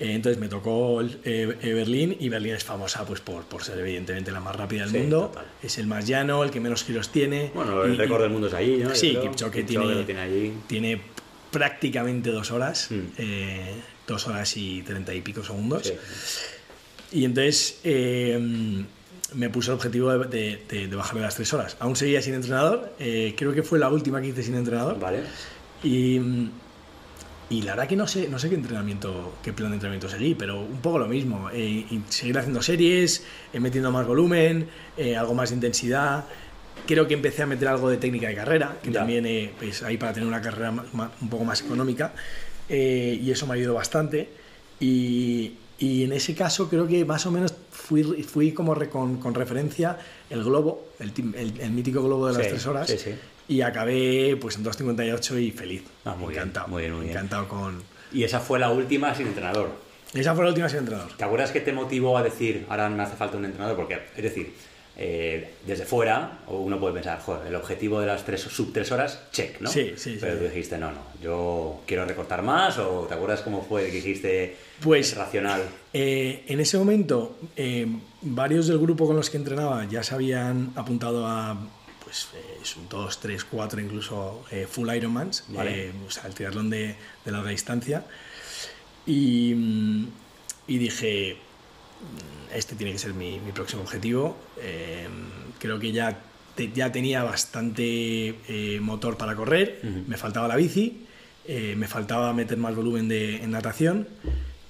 Eh, 0.00 0.12
entonces 0.14 0.40
me 0.40 0.48
tocó 0.48 1.00
el- 1.00 1.18
eh, 1.24 1.56
eh, 1.62 1.72
Berlín 1.74 2.16
y 2.18 2.28
Berlín 2.28 2.54
es 2.54 2.64
famosa 2.64 3.04
pues 3.04 3.20
por, 3.20 3.44
por 3.44 3.62
ser 3.62 3.78
evidentemente 3.78 4.30
la 4.32 4.40
más 4.40 4.56
rápida 4.56 4.82
del 4.82 4.90
Sí, 4.92 4.98
mundo, 4.98 5.20
total. 5.28 5.46
es 5.62 5.78
el 5.78 5.86
más 5.86 6.06
llano, 6.08 6.42
el 6.42 6.50
que 6.50 6.60
menos 6.60 6.82
giros 6.84 7.10
tiene. 7.10 7.50
Bueno, 7.54 7.84
el 7.84 7.94
y- 7.94 7.96
récord 7.96 8.22
del 8.22 8.30
mundo 8.30 8.48
es 8.48 8.54
allí, 8.54 8.78
¿no? 8.78 8.94
Sí. 8.94 9.16
Kipchoge 9.20 9.62
tiene, 9.64 10.04
tiene 10.04 10.20
allí. 10.20 10.52
tiene 10.66 11.00
prácticamente 11.50 12.30
dos 12.30 12.50
horas, 12.50 12.88
Mm. 12.90 13.00
eh, 13.18 13.74
dos 14.06 14.26
horas 14.26 14.56
y 14.56 14.82
treinta 14.82 15.12
y 15.14 15.20
pico 15.20 15.44
segundos. 15.44 15.86
Sí. 15.86 15.94
Y 17.12 17.24
entonces 17.26 17.78
eh, 17.84 18.84
me 19.34 19.48
puse 19.50 19.70
el 19.70 19.76
objetivo 19.76 20.10
de, 20.16 20.26
de, 20.28 20.62
de- 20.68 20.86
de 20.88 20.96
bajarme 20.96 21.20
las 21.22 21.34
tres 21.34 21.52
horas. 21.52 21.76
Aún 21.80 21.96
seguía 21.96 22.20
sin 22.22 22.34
entrenador, 22.34 22.92
eh, 22.98 23.34
creo 23.36 23.52
que 23.52 23.62
fue 23.62 23.78
la 23.78 23.88
última 23.90 24.20
que 24.20 24.28
hice 24.28 24.42
sin 24.42 24.54
entrenador. 24.54 24.98
Vale. 24.98 25.20
Y, 25.82 26.20
y 27.50 27.62
la 27.62 27.72
verdad 27.72 27.88
que 27.88 27.96
no 27.96 28.06
sé, 28.06 28.28
no 28.28 28.38
sé 28.38 28.48
qué 28.48 28.54
entrenamiento, 28.54 29.34
qué 29.42 29.52
plan 29.52 29.70
de 29.70 29.74
entrenamiento 29.76 30.08
seguí, 30.08 30.34
pero 30.34 30.60
un 30.60 30.80
poco 30.80 30.98
lo 30.98 31.06
mismo. 31.06 31.50
eh, 31.52 31.60
y 31.90 32.00
seguir 32.08 32.38
haciendo 32.38 32.62
series, 32.62 33.24
eh, 33.52 33.60
metiendo 33.60 33.90
más 33.90 34.06
volumen, 34.06 34.68
eh, 34.96 35.16
algo 35.16 35.34
más 35.34 35.50
de 35.50 35.56
intensidad. 35.56 36.24
Creo 36.86 37.06
que 37.06 37.14
empecé 37.14 37.42
a 37.42 37.46
meter 37.46 37.68
algo 37.68 37.90
de 37.90 37.98
técnica 37.98 38.28
de 38.28 38.34
carrera, 38.34 38.78
que 38.82 38.90
Ya. 38.90 39.00
también 39.00 39.26
eh, 39.26 39.52
pues, 39.58 39.82
ahí 39.82 39.98
para 39.98 40.12
tener 40.14 40.26
una 40.28 40.40
carrera 40.40 40.70
un 40.70 41.28
poco 41.28 41.44
más 41.44 41.60
económica. 41.60 42.12
y 42.68 43.30
eso 43.30 43.46
me 43.46 43.54
ayudó 43.54 43.74
bastante. 43.74 44.28
Y, 44.80 45.52
y 45.78 46.04
en 46.04 46.12
ese 46.12 46.34
caso 46.34 46.68
creo 46.68 46.86
que 46.86 47.04
más 47.04 47.26
o 47.26 47.30
menos 47.30 47.54
fui, 47.70 48.02
fui 48.22 48.52
como 48.52 48.74
re- 48.74 48.88
con, 48.88 49.18
con 49.18 49.34
referencia 49.34 49.98
el 50.30 50.44
globo, 50.44 50.88
el, 51.00 51.12
tim- 51.12 51.34
el- 51.36 51.60
el 51.60 51.70
mítico 51.70 52.02
globo 52.02 52.28
de 52.28 52.34
las 52.34 52.42
Sí, 52.42 52.48
tres 52.50 52.66
horas. 52.66 52.88
sí, 52.88 52.98
sí. 52.98 53.14
Y 53.48 53.60
acabé 53.62 54.36
pues 54.40 54.56
en 54.56 54.64
2.58 54.64 55.42
y 55.42 55.50
feliz. 55.50 55.82
Ah, 56.04 56.14
muy 56.14 56.28
bien, 56.30 56.40
encantado. 56.42 56.68
muy 56.68 56.82
bien, 56.82 56.94
muy 56.94 57.04
bien. 57.06 57.16
encantado 57.16 57.48
con. 57.48 57.82
Y 58.12 58.22
esa 58.24 58.38
fue 58.40 58.58
la 58.58 58.70
última 58.70 59.14
sin 59.14 59.26
entrenador. 59.26 59.70
Esa 60.14 60.34
fue 60.34 60.44
la 60.44 60.50
última 60.50 60.68
sin 60.68 60.78
entrenador. 60.80 61.10
¿Te 61.16 61.24
acuerdas 61.24 61.50
que 61.50 61.60
te 61.60 61.72
motivó 61.72 62.16
a 62.18 62.22
decir, 62.22 62.66
ahora 62.68 62.88
me 62.88 63.02
hace 63.02 63.16
falta 63.16 63.36
un 63.38 63.44
entrenador? 63.46 63.76
Porque, 63.76 63.98
es 64.16 64.22
decir, 64.22 64.54
eh, 64.96 65.54
desde 65.66 65.84
fuera 65.86 66.40
uno 66.48 66.78
puede 66.78 66.94
pensar, 66.94 67.18
joder, 67.20 67.46
el 67.48 67.54
objetivo 67.54 68.00
de 68.00 68.06
las 68.06 68.24
tres, 68.24 68.42
sub 68.42 68.72
tres 68.72 68.92
horas, 68.92 69.20
check, 69.32 69.60
¿no? 69.60 69.70
Sí, 69.70 69.94
sí, 69.96 70.18
Pero 70.20 70.34
sí. 70.34 70.38
tú 70.40 70.44
dijiste, 70.44 70.76
no, 70.78 70.90
no, 70.92 70.98
yo 71.22 71.80
quiero 71.86 72.04
recortar 72.04 72.42
más, 72.42 72.76
o 72.78 73.06
¿te 73.08 73.14
acuerdas 73.14 73.40
cómo 73.40 73.62
fue 73.64 73.86
que 73.86 73.92
dijiste, 73.92 74.56
Pues- 74.80 75.12
es 75.12 75.16
racional? 75.18 75.62
Eh, 75.94 76.44
en 76.46 76.60
ese 76.60 76.76
momento, 76.78 77.38
eh, 77.56 77.86
varios 78.20 78.66
del 78.66 78.78
grupo 78.78 79.06
con 79.06 79.16
los 79.16 79.30
que 79.30 79.38
entrenaba 79.38 79.86
ya 79.88 80.02
se 80.02 80.14
habían 80.14 80.72
apuntado 80.76 81.26
a 81.26 81.56
pues, 82.04 82.28
eh, 82.34 82.58
son 82.62 82.88
dos, 82.90 83.18
tres, 83.20 83.44
cuatro 83.44 83.80
incluso 83.80 84.44
full 84.68 84.90
Ironmans, 84.94 85.44
Vale. 85.48 85.92
o 86.06 86.10
sea, 86.10 86.24
el 86.26 86.34
triatlón 86.34 86.68
de, 86.68 86.96
de 87.24 87.32
larga 87.32 87.48
distancia. 87.50 88.04
Y, 89.06 89.54
y 90.66 90.78
dije, 90.78 91.36
este 92.54 92.74
tiene 92.76 92.92
que 92.92 92.98
ser 92.98 93.14
mi, 93.14 93.38
mi 93.40 93.52
próximo 93.52 93.82
objetivo. 93.82 94.36
Eh, 94.60 95.06
creo 95.58 95.78
que 95.78 95.92
ya, 95.92 96.18
te- 96.54 96.70
ya 96.72 96.90
tenía 96.92 97.22
bastante 97.24 98.34
eh, 98.48 98.78
motor 98.80 99.16
para 99.16 99.34
correr, 99.36 99.80
me 100.06 100.16
faltaba 100.16 100.48
la 100.48 100.56
bici, 100.56 101.06
eh, 101.46 101.74
me 101.76 101.88
faltaba 101.88 102.32
meter 102.32 102.56
más 102.58 102.74
volumen 102.74 103.08
de, 103.08 103.36
en 103.42 103.50
natación. 103.50 104.08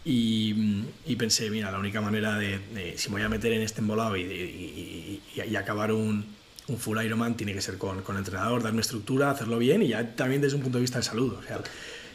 Y, 0.05 0.83
y 1.07 1.15
pensé, 1.17 1.49
mira, 1.51 1.71
la 1.71 1.79
única 1.79 2.01
manera 2.01 2.37
de, 2.37 2.59
de- 2.75 2.99
si 2.99 3.09
me 3.09 3.15
voy 3.17 3.23
a 3.23 3.29
meter 3.29 3.53
en 3.53 3.63
este 3.63 3.81
embolado 3.81 4.17
y, 4.17 4.23
y- 4.23 5.57
acabar 5.57 5.93
un, 5.93 6.25
un 6.69 6.79
full 6.79 6.99
Ironman, 7.05 7.37
tiene 7.37 7.53
que 7.55 7.61
ser 7.61 7.79
con, 7.79 8.03
con 8.03 8.17
entrenador, 8.17 8.63
darme 8.63 8.81
estructura, 8.81 9.31
hacerlo 9.31 9.59
bien 9.59 9.83
y 9.83 9.89
ya 9.89 10.15
también 10.17 10.41
desde 10.43 10.57
un 10.57 10.63
punto 10.63 10.79
de 10.79 10.83
vista 10.83 10.99
de 10.99 11.05
salud. 11.05 11.35
O 11.35 11.43
sea, 11.43 11.61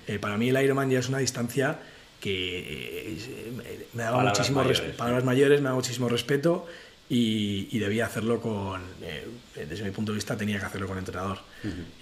eh, 0.08 0.19
para 0.19 0.38
mí 0.38 0.49
el 0.49 0.62
Ironman 0.62 0.89
ya 0.89 0.99
es 0.99 1.08
una 1.10 1.19
distancia 1.19 1.80
que 2.19 3.13
eh, 3.13 3.88
me 3.93 4.03
daba 4.03 4.17
Palabras 4.17 4.38
muchísimo 4.39 4.60
mayores, 4.62 4.80
palabras 4.97 5.23
mayores, 5.23 5.60
me 5.62 5.65
daba 5.65 5.75
muchísimo 5.75 6.10
respeto 6.10 6.65
y, 7.10 7.67
y 7.71 7.80
debía 7.80 8.06
hacerlo 8.06 8.41
con, 8.41 8.82
eh, 9.01 9.25
desde 9.56 9.84
mi 9.84 9.91
punto 9.91 10.12
de 10.12 10.15
vista 10.17 10.36
tenía 10.36 10.60
que 10.60 10.65
hacerlo 10.65 10.88
con 10.88 10.97
entrenador. 10.97 11.39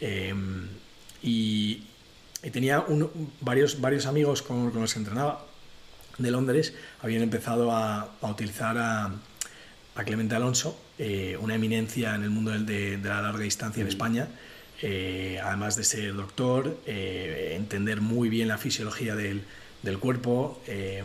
Eh, 0.01 0.34
y, 1.21 1.84
y 2.43 2.49
tenía 2.51 2.80
un- 2.82 3.32
varios, 3.41 3.82
varios 3.82 4.06
amigos 4.06 4.41
con, 4.41 4.71
con 4.71 4.82
los 4.82 4.93
que 4.93 4.99
entrenaba 4.99 5.45
de 6.17 6.32
Londres, 6.32 6.73
habían 7.01 7.23
empezado 7.23 7.71
a, 7.71 8.10
a 8.21 8.28
utilizar 8.32 8.78
a, 8.78 9.12
a 9.95 10.04
Clemente 10.05 10.36
Alonso, 10.36 10.80
eh, 10.97 11.38
una 11.41 11.55
eminencia 11.55 12.16
en 12.16 12.24
el 12.24 12.30
mundo 12.30 12.51
del- 12.51 12.66
de, 12.66 12.97
de 12.97 13.09
la 13.09 13.22
larga 13.22 13.39
distancia 13.43 13.82
en 13.82 13.88
España, 13.89 14.28
eh, 14.82 15.39
además 15.43 15.76
de 15.76 15.84
ser 15.84 16.13
doctor, 16.16 16.78
eh, 16.86 17.53
entender 17.55 18.01
muy 18.01 18.30
bien 18.30 18.47
la 18.47 18.57
fisiología 18.57 19.16
del, 19.16 19.41
del 19.86 20.00
cuerpo. 20.00 20.62
eh, 20.68 21.02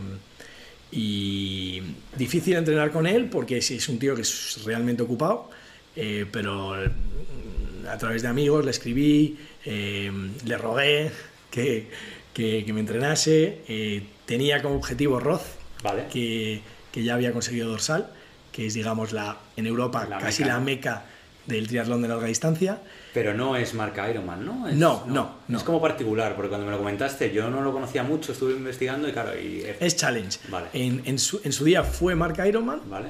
y 0.93 1.81
difícil 2.17 2.55
entrenar 2.57 2.91
con 2.91 3.07
él 3.07 3.29
porque 3.29 3.59
es, 3.59 3.71
es 3.71 3.87
un 3.87 3.97
tío 3.97 4.13
que 4.13 4.23
es 4.23 4.61
realmente 4.65 5.01
ocupado, 5.03 5.49
eh, 5.95 6.25
pero 6.29 6.73
mm, 6.75 7.87
a 7.87 7.97
través 7.97 8.21
de 8.23 8.27
amigos 8.27 8.65
le 8.65 8.71
escribí, 8.71 9.37
eh, 9.65 10.11
le 10.45 10.57
rogué 10.57 11.11
que, 11.49 11.87
que- 12.33 12.63
que 12.65 12.73
me 12.73 12.81
entrenase. 12.81 13.61
eh, 13.69 14.03
tenía 14.25 14.61
como 14.61 14.75
objetivo 14.75 15.19
Roth, 15.19 15.43
Vale. 15.81 16.07
que, 16.11 16.61
que 16.91 17.03
ya 17.03 17.13
había 17.13 17.31
conseguido 17.31 17.69
dorsal, 17.69 18.11
que 18.51 18.65
es, 18.67 18.73
digamos, 18.73 19.13
la, 19.13 19.37
en 19.55 19.67
Europa 19.67 20.05
La 20.09 20.17
casi 20.19 20.43
meca, 20.43 20.53
la 20.53 20.59
meca 20.59 21.05
del 21.47 21.67
triatlón 21.67 22.01
de 22.01 22.07
larga 22.09 22.27
distancia. 22.27 22.81
Pero 23.13 23.33
no 23.33 23.55
es 23.55 23.73
marca 23.73 24.09
Ironman, 24.09 24.45
¿no? 24.45 24.67
Es, 24.69 24.75
no, 24.75 25.03
no, 25.07 25.35
no, 25.47 25.57
Es 25.57 25.63
como 25.63 25.81
particular, 25.81 26.35
porque 26.35 26.49
cuando 26.49 26.65
me 26.65 26.71
lo 26.71 26.77
comentaste 26.77 27.33
yo 27.33 27.49
no 27.49 27.61
lo 27.61 27.73
conocía 27.73 28.03
mucho, 28.03 28.31
estuve 28.31 28.53
investigando 28.53 29.09
y 29.09 29.11
claro... 29.11 29.37
Y... 29.37 29.65
Es 29.79 29.95
Challenge. 29.97 30.39
Vale. 30.49 30.67
En, 30.73 31.01
en, 31.05 31.19
su, 31.19 31.41
en, 31.43 31.51
su, 31.51 31.65
día 31.65 31.83
fue 31.83 32.15
marca 32.15 32.47
Ironman 32.47 32.81
vale. 32.89 33.07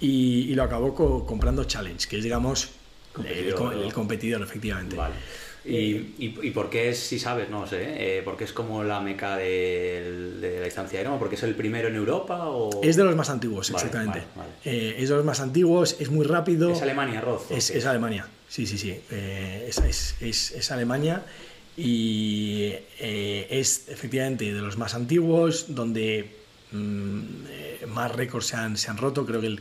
y, 0.00 0.50
y, 0.50 0.54
lo 0.54 0.62
acabó 0.62 0.94
co 0.94 1.26
comprando 1.26 1.64
Challenge, 1.64 2.08
que 2.08 2.16
es, 2.16 2.24
digamos, 2.24 2.70
competidor, 3.12 3.74
el, 3.74 3.82
el, 3.82 3.92
competidor, 3.92 4.42
efectivamente. 4.42 4.96
Vale. 4.96 5.14
¿Y, 5.64 5.74
y, 6.18 6.38
y 6.42 6.50
por 6.50 6.68
qué 6.70 6.88
es, 6.88 6.98
si 6.98 7.20
sabes, 7.20 7.48
no 7.48 7.66
sé, 7.68 8.18
eh, 8.18 8.22
porque 8.24 8.44
es 8.44 8.52
como 8.52 8.82
la 8.82 9.00
meca 9.00 9.36
de, 9.36 10.38
de 10.40 10.58
la 10.58 10.64
distancia 10.64 11.00
Ironman? 11.00 11.20
¿Porque 11.20 11.36
es 11.36 11.42
el 11.44 11.54
primero 11.54 11.88
en 11.88 11.94
Europa? 11.94 12.48
O... 12.48 12.80
Es 12.82 12.96
de 12.96 13.04
los 13.04 13.14
más 13.14 13.30
antiguos, 13.30 13.70
vale, 13.70 13.84
exactamente. 13.84 14.26
Vale, 14.34 14.50
eh, 14.64 14.96
es 14.98 15.08
de 15.08 15.14
los 15.14 15.24
más 15.24 15.40
antiguos, 15.40 15.96
es 16.00 16.10
muy 16.10 16.26
rápido. 16.26 16.72
¿Es 16.72 16.82
Alemania, 16.82 17.20
Roz? 17.20 17.50
Es, 17.50 17.70
es, 17.70 17.86
Alemania, 17.86 18.26
sí, 18.52 18.66
sí, 18.66 18.76
sí. 18.76 18.94
Eh, 19.10 19.66
es, 19.68 19.78
es, 19.78 20.14
es, 20.20 20.50
es, 20.52 20.70
Alemania 20.70 21.24
y 21.74 22.72
eh, 23.00 23.46
es 23.50 23.88
efectivamente 23.88 24.52
de 24.52 24.60
los 24.60 24.76
más 24.76 24.94
antiguos, 24.94 25.74
donde 25.74 26.28
mmm, 26.70 27.20
más 27.88 28.14
récords 28.14 28.46
se 28.48 28.56
han, 28.56 28.76
se 28.76 28.90
han 28.90 28.98
roto. 28.98 29.24
Creo 29.24 29.40
que 29.40 29.46
el 29.46 29.60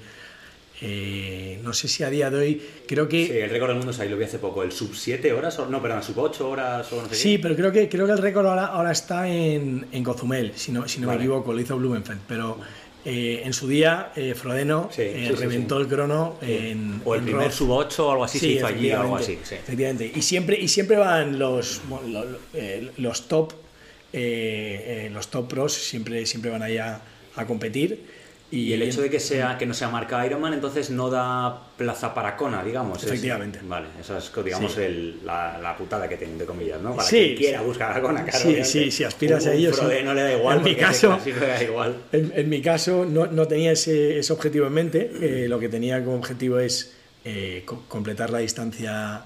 eh, 0.84 1.60
no 1.64 1.74
sé 1.74 1.88
si 1.88 2.04
a 2.04 2.10
día 2.10 2.32
de 2.32 2.38
hoy, 2.38 2.62
creo 2.88 3.08
que... 3.08 3.28
Sí, 3.28 3.34
el 3.34 3.52
récord 3.52 3.70
del 3.70 3.78
mundo, 3.78 3.94
ahí 4.00 4.10
lo 4.10 4.18
vi 4.18 4.24
hace 4.24 4.40
poco, 4.40 4.64
el 4.64 4.72
sub 4.72 4.96
7 4.96 5.32
horas, 5.32 5.60
o, 5.60 5.68
no, 5.68 5.80
perdón, 5.80 6.02
sub 6.02 6.18
8 6.18 6.50
horas 6.50 6.92
o 6.92 7.04
no 7.04 7.08
sé 7.08 7.14
Sí, 7.16 7.36
qué. 7.36 7.40
pero 7.44 7.56
creo 7.56 7.72
que, 7.72 7.88
creo 7.88 8.08
que 8.08 8.14
el 8.14 8.18
récord 8.18 8.48
ahora, 8.48 8.66
ahora 8.66 8.92
está 8.92 9.28
en, 9.30 9.86
en 9.92 10.04
Cozumel, 10.04 10.54
si 10.56 10.72
no, 10.72 10.88
si 10.88 11.00
no 11.00 11.06
Vale. 11.06 11.20
me 11.20 11.26
equivoco, 11.26 11.54
lo 11.54 11.60
hizo 11.62 11.78
Blumenfeld, 11.78 12.22
pero 12.28 12.58
eh, 13.06 13.42
en 13.46 13.54
su 13.54 13.68
día 13.68 14.12
eh, 14.16 14.34
Frodeno 14.36 14.90
Sí, 14.92 15.02
eh, 15.02 15.26
sí, 15.30 15.36
reventó 15.36 15.78
sí. 15.78 15.82
el 15.84 15.88
crono 15.88 16.38
en... 16.42 17.02
O 17.06 17.14
el 17.16 17.20
en 17.22 17.26
primer 17.26 17.46
Roth. 17.48 17.54
sub 17.54 17.72
8 17.72 18.08
o 18.08 18.12
algo 18.12 18.24
así 18.24 18.40
se 18.40 18.48
hizo 18.48 18.68
allí 18.68 18.92
o 18.92 19.02
algo 19.02 19.16
así. 19.18 19.34
efectivamente. 19.42 20.12
Y 20.16 20.22
siempre, 20.22 20.60
y 20.60 20.68
siempre 20.68 20.98
van 20.98 21.40
los, 21.40 21.82
bueno, 21.90 22.08
lo- 22.08 22.26
lo- 22.26 22.40
eh, 22.54 22.92
los 22.98 23.28
top, 23.28 23.54
los 24.14 25.28
top 25.30 25.48
pros, 25.48 25.74
siempre, 25.74 26.26
siempre 26.26 26.52
van 26.52 26.62
ahí 26.64 26.78
a, 26.78 27.02
a 27.36 27.46
competir. 27.48 28.21
Y, 28.52 28.74
el 28.74 28.82
hecho 28.82 29.02
de 29.02 29.10
que, 29.10 29.20
sea, 29.22 29.58
que 29.58 29.66
no 29.66 29.74
sea 29.74 29.88
marca 29.88 30.26
Ironman, 30.26 30.54
entonces 30.54 30.90
no 30.90 31.10
da 31.10 31.58
plaza 31.78 32.14
para 32.14 32.36
Kona, 32.36 32.62
digamos. 32.64 32.98
es- 33.02 33.06
Efectivamente. 33.06 33.60
vale, 33.64 33.88
esa 34.00 34.18
es, 34.18 34.30
digamos, 34.44 34.74
Sí. 34.74 34.82
el- 34.82 35.26
la, 35.26 35.58
la 35.58 35.78
putada 35.78 36.10
que 36.10 36.18
tienen, 36.18 36.38
de 36.38 36.46
comillas, 36.46 36.82
¿no? 36.82 36.94
Para 36.96 37.08
Sí, 37.08 37.18
quien 37.18 37.36
quiera 37.38 37.60
sí. 37.60 37.66
buscar 37.66 37.98
a 37.98 38.02
Kona, 38.02 38.26
claro. 38.26 38.40
Sí, 38.40 38.64
sí, 38.66 38.92
si 38.92 39.04
aspiras 39.06 39.44
Un- 39.46 39.50
a 39.50 39.54
ello, 39.54 39.70
Un 39.70 39.74
sí. 39.76 39.80
Frode 39.80 40.04
no 40.04 40.14
le 40.14 40.22
da 40.24 40.34
igual, 40.34 40.58
En 40.58 40.64
mi 40.66 40.76
caso- 40.76 41.18
da 41.40 41.64
igual. 41.64 41.96
En, 42.12 42.34
en 42.36 42.50
mi 42.50 42.62
caso 42.62 43.06
no, 43.06 43.28
no 43.28 43.48
tenía 43.48 43.72
ese, 43.72 44.20
ese 44.20 44.34
objetivo 44.34 44.68
en 44.68 44.74
mente. 44.74 45.12
eh, 45.22 45.48
lo 45.48 45.58
que 45.58 45.70
tenía 45.70 46.04
como 46.04 46.18
objetivo 46.18 46.60
es 46.60 46.94
eh, 47.24 47.64
co- 47.66 47.84
completar 47.88 48.32
la 48.32 48.40
distancia, 48.40 49.22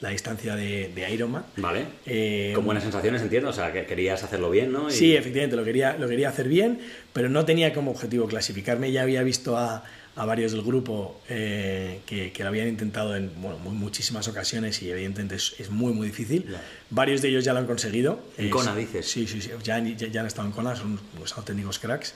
la 0.00 0.08
distancia 0.10 0.56
de, 0.56 0.90
de 0.94 1.10
Ironman. 1.12 1.44
Vale. 1.56 1.84
Eh, 2.06 2.52
Con 2.54 2.64
buenas 2.64 2.82
sensaciones, 2.82 3.20
entiendo, 3.22 3.50
o 3.50 3.52
sea, 3.52 3.72
que 3.72 3.84
querías 3.84 4.22
hacerlo 4.24 4.50
bien, 4.50 4.72
¿no? 4.72 4.88
Y- 4.88 4.92
Sí, 4.92 5.14
efectivamente, 5.14 5.56
lo 5.56 5.64
quería, 5.64 5.96
lo 5.98 6.08
quería 6.08 6.28
hacer 6.30 6.48
bien, 6.48 6.80
pero 7.12 7.28
no 7.28 7.44
tenía 7.44 7.72
como 7.74 7.90
objetivo 7.90 8.26
clasificarme. 8.26 8.92
Ya 8.92 9.02
había 9.02 9.22
visto 9.22 9.58
a, 9.58 9.84
a 10.16 10.24
varios 10.24 10.52
del 10.52 10.62
grupo 10.62 11.20
eh, 11.28 12.00
que, 12.06 12.32
que 12.32 12.42
lo 12.42 12.48
habían 12.48 12.68
intentado 12.68 13.14
en 13.14 13.30
bueno, 13.42 13.58
mu- 13.58 13.70
muchísimas 13.72 14.26
ocasiones 14.26 14.80
y 14.82 14.90
evidentemente 14.90 15.34
es, 15.36 15.54
es 15.58 15.68
muy, 15.70 15.92
muy 15.92 16.06
difícil. 16.06 16.46
Ya. 16.50 16.62
Varios 16.88 17.20
de 17.20 17.28
ellos 17.28 17.44
ya 17.44 17.52
lo 17.52 17.58
han 17.58 17.66
conseguido. 17.66 18.20
En 18.38 18.46
Es- 18.46 18.52
Kona, 18.52 18.74
dices. 18.74 19.06
Sí, 19.06 19.26
sí, 19.26 19.42
sí, 19.42 19.50
ya, 19.62 19.78
ya, 19.80 20.08
ya 20.08 20.20
han 20.22 20.26
estado 20.26 20.48
en 20.48 20.52
Kona, 20.54 20.74
son 20.76 20.98
unos 21.16 21.36
auténticos 21.36 21.78
cracks. 21.78 22.14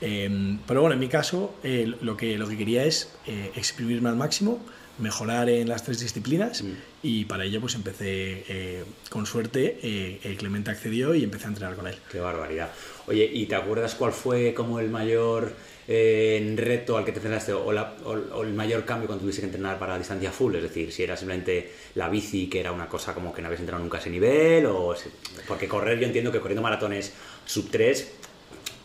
Eh, 0.00 0.58
pero 0.66 0.80
bueno, 0.82 0.94
en 0.94 1.00
mi 1.00 1.08
caso 1.08 1.54
eh, 1.64 1.92
lo, 2.00 2.16
que, 2.16 2.38
lo 2.38 2.48
que 2.48 2.56
quería 2.56 2.84
es 2.84 3.12
eh, 3.26 3.50
exprimirme 3.56 4.08
al 4.08 4.16
máximo, 4.16 4.60
mejorar 4.98 5.48
en 5.48 5.68
las 5.68 5.84
tres 5.84 6.00
disciplinas 6.00 6.62
Mm. 6.62 6.72
y 7.02 7.24
para 7.24 7.44
ello 7.44 7.60
pues 7.60 7.74
empecé, 7.76 8.44
eh, 8.48 8.84
con 9.10 9.26
suerte, 9.26 9.78
eh, 9.82 10.20
eh, 10.24 10.36
Clemente 10.36 10.70
accedió 10.70 11.14
y 11.14 11.22
empecé 11.24 11.44
a 11.46 11.48
entrenar 11.48 11.76
con 11.76 11.86
él. 11.86 11.96
Qué 12.10 12.18
barbaridad. 12.20 12.70
Oye, 13.06 13.28
¿y 13.32 13.46
te 13.46 13.54
acuerdas 13.54 13.94
cuál 13.94 14.12
fue 14.12 14.54
como 14.54 14.80
el 14.80 14.88
mayor 14.90 15.52
reto 15.88 16.98
al 16.98 17.04
que 17.04 17.12
te 17.12 17.18
enfrentaste 17.18 17.52
o, 17.54 17.72
la- 17.72 17.94
o- 18.04 18.10
o 18.38 18.42
el 18.42 18.52
mayor 18.52 18.84
cambio 18.84 19.06
cuando 19.06 19.22
tuviste 19.22 19.40
que 19.40 19.46
entrenar 19.46 19.78
para 19.78 19.96
distancia 19.98 20.30
full? 20.32 20.54
Es 20.56 20.62
decir, 20.62 20.92
si 20.92 21.02
era 21.02 21.16
simplemente 21.16 21.72
la 21.94 22.08
bici, 22.08 22.48
que 22.48 22.60
era 22.60 22.72
una 22.72 22.88
cosa 22.88 23.14
como 23.14 23.32
que 23.32 23.40
no 23.40 23.46
habías 23.48 23.60
entrenado 23.60 23.82
nunca 23.84 23.98
a 23.98 24.00
ese 24.00 24.10
nivel, 24.10 24.66
o 24.66 24.94
porque 25.46 25.66
correr, 25.68 25.98
yo 25.98 26.06
entiendo 26.06 26.30
que 26.32 26.40
corriendo 26.40 26.62
maratones 26.62 27.12
sub 27.46 27.70
3, 27.70 28.10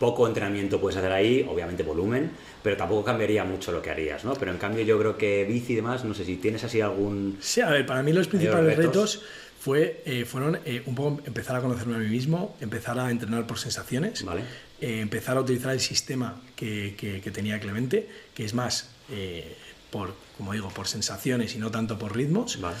poco 0.04 0.26
entrenamiento 0.28 0.78
puedes 0.80 0.98
hacer 0.98 1.10
ahí, 1.12 1.46
obviamente 1.48 1.82
volumen, 1.82 2.30
pero 2.62 2.76
tampoco 2.76 3.02
cambiaría 3.04 3.42
mucho 3.44 3.72
lo 3.72 3.80
que 3.80 3.88
harías, 3.90 4.22
¿no? 4.24 4.34
Pero 4.34 4.50
en 4.52 4.58
cambio 4.58 4.84
yo 4.84 4.98
creo 4.98 5.16
que 5.16 5.44
bici 5.44 5.72
y 5.72 5.76
demás, 5.76 6.04
no 6.04 6.12
sé 6.12 6.24
si 6.26 6.36
tienes 6.36 6.62
así 6.62 6.80
algún... 6.82 7.38
Sí, 7.40 7.62
a 7.62 7.70
ver, 7.70 7.86
para 7.86 8.02
mí 8.02 8.12
los 8.12 8.28
principales 8.28 8.76
retos? 8.76 8.84
retos, 9.14 9.22
fue, 9.60 10.02
eh, 10.04 10.26
fueron 10.26 10.58
eh, 10.66 10.82
un 10.84 10.94
poco 10.94 11.22
empezar 11.24 11.56
a 11.56 11.60
conocerme 11.62 11.94
a 11.96 11.98
mí 11.98 12.08
mismo, 12.08 12.54
empezar 12.60 12.98
a 12.98 13.10
entrenar 13.10 13.46
por 13.46 13.58
sensaciones, 13.58 14.22
Vale. 14.24 14.42
eh, 14.82 15.00
empezar 15.00 15.38
a 15.38 15.40
utilizar 15.40 15.72
el 15.72 15.80
sistema 15.80 16.38
que, 16.54 16.94
que- 16.98 17.22
que 17.22 17.30
tenía 17.30 17.58
Clemente, 17.60 18.06
que 18.34 18.44
es 18.44 18.52
más 18.52 18.90
por, 19.90 20.12
como 20.36 20.52
digo, 20.52 20.68
por 20.70 20.86
sensaciones 20.86 21.54
y 21.54 21.58
no 21.58 21.70
tanto 21.70 21.98
por 21.98 22.14
ritmos. 22.14 22.60
Vale. 22.60 22.76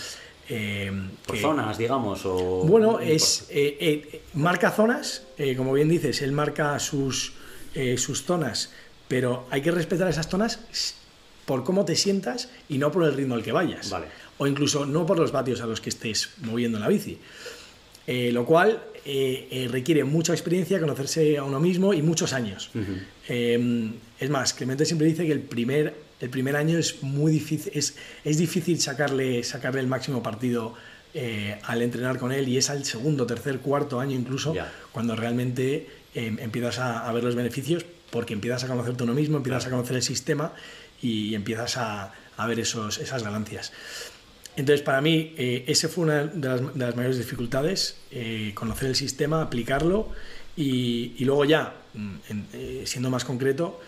Eh, 0.48 0.92
Por 1.26 1.36
que- 1.36 1.40
zonas, 1.42 1.78
digamos, 1.78 2.26
o... 2.26 2.64
Bueno, 2.66 3.00
es 3.00 3.46
eh, 3.50 3.76
eh, 3.80 4.20
marca 4.34 4.70
zonas, 4.70 5.22
eh, 5.38 5.56
como 5.56 5.72
bien 5.72 5.88
dices, 5.88 6.20
él 6.22 6.32
marca 6.32 6.78
sus, 6.78 7.32
eh, 7.74 7.96
sus 7.96 8.24
zonas, 8.24 8.70
pero 9.08 9.46
hay 9.50 9.62
que 9.62 9.70
respetar 9.70 10.08
esas 10.08 10.28
zonas 10.28 10.60
por 11.46 11.64
cómo 11.64 11.84
te 11.84 11.96
sientas 11.96 12.50
y 12.68 12.78
no 12.78 12.90
por 12.92 13.04
el 13.04 13.14
ritmo 13.14 13.34
al 13.34 13.42
que 13.42 13.52
vayas. 13.52 13.88
Vale. 13.90 14.06
O 14.38 14.46
incluso 14.46 14.84
no 14.86 15.06
por 15.06 15.18
los 15.18 15.32
vatios 15.32 15.60
a 15.62 15.66
los 15.66 15.80
que 15.80 15.88
estés 15.90 16.30
moviendo 16.42 16.78
en 16.78 16.82
la 16.82 16.88
bici. 16.88 17.18
Eh, 18.06 18.30
lo 18.32 18.44
cual 18.44 18.82
requiere 19.70 20.02
mucha 20.04 20.32
experiencia, 20.32 20.80
conocerse 20.80 21.36
a 21.36 21.44
uno 21.44 21.60
mismo 21.60 21.92
y 21.92 22.00
muchos 22.00 22.32
años. 22.32 22.70
Ujú. 22.74 22.92
Eh, 23.28 23.90
es 24.18 24.30
más, 24.30 24.54
Clemente 24.54 24.86
siempre 24.86 25.06
dice 25.06 25.26
que 25.26 25.32
el 25.32 25.40
primer, 25.40 25.94
el 26.20 26.30
primer 26.30 26.56
año 26.56 26.78
es 26.78 27.02
muy 27.02 27.32
difícil, 27.32 27.72
es, 27.74 27.96
es 28.24 28.38
difícil 28.38 28.80
sacarle, 28.80 29.42
sacarle 29.44 29.80
el 29.80 29.86
máximo 29.86 30.22
partido 30.22 30.74
eh, 31.14 31.58
al 31.64 31.82
entrenar 31.82 32.18
con 32.18 32.32
él 32.32 32.48
y 32.48 32.56
es 32.56 32.70
al 32.70 32.84
segundo, 32.84 33.26
tercer, 33.26 33.58
cuarto 33.60 34.00
año 34.00 34.16
incluso 34.16 34.54
cuando 34.92 35.14
realmente 35.16 35.88
eh, 36.14 36.36
empiezas 36.38 36.78
a, 36.78 37.08
a 37.08 37.12
ver 37.12 37.22
los 37.24 37.34
beneficios 37.34 37.84
porque 38.10 38.32
empiezas 38.34 38.64
a 38.64 38.68
conocerte 38.68 39.02
uno 39.04 39.14
mismo, 39.14 39.36
empiezas 39.38 39.66
a 39.66 39.70
conocer 39.70 39.96
el 39.96 40.02
sistema 40.02 40.52
y 41.02 41.34
empiezas 41.34 41.76
a, 41.76 42.12
a 42.36 42.46
ver 42.46 42.60
esos, 42.60 42.98
esas 42.98 43.22
ganancias. 43.22 43.72
Entonces, 44.56 44.82
para 44.82 45.00
mí, 45.00 45.34
eh, 45.36 45.64
ese 45.66 45.88
fue 45.88 46.04
una 46.04 46.24
de 46.24 46.48
las, 46.48 46.60
de 46.74 46.86
las 46.86 46.94
mayores 46.94 47.18
dificultades, 47.18 47.96
eh, 48.12 48.52
conocer 48.54 48.88
el 48.88 48.94
sistema, 48.94 49.42
aplicarlo 49.42 50.08
y, 50.56 51.12
y 51.18 51.24
luego 51.24 51.44
ya, 51.44 51.74
mm, 51.94 52.14
en- 52.28 52.46
eh, 52.52 52.82
siendo 52.86 53.10
más 53.10 53.24
concreto, 53.24 53.80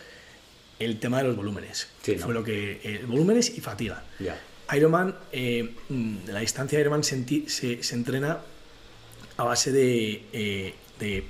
el 0.78 0.98
tema 1.00 1.18
de 1.18 1.24
los 1.28 1.36
volúmenes. 1.36 1.88
Sí, 2.02 2.16
¿no? 2.16 2.24
Fue 2.26 2.34
lo 2.34 2.44
que... 2.44 2.80
eh, 2.82 3.04
volúmenes 3.06 3.56
y 3.56 3.60
fatiga. 3.60 4.04
Ya. 4.18 4.38
Ironman, 4.76 5.14
eh, 5.32 5.74
mm, 5.88 6.16
la 6.28 6.40
distancia 6.40 6.76
de 6.78 6.82
Ironman 6.82 7.04
se, 7.04 7.24
se- 7.48 7.82
se 7.82 7.94
entrena 7.94 8.38
a 9.36 9.44
base 9.44 9.70
de, 9.72 10.24
eh, 10.32 10.74
de 10.98 11.24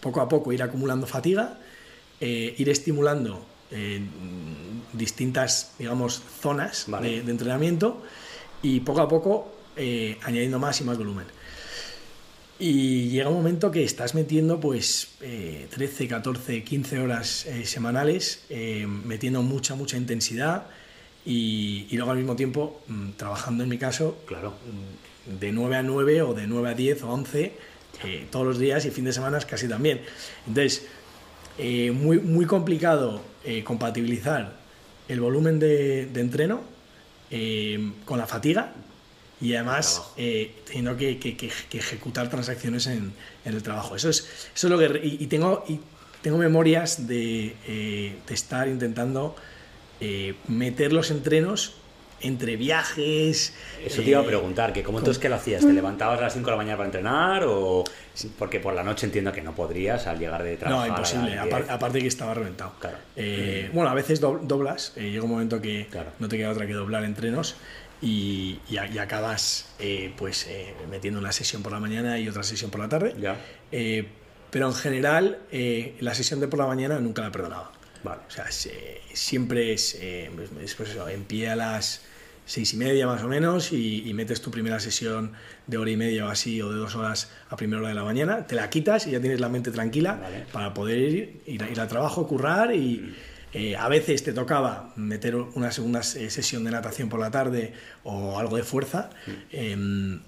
poco 0.00 0.20
a 0.20 0.28
poco 0.28 0.52
ir 0.52 0.62
acumulando 0.62 1.06
fatiga, 1.06 1.58
eh, 2.20 2.54
ir 2.58 2.68
estimulando 2.68 3.46
distintas, 4.92 5.72
digamos, 5.78 6.22
zonas 6.40 6.84
Vale. 6.88 7.08
de, 7.10 7.22
de 7.22 7.30
entrenamiento 7.32 8.02
y 8.62 8.80
poco 8.80 9.00
a 9.00 9.08
poco 9.08 9.52
añadiendo 10.22 10.58
más 10.60 10.80
y 10.80 10.84
más 10.84 10.96
volumen. 10.96 11.26
Y 12.58 13.08
llega 13.08 13.28
un 13.30 13.36
momento 13.36 13.70
que 13.70 13.82
estás 13.82 14.14
metiendo 14.14 14.60
pues 14.60 15.08
eh, 15.20 15.66
13, 15.70 16.06
14, 16.06 16.62
15 16.62 16.98
horas 17.00 17.46
eh, 17.46 17.64
semanales, 17.66 18.44
eh, 18.48 18.86
metiendo 18.86 19.42
mucha, 19.42 19.74
mucha 19.74 19.96
intensidad 19.96 20.66
y, 21.26 21.86
y 21.90 21.96
luego 21.96 22.12
al 22.12 22.18
mismo 22.18 22.36
tiempo 22.36 22.80
mm, 22.86 23.10
trabajando 23.16 23.64
en 23.64 23.70
mi 23.70 23.78
caso 23.78 24.18
Claro. 24.26 24.52
mm, 24.52 25.38
de 25.40 25.52
9 25.52 25.76
a 25.76 25.82
9 25.82 26.22
o 26.22 26.34
de 26.34 26.46
9 26.46 26.70
a 26.70 26.74
10 26.74 27.02
o 27.02 27.08
11 27.10 27.52
eh, 28.04 28.26
todos 28.30 28.46
los 28.46 28.58
días 28.58 28.84
y 28.84 28.90
fin 28.90 29.04
de 29.04 29.12
semana 29.12 29.38
casi 29.40 29.68
también. 29.68 30.00
Entonces, 30.46 30.86
eh, 31.58 31.90
muy, 31.92 32.18
muy 32.18 32.44
complicado 32.46 33.22
eh, 33.44 33.64
compatibilizar 33.64 34.56
el 35.08 35.20
volumen 35.20 35.58
de, 35.58 36.06
de 36.06 36.20
entreno 36.20 36.72
con 38.04 38.18
la 38.18 38.26
fatiga 38.28 38.74
y 39.40 39.54
además 39.54 40.02
eh, 40.16 40.54
teniendo 40.66 40.96
que, 40.96 41.18
que- 41.18 41.36
que- 41.36 41.50
que 41.68 41.78
ejecutar 41.78 42.30
transacciones 42.30 42.86
en, 42.86 43.12
en 43.44 43.54
el 43.54 43.62
trabajo. 43.62 43.96
Eso 43.96 44.08
es, 44.08 44.20
eso 44.54 44.66
es 44.66 44.70
lo 44.70 44.78
que... 44.78 45.00
Y, 45.06 45.18
y 45.22 45.26
tengo, 45.26 45.64
y 45.68 45.80
tengo 46.22 46.38
memorias 46.38 47.06
de, 47.06 47.54
eh, 47.66 48.16
de 48.26 48.34
estar 48.34 48.68
intentando 48.68 49.36
eh, 50.00 50.34
meter 50.48 50.92
los 50.92 51.10
entrenos 51.10 51.74
entre 52.20 52.56
viajes. 52.56 53.52
Eso 53.84 54.00
te 54.02 54.08
iba 54.10 54.20
a 54.20 54.22
eh, 54.22 54.26
preguntar, 54.26 54.72
que 54.72 54.82
¿cómo 54.82 54.96
con- 54.96 55.02
entonces 55.02 55.20
qué 55.20 55.28
lo 55.28 55.34
hacías? 55.34 55.60
¿Te 55.66 55.72
levantabas 55.74 56.18
a 56.20 56.22
las 56.22 56.32
5 56.32 56.46
de 56.46 56.50
la 56.52 56.56
mañana 56.56 56.76
para 56.78 56.86
entrenar 56.88 57.44
o...? 57.44 57.84
Porque 58.38 58.60
por 58.60 58.72
la 58.74 58.84
noche 58.84 59.04
entiendo 59.06 59.32
que 59.32 59.42
no 59.42 59.54
podrías 59.56 60.06
al 60.06 60.18
llegar 60.20 60.42
de 60.44 60.52
No, 60.52 60.58
trabajar 60.60 60.88
las 61.00 61.12
imposible. 61.12 61.32
10. 61.32 61.52
Apar- 61.52 61.66
aparte 61.70 61.98
que 62.00 62.06
estaba 62.06 62.32
reventado. 62.32 62.72
Claro. 62.78 62.96
Eh, 63.16 63.68
bueno, 63.74 63.90
a 63.90 63.94
veces 63.94 64.20
do- 64.20 64.38
doblas. 64.42 64.92
eh, 64.96 65.10
llega 65.10 65.24
un 65.24 65.30
momento 65.30 65.60
que 65.60 65.88
Claro. 65.90 66.12
no 66.20 66.28
te 66.28 66.36
queda 66.38 66.50
otra 66.50 66.64
que 66.66 66.72
doblar 66.74 67.04
entrenos. 67.04 67.56
Y, 68.02 68.58
y, 68.68 68.98
acabas 68.98 69.66
pues 70.16 70.48
metiendo 70.90 71.20
una 71.20 71.32
sesión 71.32 71.62
por 71.62 71.72
la 71.72 71.80
mañana 71.80 72.18
y 72.18 72.28
otra 72.28 72.42
sesión 72.42 72.70
por 72.70 72.80
la 72.80 72.88
tarde. 72.88 73.14
Ya. 73.20 73.36
pero 74.50 74.68
en 74.68 74.74
general, 74.74 75.38
la 76.00 76.14
sesión 76.14 76.40
de 76.40 76.48
por 76.48 76.58
la 76.58 76.66
mañana 76.66 76.98
nunca 77.00 77.22
la 77.22 77.32
perdonaba. 77.32 77.72
Vale. 78.02 78.22
O 78.28 78.30
sea, 78.30 78.46
siempre 78.50 79.72
es, 79.72 79.98
pues 80.76 80.90
eso, 80.90 81.08
en 81.08 81.24
pie 81.24 81.48
a 81.48 81.56
las 81.56 82.02
seis 82.46 82.74
y 82.74 82.76
media 82.76 83.06
más 83.06 83.22
o 83.22 83.28
menos 83.28 83.72
y, 83.72 84.12
metes 84.14 84.40
tu 84.40 84.50
primera 84.50 84.78
sesión 84.80 85.32
de 85.66 85.78
hora 85.78 85.90
y 85.90 85.96
media 85.96 86.26
o 86.26 86.28
así 86.28 86.60
o 86.60 86.70
de 86.70 86.76
dos 86.76 86.94
horas 86.94 87.30
a 87.48 87.56
primera 87.56 87.80
hora 87.80 87.88
de 87.88 87.94
la 87.94 88.04
mañana, 88.04 88.46
te 88.46 88.54
la 88.54 88.68
quitas 88.70 89.06
y 89.06 89.12
ya 89.12 89.20
tienes 89.20 89.40
la 89.40 89.48
mente 89.48 89.70
tranquila 89.70 90.20
para 90.52 90.74
poder 90.74 90.98
ir, 90.98 91.40
ir, 91.46 91.80
al 91.80 91.88
trabajo, 91.88 92.26
currar 92.26 92.74
y 92.74 92.98
mm. 92.98 93.14
Eh, 93.54 93.76
a 93.76 93.88
veces 93.88 94.24
te 94.24 94.32
tocaba 94.32 94.92
meter 94.96 95.36
una 95.36 95.70
segunda 95.70 96.02
sesión 96.02 96.64
de 96.64 96.72
natación 96.72 97.08
por 97.08 97.20
la 97.20 97.30
tarde 97.30 97.72
o 98.02 98.38
algo 98.38 98.56
de 98.56 98.64
fuerza. 98.64 99.10
Em, 99.52 100.20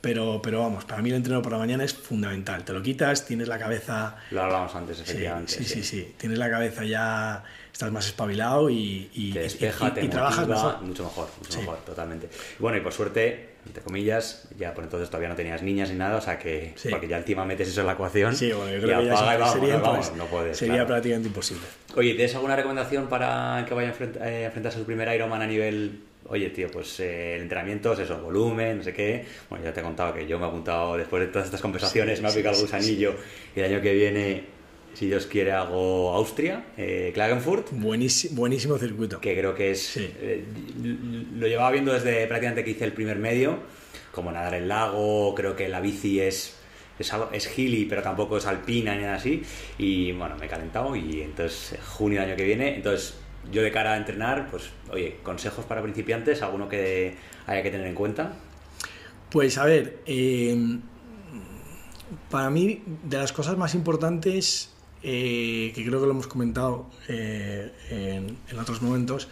pero, 0.00 0.40
pero 0.42 0.60
vamos, 0.60 0.86
para 0.86 1.02
mí 1.02 1.10
el 1.10 1.16
entreno 1.16 1.42
por 1.42 1.52
la 1.52 1.58
mañana 1.58 1.84
es 1.84 1.92
fundamental. 1.92 2.64
Te 2.64 2.72
lo 2.72 2.82
quitas, 2.82 3.26
tienes 3.26 3.48
la 3.48 3.58
cabeza... 3.58 4.16
Lo 4.30 4.42
hablábamos 4.42 4.74
antes, 4.74 4.98
efectivamente. 4.98 5.52
Sí, 5.52 5.64
sí, 5.64 5.84
sí, 5.84 6.14
Tienes 6.16 6.38
la 6.38 6.50
cabeza 6.50 6.84
ya, 6.84 7.44
estás 7.70 7.92
más 7.92 8.06
espabilado 8.06 8.70
y, 8.70 9.10
y, 9.12 9.32
te 9.32 9.40
despeja, 9.40 9.92
y, 10.00 10.08
trabajas 10.08 10.48
mejor. 10.48 10.80
Mucho 10.80 11.04
mejor, 11.04 11.28
mucho 11.38 11.60
mejor, 11.60 11.78
totalmente. 11.84 12.30
Bueno, 12.58 12.78
y 12.78 12.80
por 12.80 12.94
suerte, 12.94 13.56
entre 13.66 13.82
comillas, 13.82 14.48
ya 14.58 14.74
por 14.74 14.84
entonces 14.84 15.08
todavía 15.08 15.28
no 15.28 15.36
tenías 15.36 15.62
niñas 15.62 15.90
ni 15.90 15.96
nada, 15.96 16.16
o 16.16 16.20
sea 16.20 16.38
que... 16.38 16.74
Porque 16.90 17.08
ya 17.08 17.18
encima 17.18 17.44
metes 17.44 17.68
eso 17.68 17.80
en 17.80 17.86
la 17.86 17.92
ecuación. 17.92 18.34
Sí, 18.34 18.52
bueno, 18.52 18.72
yo 18.72 18.80
creo 18.80 19.00
que 19.00 19.06
ya 19.06 19.46
sería, 19.46 19.76
vamos, 19.76 20.12
no 20.16 20.24
puedes, 20.26 20.56
sería 20.56 20.86
prácticamente 20.86 21.28
imposible. 21.28 21.62
Oye, 21.96 22.14
¿tienes 22.14 22.34
alguna 22.34 22.56
recomendación 22.56 23.08
para 23.08 23.64
que 23.68 23.74
vaya 23.74 23.88
a 23.90 24.28
eh, 24.28 24.44
enfrentarse 24.44 24.78
a 24.78 24.80
su 24.80 24.86
primer 24.86 25.14
Ironman 25.14 25.42
a 25.42 25.46
nivel 25.46 26.00
oye, 26.30 26.50
tío, 26.50 26.70
pues 26.70 27.00
eh, 27.00 27.36
el 27.36 27.42
entrenamiento 27.42 27.92
es 27.92 27.98
eso, 28.00 28.20
volumen, 28.20 28.78
no 28.78 28.84
sé 28.84 28.92
qué. 28.92 29.24
Bueno, 29.48 29.64
ya 29.64 29.72
te 29.72 29.80
he 29.80 29.82
contado 29.82 30.14
que 30.14 30.26
yo 30.26 30.38
me 30.38 30.46
he 30.46 30.48
apuntado 30.48 30.96
después 30.96 31.20
de 31.22 31.26
todas 31.28 31.46
estas 31.46 31.60
conversaciones, 31.60 32.22
me 32.22 32.28
ha 32.28 32.32
picado 32.32 32.54
el 32.54 32.62
gusanillo 32.62 33.16
y 33.54 33.60
el 33.60 33.66
año 33.66 33.82
que 33.82 33.92
viene, 33.92 34.44
si 34.94 35.06
Dios 35.06 35.26
quiere, 35.26 35.52
hago 35.52 36.12
Austria, 36.12 36.66
eh, 36.76 37.10
Klagenfurt. 37.14 37.68
Buenísimo, 37.72 38.36
buenísimo 38.36 38.78
circuito. 38.78 39.20
Que 39.20 39.36
creo 39.36 39.54
que 39.54 39.70
es. 39.70 39.96
Eh, 39.96 40.44
lo 41.36 41.46
llevaba 41.46 41.70
viendo 41.70 41.92
desde 41.92 42.26
prácticamente 42.26 42.64
que 42.64 42.70
hice 42.70 42.84
el 42.84 42.92
primer 42.92 43.18
medio, 43.18 43.58
como 44.12 44.32
nadar 44.32 44.54
el 44.54 44.68
lago, 44.68 45.34
creo 45.34 45.56
que 45.56 45.68
la 45.68 45.80
bici 45.80 46.20
es. 46.20 46.56
Es, 46.98 47.10
es 47.32 47.58
hilly, 47.58 47.86
pero 47.86 48.02
tampoco 48.02 48.36
es 48.36 48.46
alpina 48.46 48.94
ni 48.94 49.02
nada 49.02 49.14
así. 49.14 49.42
Y 49.78 50.12
bueno, 50.12 50.36
me 50.36 50.46
he 50.46 50.48
calentado 50.50 50.94
y 50.94 51.22
entonces 51.22 51.78
junio 51.82 52.20
del 52.20 52.28
año 52.28 52.36
que 52.36 52.44
viene. 52.44 52.76
Entonces 52.76 53.14
yo 53.50 53.62
de 53.62 53.72
cara 53.72 53.94
a 53.94 53.96
entrenar, 53.96 54.48
pues, 54.50 54.70
oye, 54.90 55.16
consejos 55.22 55.64
para 55.64 55.82
principiantes, 55.82 56.42
alguno 56.42 56.68
que 56.68 57.14
haya 57.46 57.62
que 57.62 57.70
tener 57.70 57.86
en 57.86 57.94
cuenta. 57.94 58.34
Pues 59.30 59.56
a 59.58 59.64
ver, 59.64 60.00
eh, 60.06 60.78
para 62.30 62.50
mí 62.50 62.82
de 63.04 63.16
las 63.16 63.32
cosas 63.32 63.56
más 63.56 63.74
importantes, 63.74 64.74
eh, 65.02 65.72
que 65.74 65.84
creo 65.84 66.00
que 66.00 66.06
lo 66.06 66.12
hemos 66.12 66.26
comentado 66.26 66.90
eh, 67.08 68.36
en, 68.48 68.58
otros 68.58 68.82
momentos, 68.82 69.28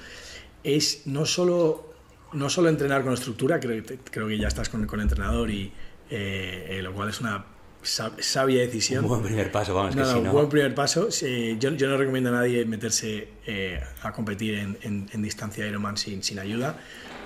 es 0.64 1.06
no 1.06 1.26
solo, 1.26 1.92
no 2.32 2.50
solo 2.50 2.68
entrenar 2.68 3.04
con 3.04 3.12
estructura, 3.12 3.60
creo, 3.60 3.82
creo 4.10 4.28
que 4.28 4.38
ya 4.38 4.48
estás 4.48 4.68
con, 4.68 4.86
con 4.86 5.00
el 5.00 5.04
entrenador 5.04 5.50
y 5.50 5.72
lo 6.10 6.92
cual 6.94 7.10
es 7.10 7.20
una 7.20 7.44
sabia 7.82 8.60
decisión. 8.60 9.04
Un 9.04 9.10
buen 9.10 9.22
primer 9.22 9.50
paso, 9.50 9.74
vamos, 9.74 9.94
no, 9.94 10.02
que 10.02 10.20
no, 10.20 10.20
Un 10.20 10.32
buen 10.32 10.48
primer 10.48 10.74
paso. 10.74 11.08
yo, 11.08 11.70
yo, 11.70 11.88
no 11.88 11.96
recomiendo 11.96 12.30
a 12.30 12.32
nadie 12.32 12.64
meterse 12.64 13.28
eh, 13.46 13.80
a 14.02 14.12
competir 14.12 14.54
en, 14.54 15.08
en, 15.12 15.22
distancia 15.22 15.66
Ironman 15.66 15.96
sin, 15.96 16.22
sin 16.22 16.38
ayuda, 16.38 16.78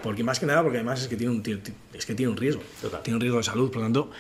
porque 0.03 0.23
más 0.23 0.39
que 0.39 0.47
nada, 0.47 0.63
porque 0.63 0.79
además 0.79 1.03
es 1.03 1.09
que 1.09 1.17
tiene 1.17 1.33
un, 1.33 1.43
es 1.93 2.07
que 2.07 2.15
tiene 2.15 2.31
un 2.31 2.37
riesgo. 2.37 2.63
Tiene 3.03 3.17
un 3.17 3.21
riesgo 3.21 3.39
de 3.39 3.45
salud, 3.45 3.71
por 3.71 3.79
lo 3.79 3.87
tanto, 3.87 4.11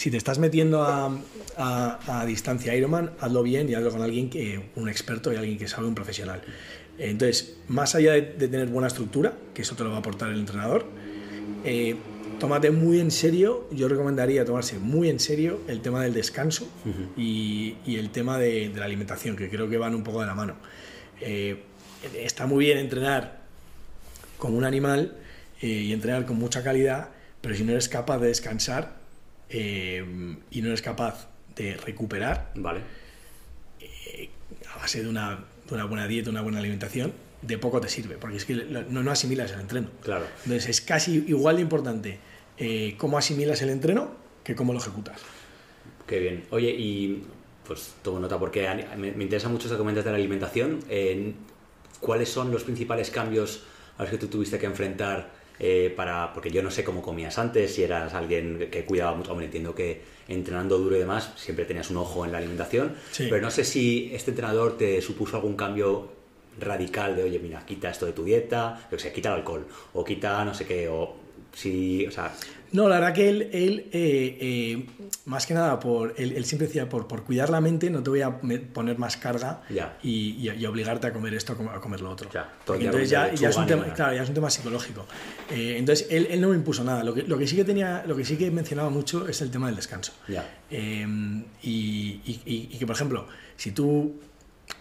si 0.00 0.10
te 0.10 0.16
estás 0.16 0.38
metiendo 0.38 0.82
a, 0.82 1.14
a, 1.58 2.20
a, 2.22 2.24
distancia 2.24 2.74
Ironman, 2.74 3.10
hazlo 3.20 3.42
bien 3.42 3.68
y 3.68 3.74
hazlo 3.74 3.90
con 3.90 4.00
alguien 4.00 4.30
que, 4.30 4.70
un 4.76 4.88
experto 4.88 5.30
y 5.30 5.36
alguien 5.36 5.58
que 5.58 5.68
sabe, 5.68 5.86
un 5.88 5.94
profesional. 5.94 6.40
Entonces, 6.96 7.58
más 7.68 7.94
allá 7.94 8.12
de, 8.12 8.22
de 8.22 8.48
tener 8.48 8.68
buena 8.68 8.88
estructura, 8.88 9.34
que 9.52 9.60
eso 9.60 9.76
te 9.76 9.84
lo 9.84 9.90
va 9.90 9.96
a 9.96 9.98
aportar 9.98 10.30
el 10.30 10.38
entrenador, 10.38 10.86
eh, 11.66 11.96
tómate 12.38 12.70
muy 12.70 12.98
en 12.98 13.10
serio, 13.10 13.68
yo 13.72 13.88
recomendaría 13.88 14.42
tomarse 14.46 14.78
muy 14.78 15.10
en 15.10 15.20
serio 15.20 15.60
el 15.68 15.82
tema 15.82 16.02
del 16.02 16.14
descanso 16.14 16.66
y, 17.14 17.76
el 17.86 18.08
tema 18.08 18.38
de, 18.38 18.72
la 18.74 18.86
alimentación, 18.86 19.36
que 19.36 19.50
creo 19.50 19.68
que 19.68 19.76
van 19.76 19.94
un 19.94 20.02
poco 20.02 20.22
de 20.22 20.26
la 20.26 20.34
mano. 20.34 20.54
Eh, 21.20 21.62
está 22.14 22.46
muy 22.46 22.64
bien 22.64 22.78
entrenar 22.78 23.40
como 24.38 24.56
un 24.56 24.64
animal 24.64 25.18
eh, 25.60 25.66
y 25.66 25.92
entrenar 25.92 26.24
con 26.24 26.38
mucha 26.38 26.62
calidad, 26.62 27.10
pero 27.42 27.54
si 27.54 27.64
no 27.64 27.72
eres 27.72 27.90
capaz 27.90 28.18
de 28.18 28.28
descansar 28.28 28.99
eh, 29.50 30.04
y 30.50 30.62
no 30.62 30.68
eres 30.68 30.82
capaz 30.82 31.28
de 31.56 31.76
recuperar, 31.76 32.52
vale. 32.54 32.80
a 34.72 34.78
base 34.78 35.02
de 35.02 35.08
una, 35.08 35.44
de 35.68 35.74
una 35.74 35.84
buena 35.84 36.06
dieta, 36.06 36.30
una 36.30 36.42
buena 36.42 36.58
alimentación, 36.58 37.12
de 37.42 37.58
poco 37.58 37.80
te 37.80 37.88
sirve, 37.88 38.16
porque 38.16 38.36
es 38.36 38.44
que 38.44 38.54
no, 38.54 39.02
no 39.02 39.10
asimilas 39.10 39.52
el 39.52 39.60
entreno. 39.60 39.88
Claro. 40.02 40.26
Entonces 40.44 40.68
es 40.68 40.80
casi 40.80 41.24
igual 41.26 41.56
de 41.56 41.62
importante 41.62 42.18
eh, 42.58 42.94
cómo 42.98 43.18
asimilas 43.18 43.60
el 43.62 43.70
entreno 43.70 44.12
que 44.44 44.54
cómo 44.54 44.72
lo 44.72 44.78
ejecutas. 44.78 45.20
Qué 46.06 46.18
bien. 46.18 46.44
Oye, 46.50 46.70
y 46.70 47.24
pues 47.66 47.94
tomo 48.02 48.18
nota 48.20 48.38
porque 48.38 48.68
me, 48.96 49.08
interesa 49.08 49.48
mucho 49.48 49.66
esto 49.66 49.76
que 49.76 49.78
comentas 49.78 50.04
de 50.04 50.10
la 50.10 50.16
alimentación. 50.16 50.80
¿Cuáles 52.00 52.28
son 52.28 52.50
los 52.50 52.64
principales 52.64 53.10
cambios 53.10 53.62
a 53.98 54.02
los 54.02 54.10
que 54.10 54.18
tú 54.18 54.26
tuviste 54.26 54.58
que 54.58 54.66
enfrentar? 54.66 55.39
Eh, 55.62 55.92
para, 55.94 56.32
porque 56.32 56.50
yo 56.50 56.62
no 56.62 56.70
sé 56.70 56.82
cómo 56.82 57.02
comías 57.02 57.38
antes, 57.38 57.74
si 57.74 57.82
eras 57.82 58.14
alguien 58.14 58.68
que 58.70 58.86
cuidaba 58.86 59.14
mucho, 59.14 59.32
hombre, 59.32 59.44
entiendo 59.44 59.74
que 59.74 60.00
entrenando 60.26 60.78
duro 60.78 60.96
y 60.96 61.00
demás 61.00 61.32
siempre 61.36 61.66
tenías 61.66 61.90
un 61.90 61.98
ojo 61.98 62.24
en 62.24 62.32
la 62.32 62.38
alimentación, 62.38 62.94
pero 63.18 63.42
no 63.42 63.50
sé 63.50 63.64
si 63.64 64.10
este 64.14 64.30
entrenador 64.30 64.78
te 64.78 65.02
supuso 65.02 65.36
algún 65.36 65.56
cambio 65.56 66.08
radical 66.58 67.14
de, 67.14 67.24
oye, 67.24 67.38
mira, 67.38 67.64
quita 67.66 67.90
esto 67.90 68.06
de 68.06 68.12
tu 68.12 68.24
dieta, 68.24 68.88
o 68.90 68.98
sea, 68.98 69.12
quita 69.12 69.28
el 69.28 69.36
alcohol, 69.36 69.66
o 69.92 70.02
quita 70.02 70.42
no 70.46 70.54
sé 70.54 70.64
qué, 70.64 70.88
o 70.88 71.16
Sí, 71.52 72.06
o 72.06 72.10
sea... 72.10 72.32
No, 72.72 72.88
la 72.88 73.00
verdad 73.00 73.14
que 73.14 73.28
él, 73.28 73.50
él 73.52 73.88
eh, 73.92 74.38
eh, 74.40 74.86
más 75.24 75.44
que 75.44 75.54
nada, 75.54 75.80
por, 75.80 76.14
él, 76.16 76.44
siempre 76.44 76.68
decía, 76.68 76.88
por, 76.88 77.08
por, 77.08 77.24
cuidar 77.24 77.50
la 77.50 77.60
mente 77.60 77.90
no 77.90 78.02
te 78.02 78.10
voy 78.10 78.22
a 78.22 78.38
poner 78.38 78.96
más 78.96 79.16
carga 79.16 79.62
y, 80.02 80.48
y, 80.48 80.66
obligarte 80.66 81.08
a 81.08 81.12
comer 81.12 81.34
esto, 81.34 81.52
a 81.52 81.80
comer 81.80 82.00
lo 82.00 82.10
otro. 82.10 82.30
Ya, 82.30 82.52
entonces 82.68 83.10
ya, 83.10 83.34
ya, 83.34 83.48
es 83.48 83.56
un 83.56 83.66
tema, 83.66 83.92
claro, 83.92 84.14
ya 84.14 84.22
es 84.22 84.28
un 84.28 84.34
tema 84.36 84.50
psicológico. 84.50 85.04
Eh, 85.50 85.76
entonces 85.78 86.06
él, 86.10 86.28
él, 86.30 86.40
no 86.40 86.50
me 86.50 86.54
impuso 86.54 86.84
nada. 86.84 87.02
Lo 87.02 87.12
que, 87.12 87.24
lo 87.24 87.36
que, 87.36 87.46
sí 87.48 87.56
que 87.56 87.64
tenía, 87.64 88.04
lo 88.06 88.14
que 88.14 88.24
sí 88.24 88.36
que 88.36 88.50
mencionaba 88.52 88.88
mucho 88.88 89.26
es 89.26 89.40
el 89.42 89.50
tema 89.50 89.66
del 89.66 89.76
descanso. 89.76 90.12
Y, 90.70 92.20
y, 92.24 92.76
que, 92.78 92.86
por 92.86 92.94
ejemplo, 92.94 93.26
si 93.56 93.72
tú 93.72 94.20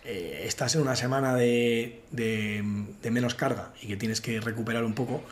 estás 0.04 0.76
en 0.76 0.82
una 0.82 0.96
semana 0.96 1.36
de, 1.36 2.02
de, 2.12 2.64
menos 3.12 3.36
carga 3.36 3.74
y 3.82 3.88
que 3.88 3.98
tienes 3.98 4.22
que 4.22 4.40
recuperar 4.42 4.84
un 4.84 4.94
poco, 4.94 5.24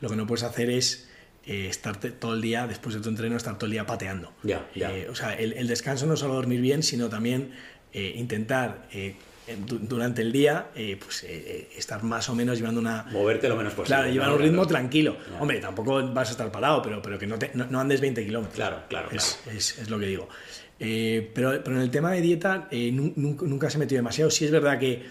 lo 0.00 0.08
que 0.08 0.16
no 0.16 0.26
puedes 0.26 0.44
hacer 0.44 0.70
es 0.70 1.10
eh, 1.46 1.68
estar 1.68 1.96
todo 1.96 2.34
el 2.34 2.42
día, 2.42 2.66
después 2.66 2.94
de 2.94 3.00
tu 3.00 3.08
entreno, 3.08 3.36
estar 3.36 3.56
todo 3.56 3.66
el 3.66 3.72
día 3.72 3.86
pateando. 3.86 4.32
Eh, 4.74 5.08
o 5.10 5.14
sea, 5.14 5.34
el, 5.34 5.66
descanso 5.66 6.06
no 6.06 6.16
solo 6.16 6.34
dormir 6.34 6.60
bien, 6.60 6.82
sino 6.82 7.08
también 7.08 7.52
eh, 7.94 8.12
intentar 8.16 8.86
durante 9.66 10.22
el 10.22 10.30
día 10.30 10.68
pues, 11.00 11.24
estar 11.24 12.04
más 12.04 12.28
o 12.28 12.34
menos 12.34 12.58
llevando 12.58 12.80
una... 12.80 13.04
Moverte 13.10 13.48
lo 13.48 13.56
menos 13.56 13.72
posible. 13.72 13.96
Claro, 13.96 14.12
llevar 14.12 14.32
un 14.32 14.38
ritmo 14.38 14.66
tranquilo. 14.66 15.16
Hombre, 15.40 15.58
tampoco 15.60 16.06
vas 16.12 16.28
a 16.28 16.32
estar 16.32 16.52
parado, 16.52 16.82
pero, 16.82 17.00
pero 17.02 17.18
que 17.18 17.26
no, 17.26 17.36
no, 17.54 17.80
andes 17.80 18.00
20 18.00 18.24
kilómetros. 18.24 18.54
Claro, 18.54 18.82
claro. 18.88 19.08
Es, 19.10 19.40
es, 19.46 19.78
es, 19.78 19.90
lo 19.90 19.98
que 19.98 20.06
digo. 20.06 20.28
Pero, 20.80 21.62
pero 21.62 21.76
en 21.76 21.82
el 21.82 21.90
tema 21.90 22.10
de 22.12 22.22
dieta 22.22 22.68
nunca, 22.72 23.44
nunca, 23.44 23.70
se 23.70 23.78
metió 23.78 23.98
demasiado. 23.98 24.30
Sí 24.30 24.46
es 24.46 24.50
verdad 24.50 24.78
que 24.78 25.04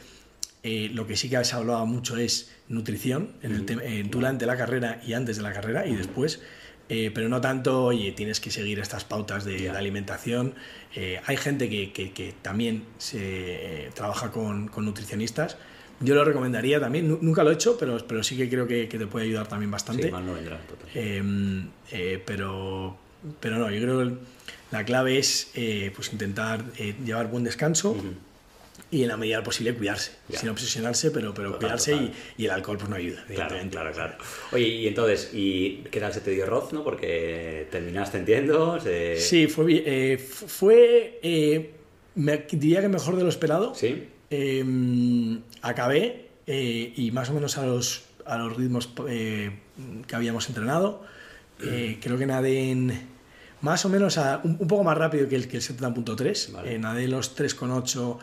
eh, 0.62 0.90
lo 0.94 1.08
que 1.08 1.16
sí 1.16 1.30
que 1.30 1.44
se 1.46 1.56
hablaba 1.56 1.86
mucho 1.86 2.18
es 2.18 2.52
nutrición 2.68 3.30
en 3.42 3.54
el 3.54 4.10
durante 4.10 4.46
la 4.46 4.58
carrera 4.58 5.02
y 5.06 5.14
antes 5.14 5.38
de 5.38 5.44
la 5.44 5.54
carrera 5.54 5.86
y 5.88 5.96
después. 5.96 6.42
Eh, 6.90 7.12
pero 7.14 7.30
no 7.30 7.40
tanto, 7.40 7.86
oye, 7.86 8.12
tienes 8.14 8.40
que 8.40 8.50
seguir 8.50 8.80
estas 8.80 9.06
pautas 9.06 9.46
de, 9.46 9.70
alimentación. 9.70 10.56
Eh, 10.96 11.22
hay 11.26 11.38
gente 11.38 11.70
que, 11.70 11.92
que, 11.92 12.34
también 12.42 12.84
se 12.98 13.92
trabaja 13.94 14.32
con, 14.32 14.68
con, 14.68 14.86
nutricionistas. 14.86 15.58
Yo 16.02 16.16
lo 16.16 16.26
recomendaría 16.26 16.80
también, 16.80 17.08
nunca 17.08 17.44
lo 17.44 17.52
he 17.52 17.54
hecho, 17.54 17.78
pero, 17.78 17.98
pero 18.08 18.24
sí 18.24 18.36
que 18.36 18.50
creo 18.50 18.68
que, 18.68 18.88
te 18.88 19.06
puede 19.06 19.28
ayudar 19.28 19.48
también 19.48 19.70
bastante. 19.70 20.04
Sí, 20.04 20.12
mal 20.12 20.26
no 20.26 20.34
vendrá, 20.34 20.60
em, 20.96 21.68
pero, 22.26 22.98
pero 23.40 23.60
no, 23.60 23.70
yo 23.70 23.82
creo 23.82 24.08
que 24.08 24.16
la 24.72 24.86
clave 24.86 25.18
es 25.18 25.52
pues 25.96 26.12
intentar 26.14 26.64
llevar 26.74 27.28
buen 27.28 27.44
descanso 27.44 27.96
y 28.92 29.04
en 29.04 29.10
la 29.10 29.18
medida 29.18 29.44
posible 29.44 29.76
cuidarse, 29.76 30.12
sin 30.34 30.50
obsesionarse, 30.50 31.12
pero, 31.12 31.34
pero 31.34 31.58
cuidarse 31.58 31.94
Y, 31.94 32.14
y, 32.38 32.46
el 32.46 32.52
alcohol 32.52 32.78
pues 32.78 32.90
no 32.90 32.96
ayuda. 32.96 33.24
Claro, 33.28 33.56
claro, 33.70 33.92
claro. 33.92 34.16
Oye, 34.52 34.68
y 34.68 34.88
entonces, 34.88 35.30
¿y 35.34 35.84
qué 35.92 36.00
tal 36.00 36.12
se 36.12 36.22
te 36.22 36.32
dio 36.32 36.46
Roz, 36.48 36.74
no? 36.74 36.84
Porque 36.84 37.68
terminaste, 37.70 38.18
entiendo. 38.18 38.80
Sí, 39.18 39.48
fue, 39.48 39.84
eh, 39.86 40.18
fue 40.18 41.20
eh, 41.22 41.72
me 42.16 42.46
diría 42.52 42.82
que 42.82 42.90
mejor 42.90 43.16
de 43.16 43.24
lo 43.24 43.30
esperado. 43.30 43.76
Sí. 43.76 44.08
Em, 44.32 45.42
acabé 45.62 46.30
eh, 46.48 46.94
y 46.96 47.12
más 47.12 47.30
o 47.30 47.34
menos 47.34 47.58
a 47.58 47.66
los, 47.66 48.06
a 48.26 48.38
los 48.38 48.58
ritmos 48.58 48.88
que 48.88 50.16
habíamos 50.16 50.48
entrenado. 50.48 51.04
Eh, 51.62 51.98
creo 52.02 52.18
que 52.18 52.26
nadé 52.26 52.72
en 52.72 53.19
más 53.62 53.84
o 53.86 53.90
menos 53.90 54.18
a, 54.18 54.42
un, 54.44 54.58
un 54.60 54.68
poco 54.68 54.84
más 54.84 54.98
rápido 54.98 55.28
que 55.28 55.36
el, 55.36 55.48
que 55.48 55.58
el 55.58 55.64
70.3. 55.64 56.52
Vale. 56.52 56.76
Eh, 56.76 56.80
nadé 56.80 57.08
los 57.08 57.38
3,8 57.38 58.18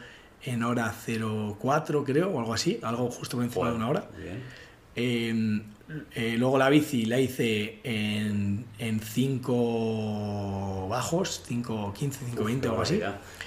en 0.44 0.62
hora 0.62 0.94
04, 1.60 2.04
creo, 2.04 2.30
o 2.30 2.38
algo 2.38 2.54
así, 2.54 2.78
algo 2.82 3.10
justo 3.10 3.36
por 3.36 3.44
encima 3.44 3.70
de 3.70 3.76
una 3.76 3.88
hora. 3.88 4.08
Bien. 4.16 4.42
Eh, 4.98 5.60
eh, 6.14 6.34
luego 6.38 6.58
la 6.58 6.68
bici 6.70 7.04
la 7.04 7.20
hice 7.20 7.78
en, 7.84 8.64
en 8.78 9.00
5 9.00 10.88
bajos, 10.88 11.42
5, 11.46 11.92
15, 11.96 12.20
5, 12.30 12.44
20 12.44 12.68
o 12.68 12.70
algo 12.70 12.82
así. 12.82 13.00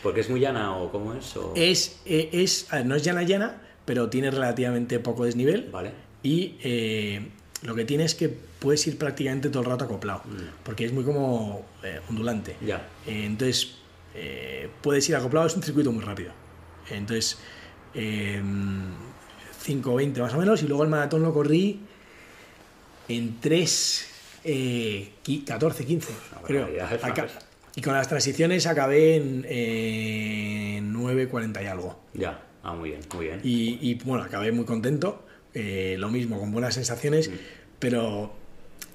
¿Porque 0.03 0.21
es 0.21 0.29
muy 0.29 0.39
llana 0.39 0.75
o 0.77 0.91
cómo 0.91 1.13
es? 1.13 1.35
o- 1.37 1.53
Es, 1.55 2.01
eh, 2.05 2.29
es, 2.33 2.67
no 2.85 2.95
es 2.95 3.03
llana 3.03 3.23
llana, 3.23 3.61
pero 3.85 4.09
tiene 4.09 4.31
relativamente 4.31 4.99
poco 4.99 5.25
desnivel. 5.25 5.69
Vale. 5.71 5.91
Y 6.23 6.55
eh, 6.63 7.29
lo 7.63 7.75
que 7.75 7.85
tiene 7.85 8.05
es 8.05 8.15
que 8.15 8.29
puedes 8.29 8.85
ir 8.87 8.97
prácticamente 8.97 9.49
todo 9.49 9.63
el 9.63 9.69
rato 9.69 9.85
acoplado, 9.85 10.23
porque 10.63 10.85
es 10.85 10.93
muy 10.93 11.03
como 11.03 11.65
eh, 11.83 11.99
ondulante. 12.09 12.55
Ya. 12.65 12.87
Eh, 13.05 13.25
entonces, 13.25 13.75
eh, 14.15 14.69
puedes 14.81 15.07
ir 15.09 15.15
acoplado, 15.15 15.47
es 15.47 15.55
un 15.55 15.63
circuito 15.63 15.91
muy 15.91 16.03
rápido. 16.03 16.31
Entonces, 16.89 17.37
eh, 17.93 18.41
5.20 19.65 20.19
más 20.21 20.33
o 20.33 20.37
menos, 20.37 20.63
y 20.63 20.67
luego 20.67 20.83
el 20.83 20.89
maratón 20.89 21.21
lo 21.21 21.33
corrí 21.33 21.79
en 23.07 23.39
3, 23.39 24.05
eh, 24.45 25.11
qui- 25.23 25.43
14, 25.43 25.85
15, 25.85 26.13
Una 26.31 26.41
creo. 26.43 26.69
y 27.75 27.81
con 27.81 27.93
las 27.93 28.07
transiciones 28.07 28.67
acabé 28.67 29.17
en, 29.17 29.45
en 29.49 30.93
9.40 30.93 31.61
y 31.63 31.67
algo. 31.67 31.99
Ya. 32.13 32.41
Ah, 32.63 32.73
muy 32.73 32.89
bien, 32.91 33.01
muy 33.15 33.25
bien. 33.25 33.39
Y, 33.43 33.77
y, 33.89 33.95
bueno, 34.03 34.23
acabé 34.23 34.51
muy 34.51 34.65
contento, 34.65 35.25
eh, 35.53 35.95
lo 35.99 36.09
mismo, 36.09 36.39
con 36.39 36.51
buenas 36.51 36.73
sensaciones, 36.75 37.29
Mm. 37.29 37.33
pero 37.79 38.33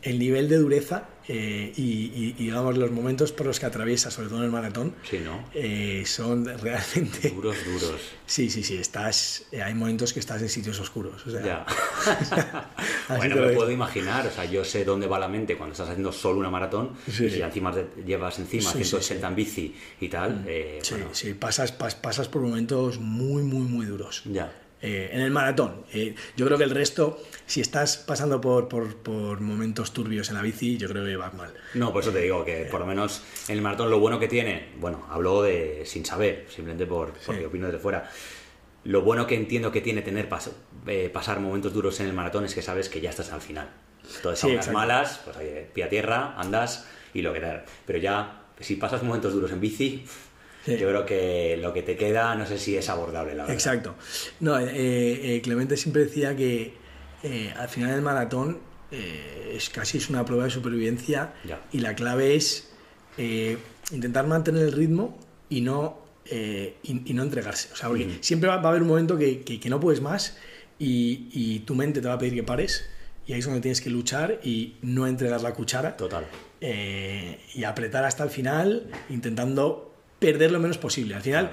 el 0.02 0.18
nivel 0.18 0.48
de 0.48 0.56
dureza 0.58 1.08
eh, 1.26 1.72
y, 1.76 1.82
y- 1.82 2.34
y, 2.38 2.44
digamos 2.44 2.76
los 2.76 2.90
momentos 2.90 3.32
por 3.32 3.46
los 3.46 3.58
que 3.58 3.64
atraviesas, 3.64 4.12
sobre 4.12 4.28
todo 4.28 4.40
en 4.40 4.44
el 4.44 4.50
maratón, 4.50 4.94
Sí, 5.08 5.20
¿no? 5.24 5.42
eh, 5.54 6.02
son 6.04 6.44
realmente... 6.60 7.30
Duros, 7.30 7.56
duros. 7.64 7.98
Sí, 8.26 8.50
sí, 8.50 8.62
sí, 8.62 8.76
estás, 8.76 9.46
eh, 9.50 9.62
hay 9.62 9.72
momentos 9.72 10.12
que 10.12 10.20
estás 10.20 10.42
en 10.42 10.50
sitios 10.50 10.78
oscuros. 10.80 11.26
O 11.26 11.30
sea, 11.30 11.42
Ya. 11.42 11.66
bueno, 13.16 13.36
me 13.36 13.52
puedo 13.52 13.70
imaginar, 13.70 14.26
o 14.26 14.30
sea, 14.30 14.44
yo 14.44 14.64
sé 14.64 14.84
dónde 14.84 15.06
va 15.06 15.18
la 15.18 15.28
mente 15.28 15.56
cuando 15.56 15.72
estás 15.72 15.88
haciendo 15.88 16.12
solo 16.12 16.40
una 16.40 16.50
maratón 16.50 16.90
Sí. 17.10 17.24
y 17.24 17.30
si 17.30 17.40
encima 17.40 17.72
te 17.72 17.86
llevas 18.04 18.38
encima 18.38 18.70
Sí, 18.72 18.78
sí, 18.78 18.84
180 18.84 19.28
en 19.28 19.34
bici 19.34 19.74
y 20.02 20.08
tal, 20.08 20.44
eh, 20.46 20.80
Sí, 20.82 20.94
bueno, 20.94 21.08
sí, 21.12 21.32
pasas, 21.32 21.78
pas- 21.78 21.96
pasas 21.98 22.28
por 22.28 22.42
momentos 22.42 22.98
muy, 22.98 23.42
muy, 23.42 23.62
muy 23.66 23.86
duros. 23.86 24.22
ya. 24.26 24.52
Eh, 24.86 25.08
en 25.12 25.20
el 25.22 25.30
maratón. 25.30 25.84
Eh, 25.94 26.14
yo 26.36 26.44
creo 26.44 26.58
que 26.58 26.64
el 26.64 26.70
resto, 26.70 27.18
si 27.46 27.62
estás 27.62 27.96
pasando 27.96 28.38
por, 28.40 28.68
por, 28.68 28.96
por 28.96 29.40
momentos 29.40 29.92
turbios 29.94 30.28
en 30.28 30.34
la 30.34 30.42
bici, 30.42 30.76
yo 30.76 30.88
creo 30.88 31.04
que 31.06 31.16
vas 31.16 31.32
mal. 31.32 31.54
No, 31.72 31.90
por 31.90 32.02
eso 32.02 32.12
te 32.12 32.18
digo 32.20 32.44
que 32.44 32.66
por 32.70 32.80
lo 32.80 32.86
menos 32.86 33.22
en 33.48 33.56
el 33.56 33.62
maratón 33.62 33.88
lo 33.88 33.98
bueno 33.98 34.18
que 34.20 34.28
tiene, 34.28 34.68
bueno, 34.78 35.06
hablo 35.10 35.42
de 35.42 35.84
sin 35.86 36.04
saber, 36.04 36.44
simplemente 36.48 36.84
por, 36.86 37.14
porque 37.24 37.46
opino 37.46 37.66
desde 37.66 37.78
fuera. 37.78 38.10
Lo 38.84 39.00
bueno 39.00 39.26
que 39.26 39.34
entiendo 39.36 39.72
que 39.72 39.80
tiene 39.80 40.02
tener 40.02 40.28
pas- 40.28 40.50
eh, 40.86 41.08
pasar 41.10 41.40
momentos 41.40 41.72
duros 41.72 41.98
en 42.00 42.06
el 42.06 42.12
maratón 42.12 42.44
es 42.44 42.54
que 42.54 42.60
sabes 42.60 42.90
que 42.90 43.00
ya 43.00 43.08
estás 43.08 43.32
al 43.32 43.40
final. 43.40 43.70
Entonces, 44.16 44.40
Sí, 44.40 44.50
a 44.50 44.52
unas 44.52 44.70
malas, 44.70 45.20
pues 45.24 45.36
oye, 45.38 45.66
pie 45.72 45.84
a 45.84 45.88
tierra, 45.88 46.34
andas 46.38 46.86
y 47.14 47.22
lo 47.22 47.32
que. 47.32 47.40
Pero 47.86 47.98
ya, 47.98 48.42
si 48.60 48.76
pasas 48.76 49.02
momentos 49.02 49.32
duros 49.32 49.50
en 49.52 49.60
bici, 49.60 50.04
Sí. 50.64 50.76
yo 50.78 50.88
creo 50.88 51.04
que 51.06 51.58
lo 51.60 51.72
que 51.72 51.82
te 51.82 51.96
queda, 51.96 52.34
no 52.34 52.46
sé 52.46 52.58
si 52.58 52.76
es 52.76 52.88
abordable, 52.88 53.34
la 53.34 53.42
verdad. 53.42 53.54
Exacto. 53.54 53.94
No, 54.40 54.58
eh, 54.58 54.66
eh, 55.36 55.40
Clemente 55.42 55.76
siempre 55.76 56.04
decía 56.04 56.34
que 56.36 56.72
eh, 57.22 57.52
al 57.56 57.68
final 57.68 57.90
del 57.90 58.02
maratón 58.02 58.58
eh, 58.90 59.52
es 59.56 59.68
casi 59.70 59.98
es 59.98 60.08
una 60.08 60.24
prueba 60.24 60.44
de 60.44 60.50
supervivencia 60.50 61.34
Ya. 61.44 61.60
y 61.72 61.78
la 61.80 61.94
clave 61.94 62.34
es 62.34 62.70
eh, 63.18 63.58
intentar 63.92 64.26
mantener 64.26 64.62
el 64.62 64.72
ritmo 64.72 65.18
y 65.50 65.60
no, 65.60 65.98
eh, 66.26 66.76
y, 66.82 67.10
y 67.10 67.14
no 67.14 67.22
entregarse. 67.22 67.68
O 67.72 67.76
sea, 67.76 67.88
porque 67.88 68.08
siempre 68.20 68.48
va, 68.48 68.56
va 68.56 68.64
a 68.66 68.70
haber 68.70 68.82
un 68.82 68.88
momento 68.88 69.16
que, 69.18 69.42
que- 69.42 69.60
que 69.60 69.68
no 69.68 69.78
puedes 69.80 70.00
más 70.00 70.36
y, 70.78 71.28
y 71.32 71.60
tu 71.60 71.74
mente 71.74 72.00
te 72.00 72.08
va 72.08 72.14
a 72.14 72.18
pedir 72.18 72.34
que 72.34 72.42
pares 72.42 72.88
y 73.26 73.32
ahí 73.32 73.38
es 73.40 73.44
donde 73.44 73.60
tienes 73.60 73.80
que 73.80 73.90
luchar 73.90 74.40
y 74.42 74.76
no 74.82 75.06
entregar 75.06 75.40
la 75.42 75.52
cuchara 75.54 75.96
Total. 75.96 76.24
eh, 76.60 77.38
y 77.54 77.64
apretar 77.64 78.04
hasta 78.04 78.24
el 78.24 78.30
final, 78.30 78.90
intentando 79.10 79.93
perder 80.24 80.50
lo 80.52 80.58
menos 80.60 80.78
posible. 80.78 81.14
Al 81.14 81.22
final, 81.22 81.50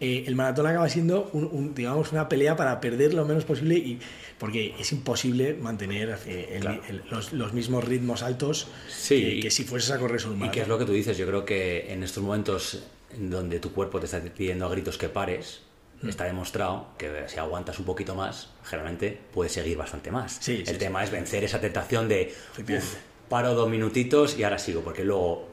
eh, 0.00 0.24
el 0.26 0.34
maratón 0.34 0.66
acaba 0.66 0.88
siendo, 0.88 1.30
un- 1.32 1.48
un, 1.50 1.74
digamos, 1.74 2.12
una 2.12 2.28
pelea 2.28 2.56
para 2.56 2.80
perder 2.80 3.14
lo 3.14 3.24
menos 3.24 3.44
posible, 3.44 3.76
y, 3.76 3.98
porque 4.38 4.74
es 4.78 4.92
imposible 4.92 5.54
mantener 5.54 6.18
eh, 6.26 6.50
el- 6.54 6.60
Claro. 6.60 6.82
el- 6.88 7.02
los, 7.10 7.32
los 7.32 7.52
mismos 7.52 7.84
ritmos 7.84 8.22
altos 8.22 8.68
Sí. 8.88 9.20
que, 9.22 9.40
que 9.40 9.50
si 9.50 9.64
fueses 9.64 9.90
a 9.90 9.98
correr 9.98 10.24
un 10.26 10.36
¿Y 10.36 10.50
qué 10.50 10.60
es 10.62 10.68
maratón. 10.68 10.68
lo 10.68 10.78
que 10.78 10.84
tú 10.84 10.92
dices? 10.92 11.16
Yo 11.18 11.26
creo 11.26 11.44
que 11.44 11.92
en 11.92 12.02
estos 12.02 12.22
momentos 12.22 12.84
en 13.16 13.30
donde 13.30 13.58
tu 13.60 13.72
cuerpo 13.72 13.98
te 14.00 14.06
está 14.06 14.20
pidiendo 14.20 14.66
a 14.66 14.70
gritos 14.70 14.98
que 14.98 15.08
pares, 15.08 15.60
Mm. 16.00 16.10
está 16.10 16.24
demostrado 16.26 16.88
que 16.96 17.10
si 17.26 17.38
aguantas 17.40 17.76
un 17.80 17.84
poquito 17.84 18.14
más, 18.14 18.50
generalmente 18.62 19.18
puedes 19.34 19.52
seguir 19.52 19.76
bastante 19.76 20.12
más. 20.12 20.38
Sí, 20.40 20.58
El 20.64 20.66
sí, 20.66 20.74
tema 20.78 21.02
es 21.02 21.10
vencer 21.10 21.42
esa 21.42 21.60
tentación 21.60 22.06
de 22.08 22.22
Efectivamente. 22.52 22.86
"Uf, 22.96 23.28
paro 23.28 23.54
dos 23.54 23.68
minutitos 23.68 24.38
y 24.38 24.44
ahora 24.44 24.58
sigo, 24.60 24.82
porque 24.82 25.02
luego 25.02 25.48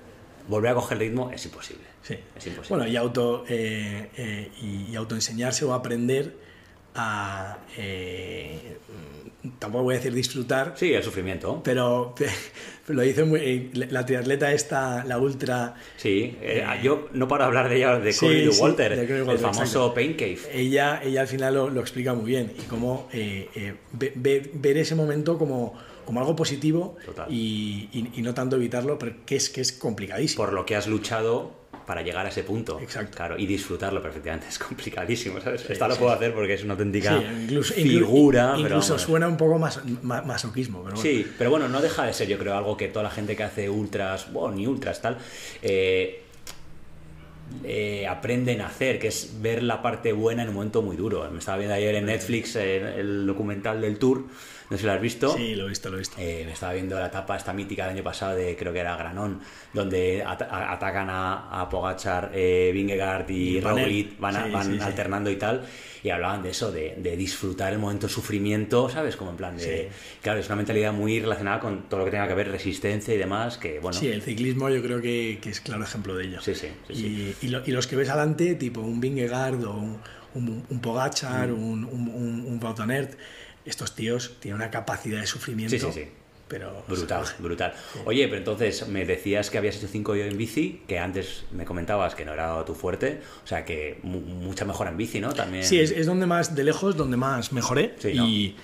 volver 0.47 0.69
a 0.71 0.75
coger 0.75 0.99
ritmo 0.99 1.31
es 1.31 1.43
imposible. 1.45 1.94
Sí. 2.07 2.15
Es 2.37 2.47
imposible. 2.47 2.77
Bueno, 2.77 2.87
y, 2.91 2.95
auto, 2.97 3.43
eh, 3.49 4.09
eh, 4.15 4.51
y, 4.61 4.91
y 4.91 4.95
autoenseñarse 4.95 5.65
o 5.65 5.73
aprender 5.73 6.33
a... 6.93 7.57
eh, 7.77 8.77
tampoco 9.59 9.83
voy 9.85 9.93
a 9.95 9.97
decir 9.97 10.13
disfrutar, 10.13 10.73
sí, 10.75 10.93
el 10.93 11.03
sufrimiento. 11.03 11.61
pero, 11.63 12.13
lo 12.87 13.01
dice 13.01 13.23
muy, 13.25 13.39
eh, 13.41 13.69
la 13.89 14.05
triatleta 14.05 14.51
esta, 14.53 15.03
la 15.05 15.17
ultra... 15.19 15.75
Sí, 15.97 16.35
eh, 16.41 16.63
yo 16.83 17.09
no 17.13 17.27
paro 17.27 17.43
de 17.43 17.47
hablar 17.47 17.69
de 17.69 17.77
ella, 17.77 17.99
de 17.99 18.11
Sí, 18.13 18.19
Cory 18.25 18.51
sí, 18.53 18.61
Walter, 18.61 18.95
de 18.95 19.05
Cory 19.07 19.19
el 19.19 19.23
Walter, 19.23 19.45
famoso. 19.51 19.93
Pain 19.93 20.13
Cave. 20.13 20.39
ella, 20.53 21.01
ella 21.03 21.21
al 21.21 21.27
final 21.27 21.53
lo, 21.53 21.69
lo 21.69 21.81
explica 21.81 22.13
muy 22.13 22.25
bien 22.25 22.53
y 22.57 22.61
cómo 22.63 23.07
eh, 23.13 23.49
eh, 23.55 23.73
ve- 23.93 24.13
ve- 24.15 24.51
ver 24.53 24.77
ese 24.77 24.95
momento 24.95 25.37
como, 25.37 25.73
como 26.05 26.19
algo 26.19 26.35
positivo 26.35 26.97
y, 27.29 27.89
y- 27.93 28.11
y 28.15 28.21
no 28.21 28.33
tanto 28.33 28.55
evitarlo, 28.55 28.97
pero 28.97 29.15
que 29.25 29.35
es, 29.35 29.49
que 29.49 29.61
es 29.61 29.71
complicadísimo. 29.73 30.43
por 30.43 30.53
lo 30.53 30.65
que 30.65 30.75
has 30.75 30.87
luchado 30.87 31.64
para 31.85 32.01
llegar 32.01 32.25
a 32.25 32.29
ese 32.29 32.43
punto. 32.43 32.79
Exacto. 32.79 33.15
Claro, 33.17 33.37
y 33.37 33.45
disfrutarlo 33.45 34.01
perfectamente. 34.01 34.47
Es 34.49 34.59
complicadísimo, 34.59 35.39
¿sabes? 35.41 35.61
Sí, 35.61 35.73
Esta 35.73 35.87
lo 35.87 35.95
puedo 35.95 36.11
sí. 36.11 36.15
hacer 36.17 36.33
porque 36.33 36.53
es 36.53 36.63
una 36.63 36.73
auténtica 36.73 37.21
incluso, 37.43 37.73
figura. 37.73 38.53
pero 38.55 38.67
incluso 38.67 38.89
vamos. 38.93 39.01
suena 39.01 39.27
un 39.27 39.37
poco 39.37 39.57
más 39.59 39.79
ma- 40.03 40.21
masoquismo, 40.21 40.83
pero 40.83 40.95
bueno. 40.95 41.01
Sí, 41.01 41.25
pero 41.37 41.49
bueno, 41.49 41.67
no 41.69 41.81
deja 41.81 42.05
de 42.05 42.13
ser, 42.13 42.27
yo 42.27 42.37
creo, 42.37 42.55
algo 42.55 42.77
que 42.77 42.87
toda 42.87 43.03
la 43.03 43.11
gente 43.11 43.35
que 43.35 43.43
hace 43.43 43.69
ultras, 43.69 44.31
bueno, 44.31 44.55
ni 44.55 44.67
ultras, 44.67 45.01
tal, 45.01 45.17
eh, 45.61 46.21
eh, 47.63 48.07
aprenden 48.07 48.61
a 48.61 48.67
hacer, 48.67 48.99
que 48.99 49.07
es 49.07 49.35
ver 49.41 49.61
la 49.63 49.81
parte 49.81 50.11
buena 50.13 50.43
en 50.43 50.49
un 50.49 50.55
momento 50.55 50.81
muy 50.81 50.95
duro. 50.95 51.29
Me 51.31 51.39
estaba 51.39 51.57
viendo 51.57 51.75
ayer 51.75 51.95
en 51.95 52.05
Netflix 52.05 52.55
eh, 52.55 52.99
el 52.99 53.25
documental 53.27 53.81
del 53.81 53.97
Tour, 53.99 54.23
no 54.69 54.77
sé 54.77 54.81
si 54.81 54.85
lo 54.87 54.91
has 54.93 55.01
visto. 55.01 55.35
Sí, 55.35 55.55
lo 55.55 55.65
he 55.65 55.69
visto, 55.69 55.89
lo 55.89 55.95
he 55.95 55.99
visto. 55.99 56.15
Eh, 56.19 56.43
me 56.45 56.53
estaba 56.53 56.73
viendo 56.73 56.99
la 56.99 57.07
etapa 57.07 57.37
esta 57.37 57.53
mítica 57.53 57.83
del 57.87 57.95
año 57.95 58.03
pasado 58.03 58.35
de 58.35 58.55
creo 58.55 58.73
que 58.73 58.79
era 58.79 58.95
Granón, 58.97 59.41
donde 59.73 60.23
at- 60.23 60.41
a- 60.41 60.71
atacan 60.73 61.09
a, 61.09 61.61
a 61.61 61.69
Pogachar, 61.69 62.31
eh, 62.33 62.71
Vingegaard 62.73 63.29
y 63.29 63.57
Y 63.57 63.61
Van 63.61 64.35
a- 64.35 64.45
Sí, 64.45 64.51
van 64.51 64.65
sí, 64.65 64.73
sí. 64.77 64.79
alternando 64.81 65.29
y 65.29 65.35
tal, 65.35 65.65
y 66.03 66.09
hablaban 66.09 66.41
de 66.43 66.49
eso, 66.49 66.71
de, 66.71 66.95
de 66.97 67.15
disfrutar 67.17 67.73
el 67.73 67.79
momento 67.79 68.07
de 68.07 68.13
sufrimiento, 68.13 68.89
¿sabes? 68.89 69.15
Como 69.15 69.31
en 69.31 69.37
plan 69.37 69.57
de... 69.57 69.89
Claro, 70.21 70.39
es 70.39 70.45
una 70.47 70.55
mentalidad 70.57 70.93
muy 70.93 71.19
relacionada 71.19 71.59
con 71.59 71.83
todo 71.89 71.99
lo 72.01 72.05
que 72.05 72.11
tenga 72.11 72.27
que 72.27 72.33
ver 72.35 72.49
resistencia 72.51 73.13
y 73.13 73.17
demás, 73.17 73.57
que 73.57 73.79
bueno... 73.79 73.97
Sí, 73.97 74.07
el 74.09 74.21
ciclismo 74.21 74.69
yo 74.69 74.81
creo 74.81 75.01
que, 75.01 75.39
que 75.41 75.49
es 75.49 75.61
claro 75.61 75.83
ejemplo 75.83 76.15
de 76.15 76.25
ello. 76.25 76.41
Sí, 76.41 76.53
sí, 76.55 76.67
sí, 76.87 76.95
sí. 76.95 77.35
Y, 77.41 77.45
y 77.47 77.49
lo- 77.49 77.63
y 77.65 77.71
los 77.71 77.87
que 77.87 77.95
ves 77.95 78.09
adelante, 78.09 78.55
tipo 78.55 78.81
un 78.81 78.99
Vingegaard 78.99 79.63
o 79.65 79.73
un, 79.77 79.97
un, 80.35 80.63
un 80.69 80.79
Pogachar, 80.81 81.49
Mm. 81.49 81.63
un, 81.63 81.85
un, 81.85 82.59
estos 83.65 83.95
tíos 83.95 84.35
tienen 84.39 84.57
una 84.61 84.69
capacidad 84.71 85.19
de 85.21 85.27
sufrimiento. 85.27 85.75
Sí, 85.75 85.79
sí, 85.79 85.91
sí. 86.05 86.09
Pero 86.47 86.83
Brutal, 86.87 87.25
brutal. 87.39 87.73
Oye, 88.05 88.25
pero 88.27 88.37
entonces 88.37 88.87
me 88.87 89.03
decías 89.03 89.49
que 89.49 89.57
habías 89.57 89.77
hecho 89.77 89.87
5 89.87 90.13
en 90.15 90.37
bici, 90.37 90.83
que 90.87 90.99
antes 90.99 91.43
me 91.51 91.65
comentabas 91.65 92.13
que 92.13 92.23
no 92.23 92.33
era 92.33 92.63
tu 92.65 92.75
fuerte, 92.75 93.19
o 93.43 93.47
sea 93.47 93.65
que 93.65 93.97
mu- 94.03 94.19
mucha 94.21 94.63
mejora 94.63 94.91
en 94.91 94.97
bici, 94.97 95.19
¿no? 95.19 95.33
También. 95.33 95.63
Sí, 95.63 95.79
es, 95.79 95.89
es 95.89 96.05
donde 96.05 96.27
más, 96.27 96.53
de 96.53 96.63
lejos, 96.63 96.95
donde 96.95 97.17
más 97.17 97.51
mejoré. 97.51 97.95
Sí, 97.97 98.13
¿no? 98.13 98.27
y, 98.27 98.55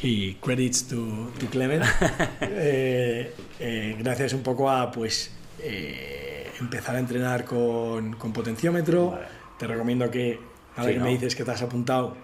y 0.00 0.34
credits 0.34 0.86
to, 0.86 1.32
to 1.40 1.46
Clement. 1.50 1.82
Eh, 2.42 3.32
eh, 3.58 3.96
gracias 3.98 4.32
un 4.32 4.42
poco 4.44 4.70
a 4.70 4.92
pues 4.92 5.32
eh, 5.60 6.48
empezar 6.60 6.94
a 6.94 6.98
entrenar 7.00 7.44
con, 7.44 8.14
con 8.14 8.32
potenciómetro. 8.32 9.10
Vale. 9.10 9.26
Te 9.58 9.66
recomiendo 9.66 10.08
que, 10.10 10.38
ahora 10.76 10.88
Sí, 10.90 10.92
que 10.94 10.98
¿no? 11.00 11.04
me 11.06 11.10
dices 11.10 11.34
que 11.34 11.42
te 11.44 11.50
has 11.50 11.62
apuntado 11.62 12.16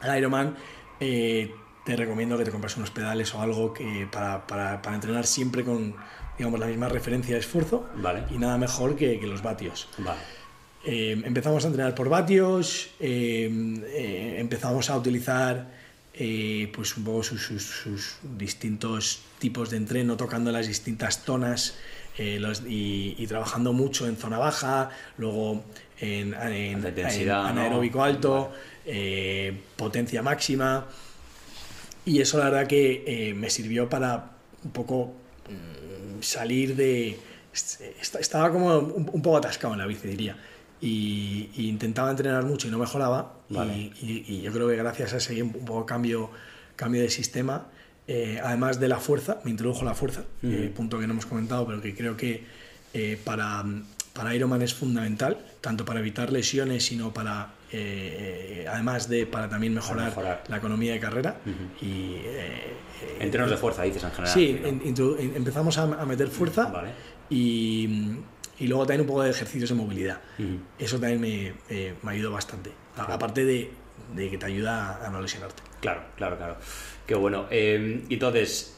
al 0.00 0.18
Ironman, 0.18 0.56
eh, 1.02 1.52
te 1.84 1.96
recomiendo 1.96 2.38
que 2.38 2.44
te 2.44 2.50
compres 2.52 2.76
unos 2.76 2.90
pedales 2.90 3.34
o 3.34 3.40
algo 3.42 3.72
que 3.74 4.06
para, 4.10 4.46
para, 4.46 4.80
para 4.82 4.94
entrenar 4.94 5.26
siempre 5.26 5.64
con 5.64 5.94
digamos, 6.38 6.58
la 6.60 6.66
misma 6.66 6.88
referencia 6.88 7.34
de 7.34 7.40
esfuerzo. 7.40 7.86
Vale. 7.96 8.22
Y 8.30 8.38
nada 8.38 8.56
mejor 8.56 8.96
que, 8.96 9.18
que 9.20 9.26
los 9.26 9.42
vatios. 9.42 9.88
Vale. 9.98 10.20
Eh, 10.84 11.20
empezamos 11.24 11.64
a 11.64 11.68
entrenar 11.68 11.94
por 11.94 12.08
vatios, 12.08 12.90
eh, 12.98 14.36
empezamos 14.38 14.90
a 14.90 14.96
utilizar 14.96 15.82
pues 16.74 16.96
un 16.96 17.04
poco 17.04 17.22
sus, 17.22 17.42
sus- 17.42 17.62
sus 17.82 18.16
distintos 18.38 19.20
tipos 19.38 19.70
de 19.70 19.76
entreno, 19.78 20.16
tocando 20.16 20.52
las 20.52 20.66
distintas 20.68 21.22
zonas 21.24 21.74
los- 22.18 22.62
y, 22.66 23.14
y 23.18 23.26
trabajando 23.26 23.72
mucho 23.72 24.06
en 24.06 24.16
zona 24.16 24.38
baja, 24.38 24.90
luego 25.18 25.64
en, 26.02 26.34
en, 26.34 26.82
en 26.82 26.82
¿no? 27.42 27.48
anaeróbico 27.48 28.02
alto, 28.02 28.52
eh, 28.84 29.56
potencia 29.76 30.22
máxima. 30.22 30.86
Y 32.04 32.20
eso 32.20 32.38
la 32.38 32.44
verdad 32.46 32.66
que 32.66 33.04
eh, 33.06 33.34
me 33.34 33.48
sirvió 33.50 33.88
para 33.88 34.32
un 34.64 34.70
poco 34.72 35.14
mm, 35.48 36.20
salir 36.22 36.74
de... 36.76 37.16
est- 37.54 37.80
Estaba 38.18 38.50
como 38.50 38.76
un, 38.78 39.08
un 39.12 39.22
poco 39.22 39.36
atascado 39.36 39.74
en 39.74 39.78
la 39.80 39.86
bici, 39.86 40.08
diría. 40.08 40.36
Y, 40.80 41.50
y 41.54 41.68
intentaba 41.68 42.10
entrenar 42.10 42.44
mucho 42.44 42.66
y 42.66 42.70
no 42.72 42.78
mejoraba. 42.78 43.36
y- 43.48 43.54
Vale. 43.54 43.72
Y, 44.02 44.24
y 44.26 44.42
yo 44.42 44.52
creo 44.52 44.68
que 44.68 44.76
gracias 44.76 45.12
a 45.14 45.18
ese 45.18 45.40
un 45.42 45.52
poco 45.52 45.86
cambio, 45.86 46.30
cambio 46.74 47.02
de 47.02 47.10
sistema, 47.10 47.68
eh, 48.08 48.40
además 48.42 48.80
de 48.80 48.88
la 48.88 48.98
fuerza, 48.98 49.38
me 49.44 49.52
introdujo 49.52 49.84
la 49.84 49.94
fuerza, 49.94 50.24
eh, 50.42 50.72
punto 50.74 50.98
que 50.98 51.06
no 51.06 51.12
hemos 51.12 51.26
comentado, 51.26 51.64
pero 51.66 51.80
que 51.80 51.94
creo 51.94 52.16
que 52.16 52.42
eh, 52.94 53.16
para, 53.24 53.64
para 54.12 54.34
Ironman 54.34 54.62
es 54.62 54.74
fundamental, 54.74 55.38
tanto 55.60 55.84
para 55.84 56.00
evitar 56.00 56.30
lesiones, 56.32 56.84
sino 56.84 57.12
para, 57.14 57.54
eh, 57.72 58.66
además 58.68 59.08
de, 59.08 59.26
para 59.26 59.48
también 59.48 59.72
mejorar, 59.74 60.08
mejorar. 60.08 60.44
la 60.48 60.56
economía 60.58 60.92
de 60.92 61.00
carrera. 61.00 61.36
Y, 61.80 62.16
eh, 62.24 62.74
Entrenos 63.20 63.50
de 63.50 63.56
fuerza, 63.56 63.82
dices 63.82 64.04
en 64.04 64.10
general. 64.10 64.34
Sí, 64.34 64.60
empezamos 65.34 65.78
a, 65.78 65.82
a 65.84 66.04
meter 66.06 66.28
fuerza 66.28 66.66
Vale. 66.66 66.90
y, 67.30 68.16
y 68.58 68.66
luego 68.66 68.84
también 68.84 69.00
un 69.02 69.06
poco 69.06 69.22
de 69.22 69.30
ejercicios 69.30 69.70
de 69.70 69.74
movilidad. 69.76 70.20
Eso 70.78 70.98
también 71.00 71.20
me, 71.20 71.54
eh, 71.68 71.94
me 72.02 72.12
ayudó 72.12 72.32
bastante. 72.32 72.70
Aparte 72.96 73.44
de, 73.44 73.70
de 74.14 74.30
que 74.30 74.38
te 74.38 74.46
ayuda 74.46 75.04
a 75.06 75.10
no 75.10 75.20
lesionarte. 75.20 75.62
Claro, 75.80 76.02
claro, 76.16 76.36
claro. 76.36 76.56
Qué 77.06 77.14
bueno. 77.14 77.46
Eh, 77.50 78.04
entonces, 78.10 78.76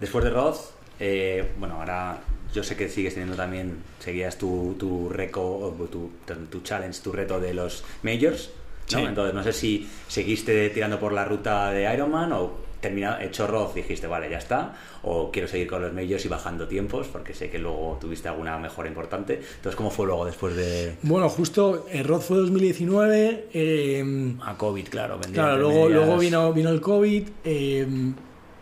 después 0.00 0.24
de 0.24 0.30
Roth, 0.30 0.58
eh, 1.00 1.48
bueno, 1.58 1.76
ahora 1.76 2.18
yo 2.54 2.62
sé 2.62 2.76
que 2.76 2.88
sigues 2.88 3.14
teniendo 3.14 3.36
también, 3.36 3.78
seguías 3.98 4.38
tu, 4.38 4.74
tu 4.78 5.08
récord, 5.08 5.80
o 5.80 5.84
tu, 5.84 6.10
tu 6.50 6.60
challenge, 6.62 7.00
tu 7.02 7.12
reto 7.12 7.40
de 7.40 7.54
los 7.54 7.84
majors, 8.02 8.50
¿no? 8.92 8.98
Sí. 8.98 9.04
Entonces, 9.04 9.34
no 9.34 9.42
sé 9.42 9.52
si 9.52 9.88
seguiste 10.08 10.70
tirando 10.70 10.98
por 10.98 11.12
la 11.12 11.24
ruta 11.24 11.70
de 11.70 11.92
Ironman 11.92 12.32
o 12.32 12.68
termina, 12.80 13.22
hecho 13.22 13.46
Roth 13.46 13.74
dijiste, 13.74 14.06
vale, 14.06 14.30
ya 14.30 14.38
está, 14.38 14.76
o 15.02 15.30
quiero 15.30 15.48
seguir 15.48 15.66
con 15.66 15.82
los 15.82 15.92
majors 15.92 16.24
y 16.24 16.28
bajando 16.28 16.68
tiempos, 16.68 17.08
porque 17.08 17.34
sé 17.34 17.50
que 17.50 17.58
luego 17.58 17.98
tuviste 18.00 18.28
alguna 18.28 18.56
mejora 18.58 18.88
importante. 18.88 19.34
Entonces, 19.56 19.74
¿cómo 19.74 19.90
fue 19.90 20.06
luego 20.06 20.24
después 20.24 20.54
de... 20.56 20.94
Bueno, 21.02 21.28
justo 21.28 21.86
el 21.90 22.04
Rod 22.04 22.20
fue 22.20 22.38
2019. 22.38 23.48
eh, 23.52 24.34
A 24.42 24.56
COVID, 24.56 24.88
claro. 24.88 25.18
Claro, 25.32 25.58
luego, 25.58 25.88
medias. 25.88 26.06
luego 26.06 26.18
vino, 26.18 26.52
vino 26.52 26.70
el 26.70 26.80
COVID, 26.80 27.28
eh, 27.44 27.86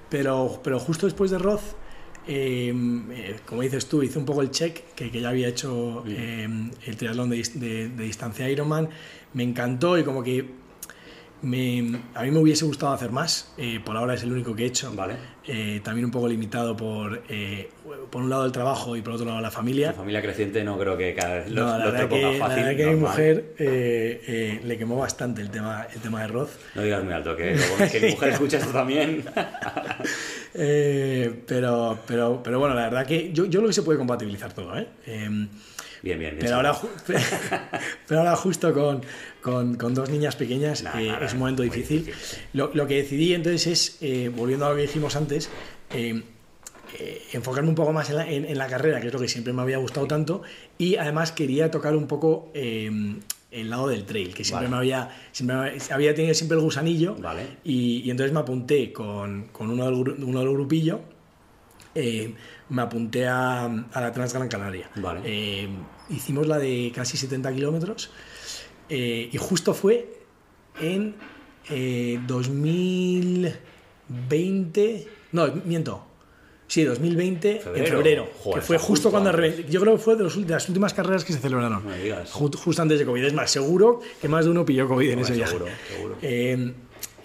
pero, 0.08 0.60
pero 0.64 0.78
justo 0.80 1.06
después 1.06 1.30
de 1.30 1.38
Roth, 1.38 1.62
eh, 2.26 2.72
eh, 3.10 3.36
como 3.46 3.62
dices 3.62 3.86
tú, 3.86 4.02
hice 4.02 4.18
un 4.18 4.24
poco 4.24 4.42
el 4.42 4.50
check, 4.50 4.94
que, 4.94 5.10
que 5.10 5.20
ya 5.20 5.28
había 5.30 5.48
hecho 5.48 6.04
eh, 6.06 6.48
el 6.86 6.96
triatlón 6.96 7.30
de, 7.30 7.42
de- 7.54 7.88
de 7.88 8.04
distancia 8.04 8.48
Ironman, 8.50 8.88
me 9.34 9.42
encantó 9.44 9.98
y 9.98 10.04
como 10.04 10.22
que 10.22 10.44
me- 11.42 12.00
a 12.14 12.22
mí 12.22 12.30
me 12.30 12.38
hubiese 12.38 12.64
gustado 12.64 12.92
hacer 12.92 13.10
más, 13.12 13.52
eh, 13.58 13.80
por 13.84 13.96
ahora 13.96 14.14
es 14.14 14.22
el 14.22 14.32
único 14.32 14.54
que 14.56 14.64
he 14.64 14.66
hecho, 14.66 14.92
Vale. 14.94 15.14
Eh, 15.48 15.80
también 15.84 16.06
un 16.06 16.10
poco 16.10 16.26
limitado 16.26 16.76
por, 16.76 17.22
eh, 17.28 17.70
por 18.10 18.22
un 18.22 18.28
lado 18.30 18.44
el 18.46 18.50
trabajo 18.52 18.96
y 18.96 19.02
por 19.02 19.12
otro 19.14 19.26
lado 19.26 19.40
la 19.40 19.50
familia. 19.52 19.92
Tu 19.92 19.98
familia 19.98 20.20
creciente 20.20 20.64
no 20.64 20.76
creo 20.78 20.96
que 20.96 21.14
cada 21.14 21.34
vez 21.36 21.50
lo, 21.50 21.62
No, 21.64 21.78
la, 21.78 21.86
lo 22.02 22.08
que, 22.08 22.20
la 22.22 22.32
fácil. 22.38 22.64
verdad 22.64 22.76
que 22.76 22.84
a 22.84 22.90
mi 22.92 22.96
mujer 22.96 23.54
eh, 23.58 24.22
eh, 24.26 24.60
le 24.64 24.76
quemó 24.78 24.96
bastante 24.96 25.42
el 25.42 25.50
tema, 25.50 25.86
el 25.94 26.00
tema 26.00 26.22
de 26.22 26.28
Roth. 26.28 26.50
No 26.74 26.82
digas 26.82 27.04
muy 27.04 27.12
alto, 27.12 27.36
que, 27.36 27.54
que 27.92 28.00
mi 28.00 28.10
mujer 28.10 28.28
escucha 28.32 28.56
esto 28.58 28.72
también. 28.72 29.24
Eh, 30.58 31.42
pero, 31.46 31.98
pero, 32.06 32.40
pero 32.42 32.58
bueno, 32.58 32.74
la 32.74 32.84
verdad 32.84 33.06
que 33.06 33.30
yo, 33.32 33.44
yo 33.44 33.60
creo 33.60 33.66
que 33.68 33.74
se 33.74 33.82
puede 33.82 33.98
compatibilizar 33.98 34.54
todo, 34.54 34.74
¿eh? 34.78 34.86
Bien, 36.06 36.18
bien, 36.20 36.36
bien. 36.36 36.38
pero, 36.40 36.56
ahora, 36.56 36.76
pero 38.06 38.20
ahora 38.20 38.36
justo 38.36 38.72
con, 38.72 39.00
con, 39.42 39.74
con 39.74 39.92
dos 39.92 40.08
niñas 40.08 40.36
pequeñas 40.36 40.84
Nah, 40.84 41.00
eh, 41.00 41.08
nada, 41.08 41.26
es 41.26 41.32
un 41.32 41.40
momento 41.40 41.62
difícil. 41.64 42.04
difícil. 42.06 42.38
Lo, 42.52 42.70
lo 42.74 42.86
que 42.86 42.94
decidí 42.96 43.34
entonces 43.34 43.66
es, 43.66 43.98
eh, 44.02 44.30
volviendo 44.34 44.66
a 44.66 44.70
lo 44.70 44.76
que 44.76 44.82
dijimos 44.82 45.16
antes, 45.16 45.50
eh, 45.92 46.22
eh, 47.00 47.22
enfocarme 47.32 47.68
un 47.70 47.74
poco 47.74 47.92
más 47.92 48.08
en 48.10 48.16
la, 48.16 48.30
en- 48.30 48.44
en 48.44 48.56
la 48.56 48.68
carrera, 48.68 49.00
que 49.00 49.08
es 49.08 49.12
lo 49.12 49.18
que 49.18 49.26
siempre 49.26 49.52
me 49.52 49.62
había 49.62 49.78
gustado 49.78 50.06
tanto, 50.06 50.42
y 50.78 50.94
además 50.94 51.32
quería 51.32 51.70
tocar 51.72 51.96
un 51.96 52.06
poco 52.06 52.52
eh, 52.54 52.88
el 53.50 53.68
lado 53.70 53.88
del 53.88 54.04
trail, 54.04 54.32
que 54.32 54.44
siempre 54.44 54.68
Vale. 54.68 54.76
me 54.76 54.76
había, 54.76 55.10
siempre 55.32 55.56
me 55.56 55.72
había 55.90 56.14
tenido 56.14 56.34
siempre 56.34 56.56
el 56.56 56.62
gusanillo, 56.62 57.16
Vale. 57.16 57.42
y, 57.64 58.02
y 58.04 58.10
entonces 58.12 58.32
me 58.32 58.38
apunté 58.40 58.92
con, 58.92 59.48
con 59.48 59.70
uno, 59.70 59.86
del, 59.86 60.22
uno 60.22 60.38
del 60.38 60.50
grupillo, 60.50 61.00
eh, 61.96 62.34
me 62.68 62.82
apunté 62.82 63.26
a, 63.28 63.64
a 63.64 64.00
la 64.00 64.12
Trans 64.12 64.32
Gran 64.34 64.48
Canaria. 64.48 64.90
Vale. 64.96 65.20
Eh, 65.24 65.68
hicimos 66.10 66.46
la 66.46 66.58
de 66.58 66.92
casi 66.94 67.16
70 67.16 67.52
kilómetros 67.54 68.10
eh, 68.88 69.28
y 69.32 69.36
justo 69.38 69.72
fue 69.74 70.20
en 70.80 71.14
eh, 71.70 72.20
2020, 74.08 75.08
no, 75.32 75.48
miento, 75.64 76.04
sí, 76.68 76.84
2020, 76.84 77.58
Febrero. 77.60 77.84
en 77.84 77.90
febrero, 77.92 78.28
Joder, 78.40 78.60
que 78.60 78.66
fue 78.66 78.76
justo 78.78 78.88
justo 78.92 79.10
cuando 79.10 79.30
antes. 79.30 79.66
yo 79.68 79.80
creo 79.80 79.94
que 79.96 80.02
fue 80.02 80.16
de, 80.16 80.24
los 80.24 80.46
de 80.46 80.52
las 80.52 80.68
últimas 80.68 80.94
carreras 80.94 81.24
que 81.24 81.32
se 81.32 81.38
celebraron, 81.40 81.84
No 81.84 81.92
digas. 81.94 82.30
Justo 82.32 82.82
antes 82.82 82.98
de 82.98 83.04
COVID. 83.06 83.24
Es 83.24 83.34
más, 83.34 83.50
seguro 83.50 84.00
que 84.20 84.28
más 84.28 84.44
de 84.44 84.50
uno 84.50 84.64
pilló 84.64 84.86
COVID 84.88 85.08
en 85.10 85.18
Hombre, 85.18 85.24
ese 85.24 85.34
viaje. 85.34 85.52
seguro, 85.52 85.70
seguro. 85.94 86.16
Eh, 86.22 86.74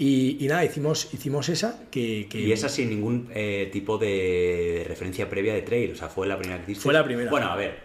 y, 0.03 0.37
y 0.43 0.47
nada, 0.47 0.65
hicimos, 0.65 1.13
hicimos 1.13 1.47
esa 1.49 1.79
que... 1.91 2.27
que- 2.29 2.39
Y 2.41 2.51
esa 2.51 2.67
sin 2.69 2.89
ningún 2.89 3.29
eh, 3.33 3.69
tipo 3.71 3.97
de 3.97 4.83
referencia 4.87 5.29
previa 5.29 5.53
de 5.53 5.61
trail, 5.61 5.91
o 5.91 5.95
sea, 5.95 6.07
fue 6.09 6.27
la 6.27 6.37
primera 6.37 6.57
que 6.57 6.71
hiciste. 6.71 6.83
Fue 6.83 6.93
la 6.93 7.03
primera. 7.03 7.29
Bueno, 7.29 7.47
a 7.51 7.55
ver, 7.55 7.75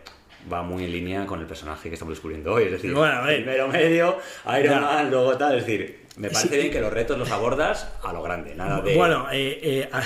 va 0.51 0.63
muy 0.63 0.85
en 0.85 0.93
línea 0.93 1.27
con 1.27 1.41
el 1.41 1.47
personaje 1.47 1.89
que 1.89 1.95
estamos 1.95 2.13
descubriendo 2.15 2.53
hoy, 2.55 2.65
es 2.65 2.73
decir, 2.73 2.93
Bueno, 2.95 3.15
a 3.15 3.21
ver. 3.27 3.37
primero 3.45 3.69
medio, 3.69 4.19
Iron 4.59 4.65
Ya. 4.75 4.81
Man, 4.81 5.11
luego 5.11 5.37
tal, 5.37 5.59
es 5.59 5.67
decir, 5.67 6.07
me 6.17 6.29
parece 6.31 6.55
Sí. 6.55 6.61
bien 6.61 6.71
que 6.71 6.81
los 6.81 6.93
retos 6.93 7.19
los 7.19 7.31
abordas 7.31 7.89
a 8.03 8.13
lo 8.15 8.23
grande, 8.23 8.55
nada 8.55 8.81
de... 8.81 8.95
Bueno, 8.97 9.27
eh, 9.31 9.59
eh, 9.63 9.89
a, 9.93 10.01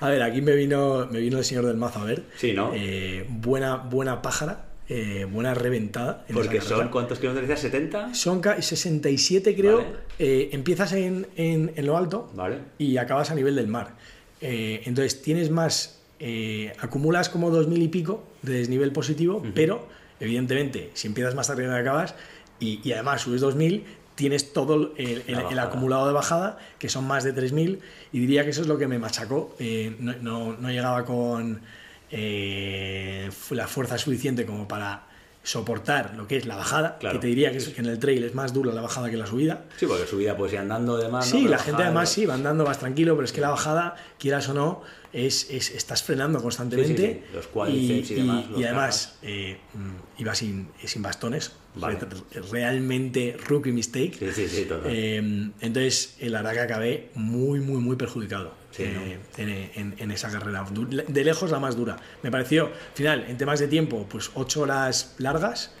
a 0.06 0.08
ver, 0.08 0.22
aquí 0.22 0.40
me 0.40 0.54
vino, 0.56 1.06
me 1.10 1.18
vino 1.20 1.36
el 1.38 1.44
señor 1.44 1.66
del 1.66 1.76
mazo 1.76 1.98
a 2.00 2.04
ver. 2.04 2.22
Sí, 2.36 2.52
¿no? 2.54 2.72
Eh, 2.74 3.26
buena, 3.28 3.76
buena 3.76 4.22
pájara, 4.22 4.64
eh, 4.88 5.26
buena 5.30 5.54
reventada. 5.54 6.24
en 6.28 6.34
porque 6.34 6.60
son. 6.60 6.88
¿cuántos 6.88 7.18
kilómetros 7.18 7.48
decías? 7.48 7.72
¿70? 7.72 8.14
Son 8.14 8.40
ca- 8.40 8.60
67 8.60 9.54
creo. 9.56 9.78
Vale. 9.78 9.88
Eh, 10.18 10.50
empiezas 10.52 10.92
en, 10.92 11.26
en- 11.36 11.72
en 11.74 11.86
lo 11.86 11.96
alto 11.96 12.30
Vale. 12.34 12.58
y 12.78 12.96
acabas 12.98 13.30
a 13.30 13.34
nivel 13.34 13.54
del 13.56 13.68
mar. 13.68 13.96
Eh, 14.40 14.82
entonces 14.84 15.22
tienes 15.22 15.50
más, 15.50 16.00
eh, 16.20 16.72
acumulas 16.80 17.28
como 17.28 17.50
2.000 17.50 17.82
y 17.82 17.88
pico 17.88 18.24
de 18.42 18.54
desnivel 18.58 18.92
positivo, 18.92 19.42
pero 19.54 19.88
evidentemente 20.20 20.90
si 20.94 21.06
empiezas 21.08 21.34
más 21.34 21.48
arriba 21.50 21.74
de 21.74 21.80
acabas 21.80 22.14
y, 22.60 22.80
y 22.86 22.92
además 22.92 23.22
subes 23.22 23.42
2.000, 23.42 23.82
tienes 24.14 24.52
todo 24.52 24.92
el, 24.96 25.22
acumulado 25.58 26.06
de 26.06 26.12
bajada, 26.12 26.58
que 26.78 26.88
son 26.88 27.04
más 27.06 27.24
de 27.24 27.34
3.000, 27.34 27.78
y 28.12 28.18
diría 28.20 28.44
que 28.44 28.50
eso 28.50 28.60
es 28.60 28.68
lo 28.68 28.78
que 28.78 28.86
me 28.86 28.98
machacó. 28.98 29.56
Eh, 29.58 29.96
no, 29.98 30.12
no- 30.20 30.56
no 30.56 30.68
llegaba 30.70 31.04
con 31.04 31.62
eh, 32.10 33.30
la 33.50 33.66
fuerza 33.66 33.98
suficiente 33.98 34.46
como 34.46 34.66
para 34.68 35.06
soportar 35.42 36.14
lo 36.16 36.26
que 36.26 36.38
es 36.38 36.46
la 36.46 36.56
bajada, 36.56 36.96
Claro. 36.98 37.16
que 37.16 37.20
te 37.20 37.26
diría 37.26 37.50
que, 37.52 37.58
es- 37.58 37.68
que 37.68 37.80
en 37.82 37.86
el 37.86 37.98
trail 37.98 38.24
es 38.24 38.34
más 38.34 38.54
dura 38.54 38.72
la 38.72 38.80
bajada 38.80 39.10
que 39.10 39.18
la 39.18 39.26
subida. 39.26 39.64
Sí, 39.76 39.84
porque 39.86 40.06
subida 40.06 40.34
pues 40.38 40.52
ir 40.54 40.58
andando 40.58 40.96
demás. 40.96 41.28
Sí, 41.28 41.46
la 41.46 41.58
gente 41.58 41.82
además 41.82 42.08
sí, 42.10 42.24
va 42.24 42.32
andando 42.34 42.64
más 42.64 42.78
tranquilo, 42.78 43.14
pero 43.14 43.26
es 43.26 43.32
que 43.32 43.42
la 43.42 43.50
bajada, 43.50 43.94
quieras 44.18 44.48
o 44.48 44.54
no, 44.54 44.80
es, 45.12 45.50
es- 45.50 45.70
estás 45.72 46.02
frenando 46.02 46.40
constantemente. 46.40 46.96
Sí, 46.96 47.12
sí, 47.20 47.20
sí. 47.28 47.34
Los 47.36 47.46
cuádriceps 47.48 48.10
y 48.10 48.14
demás, 48.14 48.48
los 48.48 48.64
además, 48.64 49.18
eh, 49.22 49.58
mm, 49.74 50.20
iba 50.22 50.34
sin, 50.34 50.68
sin 50.82 51.02
bastones. 51.02 51.52
Vale. 51.74 51.98
Re- 51.98 52.40
Realmente 52.50 53.36
rookie 53.46 53.72
mistake. 53.72 54.16
Sí, 54.18 54.26
sí, 54.32 54.48
sí, 54.48 54.64
total. 54.64 54.90
Eh, 54.90 55.50
entonces, 55.60 56.16
eh, 56.20 56.30
la 56.30 56.38
verdad 56.40 56.52
que 56.54 56.60
acabé 56.60 57.10
muy, 57.16 57.60
muy, 57.60 57.82
muy 57.82 57.96
perjudicado 57.96 58.54
Sí, 58.76 58.82
eh, 58.84 59.18
en, 59.36 59.48
en- 59.74 59.94
en 59.98 60.10
esa 60.10 60.30
carrera. 60.30 60.64
De 61.08 61.24
lejos 61.24 61.50
la 61.50 61.60
más 61.60 61.76
dura. 61.76 61.96
Me 62.22 62.30
pareció, 62.30 62.64
al 62.66 62.72
final, 62.94 63.24
en 63.28 63.36
temas 63.36 63.60
de 63.60 63.68
tiempo, 63.68 64.06
pues 64.08 64.30
ocho 64.34 64.62
horas 64.62 65.14
largas, 65.18 65.72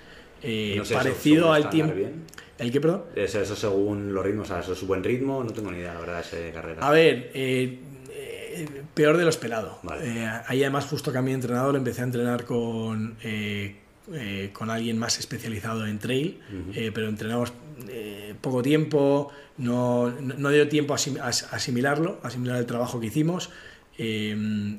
eh, 0.42 0.74
No 0.78 0.84
sé, 0.84 0.94
parecido 0.94 1.52
al 1.52 1.70
tiempo. 1.70 1.94
bien. 1.94 2.22
¿El 2.58 2.70
qué, 2.70 2.80
perdón? 2.80 3.02
Eso, 3.16 3.40
eso 3.40 3.56
según 3.56 4.14
los 4.14 4.24
ritmos, 4.24 4.48
o 4.48 4.52
sea, 4.52 4.60
eso 4.60 4.74
es 4.74 4.86
buen 4.86 5.02
ritmo, 5.02 5.42
no 5.42 5.50
tengo 5.52 5.72
ni 5.72 5.78
idea, 5.78 5.92
la 5.94 6.00
verdad, 6.00 6.24
de 6.30 6.52
carrera. 6.52 6.86
A 6.86 6.90
ver, 6.92 7.32
eh, 7.34 7.78
eh, 8.10 8.68
peor 8.94 9.16
de 9.16 9.24
lo 9.24 9.30
esperado. 9.30 9.80
Vale. 9.82 10.04
Eh, 10.22 10.30
ahí 10.46 10.62
además 10.62 10.84
justo 10.86 11.12
cambié 11.12 11.32
de 11.32 11.40
entrenador, 11.40 11.74
empecé 11.74 12.02
a 12.02 12.04
entrenar 12.04 12.44
con, 12.44 13.16
eh, 13.24 13.74
eh, 14.12 14.50
con 14.52 14.70
alguien 14.70 14.98
más 14.98 15.18
especializado 15.18 15.84
en 15.86 15.98
trail, 15.98 16.38
eh, 16.74 16.92
pero 16.94 17.08
entrenamos 17.08 17.52
eh, 17.88 18.34
poco 18.40 18.62
tiempo, 18.62 19.30
no, 19.58 20.10
no, 20.10 20.50
dio 20.50 20.68
tiempo 20.68 20.94
a 20.94 20.96
asim- 20.96 21.18
a 21.20 21.28
asimilarlo, 21.28 22.18
a 22.22 22.28
asimilar 22.28 22.56
el 22.58 22.66
trabajo 22.66 23.00
que 23.00 23.06
hicimos. 23.06 23.50
eh, 23.98 24.34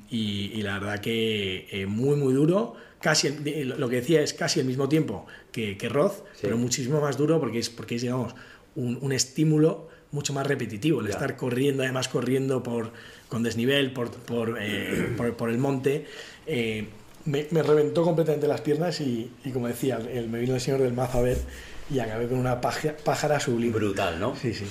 y, 0.09 0.51
y 0.53 0.61
la 0.61 0.79
verdad 0.79 0.99
que 0.99 1.67
eh, 1.71 1.85
muy 1.85 2.17
muy 2.17 2.33
duro 2.33 2.75
casi 2.99 3.27
el- 3.27 3.43
de- 3.45 3.63
lo 3.65 3.87
que 3.87 3.97
decía 3.97 4.21
es 4.21 4.33
casi 4.33 4.59
el 4.59 4.65
mismo 4.65 4.89
tiempo 4.89 5.25
que, 5.53 5.77
que 5.77 5.87
Roth 5.87 6.15
Sí. 6.33 6.39
pero 6.41 6.57
muchísimo 6.57 6.99
más 6.99 7.15
duro 7.17 7.39
porque 7.39 7.59
es 7.59 7.69
porque 7.69 7.95
es 7.95 8.01
digamos 8.01 8.35
un, 8.75 8.97
un 9.01 9.13
estímulo 9.13 9.87
mucho 10.11 10.33
más 10.33 10.45
repetitivo, 10.47 10.99
el 11.01 11.07
Ya. 11.07 11.13
estar 11.13 11.35
corriendo, 11.37 11.83
además 11.83 12.07
corriendo 12.09 12.61
por, 12.63 12.91
con 13.29 13.41
desnivel, 13.43 13.91
por, 13.93 14.11
por, 14.11 14.57
eh, 14.61 15.13
por, 15.17 15.33
por 15.35 15.49
el 15.49 15.57
monte. 15.59 16.05
eh, 16.45 16.87
me, 17.25 17.47
me 17.51 17.63
reventó 17.63 18.03
completamente 18.03 18.47
las 18.47 18.61
piernas 18.61 19.01
y, 19.01 19.31
y 19.43 19.49
como 19.51 19.67
decía, 19.67 19.97
el, 20.11 20.29
me 20.29 20.39
vino 20.39 20.53
el 20.55 20.61
señor 20.61 20.81
del 20.81 20.93
mazo 20.93 21.17
a 21.17 21.21
ver 21.21 21.37
y 21.89 21.99
acabé 21.99 22.27
con 22.27 22.37
una 22.39 22.59
paja- 22.61 22.95
pájara 23.03 23.39
sublime. 23.39 23.73
Brutal, 23.73 24.19
¿no? 24.19 24.35
Sí, 24.35 24.53
sí. 24.53 24.65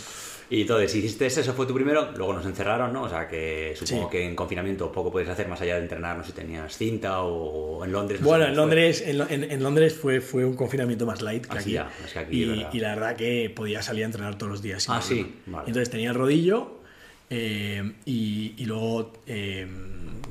Y 0.51 0.61
entonces, 0.61 0.95
hiciste 0.95 1.25
eso, 1.27 1.41
eso 1.41 1.55
fue 1.55 1.67
tu 1.67 1.75
primero, 1.75 2.13
luego 2.17 2.35
nos 2.35 2.45
encerraron, 2.45 2.93
¿no? 2.93 3.05
O 3.05 3.09
sea, 3.09 3.27
que 3.27 3.75
supongo 3.77 4.05
Sí. 4.11 4.19
que 4.19 4.27
en 4.27 4.37
confinamiento 4.37 4.93
poco 4.93 5.11
puedes 5.11 5.29
hacer 5.29 5.49
más 5.49 5.61
allá 5.63 5.77
de 5.77 5.81
entrenar, 5.83 6.17
no 6.19 6.23
sé 6.23 6.31
si 6.31 6.37
tenías 6.37 6.77
cinta 6.77 7.23
o, 7.23 7.79
o 7.79 7.85
en 7.85 7.93
Londres. 7.93 8.21
no 8.21 8.27
Bueno, 8.29 8.45
en. 8.47 8.55
Londres, 8.55 9.03
en, 9.07 9.19
Lo- 9.19 9.29
en- 9.29 9.51
en 9.51 9.63
Londres 9.63 9.95
fue, 9.95 10.21
fue 10.21 10.45
un 10.45 10.55
confinamiento 10.55 11.07
más 11.07 11.23
light 11.23 11.47
que 11.47 11.57
Ah, 11.59 11.61
sí, 11.63 11.77
aquí. 11.79 11.91
ya, 11.99 12.05
es 12.05 12.13
que 12.13 12.19
aquí, 12.19 12.43
y, 12.73 12.79
la 12.79 12.95
verdad 12.95 13.17
que 13.17 13.51
podía 13.57 13.81
salir 13.81 14.03
a 14.03 14.07
entrenar 14.07 14.37
todos 14.37 14.53
los 14.53 14.63
días. 14.63 14.87
Ah, 14.91 15.01
problema. 15.01 15.27
sí, 15.29 15.35
vale. 15.47 15.65
Entonces 15.69 15.91
tenía 15.91 16.11
el 16.11 16.15
rodillo 16.15 16.79
eh, 17.31 17.95
y, 18.05 18.55
y 18.59 18.67
luego 18.67 19.15
eh, 19.27 19.67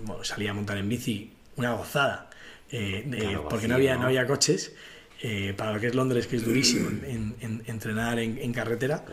bueno, 0.04 0.24
salía 0.24 0.52
a 0.52 0.54
montar 0.54 0.78
en 0.78 0.88
bici, 0.90 1.32
una 1.58 1.74
gozada, 1.74 2.30
eh, 2.72 3.04
Claro, 3.10 3.42
porque 3.50 3.56
vacío, 3.56 3.70
no 3.70 3.76
había, 3.76 3.94
¿no? 3.96 4.02
no 4.02 4.06
había 4.08 4.28
coches. 4.28 4.74
Eh, 5.24 5.54
para 5.58 5.74
lo 5.74 5.80
que 5.80 5.88
es 5.88 5.96
Londres, 5.96 6.28
que 6.28 6.36
es 6.36 6.46
durísimo 6.46 6.90
en, 6.90 7.34
en- 7.42 7.64
entrenar 7.66 8.20
en, 8.20 8.38
en 8.38 8.52
carretera. 8.54 9.04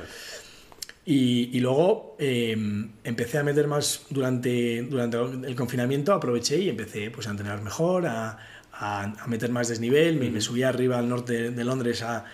Y, 1.07 1.57
y 1.57 1.61
luego 1.61 2.17
eh, 2.19 2.57
empecé 3.05 3.39
a 3.39 3.43
meter 3.43 3.67
más 3.67 4.03
durante, 4.11 4.83
durante 4.83 5.17
el 5.49 5.55
confinamiento, 5.57 6.13
aproveché 6.13 6.59
y 6.59 6.69
empecé 6.69 7.11
pues, 7.11 7.27
a 7.27 7.31
entrenar 7.31 7.63
mejor, 7.63 8.07
a, 8.07 8.39
a- 8.73 9.05
a 9.05 9.27
meter 9.27 9.51
más 9.51 9.69
desnivel. 9.69 10.17
Me, 10.17 10.31
me 10.31 10.41
subí 10.41 10.63
arriba 10.63 10.99
al 10.99 11.09
norte 11.09 11.51
de 11.53 11.65
Londres 11.65 12.03
a, 12.03 12.27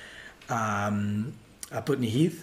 a, 0.49 0.91
a 1.71 1.85
Putney 1.85 2.11
Heath, 2.25 2.35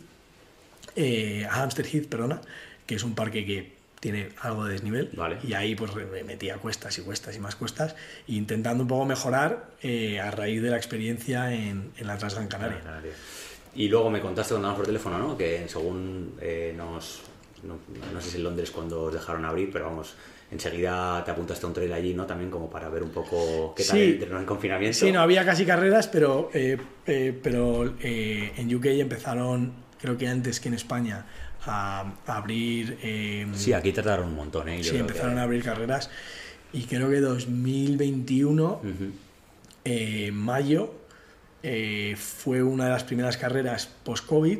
eh, 0.95 1.45
a 1.49 1.61
Hampstead 1.63 1.86
Heath, 1.91 2.07
perdona, 2.07 2.39
que 2.86 2.95
es 2.95 3.03
un 3.03 3.15
parque 3.15 3.45
que 3.45 3.72
tiene 4.03 4.29
algo 4.41 4.65
de 4.65 4.73
desnivel. 4.73 5.09
Vale. 5.15 5.37
Y 5.47 5.53
ahí 5.53 5.75
pues 5.75 5.95
me 5.95 6.23
metía 6.25 6.57
cuestas 6.57 6.97
y 6.97 7.01
cuestas 7.03 7.37
y 7.37 7.39
más 7.39 7.55
cuestas, 7.55 7.95
intentando 8.27 8.83
un 8.83 8.89
poco 8.89 9.05
mejorar 9.05 9.71
eh, 9.81 10.19
a 10.19 10.29
raíz 10.29 10.61
de 10.61 10.69
la 10.69 10.75
experiencia 10.75 11.53
en, 11.53 11.91
en 11.95 12.05
la 12.07 12.17
Transgran 12.17 12.49
Canaria. 12.49 12.81
Y 13.73 13.87
luego 13.87 14.09
me 14.09 14.19
contaste 14.19 14.53
cuando 14.53 14.67
hablamos 14.67 14.77
por 14.77 14.85
teléfono, 14.87 15.17
¿no? 15.17 15.37
Que 15.37 15.63
según 15.69 16.35
eh, 16.41 16.73
nos. 16.75 17.21
No, 17.63 17.77
no 18.13 18.19
sé 18.19 18.31
si 18.31 18.37
en 18.37 18.43
Londres 18.43 18.71
cuando 18.71 19.03
os 19.03 19.13
dejaron 19.13 19.45
abrir, 19.45 19.69
pero 19.71 19.85
vamos, 19.85 20.15
enseguida 20.51 21.23
te 21.23 21.31
apuntaste 21.31 21.65
a 21.65 21.69
un 21.69 21.73
trail 21.73 21.93
allí, 21.93 22.13
¿no? 22.13 22.25
También 22.25 22.51
como 22.51 22.69
para 22.69 22.89
ver 22.89 23.03
un 23.03 23.11
poco 23.11 23.73
qué 23.73 23.85
tal 23.85 23.97
Sí. 23.97 24.19
el 24.21 24.29
en 24.31 24.45
confinamiento. 24.45 24.97
Sí, 24.99 25.13
no 25.13 25.21
había 25.21 25.45
casi 25.45 25.65
carreras, 25.65 26.09
pero, 26.09 26.49
eh, 26.53 26.77
eh, 27.07 27.39
pero 27.41 27.95
eh, 28.01 28.51
en 28.57 28.75
UK 28.75 28.87
empezaron, 28.87 29.71
creo 30.01 30.17
que 30.17 30.27
antes 30.27 30.59
que 30.59 30.67
en 30.67 30.73
España, 30.75 31.25
a, 31.66 32.14
a 32.26 32.38
abrir. 32.38 32.97
eh, 33.03 33.47
Sí, 33.53 33.74
aquí 33.74 33.91
trataron 33.91 34.28
un 34.30 34.36
montón, 34.36 34.68
¿eh? 34.70 34.82
Yo 34.82 34.91
sí, 34.91 34.97
empezaron 34.97 35.34
que- 35.36 35.39
a 35.39 35.43
abrir 35.43 35.64
carreras. 35.64 36.09
Y 36.74 36.84
creo 36.84 37.09
que 37.09 37.20
2021, 37.20 38.82
Ujú. 38.84 39.11
eh, 39.86 40.32
mayo, 40.34 40.93
eh, 41.61 42.16
fue 42.18 42.64
una 42.64 42.86
de 42.86 42.89
las 42.91 43.03
primeras 43.03 43.38
carreras 43.38 43.88
post-COVID. 44.03 44.59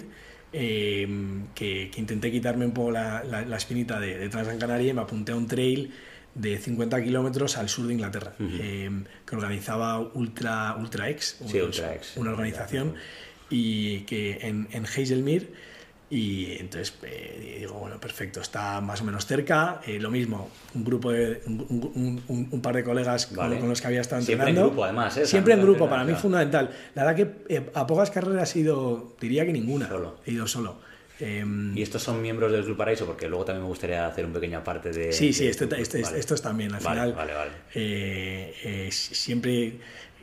eh, 0.56 1.08
que, 1.56 1.90
que 1.92 2.00
intenté 2.00 2.32
quitarme 2.32 2.64
un 2.68 2.74
poco 2.76 2.92
la, 2.92 3.24
la- 3.24 3.42
la 3.42 3.58
espinita 3.58 4.00
de, 4.00 4.20
de 4.20 4.30
Transgran 4.30 4.60
Canaria 4.60 4.92
y 4.92 4.94
me 4.94 5.02
apunté 5.02 5.32
a 5.32 5.36
un 5.36 5.48
trail 5.48 5.92
de 6.36 6.60
50 6.60 7.04
kilómetros 7.04 7.58
al 7.58 7.70
sur 7.70 7.88
de 7.88 7.94
Inglaterra, 7.94 8.34
eh, 8.40 8.88
que 9.26 9.36
organizaba 9.36 10.00
Ultra, 10.00 10.76
Ultra 10.80 11.10
X, 11.10 11.38
Sí, 11.48 11.58
una- 11.58 11.66
Ultra 11.66 11.96
X. 11.96 12.14
una 12.18 12.30
organización, 12.34 12.94
y 13.50 14.02
que 14.02 14.38
en, 14.48 14.68
en 14.72 14.86
Hazelmere. 14.86 15.48
Y 16.16 16.58
entonces 16.60 16.94
eh, 17.02 17.58
digo, 17.62 17.74
bueno, 17.74 18.00
perfecto, 18.00 18.40
está 18.40 18.80
más 18.82 19.02
o 19.02 19.04
menos 19.04 19.26
cerca. 19.26 19.82
eh, 19.88 19.98
lo 20.00 20.12
mismo, 20.12 20.48
un 20.76 20.84
grupo 20.84 21.12
de, 21.12 21.42
un, 21.48 21.62
un- 21.96 22.24
un- 22.28 22.48
un 22.52 22.62
par 22.62 22.76
de 22.76 22.84
colegas 22.84 23.26
con- 23.26 23.38
Vale. 23.38 23.58
con, 23.60 23.68
los 23.68 23.82
que 23.82 23.88
había 23.88 24.02
estado 24.02 24.22
Siempre 24.22 24.44
en 24.44 24.50
entrenando. 24.50 24.70
grupo, 24.72 24.84
además, 24.84 25.18
¿eh? 25.18 25.26
Siempre 25.26 25.56
en 25.56 25.62
grupo, 25.64 25.90
para 25.90 26.04
mí 26.04 26.10
claro. 26.10 26.22
fundamental. 26.22 26.70
La 26.94 27.06
verdad 27.06 27.16
que 27.48 27.56
eh, 27.56 27.72
a 27.74 27.88
pocas 27.88 28.12
carreras 28.12 28.56
he 28.56 28.60
ido, 28.60 29.16
diría 29.20 29.44
que 29.44 29.54
ninguna. 29.54 29.88
Solo. 29.88 30.18
He 30.26 30.32
ido 30.34 30.46
solo. 30.46 30.80
Em, 31.20 31.76
Y 31.78 31.82
estos 31.82 32.04
son 32.04 32.22
miembros 32.22 32.52
del 32.52 32.64
Club 32.64 32.78
Paraíso, 32.78 33.06
porque 33.08 33.28
luego 33.28 33.46
también 33.46 33.64
me 33.64 33.70
gustaría 33.70 34.06
hacer 34.06 34.26
un 34.26 34.34
pequeño 34.34 34.64
parte 34.64 34.92
de. 34.92 35.14
Sí, 35.14 35.34
sí, 35.34 35.46
de 35.46 35.50
este, 35.52 35.82
este- 35.82 36.02
vale. 36.04 36.20
estos 36.20 36.42
también. 36.44 36.74
Al 36.76 36.84
Vale, 36.84 37.00
final, 37.02 37.14
vale, 37.14 37.34
vale. 37.34 37.52
eh, 37.74 38.90
siempre, 38.92 39.80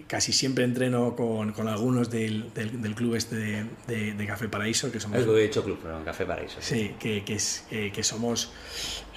casi 0.07 0.32
siempre 0.32 0.64
entreno 0.64 1.14
con, 1.16 1.53
con 1.53 1.68
algunos 1.68 2.11
del, 2.11 2.53
del, 2.55 2.80
del 2.82 2.94
club 2.94 3.14
este 3.14 3.36
de, 3.36 3.64
de- 3.86 4.12
de 4.14 4.26
Café 4.26 4.48
Paraíso, 4.48 4.90
que 4.92 5.01
somos 5.01 5.18
Es 5.18 5.24
que 5.26 5.32
he 5.32 5.44
hecho 5.44 5.62
club, 5.64 5.78
pero 5.82 5.98
en 5.98 6.05
Café 6.05 6.24
Paraíso. 6.26 6.57
Sí, 6.61 6.92
que, 6.98 7.24
que, 7.24 7.34
es, 7.34 7.64
eh, 7.70 7.90
que 7.94 8.03
somos 8.03 8.53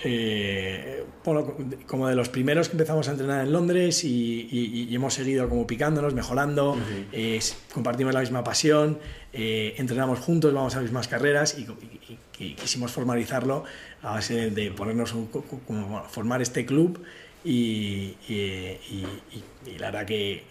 eh, 0.04 1.06
bueno, 1.24 1.56
como 1.88 2.08
de 2.08 2.16
los 2.16 2.30
primeros 2.30 2.68
que 2.68 2.74
empezamos 2.74 3.08
a 3.08 3.12
entrenar 3.12 3.46
en 3.46 3.54
Londres 3.54 4.04
y, 4.04 4.48
y- 4.52 4.88
y 4.90 4.96
hemos 4.96 5.14
seguido 5.14 5.48
como 5.50 5.66
picándonos, 5.66 6.14
mejorando, 6.14 6.78
eh, 7.12 7.40
compartimos 7.74 8.14
la 8.14 8.20
misma 8.20 8.44
pasión, 8.44 9.00
eh, 9.32 9.76
entrenamos 9.78 10.20
juntos, 10.20 10.54
vamos 10.54 10.74
a 10.74 10.78
las 10.78 10.84
mismas 10.84 11.08
carreras 11.08 11.58
y, 11.58 11.66
quisimos 12.56 12.92
formalizarlo 12.92 13.64
a 14.02 14.12
base 14.16 14.50
de 14.52 14.70
ponernos 14.72 15.14
un- 15.14 15.28
co- 15.28 15.44
co- 15.44 15.60
como, 15.66 15.88
bueno, 15.88 16.10
formar 16.10 16.42
este 16.42 16.66
club 16.66 17.02
y, 17.46 18.16
y- 18.28 18.34
y- 18.90 19.06
y- 19.32 19.70
y 19.72 19.78
la 19.80 19.92
verdad 19.92 20.06
que 20.06 20.44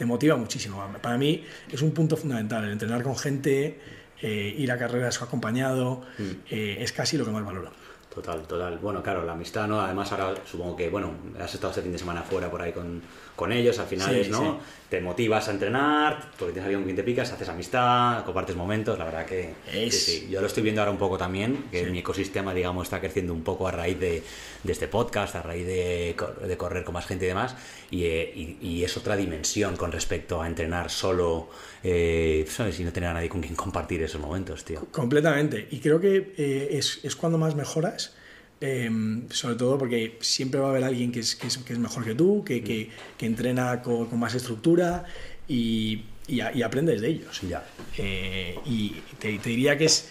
te 0.00 0.06
motiva 0.06 0.34
muchísimo. 0.34 0.82
Para 1.02 1.18
mí 1.18 1.44
es 1.70 1.82
un 1.82 1.90
punto 1.90 2.16
fundamental 2.16 2.64
el 2.64 2.72
entrenar 2.72 3.02
con 3.02 3.14
gente, 3.18 3.78
eh, 4.22 4.54
ir 4.56 4.72
a 4.72 4.78
carreras 4.78 5.20
acompañado, 5.20 6.00
eh, 6.48 6.78
es 6.80 6.90
casi 6.90 7.18
lo 7.18 7.26
que 7.26 7.30
más 7.30 7.44
valoro. 7.44 7.70
Total, 8.14 8.40
total. 8.46 8.78
Bueno, 8.78 9.02
claro, 9.02 9.26
la 9.26 9.32
amistad, 9.32 9.68
¿no? 9.68 9.78
Además, 9.78 10.10
ahora 10.12 10.32
supongo 10.50 10.74
que, 10.74 10.88
bueno, 10.88 11.12
has 11.38 11.52
estado 11.52 11.70
este 11.72 11.82
fin 11.82 11.92
de 11.92 11.98
semana 11.98 12.22
fuera 12.22 12.50
por 12.50 12.62
ahí 12.62 12.72
con, 12.72 13.02
con 13.40 13.52
ellos, 13.52 13.78
al 13.78 13.86
final, 13.86 14.10
Sí, 14.14 14.20
es, 14.20 14.28
¿no? 14.30 14.40
sí. 14.40 14.50
Te 14.90 15.00
motivas 15.00 15.46
a 15.48 15.52
entrenar, 15.52 16.30
porque 16.36 16.52
tienes 16.52 16.64
alguien 16.64 16.80
con 16.80 16.84
quien 16.84 16.96
te 16.96 17.02
picas, 17.04 17.30
haces 17.32 17.48
amistad, 17.48 18.24
compartes 18.24 18.56
momentos, 18.56 18.98
la 18.98 19.04
verdad 19.06 19.24
que. 19.24 19.54
Es- 19.72 20.04
sí, 20.04 20.20
sí. 20.20 20.28
Yo 20.30 20.40
lo 20.40 20.46
estoy 20.48 20.62
viendo 20.64 20.80
ahora 20.80 20.90
un 20.90 20.98
poco 20.98 21.16
también, 21.16 21.64
que 21.70 21.86
mi 21.86 22.00
ecosistema, 22.00 22.52
digamos, 22.52 22.84
está 22.88 23.00
creciendo 23.00 23.32
un 23.32 23.42
poco 23.44 23.66
a 23.68 23.70
raíz 23.70 23.98
de, 24.00 24.22
de 24.64 24.72
este 24.72 24.88
podcast, 24.88 25.36
a 25.36 25.42
raíz 25.42 25.64
de, 25.66 26.14
cor- 26.18 26.40
de 26.40 26.56
correr 26.56 26.82
con 26.84 26.94
más 26.94 27.06
gente 27.06 27.24
y 27.24 27.28
demás, 27.28 27.54
y, 27.90 28.04
eh, 28.04 28.32
y- 28.34 28.56
y 28.60 28.84
es 28.84 28.96
otra 28.96 29.16
dimensión 29.16 29.76
con 29.76 29.92
respecto 29.92 30.42
a 30.42 30.46
entrenar 30.48 30.90
solo, 30.90 31.48
eh, 31.84 32.44
¿sabes? 32.48 32.78
Y 32.80 32.84
no 32.84 32.92
tener 32.92 33.10
a 33.10 33.14
nadie 33.14 33.28
con 33.28 33.40
quien 33.40 33.54
compartir 33.54 34.02
esos 34.02 34.20
momentos, 34.20 34.64
tío. 34.64 34.86
Completamente. 34.90 35.68
Y 35.70 35.78
creo 35.80 36.00
que 36.00 36.34
eh, 36.36 36.68
es, 36.72 37.00
es 37.04 37.14
cuando 37.16 37.38
más 37.38 37.54
mejoras, 37.54 38.14
eh, 38.60 38.90
sobre 39.30 39.54
todo 39.56 39.78
porque 39.78 40.18
siempre 40.20 40.60
va 40.60 40.66
a 40.68 40.70
haber 40.70 40.84
alguien 40.84 41.12
que 41.12 41.20
es, 41.20 41.34
que 41.36 41.46
es, 41.46 41.58
que 41.58 41.72
es 41.72 41.78
mejor 41.78 42.04
que 42.04 42.14
tú, 42.14 42.44
que, 42.44 42.62
que, 42.62 42.90
que 43.16 43.26
entrena 43.26 43.80
con, 43.82 44.06
con 44.06 44.18
más 44.18 44.34
estructura 44.34 45.04
y, 45.48 46.02
y, 46.28 46.40
a- 46.40 46.54
y 46.54 46.62
aprendes 46.62 47.00
de 47.00 47.08
ellos. 47.08 47.40
Ya. 47.48 47.64
Eh, 47.98 48.56
y 48.66 48.94
te, 49.18 49.38
te 49.38 49.50
diría 49.50 49.76
que 49.78 49.86
es 49.86 50.10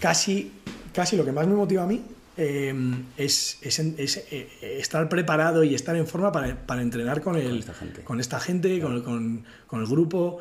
casi, 0.00 0.50
casi 0.92 1.16
lo 1.16 1.24
que 1.24 1.32
más 1.32 1.46
me 1.46 1.54
motiva 1.54 1.84
a 1.84 1.86
mí. 1.86 2.02
eh, 2.36 2.72
es, 3.16 3.58
es 3.62 3.78
eh, 3.80 4.48
estar 4.78 5.08
preparado 5.08 5.64
y 5.64 5.74
estar 5.74 5.96
en 5.96 6.06
forma 6.06 6.30
para, 6.30 6.54
para 6.66 6.82
entrenar 6.82 7.20
con, 7.20 7.36
el, 7.36 7.58
esta 7.58 7.74
gente. 7.74 8.02
con 8.02 8.20
esta 8.20 8.38
gente, 8.38 8.80
con, 8.80 8.94
el- 8.94 9.02
con- 9.02 9.44
con 9.66 9.80
el 9.80 9.86
grupo 9.86 10.38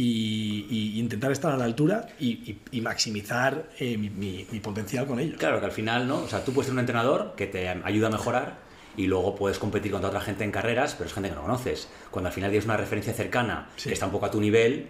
y, 0.00 0.66
y 0.70 1.00
intentar 1.00 1.32
estar 1.32 1.50
a 1.52 1.56
la 1.56 1.64
altura 1.64 2.06
y, 2.20 2.28
y- 2.28 2.58
y 2.70 2.80
maximizar 2.80 3.64
eh, 3.80 3.96
mi, 3.98 4.10
mi- 4.10 4.46
mi 4.52 4.60
potencial 4.60 5.06
con 5.06 5.18
ellos. 5.18 5.36
Claro, 5.38 5.58
que 5.58 5.66
al 5.66 5.72
final, 5.72 6.06
¿no? 6.06 6.18
O 6.18 6.28
sea, 6.28 6.44
tú 6.44 6.52
puedes 6.52 6.66
ser 6.66 6.74
un 6.74 6.78
entrenador 6.80 7.34
que 7.36 7.46
te 7.48 7.68
ayuda 7.68 8.06
a 8.06 8.10
mejorar 8.10 8.58
y 8.96 9.06
luego 9.06 9.34
puedes 9.34 9.58
competir 9.58 9.90
contra 9.90 10.08
otra 10.08 10.20
gente 10.20 10.44
en 10.44 10.52
carreras, 10.52 10.94
pero 10.96 11.08
es 11.08 11.14
gente 11.14 11.30
que 11.30 11.34
no 11.34 11.42
conoces. 11.42 11.88
Cuando 12.10 12.28
al 12.28 12.34
final 12.34 12.50
tienes 12.50 12.64
una 12.66 12.76
referencia 12.76 13.12
cercana 13.12 13.70
Sí. 13.76 13.88
que 13.88 13.94
está 13.94 14.06
un 14.06 14.12
poco 14.12 14.26
a 14.26 14.30
tu 14.30 14.40
nivel, 14.40 14.88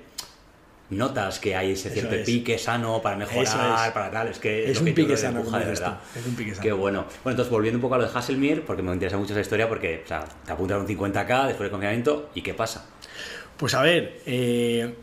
notas 0.91 1.39
que 1.39 1.55
hay 1.55 1.73
ese 1.73 1.91
cierto 1.91 2.15
es. 2.15 2.25
pique 2.27 2.57
sano 2.59 3.03
para 3.03 3.17
mejorar, 3.17 3.87
es. 3.89 3.93
para 3.93 4.11
tal. 4.11 4.29
Es 4.29 4.39
que 4.39 4.71
Es 4.71 4.79
un 4.81 4.87
que 4.87 4.93
pique 4.93 5.17
sano, 5.17 5.41
empuja 5.41 5.59
de 5.59 5.65
verdad. 5.67 5.99
Es 6.17 6.27
un 6.27 6.35
pique 6.35 6.51
sano. 6.53 6.63
Qué 6.63 6.73
bueno. 6.73 7.01
Bueno, 7.25 7.33
entonces 7.35 7.51
volviendo 7.51 7.77
un 7.79 7.83
poco 7.83 7.95
a 7.97 7.99
lo 7.99 8.05
de 8.11 8.19
Hasselmir, 8.19 8.63
porque 8.63 8.83
me 8.83 8.93
interesa 8.93 9.19
mucho 9.19 9.33
esa 9.33 9.41
historia, 9.43 9.69
porque 9.69 10.03
o 10.05 10.09
sea, 10.09 10.25
te 10.45 10.53
apuntas 10.53 10.77
a 10.79 10.81
un 10.81 10.87
50k 10.87 11.47
después 11.47 11.59
del 11.61 11.71
confinamiento, 11.71 12.31
¿y 12.35 12.41
qué 12.43 12.55
pasa? 12.55 12.87
Pues 13.59 13.75
a 13.75 13.83
ver, 13.83 14.21
eh, 14.27 14.95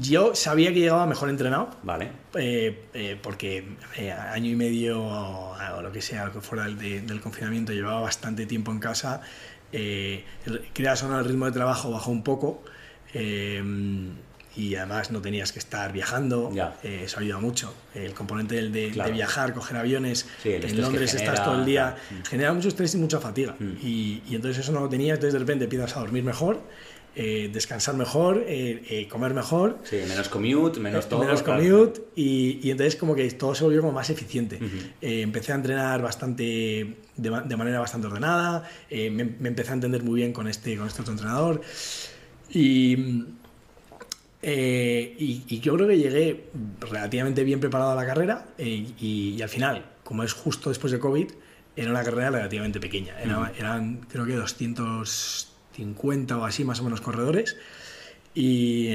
yo 0.00 0.34
sabía 0.34 0.72
que 0.72 0.80
llegaba 0.80 1.06
mejor 1.06 1.28
entrenado. 1.30 1.70
¿Vale? 1.82 2.10
eh, 2.34 2.84
eh, 2.94 3.18
porque 3.22 3.64
eh, 3.96 4.10
año 4.10 4.50
y 4.50 4.56
medio 4.56 5.02
o, 5.02 5.54
o 5.76 5.82
lo 5.82 5.92
que 5.92 6.00
sea, 6.00 6.30
fuera 6.30 6.64
del, 6.64 6.78
de- 6.78 7.00
del 7.02 7.20
confinamiento, 7.20 7.72
llevaba 7.72 8.00
bastante 8.00 8.46
tiempo 8.46 8.72
en 8.72 8.78
casa. 8.78 9.20
Eh, 9.72 10.24
creas 10.72 11.02
o 11.02 11.08
no, 11.08 11.18
el 11.18 11.24
ritmo 11.24 11.46
de 11.46 11.52
trabajo 11.52 11.90
bajó 11.90 12.10
un 12.10 12.22
poco. 12.24 12.62
eh, 13.14 13.62
y 14.54 14.74
además 14.76 15.10
no 15.10 15.22
tenías 15.22 15.50
que 15.50 15.58
estar 15.58 15.92
viajando, 15.94 16.50
Ya. 16.52 16.76
eh, 16.82 17.02
eso 17.04 17.20
ayuda 17.20 17.38
mucho. 17.38 17.72
El 17.94 18.12
componente 18.12 18.54
del 18.56 18.70
de, 18.70 18.90
Claro. 18.90 19.08
de 19.08 19.14
viajar, 19.16 19.54
coger 19.54 19.78
aviones, 19.78 20.26
Sí, 20.42 20.50
en 20.52 20.78
Londres 20.78 21.10
genera, 21.12 21.32
estás 21.32 21.42
todo 21.46 21.58
el 21.60 21.64
día, 21.64 21.96
claro. 21.96 22.20
Mm. 22.22 22.26
genera 22.26 22.52
mucho 22.52 22.68
estrés 22.68 22.94
y 22.94 22.98
mucha 22.98 23.18
fatiga. 23.18 23.54
Mm. 23.58 23.72
Y, 23.82 24.22
y 24.28 24.34
entonces 24.34 24.62
eso 24.62 24.72
no 24.72 24.80
lo 24.80 24.90
tenía, 24.90 25.14
entonces 25.14 25.32
de 25.32 25.38
repente 25.38 25.64
empiezas 25.64 25.96
a 25.96 26.00
dormir 26.00 26.22
mejor, 26.22 26.60
eh, 27.14 27.50
descansar 27.52 27.94
mejor, 27.96 28.44
eh, 28.46 28.82
eh, 28.88 29.08
comer 29.08 29.34
mejor. 29.34 29.78
Sí, 29.84 29.96
menos 30.08 30.28
commute, 30.28 30.80
menos 30.80 31.08
todo. 31.08 31.20
Menos 31.20 31.42
claro. 31.42 31.62
commute 31.62 32.00
y, 32.16 32.60
y 32.66 32.70
entonces 32.70 32.96
como 32.96 33.14
que 33.14 33.30
todo 33.32 33.54
se 33.54 33.64
volvió 33.64 33.80
como 33.80 33.92
más 33.92 34.08
eficiente. 34.10 34.58
Empecé 35.00 35.52
a 35.52 35.56
entrenar 35.56 36.00
bastante 36.02 36.96
de, 37.16 37.30
ma- 37.30 37.42
de 37.42 37.56
manera 37.56 37.80
bastante 37.80 38.06
ordenada, 38.06 38.68
me, 38.90 39.10
me 39.10 39.48
empecé 39.48 39.70
a 39.70 39.74
entender 39.74 40.02
muy 40.02 40.16
bien 40.20 40.32
con 40.32 40.48
este, 40.48 40.76
con 40.76 40.86
este 40.86 41.02
otro 41.02 41.12
entrenador 41.12 41.60
y, 42.50 43.24
eh, 44.42 45.14
y, 45.18 45.44
y 45.48 45.60
yo 45.60 45.74
creo 45.74 45.86
que 45.88 45.98
llegué 45.98 46.44
relativamente 46.80 47.44
bien 47.44 47.60
preparado 47.60 47.92
a 47.92 47.94
la 47.94 48.06
carrera 48.06 48.46
eh, 48.58 48.86
y, 48.98 49.34
y 49.36 49.42
al 49.42 49.48
final, 49.48 49.84
como 50.02 50.22
es 50.24 50.32
justo 50.32 50.68
después 50.70 50.92
de 50.92 50.98
COVID, 50.98 51.28
era 51.76 51.90
una 51.90 52.02
carrera 52.02 52.30
relativamente 52.30 52.80
pequeña. 52.80 53.18
Era- 53.20 53.52
Eran 53.58 54.00
creo 54.10 54.26
que 54.26 54.36
250 55.76 56.36
o 56.38 56.44
así 56.44 56.64
más 56.64 56.80
o 56.80 56.84
menos 56.84 57.00
corredores 57.00 57.56
y 58.34 58.88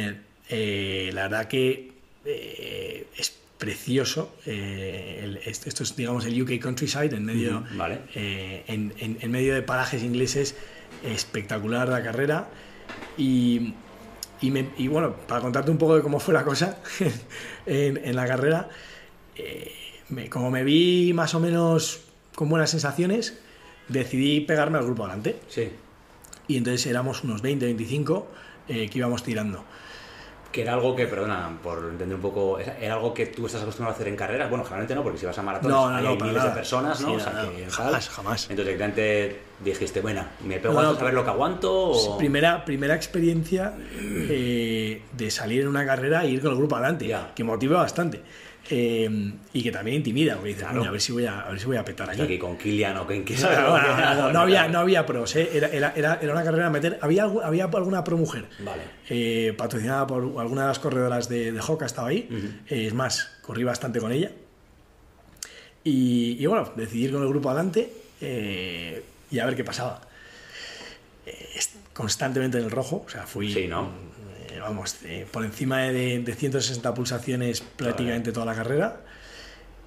eh, 0.50 1.10
la 1.14 1.24
verdad 1.24 1.48
que 1.48 1.92
eh, 2.26 3.08
es 3.18 3.34
precioso. 3.58 4.36
eh, 4.46 5.22
el- 5.24 5.38
esto 5.38 5.84
es, 5.84 5.96
digamos, 5.96 6.26
el 6.26 6.40
UK 6.42 6.60
Countryside 6.62 7.16
en 7.16 7.26
medio, 7.26 7.64
vale. 7.76 8.00
eh, 8.16 8.64
en, 8.68 8.94
en- 9.00 9.18
en 9.22 9.32
medio 9.32 9.54
de 9.56 9.62
parajes 9.62 10.04
ingleses. 10.04 10.56
Espectacular 11.04 11.88
la 11.90 12.02
carrera. 12.04 12.48
Y, 13.18 13.74
y, 14.42 14.52
me- 14.52 14.70
y 14.78 14.88
bueno, 14.88 15.16
para 15.28 15.42
contarte 15.42 15.70
un 15.72 15.78
poco 15.78 15.96
de 15.96 16.02
cómo 16.02 16.20
fue 16.20 16.34
la 16.34 16.44
cosa 16.44 16.80
en, 17.66 17.98
en 18.04 18.16
la 18.16 18.26
carrera, 18.28 18.70
me- 20.10 20.30
como 20.30 20.50
me 20.52 20.64
vi 20.64 21.12
más 21.14 21.34
o 21.36 21.40
menos 21.40 22.02
con 22.36 22.50
buenas 22.50 22.70
sensaciones, 22.72 23.38
decidí 23.88 24.42
pegarme 24.42 24.78
al 24.78 24.86
grupo 24.86 25.06
adelante 25.06 25.38
Sí. 25.50 25.70
Y 26.48 26.58
entonces 26.58 26.86
éramos 26.88 27.24
unos 27.24 27.42
20, 27.42 27.66
25 27.66 28.28
eh, 28.70 28.90
que 28.90 28.98
íbamos 29.00 29.24
tirando. 29.24 29.64
Que 30.52 30.62
era 30.62 30.74
algo 30.74 30.96
que, 30.96 31.06
perdona, 31.06 31.58
por 31.62 31.78
entender 31.92 32.16
un 32.16 32.22
poco, 32.22 32.58
era 32.58 32.94
algo 32.96 33.14
que 33.14 33.28
tú 33.28 33.46
estás 33.46 33.62
acostumbrado 33.62 33.92
a 33.94 33.96
hacer 33.96 34.08
en 34.08 34.16
carreras. 34.16 34.50
Bueno, 34.50 34.64
generalmente 34.64 34.96
no, 34.96 35.04
porque 35.04 35.18
si 35.20 35.26
vas 35.26 35.38
a 35.38 35.44
maratones 35.44 35.76
No, 35.76 35.90
no, 35.90 35.98
hay 35.98 36.04
no, 36.04 36.10
miles 36.12 36.20
para 36.22 36.32
de 36.32 36.40
nada. 36.40 36.54
personas, 36.54 37.02
¿no? 37.02 37.10
Sí, 37.10 37.16
o 37.16 37.20
sea, 37.20 37.50
que 37.54 37.70
jamás, 37.70 38.10
jamás. 38.10 38.42
Entonces, 38.50 38.66
directamente 38.66 39.42
dijiste, 39.64 40.02
bueno, 40.02 40.26
¿me 40.46 40.58
pego 40.60 40.80
a 40.80 40.96
saber 40.96 41.14
lo 41.14 41.24
que 41.26 41.30
aguanto? 41.30 41.90
O... 41.90 42.18
Primera, 42.18 42.64
primera 42.64 42.96
experiencia 42.96 43.74
eh, 44.02 45.02
de 45.12 45.32
salir 45.32 45.62
en 45.64 45.68
una 45.68 45.86
carrera 45.86 46.24
e 46.24 46.30
ir 46.30 46.42
con 46.42 46.52
el 46.52 46.58
grupo 46.58 46.76
adelante, 46.78 47.08
Ya. 47.08 47.34
que 47.36 47.44
motiva 47.44 47.78
bastante. 47.82 48.22
Eh, 48.70 49.32
y 49.54 49.64
que 49.64 49.72
también 49.72 49.98
intimida, 49.98 50.34
porque 50.36 50.50
dices, 50.50 50.64
Claro. 50.64 50.80
"Coño, 50.80 50.90
a 50.90 50.92
ver 50.92 51.00
si 51.02 51.12
voy 51.14 51.26
a, 51.26 51.40
a 51.42 51.50
ver 51.52 51.60
si 51.60 51.66
voy 51.68 51.78
a 51.78 51.86
petar 51.86 52.08
O 52.08 52.10
aquí. 52.10 52.18
sea, 52.18 52.26
aquí 52.26 52.38
con 52.38 52.58
Kilian 52.58 52.98
o 52.98 53.08
con 53.08 53.24
No, 54.34 54.40
había, 54.42 54.68
no 54.68 54.80
había 54.80 55.06
pros, 55.06 55.36
¿eh? 55.38 55.50
era, 55.54 55.68
era, 55.70 55.94
era, 55.96 56.20
era 56.22 56.34
una 56.34 56.44
carrera 56.44 56.68
a 56.68 56.70
meter. 56.70 57.00
Había, 57.02 57.24
había 57.24 57.66
alguna 57.66 58.04
pro 58.04 58.18
mujer, 58.18 58.46
Vale. 58.60 58.82
eh, 59.10 59.54
patrocinada 59.58 60.06
por 60.06 60.22
alguna 60.22 60.64
de 60.64 60.68
las 60.68 60.80
corredoras 60.80 61.30
de, 61.30 61.54
de 61.54 61.60
Hoka, 61.66 61.86
estaba 61.86 62.10
ahí. 62.10 62.28
Eh, 62.68 62.88
es 62.88 62.94
más, 62.94 63.38
corrí 63.42 63.64
bastante 63.64 64.00
con 64.00 64.12
ella. 64.12 64.32
Y, 65.84 66.36
y 66.38 66.46
bueno, 66.46 66.74
decidí 66.76 67.06
ir 67.06 67.14
con 67.14 67.22
el 67.22 67.30
grupo 67.30 67.50
adelante 67.50 67.90
eh, 68.20 69.02
y 69.32 69.40
a 69.40 69.46
ver 69.46 69.56
qué 69.56 69.64
pasaba. 69.64 70.02
Eh, 71.26 71.60
constantemente 71.94 72.58
en 72.58 72.66
el 72.66 72.72
rojo, 72.72 73.04
o 73.06 73.10
sea, 73.10 73.26
fui. 73.26 73.54
Sí, 73.54 73.68
¿no? 73.68 73.90
Eh, 74.58 74.60
vamos, 74.60 74.98
eh, 75.06 75.26
por 75.32 75.46
encima 75.46 75.82
de, 75.84 76.20
de 76.20 76.34
160 76.36 76.94
pulsaciones 76.94 77.62
prácticamente 77.62 78.32
toda 78.32 78.46
la 78.46 78.56
carrera. 78.56 79.02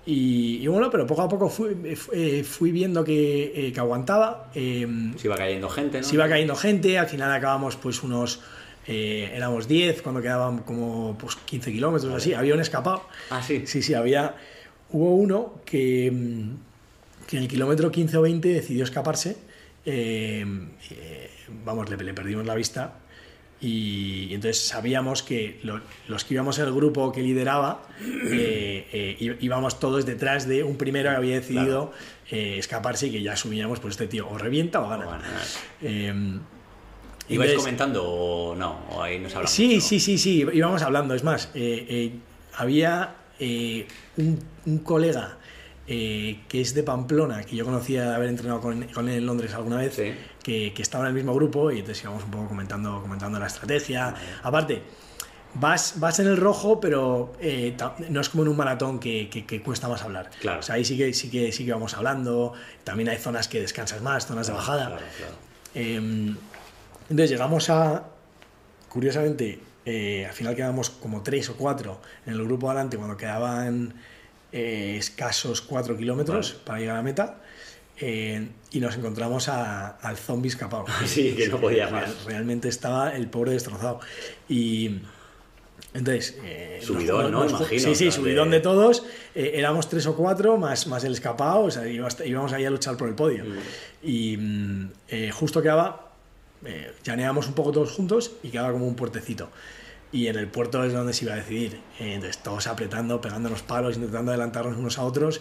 Y, 0.06 0.56
y 0.62 0.66
bueno, 0.66 0.90
pero 0.90 1.06
poco 1.06 1.22
a 1.22 1.28
poco 1.28 1.48
fui, 1.50 1.76
eh, 2.12 2.42
fui 2.42 2.72
viendo 2.72 3.04
que, 3.04 3.52
eh, 3.68 3.72
que 3.72 3.80
aguantaba. 3.80 4.50
eh, 4.54 4.86
Se 5.16 5.26
iba 5.26 5.36
cayendo 5.36 5.68
gente, 5.68 6.00
¿no? 6.00 6.06
se 6.06 6.14
iba 6.14 6.28
cayendo 6.28 6.56
gente, 6.56 6.98
al 6.98 7.06
final 7.06 7.30
acabamos 7.32 7.76
pues 7.76 8.02
unos... 8.02 8.40
eh, 8.86 9.30
éramos 9.34 9.68
10 9.68 10.00
cuando 10.02 10.22
quedaban 10.22 10.60
como 10.60 11.16
pues, 11.18 11.36
15 11.36 11.70
kilómetros 11.72 12.14
así, 12.14 12.32
había 12.32 12.54
un 12.54 12.60
escapado. 12.60 13.02
Ah, 13.30 13.42
sí. 13.42 13.64
Sí, 13.66 13.82
sí, 13.82 13.92
había... 13.94 14.34
Hubo 14.92 15.14
uno 15.16 15.60
que, 15.66 16.10
mm, 16.10 17.26
que 17.28 17.36
en 17.36 17.42
el 17.44 17.48
kilómetro 17.48 17.90
15 17.92 18.16
o 18.16 18.22
20 18.22 18.48
decidió 18.48 18.84
escaparse. 18.84 19.36
eh, 19.84 20.44
eh, 20.90 21.30
vamos, 21.64 21.88
le, 21.90 21.96
le 21.98 22.14
perdimos 22.14 22.46
la 22.46 22.54
vista. 22.54 22.94
Y, 23.62 24.28
entonces 24.32 24.62
sabíamos 24.64 25.22
que 25.22 25.58
lo- 25.62 25.80
los 26.08 26.24
que 26.24 26.34
íbamos 26.34 26.58
en 26.58 26.64
el 26.66 26.72
grupo 26.72 27.12
que 27.12 27.20
lideraba 27.22 27.82
eh, 28.30 28.86
eh, 29.20 29.36
íbamos 29.40 29.78
todos 29.78 30.06
detrás 30.06 30.48
de 30.48 30.64
un 30.64 30.76
primero 30.76 31.10
que 31.10 31.16
había 31.16 31.34
decidido 31.36 31.92
eh, 32.30 32.56
escaparse 32.58 33.08
y 33.08 33.10
que 33.10 33.22
ya 33.22 33.36
subíamos, 33.36 33.78
pues 33.80 33.92
este 33.92 34.06
tío 34.06 34.28
o 34.30 34.38
revienta 34.38 34.80
o 34.80 34.88
gana. 34.88 35.20
Eh, 35.82 36.08
¿Ibais 37.28 37.50
entonces- 37.50 37.56
comentando 37.58 38.04
o 38.08 38.56
no? 38.56 38.80
¿O 38.90 39.02
ahí 39.02 39.18
no 39.18 39.28
se 39.28 39.36
habla 39.36 39.48
Sí, 39.48 39.80
sí, 39.80 40.00
sí, 40.00 40.16
sí, 40.18 40.46
íbamos 40.52 40.80
hablando. 40.82 41.14
Es 41.14 41.22
más, 41.22 41.50
había 42.56 43.14
un, 44.16 44.38
un 44.66 44.78
colega 44.78 45.36
que 45.86 46.38
es 46.60 46.72
de 46.74 46.82
Pamplona, 46.82 47.42
que 47.44 47.56
yo 47.56 47.64
conocía 47.64 48.08
de 48.08 48.14
haber 48.14 48.28
entrenado 48.30 48.60
con, 48.60 48.82
con 48.84 49.08
él 49.08 49.18
en 49.18 49.26
Londres 49.26 49.52
alguna 49.54 49.76
vez, 49.78 49.94
Sí. 49.96 50.12
Que, 50.42 50.72
que 50.74 50.82
estaba 50.82 51.04
en 51.04 51.08
el 51.08 51.14
mismo 51.14 51.34
grupo 51.34 51.70
y 51.70 51.80
entonces 51.80 52.02
íbamos 52.04 52.24
un 52.24 52.30
poco 52.30 52.48
comentando, 52.48 53.00
comentando 53.02 53.38
la 53.38 53.46
estrategia. 53.46 54.14
Aparte, 54.42 54.82
vas, 55.54 55.94
vas 55.96 56.18
en 56.20 56.26
el 56.28 56.36
rojo, 56.36 56.80
pero 56.80 57.32
eh, 57.40 57.76
no 58.08 58.20
es 58.20 58.28
como 58.28 58.42
en 58.44 58.48
un 58.50 58.56
maratón 58.56 58.98
que, 59.00 59.28
que- 59.28 59.44
que 59.46 59.62
cuesta 59.62 59.88
más 59.88 60.02
hablar. 60.02 60.30
Claro. 60.40 60.60
O 60.60 60.62
sea, 60.62 60.76
ahí 60.76 60.84
sí 60.84 60.96
que, 60.96 61.12
sí, 61.12 61.30
que, 61.30 61.52
sí 61.52 61.64
que 61.64 61.72
vamos 61.72 61.94
hablando. 61.94 62.52
También 62.84 63.08
hay 63.08 63.18
zonas 63.18 63.48
que 63.48 63.60
descansas 63.60 64.00
más, 64.02 64.26
zonas 64.26 64.46
de 64.46 64.52
bajada. 64.52 64.86
Claro, 64.86 65.02
claro. 65.18 65.34
Eh, 65.74 65.96
entonces 67.08 67.30
llegamos 67.30 67.68
a, 67.70 68.04
curiosamente, 68.88 69.60
eh, 69.84 70.26
al 70.26 70.32
final 70.34 70.54
quedamos 70.54 70.90
como 70.90 71.22
tres 71.22 71.48
o 71.50 71.56
cuatro 71.56 72.00
en 72.26 72.34
el 72.34 72.44
grupo 72.44 72.70
adelante 72.70 72.96
cuando 72.96 73.16
quedaban 73.16 73.94
eh, 74.52 74.96
escasos 74.98 75.62
cuatro 75.62 75.96
kilómetros 75.96 76.52
Vale. 76.52 76.64
para 76.64 76.78
llegar 76.78 76.94
a 76.94 76.98
la 76.98 77.02
meta. 77.02 77.36
Eh, 78.00 78.48
y 78.72 78.80
nos 78.80 78.96
encontramos 78.96 79.48
a- 79.48 79.88
al 79.98 80.16
zombie 80.16 80.48
escapado. 80.48 80.86
Sí, 81.06 81.34
que 81.36 81.48
no 81.48 81.60
podía 81.60 81.88
más. 81.88 82.24
Realmente 82.24 82.68
estaba 82.68 83.14
el 83.14 83.28
pobre 83.28 83.52
destrozado. 83.52 84.00
Y 84.48 85.00
entonces... 85.92 86.36
eh, 86.44 86.80
Subidón, 86.82 87.30
¿no? 87.32 87.46
Imagino, 87.48 87.80
Sí, 87.80 87.94
sí, 87.94 88.10
subidón 88.10 88.50
de- 88.50 88.56
de 88.58 88.62
todos. 88.62 89.04
Eh, 89.34 89.52
éramos 89.54 89.88
tres 89.88 90.06
o 90.06 90.14
cuatro, 90.16 90.56
más, 90.56 90.86
más 90.86 91.04
el 91.04 91.12
escapado, 91.12 91.62
o 91.64 91.70
sea, 91.70 91.86
íbamos, 91.86 92.52
ahí 92.52 92.64
a 92.64 92.70
luchar 92.70 92.96
por 92.96 93.08
el 93.08 93.14
podio. 93.14 93.44
Y 94.02 94.36
mm, 94.36 94.90
eh, 95.08 95.30
justo 95.32 95.60
quedaba, 95.62 96.12
eh, 96.64 96.92
llaneábamos 97.04 97.48
un 97.48 97.54
poco 97.54 97.72
todos 97.72 97.92
juntos 97.92 98.32
y 98.42 98.48
quedaba 98.50 98.72
como 98.72 98.86
un 98.86 98.94
puertecito. 98.96 99.50
Y 100.12 100.26
en 100.26 100.36
el 100.36 100.48
puerto 100.48 100.82
es 100.84 100.92
donde 100.92 101.12
se 101.12 101.24
iba 101.24 101.34
a 101.34 101.36
decidir. 101.36 101.74
Eh, 102.00 102.14
entonces 102.14 102.38
todos 102.42 102.66
apretando, 102.66 103.20
pegándonos 103.20 103.62
palos, 103.62 103.96
intentando 103.96 104.30
adelantarnos 104.32 104.76
unos 104.76 104.98
a 104.98 105.02
otros. 105.04 105.40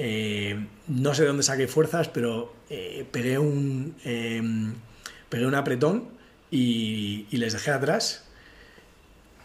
Eh, 0.00 0.64
no 0.86 1.12
sé 1.12 1.22
de 1.22 1.28
dónde 1.28 1.42
saqué 1.42 1.66
fuerzas, 1.66 2.06
pero 2.08 2.54
eh, 2.70 3.04
pegué 3.10 3.36
un 3.38 3.96
eh, 4.04 4.40
pegué 5.28 5.44
un 5.44 5.56
apretón 5.56 6.04
y, 6.52 7.26
y 7.30 7.36
les 7.38 7.52
dejé 7.52 7.72
atrás 7.72 8.24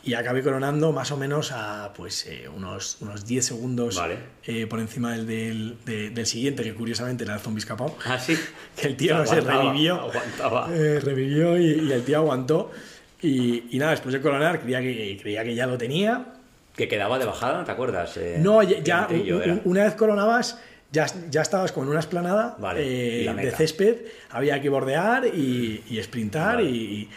y 0.04 0.14
acabé 0.16 0.44
coronando 0.44 0.92
más 0.92 1.12
o 1.12 1.18
menos 1.18 1.52
a 1.54 1.94
pues 1.96 2.26
eh, 2.28 2.48
unos, 2.54 2.98
unos 3.02 3.26
10 3.26 3.46
segundos 3.46 3.96
Vale. 3.98 4.18
eh, 4.46 4.68
por 4.68 4.80
encima 4.80 5.14
del, 5.14 5.26
del, 5.26 5.78
de- 5.86 6.10
del 6.12 6.26
siguiente, 6.26 6.62
que 6.62 6.74
curiosamente 6.74 7.24
era 7.24 7.34
el 7.36 7.40
zombie 7.40 7.60
escapado. 7.60 7.98
Ah, 8.06 8.20
sí. 8.20 8.38
Que 8.76 8.88
el 8.88 8.98
tío 8.98 9.18
no 9.18 9.26
se 9.26 9.40
revivió. 9.42 9.96
aguantaba. 10.02 10.70
eh, 10.72 11.00
revivió 11.00 11.58
y, 11.58 11.88
y 11.88 11.92
el 11.92 12.04
tío 12.04 12.18
aguantó. 12.18 12.70
Y, 13.22 13.64
y 13.76 13.80
nada, 13.80 13.92
después 13.92 14.12
de 14.14 14.20
coronar, 14.22 14.60
creía 14.62 14.82
que, 14.82 15.18
creía 15.22 15.44
que 15.46 15.56
ya 15.56 15.66
lo 15.68 15.78
tenía. 15.78 16.34
Que 16.76 16.88
quedaba 16.88 17.20
de 17.20 17.26
bajada, 17.26 17.64
¿te 17.64 17.72
acuerdas? 17.72 18.18
Eh, 18.18 18.38
No, 18.40 18.64
ya, 18.64 19.08
un- 19.10 19.62
una 19.66 19.84
vez 19.84 19.94
coronabas, 19.96 20.60
ya, 20.92 21.06
ya 21.30 21.42
estabas 21.42 21.72
con 21.72 21.88
una 21.88 22.00
esplanada 22.00 22.56
Vale, 22.60 23.26
eh, 23.26 23.34
de 23.34 23.52
césped, 23.52 23.98
había 24.32 24.60
que 24.62 24.70
bordear 24.70 25.26
y, 25.28 25.84
y 25.90 26.02
sprintar. 26.04 26.56
Vale. 26.58 26.70
Y, 26.70 27.10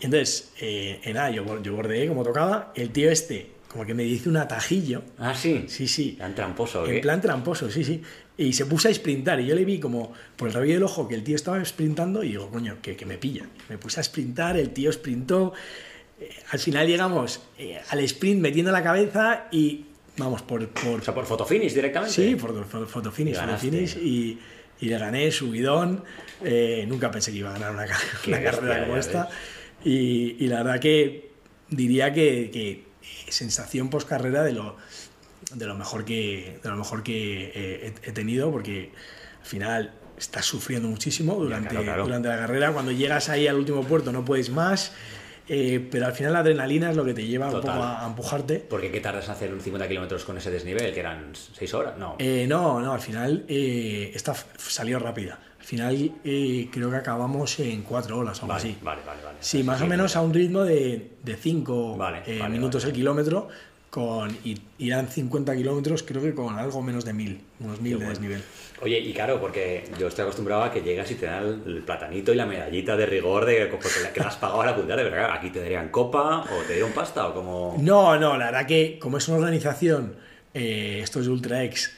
y 0.00 0.04
entonces, 0.04 0.52
eh, 0.60 1.00
eh, 1.02 1.12
nada, 1.12 1.30
yo, 1.30 1.44
bor- 1.44 1.62
yo 1.62 1.74
bordeé 1.74 2.08
como 2.08 2.22
tocaba. 2.24 2.72
El 2.74 2.90
tío 2.90 3.10
este, 3.10 3.50
como 3.68 3.84
que 3.86 3.94
me 3.94 4.02
dice 4.02 4.28
un 4.28 4.36
atajillo. 4.36 5.02
Ah, 5.18 5.34
sí. 5.34 5.64
Sí, 5.68 5.86
sí. 5.88 6.16
Tan 6.18 6.34
tramposo, 6.34 6.82
¿o 6.82 6.86
En 6.86 6.94
qué? 6.96 7.00
plan 7.00 7.20
tramposo, 7.20 7.70
sí, 7.70 7.84
sí. 7.84 8.02
Y 8.36 8.54
se 8.54 8.64
puso 8.64 8.88
a 8.88 8.94
sprintar 8.94 9.38
y 9.40 9.46
yo 9.46 9.54
le 9.54 9.64
vi 9.66 9.78
como 9.78 10.12
por 10.36 10.48
el 10.48 10.54
rabillo 10.54 10.74
del 10.74 10.82
ojo 10.84 11.06
que 11.06 11.14
el 11.14 11.22
tío 11.24 11.36
estaba 11.36 11.62
sprintando 11.64 12.22
y 12.24 12.28
digo, 12.30 12.48
coño, 12.50 12.78
que, 12.80 12.96
que 12.96 13.04
me 13.04 13.18
pilla. 13.18 13.44
Me 13.68 13.76
puse 13.76 14.00
a 14.00 14.02
sprintar, 14.02 14.56
el 14.56 14.70
tío 14.70 14.90
sprintó. 14.92 15.52
Eh, 16.20 16.30
al 16.50 16.58
final 16.58 16.86
llegamos 16.86 17.40
eh, 17.58 17.80
al 17.88 18.00
sprint 18.00 18.40
metiendo 18.40 18.70
la 18.70 18.82
cabeza 18.82 19.48
y 19.50 19.86
vamos, 20.18 20.42
por... 20.42 20.68
por 20.68 21.00
O 21.00 21.02
sea, 21.02 21.14
por 21.14 21.24
fotofinish 21.24 21.74
directamente. 21.74 22.14
sí, 22.14 22.36
por, 22.36 22.52
por 22.66 22.86
fotofinish, 22.86 23.36
fotofinish 23.36 23.96
y, 23.96 24.38
y 24.80 24.86
le 24.86 24.98
gané 24.98 25.30
subidón. 25.32 26.04
Eh, 26.44 26.84
nunca 26.86 27.10
pensé 27.10 27.32
que 27.32 27.38
iba 27.38 27.50
a 27.50 27.54
ganar 27.54 27.72
una, 27.72 27.86
carrera 28.42 28.84
como 28.84 28.96
esta. 28.96 29.28
Y, 29.84 30.36
y 30.44 30.46
la 30.46 30.62
verdad 30.62 30.80
que 30.80 31.30
diría 31.70 32.12
que, 32.12 32.50
que, 32.52 32.90
sensación 33.30 33.88
post 33.88 34.08
carrera 34.08 34.42
de 34.42 34.52
lo, 34.52 34.76
de 35.54 35.66
lo 35.66 35.74
mejor 35.74 36.04
que, 36.04 36.58
de 36.62 36.68
lo 36.68 36.76
mejor 36.76 37.02
que 37.02 37.44
he, 37.54 38.08
he 38.08 38.12
tenido, 38.12 38.50
porque 38.50 38.90
al 39.40 39.46
final 39.46 39.94
estás 40.18 40.44
sufriendo 40.44 40.88
muchísimo 40.88 41.34
durante, 41.36 41.70
claro, 41.70 41.84
claro. 41.84 42.04
durante 42.04 42.28
la 42.28 42.36
carrera. 42.36 42.72
Cuando 42.72 42.92
llegas 42.92 43.28
ahí 43.28 43.46
al 43.46 43.56
último 43.56 43.84
puerto 43.84 44.12
no 44.12 44.24
puedes 44.24 44.50
más. 44.50 44.92
Eh, 45.52 45.88
pero 45.90 46.06
al 46.06 46.12
final 46.12 46.32
la 46.32 46.38
adrenalina 46.38 46.90
es 46.90 46.96
lo 46.96 47.04
que 47.04 47.12
te 47.12 47.26
lleva 47.26 47.48
un 47.48 47.60
poco 47.60 47.70
a, 47.70 48.04
a 48.04 48.06
empujarte. 48.06 48.64
Porque 48.70 48.90
¿qué 48.90 49.00
tardas 49.00 49.26
en 49.26 49.32
hacer 49.32 49.52
un 49.52 49.60
50 49.60 49.88
kilómetros 49.88 50.24
con 50.24 50.38
ese 50.38 50.50
desnivel? 50.50 50.94
Que 50.94 51.00
eran 51.00 51.32
6 51.34 51.74
horas, 51.74 51.98
no. 51.98 52.16
Eh, 52.18 52.46
no, 52.48 52.80
no, 52.80 52.92
al 52.92 53.00
final 53.00 53.44
eh, 53.48 54.12
esta 54.14 54.34
salió 54.56 54.98
rápida. 54.98 55.38
Al 55.58 55.66
final 55.66 56.12
creo 56.22 56.90
que 56.90 56.96
acabamos 56.96 57.60
en 57.60 57.82
cuatro 57.82 58.18
horas 58.18 58.38
o 58.38 58.42
algo 58.46 58.54
vale, 58.54 58.70
así. 58.70 58.78
vale, 58.82 59.02
vale, 59.06 59.22
vale. 59.22 59.36
Sí, 59.40 59.62
más 59.62 59.80
o 59.82 59.86
menos 59.86 60.16
a 60.16 60.22
un 60.22 60.32
ritmo 60.32 60.62
de 60.62 61.10
5 61.38 61.96
Vale, 61.96 62.22
vale, 62.38 62.48
minutos 62.48 62.84
el 62.86 62.92
kilómetro 62.92 63.48
con, 63.90 64.30
y 64.44 64.56
irán 64.78 65.08
50 65.08 65.54
kilómetros 65.56 66.02
creo 66.02 66.22
que 66.22 66.34
con 66.34 66.58
algo 66.58 66.80
menos 66.80 67.04
de 67.04 67.12
1000, 67.12 67.40
unos 67.60 67.80
1000 67.80 67.90
de 67.90 67.96
bueno. 67.96 68.10
desnivel. 68.10 68.42
Oye, 68.82 68.98
y 68.98 69.12
claro, 69.12 69.40
porque 69.40 69.84
yo 69.98 70.08
estoy 70.08 70.22
acostumbrado 70.22 70.62
a 70.62 70.72
que 70.72 70.80
llegas 70.80 71.10
y 71.10 71.16
te 71.16 71.26
dan 71.26 71.62
el, 71.66 71.82
platanito 71.82 72.32
y 72.32 72.36
la 72.36 72.46
medallita 72.46 72.96
de 72.96 73.04
rigor 73.06 73.44
de 73.44 73.68
que 74.14 74.20
la 74.20 74.28
has 74.28 74.36
pagado 74.36 74.62
a 74.62 74.66
la 74.66 74.76
puntada, 74.76 75.02
pero 75.02 75.10
claro, 75.14 75.32
aquí 75.34 75.50
te 75.50 75.60
darían 75.60 75.88
copa 75.90 76.44
o 76.44 76.62
te 76.66 76.74
dieron 76.74 76.92
pasta 76.92 77.28
o 77.28 77.34
como... 77.34 77.76
No, 77.80 78.18
no, 78.18 78.38
la 78.38 78.46
verdad 78.46 78.66
que 78.66 78.98
como 78.98 79.18
es 79.18 79.28
una 79.28 79.38
organización, 79.38 80.14
eh, 80.54 81.00
esto 81.02 81.20
es 81.20 81.26
de 81.26 81.32
UltraX, 81.32 81.92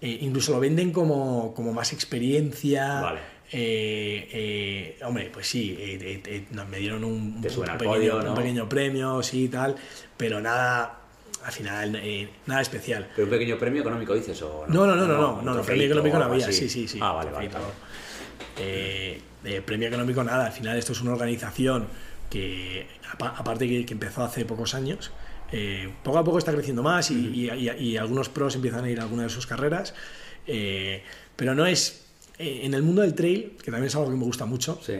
eh, 0.00 0.18
incluso 0.20 0.52
lo 0.52 0.60
venden 0.60 0.92
como, 0.92 1.54
como 1.54 1.72
más 1.72 1.92
experiencia. 1.92 3.00
Vale. 3.00 3.20
Eh, 3.52 4.28
eh, 4.32 4.98
hombre, 5.04 5.28
pues 5.32 5.48
sí, 5.48 5.76
eh, 5.76 5.98
eh, 6.00 6.22
eh, 6.24 6.64
me 6.70 6.78
dieron 6.78 7.02
un, 7.02 7.12
un 7.12 7.42
pequeño, 7.42 7.78
podio, 7.78 8.18
un 8.18 8.24
¿no? 8.26 8.34
pequeño 8.34 8.68
premio, 8.68 9.22
sí, 9.24 9.48
tal, 9.48 9.74
pero 10.16 10.40
nada, 10.40 10.99
al 11.44 11.52
final, 11.52 11.96
eh, 11.96 12.28
nada 12.46 12.60
especial. 12.60 13.08
¿Pero 13.14 13.24
un 13.26 13.30
pequeño 13.30 13.58
premio 13.58 13.80
económico 13.80 14.14
dices 14.14 14.40
o 14.42 14.64
No, 14.68 14.86
no, 14.86 14.94
no, 14.94 15.06
no, 15.06 15.14
no, 15.16 15.42
no, 15.42 15.54
no, 15.54 15.62
premio 15.62 15.86
económico 15.86 16.18
no 16.18 16.24
había, 16.26 16.46
sí, 16.52 16.68
sí, 16.68 16.86
sí. 16.88 16.98
Ah, 17.00 17.12
vale, 17.12 17.30
vale. 17.30 17.48
vale. 17.48 17.64
Eh, 18.58 19.20
eh, 19.44 19.62
premio 19.64 19.88
económico 19.88 20.22
nada, 20.22 20.46
al 20.46 20.52
final 20.52 20.76
esto 20.76 20.92
es 20.92 21.00
una 21.00 21.12
organización 21.12 21.86
que, 22.28 22.86
apa- 23.12 23.34
aparte 23.36 23.66
que, 23.66 23.86
que 23.86 23.92
empezó 23.94 24.22
hace 24.22 24.44
pocos 24.44 24.74
años, 24.74 25.10
poco 26.04 26.18
a 26.18 26.24
poco 26.24 26.38
está 26.38 26.52
creciendo 26.52 26.82
más 26.82 27.10
y, 27.10 27.14
y- 27.14 27.50
y- 27.50 27.70
y 27.70 27.96
algunos 27.96 28.28
pros 28.28 28.54
empiezan 28.54 28.84
a 28.84 28.90
ir 28.90 29.00
a 29.00 29.04
alguna 29.04 29.24
de 29.24 29.30
sus 29.30 29.46
carreras, 29.46 29.94
eh, 30.46 31.02
pero 31.36 31.54
no 31.54 31.66
es, 31.66 32.04
en 32.38 32.74
el 32.74 32.82
mundo 32.82 33.02
del 33.02 33.14
trail, 33.14 33.56
que 33.62 33.70
también 33.70 33.86
es 33.86 33.94
algo 33.96 34.10
que 34.10 34.16
me 34.16 34.24
gusta 34.24 34.46
mucho, 34.46 34.78
Sí, 34.84 34.94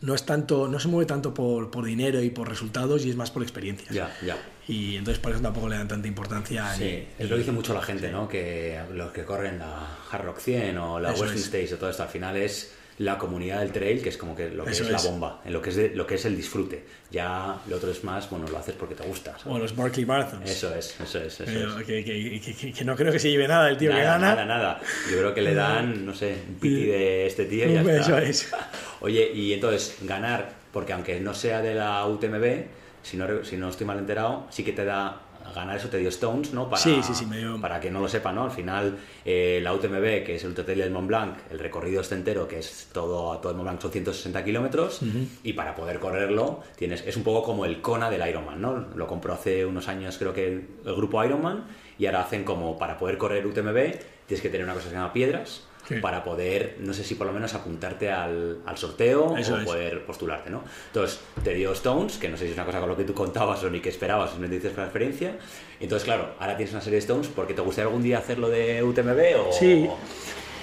no 0.00 0.14
es 0.14 0.26
tanto, 0.26 0.68
no 0.68 0.78
se 0.80 0.88
mueve 0.88 1.06
tanto 1.06 1.32
por, 1.32 1.70
por 1.70 1.84
dinero 1.84 2.20
y 2.22 2.30
por 2.30 2.48
resultados 2.48 3.04
y 3.06 3.10
es 3.10 3.16
más 3.16 3.30
por 3.30 3.42
experiencias. 3.42 3.94
ya, 3.94 4.10
ya. 4.24 4.36
Y 4.66 4.96
entonces 4.96 5.20
por 5.22 5.32
eso 5.32 5.40
tampoco 5.42 5.68
le 5.68 5.76
dan 5.76 5.88
tanta 5.88 6.08
importancia. 6.08 6.72
Sí, 6.74 7.06
es 7.18 7.28
lo 7.28 7.36
que 7.36 7.40
dice 7.40 7.52
mucho 7.52 7.74
la 7.74 7.82
gente, 7.82 8.10
¿no? 8.10 8.28
Que 8.28 8.78
los 8.92 9.12
que 9.12 9.24
corren 9.24 9.58
la 9.58 9.86
Hard 10.10 10.24
Rock 10.24 10.38
100 10.38 10.78
o 10.78 10.98
la 11.00 11.10
Western 11.10 11.34
es. 11.34 11.44
States 11.44 11.72
o 11.72 11.76
todo 11.76 11.90
esto, 11.90 12.02
al 12.02 12.08
final 12.08 12.36
es 12.36 12.72
la 12.98 13.18
comunidad 13.18 13.58
del 13.58 13.72
trail, 13.72 14.00
que 14.00 14.08
es 14.08 14.16
como 14.16 14.36
que 14.36 14.48
lo 14.50 14.64
que 14.64 14.70
Eso 14.70 14.84
es, 14.84 14.90
la 14.90 14.98
es. 14.98 15.04
bomba, 15.04 15.42
en 15.44 15.52
lo 15.52 15.60
que 15.60 15.70
es, 15.70 15.76
de- 15.76 15.88
lo 15.96 16.06
que 16.06 16.14
es 16.14 16.24
el 16.26 16.36
disfrute. 16.36 16.84
Ya 17.10 17.56
lo 17.68 17.76
otro 17.76 17.90
es 17.90 18.04
más, 18.04 18.30
bueno, 18.30 18.46
lo 18.46 18.56
haces 18.56 18.74
porque 18.78 18.94
te 18.94 19.02
gusta. 19.02 19.32
¿sabes? 19.36 19.46
O 19.46 19.58
los 19.58 19.74
Barclay 19.74 20.06
Marathons. 20.06 20.48
Eso 20.48 20.72
es, 20.74 20.94
eso 21.00 21.18
es, 21.18 21.26
eso 21.40 21.44
Pero 21.44 21.80
es. 21.80 21.84
que, 21.86 22.04
que- 22.04 22.40
que- 22.40 22.54
que- 22.54 22.72
que 22.72 22.84
no 22.84 22.94
creo 22.94 23.12
que 23.12 23.18
se 23.18 23.30
lleve 23.30 23.48
nada 23.48 23.68
el 23.68 23.76
tío 23.76 23.90
nada, 23.90 24.00
que 24.00 24.06
gana. 24.06 24.28
nada, 24.30 24.44
nada. 24.46 24.80
Yo 25.10 25.18
creo 25.18 25.34
que 25.34 25.42
le 25.42 25.54
dan, 25.54 26.06
no 26.06 26.14
sé, 26.14 26.36
un 26.48 26.54
piti 26.54 26.84
de 26.86 27.26
este 27.26 27.46
tío 27.46 27.68
y 27.68 27.74
ya 27.74 27.80
Eso 27.82 28.16
está. 28.16 28.22
es. 28.22 28.52
Oye, 29.00 29.28
y 29.34 29.52
entonces, 29.52 29.96
ganar, 30.02 30.52
porque 30.72 30.92
aunque 30.92 31.18
no 31.20 31.34
sea 31.34 31.60
de 31.62 31.74
la 31.74 32.06
UTMB, 32.06 32.64
si 33.04 33.16
no, 33.16 33.44
si 33.44 33.56
no 33.56 33.68
estoy 33.68 33.86
mal 33.86 33.98
enterado, 33.98 34.46
sí 34.50 34.64
que 34.64 34.72
te 34.72 34.84
da, 34.84 35.20
ganar 35.54 35.76
eso 35.76 35.88
te 35.90 35.98
dio 35.98 36.08
Stones, 36.08 36.52
¿no? 36.54 36.68
Para, 36.70 36.82
Sí, 36.82 37.00
sí, 37.02 37.14
sí, 37.14 37.26
dio- 37.36 37.60
Para 37.60 37.78
que 37.78 37.90
no 37.90 38.00
lo 38.00 38.08
sepa, 38.08 38.32
¿no? 38.32 38.44
Al 38.44 38.50
final, 38.50 38.96
eh, 39.26 39.60
la 39.62 39.72
UTMB, 39.74 40.24
que 40.24 40.36
es 40.36 40.42
el 40.42 40.48
Ultra 40.48 40.64
Trail 40.64 40.80
del 40.80 40.90
Mont 40.90 41.06
Blanc, 41.06 41.36
el 41.50 41.58
recorrido 41.58 42.00
este 42.00 42.14
entero, 42.14 42.48
que 42.48 42.58
es 42.58 42.88
todo, 42.92 43.36
todo 43.38 43.50
el 43.52 43.56
Mont 43.56 43.68
Blanc, 43.68 43.80
son 43.82 43.92
160 43.92 44.42
kilómetros, 44.42 45.00
y 45.44 45.52
para 45.52 45.74
poder 45.74 46.00
correrlo, 46.00 46.62
tienes, 46.76 47.04
es 47.06 47.16
un 47.18 47.22
poco 47.24 47.42
como 47.44 47.66
el 47.66 47.82
Kona 47.82 48.08
del 48.10 48.26
Ironman, 48.26 48.60
¿no? 48.60 48.86
Lo 48.96 49.06
compró 49.06 49.34
hace 49.34 49.66
unos 49.66 49.86
años, 49.88 50.16
creo 50.18 50.32
que 50.32 50.46
el, 50.48 50.66
el 50.86 50.94
grupo 50.94 51.22
Ironman, 51.22 51.64
y 51.98 52.06
ahora 52.06 52.22
hacen 52.22 52.42
como, 52.44 52.78
para 52.78 52.96
poder 52.98 53.18
correr 53.18 53.46
UTMB, 53.46 53.98
tienes 54.26 54.40
que 54.42 54.48
tener 54.48 54.64
una 54.64 54.72
cosa 54.72 54.84
que 54.86 54.90
se 54.92 54.96
llama 54.96 55.12
piedras, 55.12 55.64
Sí. 55.88 55.96
para 55.96 56.24
poder, 56.24 56.76
no 56.80 56.94
sé 56.94 57.04
si 57.04 57.14
por 57.14 57.26
lo 57.26 57.32
menos 57.34 57.52
apuntarte 57.54 58.10
al, 58.10 58.60
al 58.64 58.78
sorteo 58.78 59.36
Eso 59.36 59.54
o 59.54 59.58
es. 59.58 59.64
poder 59.64 60.04
postularte, 60.06 60.48
¿no? 60.50 60.64
Entonces, 60.86 61.20
te 61.42 61.52
dio 61.54 61.72
Stones, 61.72 62.16
que 62.16 62.28
no 62.28 62.36
sé 62.38 62.44
si 62.46 62.50
es 62.52 62.56
una 62.56 62.64
cosa 62.64 62.80
con 62.80 62.88
lo 62.88 62.96
que 62.96 63.04
tú 63.04 63.12
contabas 63.12 63.62
o 63.64 63.68
ni 63.70 63.80
que 63.80 63.90
esperabas, 63.90 64.30
simplemente 64.30 64.60
dices 64.62 64.74
por 64.74 64.84
experiencia. 64.84 65.36
Entonces, 65.80 66.04
claro, 66.04 66.34
ahora 66.38 66.56
tienes 66.56 66.72
una 66.72 66.80
serie 66.80 66.94
de 66.96 67.00
Stones, 67.00 67.28
porque 67.28 67.52
te 67.54 67.60
gustaría 67.60 67.86
algún 67.88 68.02
día 68.02 68.18
hacerlo 68.18 68.48
de 68.48 68.82
UTMB 68.82 69.46
o... 69.48 69.52
Sí. 69.52 69.88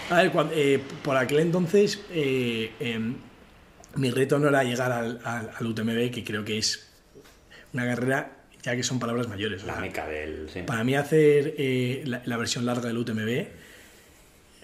A 0.10 0.24
ver, 0.24 0.32
eh, 0.54 0.80
por 1.04 1.16
aquel 1.18 1.40
entonces 1.40 2.02
eh, 2.12 2.72
em, 2.80 3.16
mi 3.96 4.10
reto 4.10 4.40
no 4.40 4.48
era 4.50 4.64
llegar 4.64 4.92
al, 4.92 5.20
al- 5.24 5.52
al 5.56 5.66
UTMB, 5.68 6.12
que 6.12 6.24
creo 6.26 6.44
que 6.44 6.58
es 6.58 6.90
una 7.74 7.86
carrera 7.86 8.38
ya 8.64 8.76
que 8.76 8.84
son 8.84 9.00
palabras 9.00 9.28
mayores. 9.28 9.64
La 9.64 9.76
meca 9.78 10.08
del... 10.08 10.50
Sí. 10.52 10.62
Para 10.64 10.84
mí 10.84 10.96
hacer 10.96 11.56
eh, 11.58 12.02
la, 12.06 12.22
la 12.26 12.38
versión 12.38 12.66
larga 12.66 12.88
del 12.90 12.98
UTMB, 12.98 13.48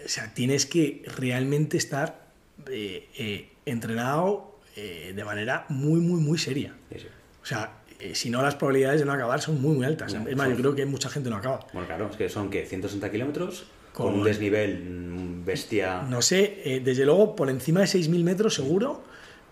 o 0.08 0.10
sea, 0.10 0.34
tienes 0.34 0.66
que 0.66 1.04
realmente 1.18 1.76
estar 1.78 2.28
eh, 2.72 3.08
eh, 3.18 3.50
entrenado 3.66 4.58
eh, 4.76 5.12
de 5.16 5.24
manera 5.26 5.66
muy, 5.70 6.00
muy, 6.00 6.20
muy 6.22 6.38
seria. 6.38 6.74
Sí, 6.92 7.00
sí. 7.02 7.08
O 7.44 7.46
sea, 7.46 7.74
si 8.14 8.30
no, 8.30 8.42
las 8.42 8.56
probabilidades 8.56 9.02
de 9.02 9.06
no 9.06 9.12
acabar 9.14 9.42
son 9.42 9.62
muy, 9.62 9.76
muy 9.76 9.86
altas. 9.86 10.14
No, 10.14 10.28
es 10.28 10.36
más, 10.36 10.48
son- 10.48 10.56
yo 10.56 10.62
creo 10.62 10.76
que 10.76 10.86
mucha 10.86 11.10
gente 11.10 11.30
no 11.30 11.36
acaba. 11.36 11.60
Bueno, 11.74 11.88
claro, 11.88 12.08
es 12.10 12.16
que 12.16 12.30
son, 12.30 12.50
que 12.50 12.66
160 12.66 13.12
kilómetros 13.12 13.66
con, 13.94 14.08
Con- 14.12 14.20
un 14.20 14.24
desnivel 14.24 14.80
mm, 14.80 15.46
bestia... 15.46 16.02
No 16.04 16.22
sé, 16.22 16.82
desde 16.86 17.04
luego 17.06 17.36
por 17.36 17.50
encima 17.50 17.82
de 17.82 17.88
6.000 17.88 18.24
metros 18.24 18.54
seguro, 18.56 19.04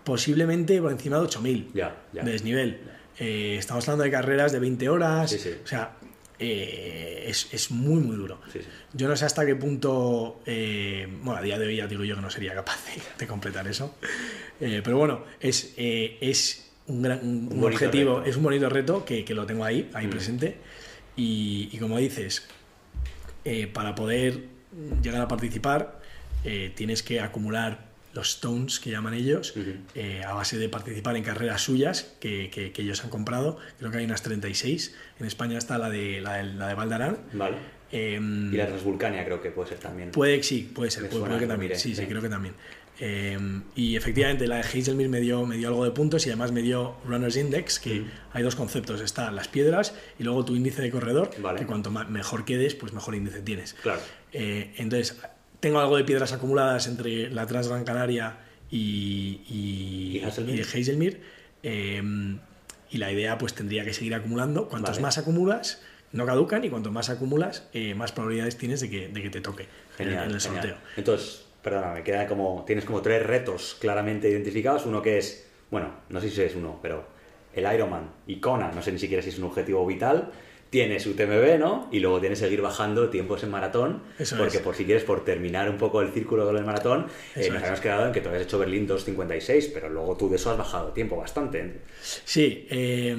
posiblemente 0.04 0.80
por 0.80 0.92
encima 0.92 1.18
de 1.18 1.26
8.000 1.26 1.70
Ya, 1.74 1.96
ya. 2.12 2.22
de 2.22 2.32
desnivel. 2.32 2.80
Estamos 3.18 3.86
hablando 3.88 4.04
de 4.04 4.10
carreras 4.10 4.52
de 4.52 4.58
20 4.60 4.88
horas, 4.88 5.30
Sí, 5.30 5.38
sí. 5.38 5.50
o 5.64 5.66
sea, 5.66 5.96
eh, 6.38 7.24
es, 7.28 7.48
es 7.52 7.70
muy, 7.70 8.00
muy 8.02 8.16
duro. 8.16 8.40
Sí, 8.52 8.60
sí. 8.60 8.66
Yo 8.92 9.08
no 9.08 9.16
sé 9.16 9.24
hasta 9.24 9.44
qué 9.46 9.56
punto, 9.56 10.40
eh, 10.46 11.06
bueno, 11.22 11.38
a 11.38 11.42
día 11.42 11.58
de 11.58 11.66
hoy 11.66 11.76
ya 11.76 11.86
digo 11.86 12.04
yo 12.04 12.14
que 12.16 12.20
no 12.22 12.30
sería 12.30 12.54
capaz 12.54 12.78
de, 12.86 13.02
de 13.18 13.26
completar 13.26 13.66
eso, 13.68 13.94
Eh, 14.60 14.80
pero 14.82 14.96
bueno, 14.98 15.22
es, 15.40 15.74
es 15.76 16.70
un, 16.86 17.02
gran, 17.02 17.18
un- 17.22 17.28
un 17.28 17.60
bonito 17.60 17.66
objetivo, 17.66 18.18
reto. 18.18 18.30
es 18.30 18.36
un 18.36 18.42
bonito 18.42 18.68
reto 18.70 19.04
que, 19.04 19.24
que 19.24 19.34
lo 19.34 19.44
tengo 19.46 19.64
ahí, 19.64 19.90
ahí 19.92 20.06
Mm. 20.06 20.10
presente, 20.10 20.56
y, 21.16 21.68
y 21.72 21.78
como 21.78 21.98
dices, 21.98 22.46
para 23.72 23.94
poder 23.94 24.44
llegar 25.02 25.20
a 25.22 25.28
participar 25.28 26.00
tienes 26.74 27.02
que 27.02 27.20
acumular 27.20 27.85
los 28.16 28.28
stones 28.30 28.80
que 28.80 28.90
llaman 28.90 29.14
ellos 29.14 29.54
eh, 29.94 30.22
a 30.26 30.32
base 30.32 30.58
de 30.58 30.68
participar 30.68 31.16
en 31.16 31.22
carreras 31.22 31.62
suyas 31.62 32.14
que, 32.20 32.50
que- 32.50 32.72
que 32.72 32.82
ellos 32.82 33.04
han 33.04 33.10
comprado. 33.10 33.58
Creo 33.78 33.90
que 33.92 33.98
hay 33.98 34.04
unas 34.04 34.22
36. 34.22 34.94
En 35.20 35.26
España 35.26 35.58
está 35.58 35.78
la 35.78 35.88
de, 35.90 36.20
la 36.20 36.34
de, 36.38 36.44
la 36.44 36.68
de 36.68 36.74
Valdarán. 36.74 37.18
Vale. 37.34 37.56
Em, 37.92 38.52
Y 38.52 38.56
la 38.56 38.66
Transvulcania 38.66 39.24
creo 39.24 39.40
que 39.40 39.50
puede 39.50 39.68
ser 39.68 39.78
también. 39.78 40.10
Puede, 40.10 40.42
sí, 40.42 40.68
puede 40.74 40.90
ser, 40.90 41.08
puede, 41.08 41.24
puede 41.26 41.38
que 41.38 41.46
también. 41.46 41.76
sí, 41.76 41.94
sí, 41.94 42.02
sí. 42.02 42.06
creo 42.06 42.20
que 42.20 42.28
también. 42.28 42.54
Eh, 42.98 43.38
y 43.74 43.94
efectivamente, 43.94 44.46
la 44.46 44.56
de 44.56 44.62
Hazelmere 44.62 45.08
me 45.10 45.20
dio, 45.20 45.44
me 45.44 45.56
dio 45.58 45.68
algo 45.68 45.84
de 45.84 45.90
puntos 45.90 46.24
y 46.26 46.30
además 46.30 46.50
me 46.52 46.62
dio 46.62 46.96
Runner's 47.06 47.36
Index, 47.36 47.78
que 47.78 48.00
Mm. 48.00 48.10
hay 48.32 48.42
dos 48.42 48.56
conceptos: 48.56 49.00
está 49.02 49.30
las 49.30 49.48
piedras 49.48 49.94
y 50.18 50.24
luego 50.24 50.44
tu 50.46 50.56
índice 50.56 50.80
de 50.82 50.90
corredor, 50.90 51.30
Vale. 51.40 51.58
que 51.60 51.66
cuanto 51.66 51.90
mejor 51.90 52.44
quedes, 52.46 52.74
pues 52.74 52.92
mejor 52.94 53.14
índice 53.14 53.42
tienes. 53.42 53.74
Claro. 53.74 54.00
Eh, 54.32 54.72
entonces, 54.78 55.20
tengo 55.66 55.80
algo 55.80 55.96
de 55.96 56.04
piedras 56.04 56.32
acumuladas 56.32 56.86
entre 56.86 57.28
la 57.28 57.44
Transgran 57.44 57.82
Canaria 57.82 58.36
y, 58.70 59.40
y, 59.50 60.18
¿Y 60.20 60.24
Hazelmere? 60.24 60.58
y 60.58 60.60
Hazelmere, 60.60 61.20
eh, 61.64 62.00
y 62.90 62.98
la 62.98 63.10
idea 63.10 63.36
pues 63.36 63.52
tendría 63.52 63.84
que 63.84 63.92
seguir 63.92 64.14
acumulando. 64.14 64.68
Cuantos 64.68 64.90
Vale. 64.92 65.02
más 65.02 65.18
acumulas, 65.18 65.82
no 66.12 66.24
caducan 66.24 66.62
y 66.64 66.70
cuanto 66.70 66.92
más 66.92 67.10
acumulas, 67.10 67.68
eh, 67.72 67.96
más 67.96 68.12
probabilidades 68.12 68.56
tienes 68.56 68.80
de 68.80 68.88
que, 68.90 69.08
de 69.08 69.20
que 69.22 69.28
te 69.28 69.40
toque 69.40 69.64
en 69.64 69.68
el- 70.06 70.14
Genial, 70.14 70.28
en 70.28 70.34
el 70.36 70.40
genial. 70.40 70.62
sorteo. 70.62 70.76
Entonces, 70.96 71.44
perdona, 71.64 71.94
me 71.94 72.04
queda 72.04 72.28
como. 72.28 72.62
Tienes 72.64 72.84
como 72.84 73.02
tres 73.02 73.26
retos 73.26 73.76
claramente 73.80 74.30
identificados. 74.30 74.86
Uno 74.86 75.02
que 75.02 75.18
es, 75.18 75.48
bueno, 75.72 75.90
no 76.10 76.20
sé 76.20 76.30
si 76.30 76.40
es 76.42 76.54
uno, 76.54 76.78
pero 76.80 77.08
el 77.56 77.64
Ironman 77.74 78.08
y 78.28 78.36
Kona, 78.38 78.70
no 78.70 78.82
sé 78.82 78.92
ni 78.92 79.00
siquiera 79.00 79.20
si 79.20 79.30
es 79.30 79.38
un 79.38 79.44
objetivo 79.46 79.84
vital. 79.84 80.30
Tienes 80.70 81.06
UTMB, 81.06 81.58
¿no? 81.58 81.88
Y 81.92 82.00
luego 82.00 82.18
tienes 82.20 82.40
que 82.40 82.46
seguir 82.46 82.60
bajando 82.60 83.08
tiempos 83.08 83.42
en 83.44 83.50
maratón. 83.50 84.02
Eso 84.18 84.36
porque 84.36 84.56
es. 84.56 84.62
por 84.62 84.74
si 84.74 84.84
quieres, 84.84 85.04
por 85.04 85.24
terminar 85.24 85.70
un 85.70 85.78
poco 85.78 86.02
el 86.02 86.10
círculo 86.10 86.52
del 86.52 86.64
maratón, 86.64 87.06
eh, 87.36 87.48
nos 87.48 87.58
habíamos 87.58 87.80
quedado 87.80 88.06
en 88.08 88.12
que 88.12 88.20
tú 88.20 88.28
habías 88.28 88.44
hecho 88.44 88.58
Berlín 88.58 88.86
2.56, 88.88 89.70
pero 89.72 89.88
luego 89.88 90.16
tú 90.16 90.28
de 90.28 90.36
eso 90.36 90.50
has 90.50 90.58
bajado 90.58 90.88
tiempo 90.92 91.16
bastante. 91.16 91.80
Sí, 92.02 92.66
eh, 92.68 93.16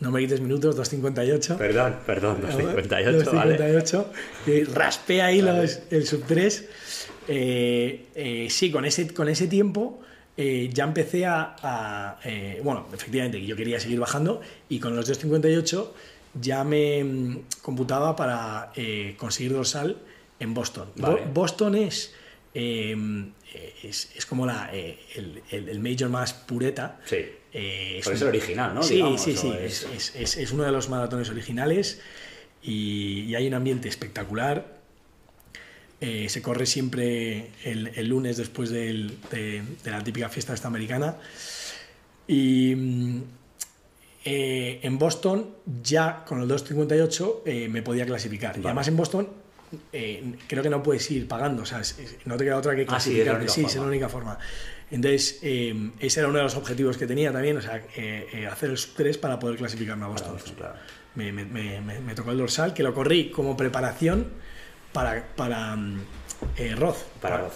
no 0.00 0.10
me 0.10 0.20
quites 0.20 0.40
minutos, 0.40 0.76
2.58. 0.76 1.56
Perdón, 1.56 1.96
perdón, 2.04 2.42
2.58, 2.42 3.32
vale. 3.32 3.56
2.58. 3.58 4.06
Eh, 4.48 4.66
raspé 4.74 5.22
ahí 5.22 5.40
Vale. 5.40 5.62
los- 5.62 5.80
el 5.90 6.06
sub 6.06 6.24
3. 6.26 6.68
Eh, 7.28 8.06
eh, 8.14 8.46
sí, 8.50 8.70
con 8.70 8.84
ese, 8.84 9.08
con 9.14 9.28
ese 9.28 9.46
tiempo 9.46 10.00
eh, 10.36 10.68
ya 10.72 10.84
empecé 10.84 11.24
a. 11.26 11.54
a, 11.62 12.18
eh, 12.24 12.60
bueno, 12.62 12.86
efectivamente, 12.92 13.40
yo 13.46 13.54
quería 13.56 13.78
seguir 13.80 14.00
bajando 14.00 14.40
y 14.68 14.80
con 14.80 14.94
los 14.96 15.08
2.58 15.08 15.88
ya 16.40 16.64
me 16.64 17.02
mm, 17.02 17.44
computaba 17.62 18.16
para 18.16 18.72
eh, 18.74 19.14
conseguir 19.16 19.52
dorsal 19.52 19.96
en 20.38 20.54
Boston. 20.54 20.88
Bo-. 20.96 21.18
Boston 21.32 21.74
es 21.74 22.14
eh, 22.54 22.96
es, 23.82 24.10
es, 24.14 24.26
como 24.26 24.46
la, 24.46 24.70
eh, 24.72 24.98
el, 25.14 25.42
el, 25.50 25.80
major 25.80 26.08
más 26.08 26.32
pureta. 26.32 27.00
Sí. 27.04 27.18
Es, 27.52 28.06
el 28.06 28.22
original, 28.24 28.74
¿no? 28.74 28.82
Sí, 28.82 29.02
sí, 29.16 29.36
sí. 29.36 29.52
Es... 29.60 29.86
Es, 30.16 30.52
uno 30.52 30.64
de 30.64 30.72
los 30.72 30.88
maratones 30.88 31.30
originales 31.30 32.00
y, 32.62 33.22
y 33.22 33.34
hay 33.36 33.46
un 33.46 33.54
ambiente 33.54 33.88
espectacular. 33.88 34.74
Se 36.00 36.42
corre 36.42 36.66
siempre 36.66 37.50
el, 37.64 37.90
el 37.94 38.08
lunes 38.08 38.36
después 38.36 38.68
del, 38.68 39.16
de, 39.30 39.62
de, 39.82 39.90
la 39.90 40.04
típica 40.04 40.28
fiesta 40.28 40.52
esta 40.52 40.68
americana. 40.68 41.16
Y 42.28 42.74
mm, 42.76 43.22
eh, 44.24 44.80
en 44.82 44.98
Boston 44.98 45.54
ya 45.82 46.24
con 46.24 46.40
el 46.40 46.48
2.58 46.48 47.42
eh, 47.44 47.68
me 47.68 47.82
podía 47.82 48.06
clasificar. 48.06 48.52
Vale. 48.52 48.62
Y 48.62 48.66
además 48.66 48.88
en 48.88 48.96
Boston 48.96 49.28
eh, 49.92 50.34
creo 50.46 50.62
que 50.62 50.70
no 50.70 50.82
puedes 50.82 51.10
ir 51.10 51.28
pagando, 51.28 51.62
o 51.62 51.66
sea, 51.66 51.80
es, 51.80 51.98
es, 51.98 52.16
no 52.24 52.36
te 52.36 52.44
queda 52.44 52.56
otra 52.56 52.74
que 52.74 52.86
clasificar. 52.86 53.36
Ah, 53.36 53.40
sí, 53.40 53.46
es, 53.46 53.52
sí, 53.52 53.64
es 53.64 53.76
la 53.76 53.82
única 53.82 54.08
forma. 54.08 54.38
Entonces, 54.90 55.40
eh, 55.42 55.90
ese 55.98 56.20
era 56.20 56.28
uno 56.28 56.38
de 56.38 56.44
los 56.44 56.56
objetivos 56.56 56.96
que 56.96 57.06
tenía 57.06 57.32
también, 57.32 57.56
o 57.56 57.60
sea, 57.60 57.82
hacer 58.50 58.70
el 58.70 58.78
sub 58.78 58.94
3 58.96 59.18
para 59.18 59.38
poder 59.38 59.56
clasificarme 59.56 60.04
a 60.04 60.08
Boston. 60.08 60.36
Claro, 60.36 60.56
claro. 60.56 60.74
Me, 61.16 61.32
me, 61.32 61.44
me, 61.44 61.80
me, 61.80 62.14
tocó 62.14 62.30
el 62.32 62.38
dorsal, 62.38 62.74
que 62.74 62.82
lo 62.82 62.94
corrí 62.94 63.30
como 63.30 63.56
preparación 63.56 64.28
para, 64.92 65.26
para 65.36 65.76
Roth. 66.76 67.02
Para, 67.20 67.36
para 67.36 67.38
Roth 67.38 67.54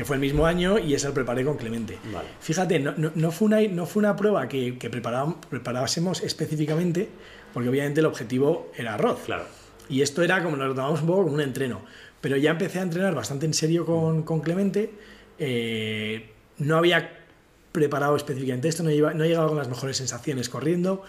que 0.00 0.06
fue 0.06 0.16
el 0.16 0.22
mismo 0.22 0.46
año 0.46 0.78
y 0.78 0.94
esa 0.94 1.08
lo 1.08 1.14
preparé 1.14 1.44
con 1.44 1.58
Clemente. 1.58 1.98
Vale. 2.10 2.26
Fíjate, 2.40 2.78
no, 2.78 2.94
no, 2.96 3.12
no, 3.14 3.30
fue 3.30 3.48
una, 3.48 3.60
no 3.60 3.84
fue 3.84 4.00
una 4.00 4.16
prueba 4.16 4.48
que, 4.48 4.78
que 4.78 4.88
preparásemos 4.88 6.22
específicamente, 6.22 7.06
porque 7.52 7.68
obviamente 7.68 8.00
el 8.00 8.06
objetivo 8.06 8.72
era 8.74 8.94
arroz. 8.94 9.18
Claro. 9.26 9.44
Y 9.90 10.00
esto 10.00 10.22
era 10.22 10.42
como 10.42 10.56
lo 10.56 10.74
tomamos 10.74 11.02
un 11.02 11.06
poco 11.06 11.24
como 11.24 11.34
un 11.34 11.42
entreno. 11.42 11.82
Pero 12.22 12.38
ya 12.38 12.52
empecé 12.52 12.78
a 12.78 12.82
entrenar 12.84 13.14
bastante 13.14 13.44
en 13.44 13.52
serio 13.52 13.84
con, 13.84 14.22
con 14.22 14.40
Clemente. 14.40 14.90
Eh, 15.38 16.30
no 16.56 16.78
había 16.78 17.26
preparado 17.70 18.16
específicamente 18.16 18.68
esto, 18.68 18.82
no, 18.82 18.90
iba, 18.90 19.12
no 19.12 19.26
llegaba 19.26 19.48
con 19.48 19.58
las 19.58 19.68
mejores 19.68 19.98
sensaciones 19.98 20.48
corriendo. 20.48 21.04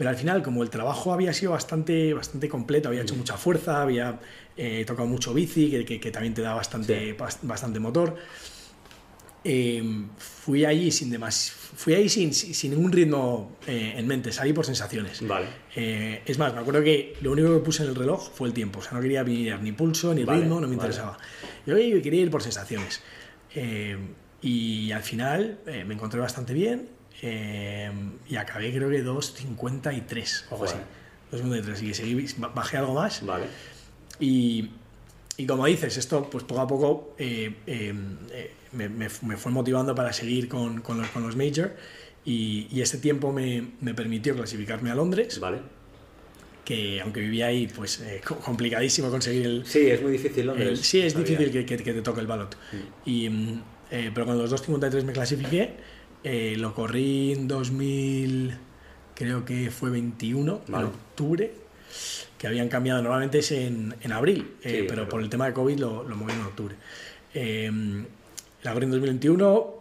Pero 0.00 0.08
al 0.08 0.16
final, 0.16 0.42
como 0.42 0.62
el 0.62 0.70
trabajo 0.70 1.12
había 1.12 1.34
sido 1.34 1.52
bastante, 1.52 2.14
bastante 2.14 2.48
completo, 2.48 2.88
había 2.88 3.02
hecho 3.02 3.14
mucha 3.16 3.36
fuerza, 3.36 3.82
había 3.82 4.18
eh, 4.56 4.82
tocado 4.86 5.06
mucho 5.06 5.34
bici, 5.34 5.68
que, 5.68 5.84
que, 5.84 6.00
que, 6.00 6.10
también 6.10 6.32
te 6.32 6.40
da 6.40 6.54
bastante, 6.54 7.10
sí. 7.10 7.38
bastante 7.42 7.80
motor. 7.80 8.16
Eh, 9.44 9.84
fui 10.16 10.64
allí 10.64 10.90
sin 10.90 11.10
demás, 11.10 11.52
fui 11.76 11.92
ahí 11.92 12.08
sin, 12.08 12.32
sin 12.32 12.70
ningún 12.70 12.90
ritmo 12.92 13.58
eh, 13.66 13.92
en 13.94 14.06
mente, 14.06 14.32
salí 14.32 14.54
por 14.54 14.64
sensaciones. 14.64 15.20
Vale. 15.28 15.48
Eh, 15.76 16.22
es 16.24 16.38
más, 16.38 16.54
me 16.54 16.60
acuerdo 16.60 16.82
que 16.82 17.18
lo 17.20 17.32
único 17.32 17.52
que 17.52 17.60
puse 17.62 17.82
en 17.82 17.90
el 17.90 17.94
reloj 17.94 18.30
fue 18.32 18.48
el 18.48 18.54
tiempo, 18.54 18.78
o 18.78 18.82
sea, 18.82 18.92
no 18.92 19.02
quería 19.02 19.22
mirar 19.22 19.62
ni 19.62 19.72
pulso 19.72 20.14
ni 20.14 20.24
vale, 20.24 20.40
ritmo, 20.40 20.54
no 20.54 20.60
me 20.62 20.76
vale. 20.76 20.76
interesaba. 20.76 21.18
Yo, 21.66 21.74
quería 21.74 22.22
ir 22.22 22.30
por 22.30 22.42
sensaciones. 22.42 23.02
Eh, 23.54 23.98
y 24.40 24.92
al 24.92 25.02
final 25.02 25.58
me 25.66 25.92
encontré 25.92 26.18
bastante 26.20 26.54
bien 26.54 26.99
y 27.22 28.36
acabé 28.36 28.72
creo 28.72 28.88
que 28.88 29.04
2.53 29.04 30.44
o 30.50 30.54
algo 30.54 30.64
así. 30.64 30.76
2.53 31.32 31.82
y 31.82 31.94
seguí, 31.94 32.26
bajé 32.54 32.78
algo 32.78 32.94
más. 32.94 33.24
Vale. 33.24 33.44
Y, 34.18 34.70
y 35.36 35.46
como 35.46 35.66
dices, 35.66 35.96
esto 35.96 36.28
pues 36.28 36.44
poco 36.44 36.60
a 36.60 36.66
poco 36.66 37.14
eh, 37.18 37.54
eh, 37.66 37.94
me, 38.72 38.88
me, 38.88 39.08
me, 39.22 39.36
fue 39.36 39.52
motivando 39.52 39.94
para 39.94 40.12
seguir 40.12 40.48
con, 40.48 40.82
con, 40.82 40.98
los, 40.98 41.08
con 41.08 41.22
los 41.22 41.36
major 41.36 41.74
y, 42.24 42.66
y 42.70 42.82
este 42.82 42.98
tiempo 42.98 43.32
me, 43.32 43.72
me, 43.80 43.94
permitió 43.94 44.34
clasificarme 44.36 44.90
a 44.90 44.94
Londres. 44.94 45.40
Vale. 45.40 45.58
Que 46.64 47.00
aunque 47.00 47.20
vivía 47.20 47.46
ahí, 47.46 47.66
pues 47.66 48.00
eh, 48.00 48.20
complicadísimo 48.44 49.10
conseguir 49.10 49.46
el... 49.46 49.66
Sí, 49.66 49.86
es 49.86 50.02
muy 50.02 50.12
difícil 50.12 50.46
Londres. 50.46 50.68
El, 50.68 50.76
sí, 50.76 51.00
es 51.00 51.16
difícil 51.16 51.50
que, 51.50 51.64
que, 51.64 51.76
que, 51.78 51.92
te 51.94 52.02
toque 52.02 52.20
el 52.20 52.26
ballot. 52.26 52.54
Mm. 52.72 53.08
Y, 53.08 53.26
eh, 53.90 54.10
pero 54.14 54.26
con 54.26 54.38
los 54.38 54.52
2.53 54.52 55.04
me 55.04 55.12
clasifiqué, 55.12 55.76
eh, 56.24 56.54
lo 56.56 56.74
corrí 56.74 57.32
en 57.32 57.48
2000, 57.48 58.56
creo 59.14 59.44
que 59.44 59.70
fue 59.70 59.90
21, 59.90 60.62
vale. 60.68 60.84
en 60.84 60.90
octubre 60.90 61.52
que 62.38 62.46
habían 62.46 62.68
cambiado, 62.68 63.02
normalmente 63.02 63.40
es 63.40 63.52
en, 63.52 63.94
en 64.00 64.12
abril, 64.12 64.54
eh, 64.62 64.80
sí, 64.80 64.86
pero, 64.88 65.06
por 65.08 65.20
el 65.20 65.28
tema 65.28 65.46
de 65.46 65.52
COVID 65.52 65.78
lo, 65.78 66.04
lo 66.04 66.16
movieron 66.16 66.40
en 66.40 66.46
octubre. 66.46 66.74
Eh, 67.34 67.70
la 68.62 68.72
corrí 68.72 68.84
en 68.84 68.90
2021, 68.92 69.74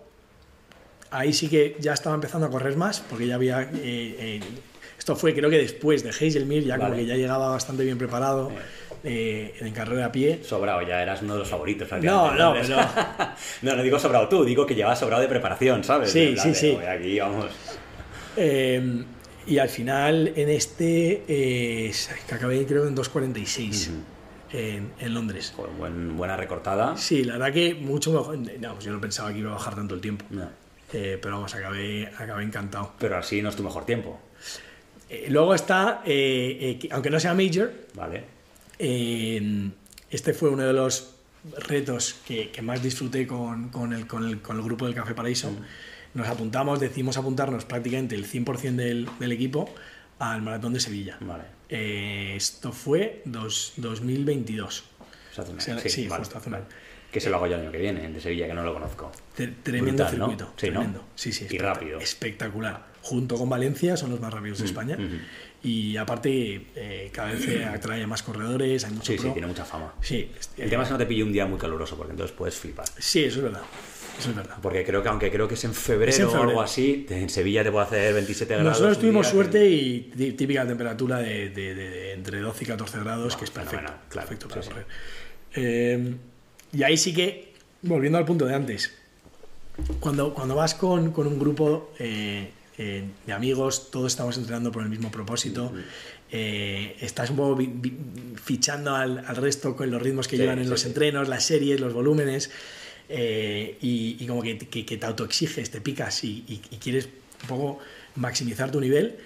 ahí 1.11 1.31
sí 1.31 1.47
que 1.47 1.77
ya 1.79 1.93
estaba 1.93 2.15
empezando 2.15 2.47
a 2.47 2.49
correr 2.49 2.75
más, 2.75 2.99
porque 2.99 3.27
ya 3.27 3.35
había... 3.35 3.69
Eh, 3.73 4.41
esto 4.97 5.15
fue 5.15 5.33
creo 5.33 5.49
que 5.49 5.57
después 5.57 6.03
de 6.03 6.09
Hazelmere, 6.09 6.65
ya 6.65 6.75
vale. 6.75 6.83
como 6.83 6.95
que 6.97 7.05
ya 7.05 7.15
llegaba 7.15 7.49
bastante 7.49 7.85
bien 7.85 7.97
preparado. 7.97 8.51
Eh, 9.03 9.55
en 9.61 9.71
carrera 9.71 10.07
a 10.07 10.11
pie. 10.11 10.41
Sobrado, 10.43 10.81
ya 10.81 11.01
eras 11.01 11.21
uno 11.21 11.33
de 11.33 11.39
los 11.39 11.47
favoritos. 11.47 11.87
No, 12.01 12.33
no, 12.33 12.53
no. 12.53 12.89
no, 13.61 13.75
no 13.75 13.83
digo 13.83 13.97
sobrado 13.97 14.27
tú, 14.27 14.43
digo 14.43 14.65
que 14.65 14.75
llevas 14.75 14.99
sobrado 14.99 15.21
de 15.21 15.29
preparación, 15.29 15.83
¿sabes? 15.83 16.11
Sí, 16.11 16.35
sí, 16.37 16.49
de, 16.49 16.55
sí. 16.55 16.75
Aquí 16.75 17.19
vamos. 17.19 17.45
Eh, 18.35 19.03
y 19.47 19.57
al 19.57 19.69
final 19.69 20.33
en 20.35 20.49
este 20.49 21.23
eh, 21.27 21.91
que 22.27 22.35
acabé 22.35 22.65
creo 22.65 22.87
en 22.87 22.95
2.46 22.95 23.09
uh 23.09 23.91
-huh. 23.91 24.03
en, 24.51 24.91
en, 24.99 25.13
Londres. 25.13 25.53
Buen, 25.77 26.17
buena 26.17 26.35
recortada. 26.35 26.97
Sí, 26.97 27.23
la 27.23 27.33
verdad 27.33 27.53
que 27.53 27.75
mucho 27.75 28.11
mejor. 28.11 28.37
No, 28.37 28.73
pues 28.73 28.85
yo 28.85 28.91
no 28.91 28.99
pensaba 28.99 29.31
que 29.31 29.39
iba 29.39 29.51
a 29.51 29.53
bajar 29.53 29.75
tanto 29.75 29.95
el 29.95 30.01
tiempo. 30.01 30.25
No. 30.29 30.49
Eh, 30.91 31.17
pero 31.21 31.35
vamos, 31.35 31.55
acabé, 31.55 32.11
acabé 32.17 32.43
encantado. 32.43 32.93
Pero 32.99 33.17
así 33.17 33.41
no 33.41 33.49
es 33.49 33.55
tu 33.55 33.63
mejor 33.63 33.85
tiempo. 33.85 34.19
Eh, 35.09 35.27
luego 35.29 35.55
está, 35.55 36.01
que, 36.03 36.89
aunque 36.91 37.09
no 37.09 37.19
sea 37.19 37.33
major, 37.33 37.71
vale. 37.93 38.38
Este 38.79 40.33
fue 40.33 40.49
uno 40.49 40.63
de 40.63 40.73
los 40.73 41.15
retos 41.67 42.15
que, 42.25 42.49
que 42.49 42.61
más 42.61 42.81
disfruté 42.81 43.27
con, 43.27 43.69
con, 43.69 43.93
el, 43.93 44.07
con, 44.07 44.27
el, 44.27 44.41
con, 44.41 44.57
el, 44.57 44.63
grupo 44.63 44.85
del 44.85 44.95
Café 44.95 45.13
Paraíso. 45.13 45.49
-huh 45.49 45.63
nos 46.13 46.27
apuntamos, 46.27 46.79
decidimos 46.79 47.17
apuntarnos 47.17 47.65
prácticamente 47.65 48.15
el 48.15 48.25
100% 48.25 48.75
del, 48.75 49.09
del, 49.19 49.31
equipo 49.31 49.69
al 50.17 50.41
Maratón 50.41 50.73
de 50.73 50.79
Sevilla. 50.79 51.17
Vale. 51.21 51.43
Eh, 51.69 52.33
esto 52.35 52.71
fue 52.71 53.21
dos, 53.25 53.73
2022. 53.77 54.83
O 55.31 55.33
sea, 55.33 55.43
o 55.43 55.59
sea, 55.59 55.79
sí, 55.79 55.89
sí 55.89 56.07
vale, 56.07 56.23
justo 56.23 56.37
hace 56.37 56.49
un 56.49 56.55
año. 56.55 56.65
Que 57.11 57.19
se 57.19 57.29
lo 57.29 57.37
hago 57.37 57.47
yo 57.47 57.55
el 57.55 57.61
año 57.61 57.71
que 57.71 57.79
viene, 57.79 58.05
el 58.05 58.13
de 58.13 58.21
Sevilla, 58.21 58.47
que 58.47 58.53
no 58.53 58.63
lo 58.63 58.73
conozco. 58.73 59.11
Tremendo 59.35 60.03
Brutal, 60.03 60.09
circuito. 60.11 60.43
¿no? 60.45 60.51
Sí, 60.51 60.55
tremendo. 60.57 60.99
¿no? 60.99 61.05
Sí, 61.15 61.31
sí, 61.31 61.47
y 61.49 61.57
rápido. 61.57 61.99
Espectacular. 61.99 62.89
Junto 63.01 63.37
con 63.37 63.49
Valencia 63.49 63.97
son 63.97 64.11
los 64.11 64.19
más 64.19 64.33
rápidos 64.33 64.59
de 64.59 64.65
España. 64.65 64.97
Mm 64.97 65.01
-hmm. 65.01 65.21
Y 65.61 65.97
aparte, 65.97 66.67
eh, 66.75 67.09
cada 67.11 67.33
vez 67.33 67.43
se 67.43 67.65
atrae 67.65 68.03
a 68.03 68.07
más 68.07 68.23
corredores, 68.23 68.85
hay 68.85 68.91
mucho 68.91 69.11
Sí, 69.11 69.17
pro. 69.17 69.27
sí, 69.27 69.33
tiene 69.33 69.47
mucha 69.47 69.65
fama. 69.65 69.93
Sí. 70.01 70.31
El 70.57 70.67
eh, 70.67 70.69
tema 70.69 70.83
es 70.83 70.89
que 70.89 70.93
no 70.93 70.97
te 70.97 71.05
pille 71.05 71.23
un 71.23 71.33
día 71.33 71.45
muy 71.45 71.59
caluroso, 71.59 71.97
porque 71.97 72.11
entonces 72.11 72.35
puedes 72.35 72.55
flipar. 72.55 72.85
Sí, 72.97 73.25
eso 73.25 73.39
es 73.39 73.43
verdad. 73.43 73.61
Eso 74.17 74.29
es 74.29 74.35
verdad. 74.35 74.57
Porque 74.61 74.85
creo 74.85 75.03
que, 75.03 75.09
aunque 75.09 75.29
creo 75.31 75.47
que 75.47 75.55
es 75.55 75.63
en 75.65 75.73
febrero, 75.73 76.11
es 76.11 76.19
en 76.19 76.27
febrero. 76.27 76.47
o 76.47 76.49
algo 76.49 76.61
así, 76.61 77.05
en 77.09 77.29
Sevilla 77.29 77.63
te 77.63 77.71
puede 77.71 77.85
hacer 77.85 78.13
27 78.13 78.53
grados. 78.53 78.71
Nosotros 78.71 78.99
tuvimos 78.99 79.27
suerte 79.27 79.59
que... 79.59 79.69
y 79.69 80.31
típica 80.33 80.65
temperatura 80.65 81.19
de, 81.19 81.49
de, 81.49 81.75
de, 81.75 81.89
de, 81.89 82.13
entre 82.13 82.39
12 82.39 82.63
y 82.63 82.67
14 82.67 82.99
grados, 82.99 83.35
que 83.35 83.45
es 83.45 83.51
perfecto. 83.51 83.85
Claro, 83.85 83.99
perfecto 84.13 84.47
para 84.47 84.61
sí, 84.61 84.69
correr. 84.69 84.85
Sí. 84.89 85.61
Eh, 85.61 86.15
y 86.71 86.83
ahí 86.83 86.97
sí 86.97 87.13
que, 87.13 87.53
volviendo 87.81 88.17
al 88.17 88.25
punto 88.25 88.45
de 88.45 88.55
antes, 88.55 88.93
cuando, 89.99 90.33
cuando 90.33 90.55
vas 90.55 90.73
con, 90.75 91.11
con 91.11 91.27
un 91.27 91.39
grupo 91.39 91.91
eh, 91.99 92.51
eh, 92.81 93.03
de 93.25 93.33
amigos, 93.33 93.91
todos 93.91 94.13
estamos 94.13 94.37
entrenando 94.37 94.71
por 94.71 94.83
el 94.83 94.89
mismo 94.89 95.11
propósito. 95.11 95.73
Eh, 96.31 96.95
estás 97.01 97.29
un 97.29 97.35
poco 97.35 97.61
fichando 98.41 98.95
al, 98.95 99.19
al, 99.27 99.35
resto 99.35 99.75
con 99.75 99.91
los 99.91 100.01
ritmos 100.01 100.29
que 100.29 100.37
sí, 100.37 100.41
llevan 100.41 100.59
en 100.59 100.63
sí, 100.63 100.69
los 100.69 100.81
sí. 100.81 100.87
entrenos, 100.87 101.27
las 101.27 101.43
series, 101.43 101.81
los 101.81 101.91
volúmenes, 101.91 102.49
eh, 103.09 103.77
y, 103.81 104.15
y, 104.17 104.25
como 104.27 104.41
que, 104.41 104.57
que, 104.57 104.85
que, 104.85 104.95
te 104.95 105.05
autoexiges, 105.05 105.69
te 105.71 105.81
picas 105.81 106.23
y, 106.23 106.45
y, 106.47 106.61
y, 106.71 106.77
quieres 106.77 107.09
un 107.41 107.47
poco 107.49 107.79
maximizar 108.15 108.71
tu 108.71 108.79
nivel. 108.79 109.17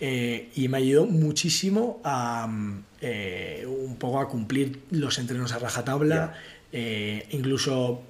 Y 0.00 0.68
me 0.68 0.78
ayudó 0.78 1.06
muchísimo 1.06 2.00
a 2.04 2.46
un 2.46 3.96
poco 3.98 4.20
a 4.20 4.28
cumplir 4.28 4.80
los 4.90 5.18
entrenos 5.18 5.52
a 5.52 5.58
rajatabla, 5.58 6.34
yeah. 6.72 7.24
incluso 7.30 8.02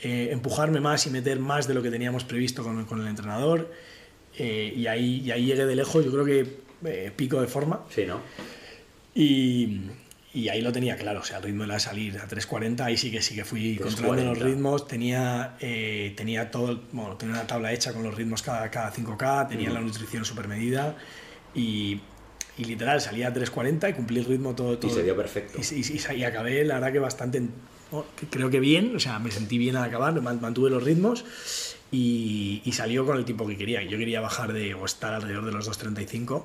empujarme 0.00 0.80
más 0.80 1.06
y 1.06 1.10
meter 1.10 1.38
más 1.38 1.66
de 1.66 1.74
lo 1.74 1.82
que 1.82 1.90
teníamos 1.90 2.24
previsto 2.24 2.62
con, 2.62 2.84
con 2.84 3.00
el 3.00 3.06
entrenador. 3.06 3.70
Y, 4.38 4.86
ahí, 4.86 5.22
y 5.24 5.30
ahí 5.30 5.46
llegué 5.46 5.66
de 5.66 5.76
lejos, 5.76 6.04
yo 6.04 6.12
creo 6.12 6.24
que 6.24 6.68
eh, 6.84 7.12
pico 7.14 7.40
de 7.40 7.48
forma. 7.48 7.80
Sí, 7.90 8.04
¿no? 8.06 8.20
Y, 9.14 9.80
y, 10.32 10.48
ahí 10.48 10.60
lo 10.60 10.70
tenía 10.70 10.96
claro, 10.96 11.20
o 11.20 11.24
sea, 11.24 11.38
el 11.38 11.42
ritmo 11.42 11.64
era 11.64 11.80
salir 11.80 12.18
a 12.18 12.28
3.40, 12.28 12.80
ahí 12.82 12.96
sí 12.96 13.10
que 13.10 13.20
sí 13.20 13.34
que 13.34 13.44
fui 13.44 13.76
controlando 13.76 14.34
los 14.34 14.38
ritmos, 14.38 14.86
tenía, 14.86 15.56
eh, 15.60 16.12
tenía 16.16 16.50
todo, 16.50 16.82
bueno, 16.92 17.16
tenía 17.16 17.34
una 17.34 17.46
tabla 17.46 17.72
hecha 17.72 17.92
con 17.92 18.04
los 18.04 18.14
ritmos 18.14 18.42
cada, 18.42 18.70
cada 18.70 18.92
5K, 18.92 19.48
tenía 19.48 19.68
uh 19.68 19.72
-huh. 19.72 19.74
la 19.74 19.80
nutrición 19.80 20.24
super 20.24 20.46
medida 20.46 20.96
y, 21.54 22.00
y, 22.58 22.64
literal 22.64 23.00
salía 23.00 23.28
a 23.28 23.34
3.40 23.34 23.90
y 23.90 23.92
cumplí 23.94 24.20
el 24.20 24.26
ritmo 24.26 24.54
todo, 24.54 24.78
todo. 24.78 24.92
Y 24.92 24.94
se 24.94 25.02
dio 25.02 25.16
perfecto. 25.16 25.58
Y, 25.58 25.74
y, 25.74 26.16
y 26.16 26.24
acabé, 26.24 26.64
la 26.64 26.74
verdad 26.74 26.92
que 26.92 26.98
bastante, 27.00 27.42
oh, 27.90 28.04
creo 28.30 28.50
que 28.50 28.60
bien, 28.60 28.94
o 28.94 29.00
sea, 29.00 29.18
me 29.18 29.32
sentí 29.32 29.58
bien 29.58 29.74
al 29.74 29.84
acabar, 29.84 30.20
mantuve 30.20 30.70
los 30.70 30.84
ritmos 30.84 31.24
y, 31.90 32.60
y 32.64 32.72
salió 32.72 33.06
con 33.06 33.16
el 33.16 33.24
tiempo 33.24 33.46
que 33.46 33.56
quería. 33.56 33.82
Yo 33.82 33.96
quería 33.96 34.20
bajar 34.20 34.52
de 34.52 34.74
o 34.74 34.84
estar 34.84 35.14
alrededor 35.14 35.46
de 35.46 35.52
los 35.52 35.68
2.35 35.70 36.42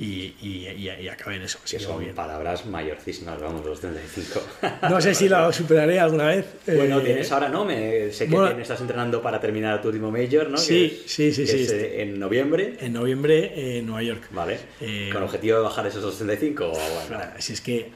y, 0.00 0.04
y, 0.40 0.68
y, 0.74 0.88
y 0.88 1.08
acabé 1.08 1.36
en 1.36 1.42
eso. 1.42 1.58
Que 1.70 1.78
son 1.78 2.00
bien. 2.00 2.14
palabras 2.14 2.64
mayorcísimas, 2.64 3.38
vamos, 3.40 3.64
los 3.64 3.78
35. 3.80 4.40
No 4.88 5.00
sé 5.00 5.14
si 5.14 5.28
lo 5.28 5.52
superaré 5.52 6.00
alguna 6.00 6.28
vez. 6.28 6.46
Bueno, 6.66 7.00
Eh, 7.00 7.04
tienes 7.04 7.30
ahora, 7.30 7.48
¿no? 7.50 7.64
Me, 7.66 8.10
sé 8.10 8.24
que 8.26 8.30
bueno. 8.30 8.48
tienes- 8.48 8.62
estás 8.62 8.80
entrenando 8.80 9.20
para 9.20 9.38
terminar 9.40 9.82
tu 9.82 9.88
último 9.88 10.10
Major, 10.10 10.48
¿no? 10.48 10.56
Sí, 10.56 11.00
es- 11.04 11.12
sí, 11.12 11.32
sí, 11.32 11.46
sí, 11.46 11.62
es, 11.62 11.72
eh, 11.72 12.02
en 12.02 12.18
noviembre, 12.18 12.76
En 12.80 12.92
noviembre 12.94 13.52
eh, 13.54 13.78
en 13.78 13.86
Nueva 13.86 14.02
York. 14.02 14.28
¿vale? 14.32 14.58
Eh, 14.80 15.10
¿Con 15.12 15.22
objetivo 15.22 15.58
de 15.58 15.62
bajar 15.64 15.86
esos 15.86 16.02
235 16.02 16.64
o 16.64 16.70
bueno? 17.08 17.22
Si 17.38 17.52
es 17.52 17.60
que, 17.60 17.90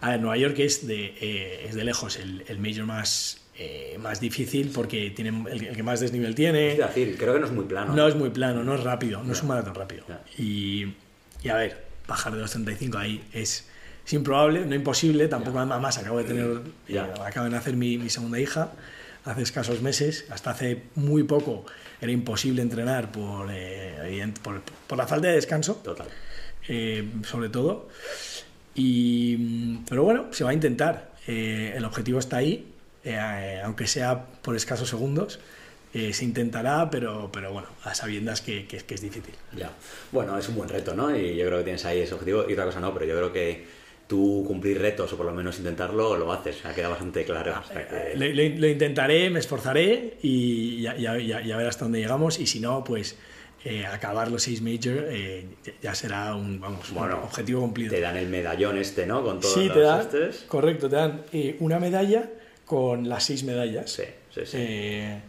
a 0.00 0.10
ver, 0.10 0.20
Nueva 0.20 0.36
York 0.36 0.56
es 0.60 0.86
de, 0.86 1.64
es 1.66 1.74
de 1.74 1.84
lejos 1.84 2.16
el, 2.16 2.44
el 2.46 2.58
major 2.58 2.84
más, 2.86 3.41
eh, 3.62 3.98
más 3.98 4.20
difícil 4.20 4.70
porque 4.74 5.10
tiene 5.10 5.30
el, 5.50 5.66
el 5.66 5.76
que 5.76 5.82
más 5.82 6.00
desnivel 6.00 6.34
tiene. 6.34 6.72
Es 6.72 6.78
decir, 6.78 7.16
creo 7.18 7.34
que 7.34 7.40
no 7.40 7.46
es 7.46 7.52
muy 7.52 7.64
plano. 7.64 7.94
No 7.94 8.06
es 8.08 8.14
muy 8.14 8.30
plano, 8.30 8.64
no 8.64 8.74
es 8.74 8.82
rápido, 8.82 9.22
no 9.22 9.32
es 9.32 9.42
un 9.42 9.48
maratón 9.48 9.74
rápido. 9.74 10.04
Y, 10.38 10.94
y 11.42 11.48
a 11.48 11.56
ver, 11.56 11.84
bajar 12.08 12.34
de 12.34 12.40
los 12.40 12.50
35 12.50 12.98
ahí 12.98 13.22
es, 13.32 13.68
es 14.06 14.12
improbable, 14.12 14.66
no 14.66 14.74
imposible, 14.74 15.28
tampoco 15.28 15.58
además 15.58 15.98
acabo 15.98 16.18
de 16.18 16.24
tener, 16.24 16.60
eh, 16.88 16.98
acabo 17.24 17.44
de 17.44 17.50
nacer 17.50 17.76
mi, 17.76 17.98
mi 17.98 18.10
segunda 18.10 18.38
hija 18.40 18.72
hace 19.24 19.42
escasos 19.42 19.80
meses, 19.82 20.24
hasta 20.30 20.50
hace 20.50 20.82
muy 20.96 21.22
poco 21.22 21.64
era 22.00 22.10
imposible 22.10 22.62
entrenar 22.62 23.12
por, 23.12 23.48
eh, 23.52 24.32
por, 24.42 24.60
por 24.88 24.98
la 24.98 25.06
falta 25.06 25.28
de 25.28 25.34
descanso, 25.34 25.76
Total. 25.76 26.08
eh, 26.66 27.08
sobre 27.24 27.48
todo. 27.48 27.88
Y, 28.74 29.76
pero 29.88 30.02
bueno, 30.02 30.26
se 30.32 30.44
va 30.44 30.50
a 30.50 30.54
intentar. 30.54 31.12
Eh, 31.28 31.74
el 31.76 31.84
objetivo 31.84 32.18
está 32.18 32.38
ahí, 32.38 32.71
eh, 33.04 33.60
aunque 33.64 33.86
sea 33.86 34.24
por 34.42 34.56
escasos 34.56 34.88
segundos. 34.88 35.40
eh, 35.94 36.14
se 36.14 36.24
intentará, 36.24 36.88
pero, 36.90 37.28
pero 37.30 37.52
bueno, 37.52 37.68
a 37.84 37.94
sabiendas 37.94 38.40
que, 38.40 38.66
que- 38.66 38.78
que 38.78 38.94
es 38.94 39.02
difícil. 39.02 39.34
Ya. 39.54 39.70
Bueno, 40.10 40.38
es 40.38 40.48
un 40.48 40.56
buen 40.56 40.70
reto, 40.70 40.94
¿no? 40.94 41.14
Y 41.14 41.36
yo 41.36 41.44
creo 41.46 41.58
que 41.58 41.64
tienes 41.64 41.84
ahí 41.84 41.98
ese 42.00 42.14
objetivo. 42.14 42.46
Y 42.48 42.54
otra 42.54 42.64
cosa 42.64 42.80
no, 42.80 42.94
pero 42.94 43.04
yo 43.04 43.14
creo 43.14 43.30
que 43.30 43.66
tú 44.08 44.42
cumplir 44.46 44.80
retos 44.80 45.12
o 45.12 45.18
por 45.18 45.26
lo 45.26 45.32
menos 45.32 45.58
intentarlo, 45.58 46.16
lo 46.16 46.32
haces. 46.32 46.64
Ha 46.64 46.72
quedado 46.74 46.92
bastante 46.92 47.24
claro. 47.26 47.60
O 47.62 47.68
sea 47.70 47.86
que- 47.86 48.16
Lo, 48.16 48.24
lo- 48.26 48.58
lo 48.60 48.68
intentaré, 48.68 49.28
me 49.28 49.38
esforzaré 49.40 50.16
y 50.22 50.80
ya, 50.80 50.96
ya, 50.96 51.18
ya- 51.18 51.42
ya 51.42 51.56
ver 51.58 51.66
hasta 51.66 51.84
dónde 51.84 52.00
llegamos. 52.00 52.38
Y 52.40 52.46
si 52.46 52.58
no, 52.60 52.82
pues 52.84 53.18
eh, 53.62 53.84
acabar 53.84 54.30
los 54.30 54.42
seis 54.44 54.62
major 54.62 55.04
eh, 55.10 55.44
ya- 55.82 55.94
será 55.94 56.34
un, 56.34 56.58
vamos, 56.58 56.88
un 56.88 56.94
Bueno, 56.96 57.20
objetivo 57.24 57.60
cumplido. 57.60 57.90
Te 57.90 58.00
dan 58.00 58.16
el 58.16 58.28
medallón 58.28 58.78
este, 58.78 59.04
¿no? 59.06 59.22
Con 59.22 59.40
todos 59.40 59.52
Sí, 59.52 59.66
los 59.68 59.74
te 59.74 59.80
dan, 59.82 60.08
correcto, 60.48 60.88
te 60.88 60.96
dan 60.96 61.22
eh, 61.34 61.56
una 61.60 61.78
medalla 61.78 62.30
con 62.72 63.06
las 63.06 63.24
seis 63.24 63.44
medallas. 63.44 63.90
Sí, 63.90 64.04
sí, 64.34 64.40
sí. 64.46 64.56
Eh, 64.58 65.20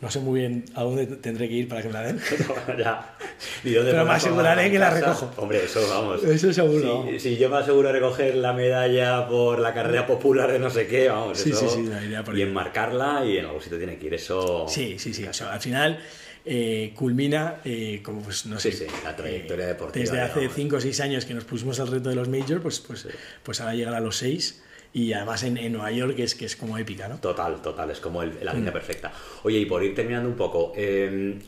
no 0.00 0.10
sé 0.10 0.18
muy 0.20 0.40
bien 0.40 0.64
a 0.74 0.82
dónde 0.82 1.06
tendré 1.06 1.46
que 1.46 1.54
ir 1.54 1.68
para 1.68 1.82
que 1.82 1.88
me 1.88 1.92
la 1.94 2.02
den. 2.04 2.18
ya. 2.78 3.16
¿Y 3.64 3.72
dónde 3.74 3.90
Pero 3.92 4.06
me 4.06 4.12
aseguraré 4.12 4.70
que 4.70 4.78
la 4.78 4.88
recojo. 4.88 5.30
Hombre, 5.36 5.64
eso 5.64 5.86
vamos. 5.90 6.24
Eso 6.24 6.50
seguro. 6.54 7.06
Si, 7.12 7.20
si 7.20 7.36
yo 7.36 7.50
me 7.50 7.58
aseguro 7.58 7.92
recoger 7.92 8.34
la 8.36 8.54
medalla 8.54 9.28
por 9.28 9.58
la 9.58 9.74
carrera 9.74 10.06
popular 10.06 10.50
de 10.52 10.58
no 10.58 10.70
sé 10.70 10.86
qué, 10.86 11.08
vamos, 11.10 11.38
Sí, 11.38 11.50
eso. 11.50 11.68
sí, 11.68 11.82
sí, 11.82 11.86
la 11.86 12.02
idea 12.02 12.24
por 12.24 12.36
y 12.38 12.40
enmarcarla 12.42 13.24
y 13.26 13.36
en 13.38 13.44
algún 13.44 13.60
sitio 13.60 13.76
tiene 13.76 13.98
que 13.98 14.06
ir. 14.06 14.14
Eso. 14.14 14.64
Sí, 14.68 14.98
sí, 14.98 15.12
sí. 15.12 15.24
O 15.26 15.34
sea, 15.34 15.52
al 15.52 15.60
final 15.60 15.98
eh, 16.46 16.92
culmina 16.96 17.60
eh, 17.64 18.00
como, 18.02 18.22
pues, 18.22 18.46
no 18.46 18.58
Sí, 18.58 18.72
sé. 18.72 18.86
sí, 18.86 18.94
la 19.04 19.14
trayectoria 19.14 19.66
deportiva, 19.66 20.02
Desde 20.02 20.20
hace 20.22 20.40
digamos. 20.40 20.56
5 20.56 20.76
o 20.76 20.80
6 20.80 21.00
años 21.00 21.24
que 21.26 21.34
nos 21.34 21.44
pusimos 21.44 21.78
el 21.78 21.88
reto 21.88 22.08
de 22.08 22.14
los 22.16 22.28
majors, 22.28 22.62
pues, 22.62 22.80
pues, 22.80 23.06
pues 23.42 23.60
ahora 23.60 23.74
llegar 23.74 23.94
a 23.94 24.00
los 24.00 24.16
6 24.16 24.62
y 24.96 25.12
además 25.12 25.42
en, 25.42 25.58
en 25.58 25.72
Nueva 25.74 25.90
York, 25.92 26.16
que 26.16 26.22
es, 26.22 26.34
que 26.34 26.46
es 26.46 26.56
como 26.56 26.78
épica, 26.78 27.06
¿no? 27.06 27.18
Total, 27.18 27.60
total, 27.60 27.90
es 27.90 28.00
como 28.00 28.22
el- 28.22 28.42
la 28.42 28.52
Mm. 28.54 28.56
línea 28.56 28.72
perfecta. 28.72 29.12
Oye, 29.42 29.58
y 29.58 29.66
por 29.66 29.84
ir 29.84 29.94
terminando 29.94 30.26
un 30.26 30.36
poco, 30.36 30.72
eh, 30.74 31.38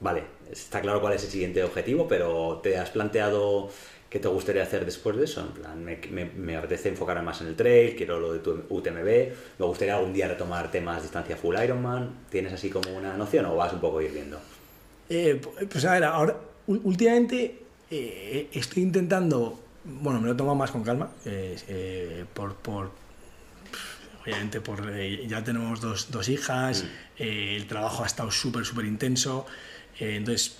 vale, 0.00 0.22
está 0.52 0.80
claro 0.80 1.00
cuál 1.00 1.14
es 1.14 1.24
el 1.24 1.30
siguiente 1.30 1.64
objetivo, 1.64 2.06
pero 2.06 2.60
¿te 2.62 2.78
has 2.78 2.90
planteado 2.90 3.68
qué 4.08 4.20
te 4.20 4.28
gustaría 4.28 4.62
hacer 4.62 4.84
después 4.84 5.16
de 5.16 5.24
eso? 5.24 5.40
En 5.40 5.48
plan, 5.60 5.84
me, 5.84 5.96
me- 6.12 6.26
me 6.26 6.56
apetece 6.56 6.88
enfocarme 6.88 7.22
más 7.22 7.40
en 7.40 7.48
el 7.48 7.56
trail, 7.56 7.96
quiero 7.96 8.20
lo 8.20 8.32
de 8.32 8.38
tu 8.38 8.62
UTMB, 8.68 9.32
me 9.58 9.66
gustaría 9.66 9.96
algún 9.96 10.12
día 10.12 10.28
retomar 10.28 10.70
temas 10.70 11.02
distancia 11.02 11.36
full 11.36 11.56
Ironman, 11.62 12.26
¿tienes 12.30 12.52
así 12.52 12.70
como 12.70 12.96
una 12.96 13.16
noción 13.16 13.44
o 13.46 13.56
vas 13.56 13.72
un 13.72 13.80
poco 13.80 13.98
a 13.98 14.04
ir 14.04 14.12
viendo? 14.12 14.38
Eh, 15.10 15.40
pues 15.68 15.84
a 15.84 15.94
ver, 15.94 16.04
ahora, 16.04 16.36
últimamente 16.68 17.58
eh, 17.90 18.48
estoy 18.52 18.84
intentando, 18.84 19.58
bueno, 19.88 20.20
me 20.20 20.28
lo 20.28 20.36
tomo 20.36 20.54
más 20.54 20.70
con 20.70 20.82
calma, 20.84 21.10
eh, 21.24 21.56
eh, 21.68 22.24
por, 22.34 22.54
por, 22.56 22.90
obviamente, 24.22 24.60
por, 24.60 24.88
eh, 24.92 25.26
ya 25.26 25.42
tenemos 25.42 25.80
dos, 25.80 26.10
dos 26.10 26.28
hijas, 26.28 26.84
eh, 27.18 27.56
el 27.56 27.66
trabajo 27.66 28.04
ha 28.04 28.06
estado 28.06 28.30
súper, 28.30 28.64
súper 28.64 28.84
intenso, 28.84 29.46
entonces, 29.98 30.58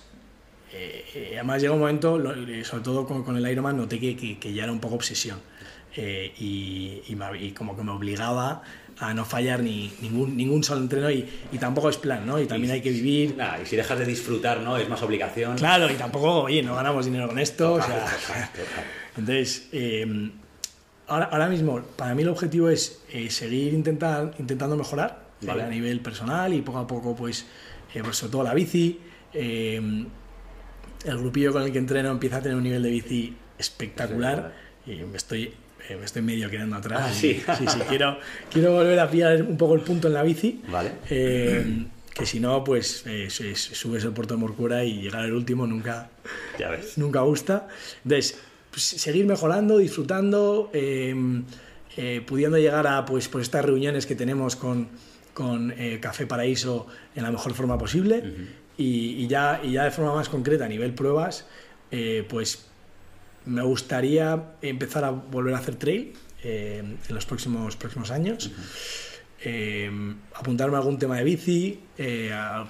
además 1.33 1.61
llega 1.61 1.73
un 1.73 1.79
momento, 1.79 2.17
sobre 2.65 2.83
todo 2.83 3.07
con, 3.07 3.23
con 3.23 3.37
el 3.37 3.47
Ironman, 3.49 3.77
noté 3.77 3.99
que, 3.99 4.15
que- 4.17 4.37
que 4.37 4.53
ya 4.53 4.63
era 4.63 4.71
un 4.71 4.79
poco 4.79 4.95
obsesión. 4.95 5.39
Eh, 5.95 6.33
y, 6.39 7.01
y 7.07 7.15
me- 7.15 7.41
y 7.43 7.51
como 7.51 7.75
que 7.75 7.83
me 7.83 7.91
obligaba 7.91 8.61
a 8.99 9.13
no 9.13 9.23
fallar 9.25 9.61
ni 9.63 9.91
ningún, 10.01 10.35
ningún 10.35 10.63
solo 10.63 10.81
entreno 10.81 11.09
y, 11.09 11.25
y 11.53 11.57
tampoco 11.57 11.89
es 11.89 11.97
plan, 11.97 12.25
¿no? 12.27 12.39
Y 12.39 12.47
también 12.47 12.73
hay 12.73 12.81
que 12.81 12.91
vivir, 12.91 13.35
Nada, 13.37 13.61
y 13.61 13.65
si 13.65 13.75
dejas 13.77 13.97
de 13.97 14.05
disfrutar, 14.05 14.59
¿no? 14.59 14.75
Es 14.77 14.89
más 14.89 15.01
obligación. 15.01 15.55
Claro, 15.57 15.89
y 15.89 15.93
tampoco, 15.95 16.43
oye, 16.43 16.61
no 16.61 16.75
ganamos 16.75 17.05
dinero 17.05 17.27
con 17.27 17.39
esto. 17.39 17.73
o 17.75 17.81
sea, 17.81 17.87
Total, 18.05 18.49
total. 18.51 18.83
entonces, 19.17 19.69
eh, 19.71 20.31
ahora, 21.07 21.25
ahora 21.31 21.47
mismo, 21.47 21.81
para 21.95 22.13
mí 22.13 22.23
el 22.23 22.27
objetivo 22.29 22.69
es 22.69 23.01
eh, 23.11 23.29
seguir 23.29 23.73
intentar, 23.73 24.33
intentando 24.37 24.75
mejorar 24.75 25.27
Vale. 25.41 25.61
eh, 25.61 25.65
a 25.65 25.69
nivel 25.69 26.01
personal 26.01 26.53
y 26.53 26.61
poco 26.61 26.79
a 26.79 26.87
poco, 26.87 27.15
pues, 27.15 27.45
eh, 27.95 28.01
pues 28.03 28.17
sobre 28.17 28.31
todo 28.33 28.43
la 28.43 28.53
bici. 28.53 28.99
eh, 29.33 30.05
el 31.05 31.17
grupillo 31.17 31.53
con 31.53 31.63
el 31.63 31.71
que 31.71 31.77
entreno 31.77 32.09
empieza 32.11 32.37
a 32.37 32.41
tener 32.41 32.57
un 32.57 32.63
nivel 32.63 32.83
de 32.83 32.89
bici 32.89 33.33
espectacular 33.57 34.53
y 34.85 34.95
me 35.05 35.15
estoy, 35.15 35.53
me 35.97 36.05
estoy 36.05 36.21
medio 36.21 36.49
quedando 36.49 36.75
atrás. 36.75 37.01
Ah, 37.05 37.11
y- 37.11 37.15
sí. 37.15 37.41
sí, 37.57 37.65
sí, 37.67 37.79
quiero, 37.87 38.17
quiero 38.51 38.73
volver 38.73 38.99
a 38.99 39.09
pillar 39.09 39.41
un 39.43 39.57
poco 39.57 39.75
el 39.75 39.81
punto 39.81 40.07
en 40.07 40.13
la 40.13 40.23
bici. 40.23 40.61
Vale. 40.71 40.91
Eh, 41.09 41.85
que 42.13 42.25
si 42.25 42.39
no, 42.39 42.63
pues 42.63 43.05
eh, 43.07 43.25
es- 43.27 43.39
es- 43.41 43.61
subes 43.61 44.03
el 44.03 44.11
puerto 44.11 44.33
de 44.33 44.39
Morcura 44.41 44.83
y 44.83 45.01
llegar 45.01 45.21
al 45.23 45.33
último 45.33 45.65
nunca, 45.67 46.09
Ya 46.59 46.69
ves. 46.69 46.97
nunca 46.97 47.21
gusta. 47.21 47.67
Entonces, 48.03 48.37
pues, 48.71 48.83
seguir 48.83 49.25
mejorando, 49.25 49.77
disfrutando, 49.77 50.69
eh, 50.73 51.15
eh, 51.97 52.21
pudiendo 52.25 52.57
llegar 52.57 52.87
a 52.87 53.05
pues, 53.05 53.27
pues 53.27 53.43
estas 53.43 53.65
reuniones 53.65 54.05
que 54.05 54.15
tenemos 54.15 54.55
con, 54.55 54.87
con 55.33 55.73
eh, 55.77 55.99
Café 56.01 56.27
Paraíso 56.27 56.87
en 57.15 57.23
la 57.23 57.31
mejor 57.31 57.53
forma 57.53 57.77
posible 57.77 58.23
y, 58.77 59.23
y 59.23 59.27
ya, 59.27 59.59
y 59.63 59.71
ya 59.73 59.85
de 59.85 59.91
forma 59.91 60.13
más 60.13 60.29
concreta 60.29 60.65
a 60.65 60.67
nivel 60.69 60.93
pruebas, 60.93 61.45
eh, 61.91 62.25
pues 62.29 62.68
me 63.45 63.61
gustaría 63.63 64.53
empezar 64.61 65.03
a 65.05 65.09
volver 65.11 65.53
a 65.55 65.57
hacer 65.57 65.75
trail 65.75 66.13
eh, 66.43 66.79
en 67.07 67.15
los 67.15 67.25
próximos, 67.25 67.75
próximos 67.75 68.11
años. 68.11 68.51
Eh, 69.41 69.89
apuntarme 70.35 70.75
a 70.75 70.79
algún 70.79 70.99
tema 70.99 71.17
de 71.17 71.23
bici 71.23 71.79
eh, 71.97 72.31
a- 72.33 72.67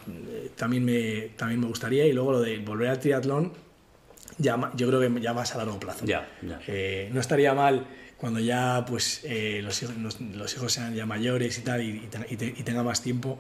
también, 0.56 0.86
me, 0.86 1.30
también 1.36 1.60
me 1.60 1.66
gustaría. 1.68 2.06
Y 2.06 2.14
luego 2.14 2.34
lo 2.34 2.42
de 2.42 2.60
volver 2.60 2.90
al 2.90 3.00
triatlón 3.00 3.54
ya, 4.38 4.72
yo 4.76 4.88
creo 4.88 5.00
que 5.00 5.22
ya 5.22 5.34
más 5.34 5.54
a 5.56 5.58
largo 5.58 5.80
plazo. 5.80 6.06
No 7.12 7.20
estaría 7.20 7.54
mal 7.54 7.88
cuando 8.18 8.40
ya 8.40 8.86
pues 8.88 9.22
eh, 9.24 9.62
los, 9.64 9.82
hijos, 9.82 9.98
los, 9.98 10.22
los 10.22 10.54
hijos 10.54 10.72
sean 10.74 10.94
ya 10.94 11.06
mayores 11.06 11.58
y 11.58 11.62
tal 11.62 11.82
y, 11.82 11.90
y 12.04 12.08
te- 12.08 12.34
y 12.34 12.38
te- 12.38 12.54
y 12.60 12.64
tenga 12.64 12.84
más 12.84 13.02
tiempo 13.02 13.40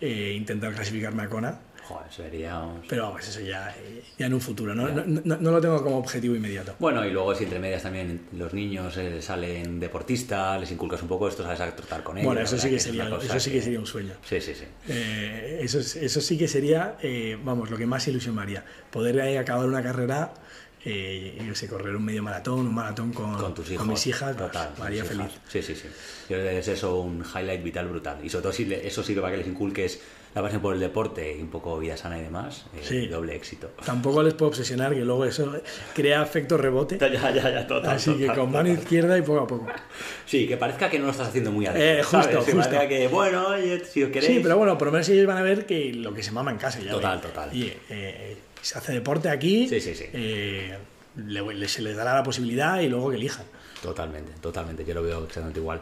intentar 0.00 0.74
clasificarme 0.74 1.22
a 1.24 1.28
Kona 1.28 1.58
Joder, 1.88 2.12
sería... 2.12 2.52
vamos. 2.58 2.84
pero 2.86 3.04
vamos 3.04 3.26
eso 3.26 3.40
ya, 3.40 3.74
ya 4.18 4.26
en 4.26 4.34
un 4.34 4.40
futuro 4.42 4.74
¿no? 4.74 4.88
No, 4.90 5.04
no- 5.06 5.36
no 5.38 5.50
lo 5.50 5.60
tengo 5.60 5.82
como 5.82 5.96
objetivo 5.98 6.34
inmediato 6.36 6.74
Bueno, 6.78 7.04
y 7.06 7.10
luego 7.10 7.34
si 7.34 7.44
entre 7.44 7.58
medias 7.58 7.82
también 7.82 8.26
los 8.36 8.52
niños 8.52 8.94
eh, 8.98 9.22
salen 9.22 9.80
deportistas, 9.80 10.60
les 10.60 10.70
inculcas 10.70 11.00
un 11.00 11.08
poco 11.08 11.28
esto, 11.28 11.42
sabes 11.44 11.60
a 11.60 11.74
tratar 11.74 12.02
con 12.02 12.18
ellos. 12.18 12.26
bueno 12.26 12.42
eso 12.42 12.58
sí 12.58 12.68
que 12.68 12.76
es 12.76 12.84
una 12.86 12.92
sería 13.04 13.10
cosa 13.16 13.26
eso 13.36 13.40
sí 13.40 13.50
que 13.52 13.62
sería 13.62 13.80
un 13.80 13.86
sueño 13.86 14.12
Sí, 14.22 14.40
sí, 14.40 14.54
sí. 14.54 14.64
Eh, 14.88 15.60
eso, 15.62 15.78
es- 15.80 15.96
eso 15.96 16.20
sí 16.20 16.36
que 16.36 16.46
sería, 16.48 16.96
eh, 17.02 17.38
vamos, 17.42 17.70
lo 17.70 17.76
que 17.78 17.86
más 17.86 18.06
haría. 18.42 18.64
Poder 18.90 19.16
eh, 19.18 19.38
acabar 19.38 19.66
una 19.66 19.82
carrera, 19.82 20.34
eh, 20.84 21.38
yo 21.46 21.54
sé, 21.54 21.68
correr 21.68 21.96
un 21.96 22.04
medio 22.04 22.22
maratón, 22.22 22.60
un 22.60 22.74
maratón 22.74 23.12
con, 23.12 23.34
Con 23.36 23.54
tus 23.54 23.70
hijos. 23.70 23.86
mis 23.86 24.06
hijas, 24.06 24.36
pues, 24.36 24.50
total. 24.52 24.74
haría 24.82 25.04
tus 25.04 25.10
feliz. 25.16 25.30
Sí, 25.48 25.62
sí, 25.62 25.74
sí. 25.74 25.88
Yo 26.28 26.36
creo 26.36 26.50
que 26.50 26.58
es 26.58 26.68
eso 26.68 27.00
un 27.00 27.24
highlight 27.24 27.62
vital 27.62 27.88
brutal. 27.88 28.18
Y 28.22 28.28
sobre 28.28 28.42
todo 28.42 28.52
si 28.52 28.64
le- 28.66 28.86
eso 28.86 29.02
sirve 29.02 29.20
para 29.22 29.32
que 29.32 29.38
les 29.38 29.46
inculques 29.48 30.00
la 30.34 30.42
pasión 30.42 30.60
por 30.62 30.74
el 30.74 30.80
deporte 30.80 31.36
y 31.36 31.40
un 31.42 31.48
poco 31.48 31.78
vida 31.78 31.96
sana 31.96 32.18
y 32.18 32.22
demás, 32.22 32.66
eh, 32.76 32.80
Sí. 32.82 33.06
doble 33.06 33.34
éxito. 33.34 33.70
Tampoco 33.84 34.22
les 34.22 34.34
puedo 34.34 34.50
obsesionar, 34.50 34.94
que 34.94 35.00
luego 35.00 35.24
eso 35.24 35.52
crea 35.94 36.22
efecto 36.22 36.56
rebote. 36.56 36.98
Ya, 37.00 37.30
ya, 37.30 37.50
ya, 37.50 37.66
total. 37.66 37.96
Así 37.96 38.14
que 38.14 38.26
con 38.28 38.52
mano 38.52 38.68
izquierda 38.68 39.16
y 39.18 39.22
poco 39.22 39.40
a 39.40 39.46
poco. 39.46 39.66
Sí, 40.26 40.46
que 40.46 40.56
parezca 40.56 40.88
que 40.90 40.98
no 40.98 41.06
lo 41.06 41.10
estás 41.12 41.28
haciendo 41.28 41.50
muy 41.50 41.66
adentro. 41.66 41.88
Eh, 42.00 42.02
justo, 42.02 42.42
¿sabes? 42.42 42.54
Justo. 42.54 42.88
que, 42.88 43.08
bueno, 43.08 43.46
si 43.90 44.02
os 44.04 44.10
queréis... 44.10 44.32
Sí, 44.32 44.40
pero 44.42 44.56
bueno, 44.58 44.76
por 44.78 44.86
lo 44.88 44.92
menos 44.92 45.08
ellos 45.08 45.26
van 45.26 45.38
a 45.38 45.42
ver 45.42 45.66
que 45.66 45.92
lo 45.94 46.12
que 46.14 46.22
se 46.22 46.30
mama 46.30 46.50
en 46.50 46.58
casa. 46.58 46.78
Ya 46.80 46.92
Total, 46.92 47.18
ven. 47.18 47.28
total. 47.30 47.56
Y 47.56 47.72
eh, 47.88 48.36
se 48.62 48.78
hace 48.78 48.92
deporte 48.92 49.28
aquí, 49.30 49.68
Sí, 49.68 49.80
sí, 49.80 49.94
sí. 49.94 50.04
eh, 50.12 50.76
le- 51.16 51.54
le- 51.54 51.68
se 51.68 51.82
les 51.82 51.96
dará 51.96 52.14
la 52.14 52.22
posibilidad 52.22 52.78
y 52.80 52.88
luego 52.88 53.10
que 53.10 53.16
elijan. 53.16 53.44
Totalmente, 53.82 54.32
totalmente. 54.40 54.84
Yo 54.84 54.94
lo 54.94 55.02
veo 55.02 55.24
exactamente 55.24 55.60
igual. 55.60 55.80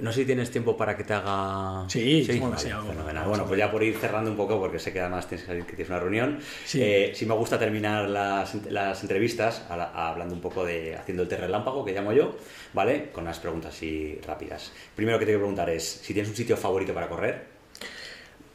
No 0.00 0.12
sé 0.12 0.20
si 0.20 0.26
tienes 0.26 0.50
tiempo 0.50 0.76
para 0.76 0.96
que 0.96 1.04
te 1.04 1.12
haga. 1.12 1.84
Sí, 1.88 2.24
sí, 2.24 2.38
bueno, 2.38 2.58
sí 2.58 2.68
fenomenal. 2.68 3.28
Bueno, 3.28 3.44
pues 3.46 3.58
ya 3.58 3.70
por 3.70 3.82
ir 3.82 3.96
cerrando 3.96 4.30
un 4.30 4.36
poco, 4.36 4.58
porque 4.58 4.78
sé 4.78 4.92
que 4.92 5.00
además 5.00 5.28
tienes 5.28 5.46
que, 5.46 5.62
tienes 5.64 5.88
una 5.88 6.00
reunión. 6.00 6.38
Sí. 6.64 6.80
Eh, 6.82 7.12
sí 7.14 7.26
me 7.26 7.34
gusta 7.34 7.58
terminar 7.58 8.08
las, 8.08 8.54
las 8.70 9.02
entrevistas 9.02 9.62
a 9.68 9.76
la- 9.76 10.08
hablando 10.10 10.34
un 10.34 10.40
poco 10.40 10.64
de 10.64 10.96
haciendo 10.96 11.22
el 11.22 11.28
té 11.28 11.36
relámpago, 11.36 11.84
que 11.84 11.92
llamo 11.92 12.12
yo, 12.12 12.36
¿vale? 12.72 13.10
Con 13.12 13.24
unas 13.24 13.38
preguntas 13.38 13.74
así 13.74 14.18
rápidas. 14.26 14.72
Primero 14.96 15.18
que 15.18 15.24
te 15.24 15.30
quiero 15.30 15.40
preguntar 15.40 15.70
es 15.70 15.84
si 15.84 16.12
tienes 16.12 16.30
un 16.30 16.36
sitio 16.36 16.56
favorito 16.56 16.92
para 16.94 17.08
correr. 17.08 17.46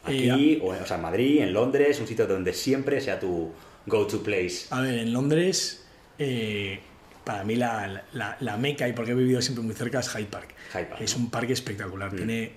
Aquí, 0.04 0.58
o, 0.62 0.68
o 0.68 0.86
sea, 0.86 0.96
en 0.96 1.02
Madrid, 1.02 1.40
en 1.42 1.52
Londres, 1.52 2.00
un 2.00 2.06
sitio 2.06 2.26
donde 2.26 2.52
siempre 2.54 3.00
sea 3.00 3.18
tu 3.20 3.52
go-to 3.86 4.22
place. 4.22 4.66
A 4.70 4.80
ver, 4.80 4.98
en 4.98 5.12
Londres, 5.12 5.84
eh, 6.18 6.80
para 7.28 7.44
mí 7.44 7.56
la, 7.56 8.04
la, 8.14 8.38
la 8.40 8.56
meca, 8.56 8.88
y 8.88 8.94
porque 8.94 9.10
he 9.12 9.14
vivido 9.14 9.42
siempre 9.42 9.62
muy 9.62 9.74
cerca, 9.74 10.00
es 10.00 10.08
Hyde 10.08 10.24
Park. 10.30 10.54
Hyde 10.72 10.84
Park, 10.86 11.02
es 11.02 11.14
¿no? 11.14 11.24
un 11.24 11.30
parque 11.30 11.52
espectacular, 11.52 12.10
Mm. 12.10 12.16
tiene 12.16 12.52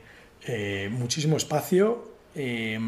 eh, 0.47 0.87
muchísimo 0.89 1.35
espacio 1.35 2.09
eh, 2.35 2.79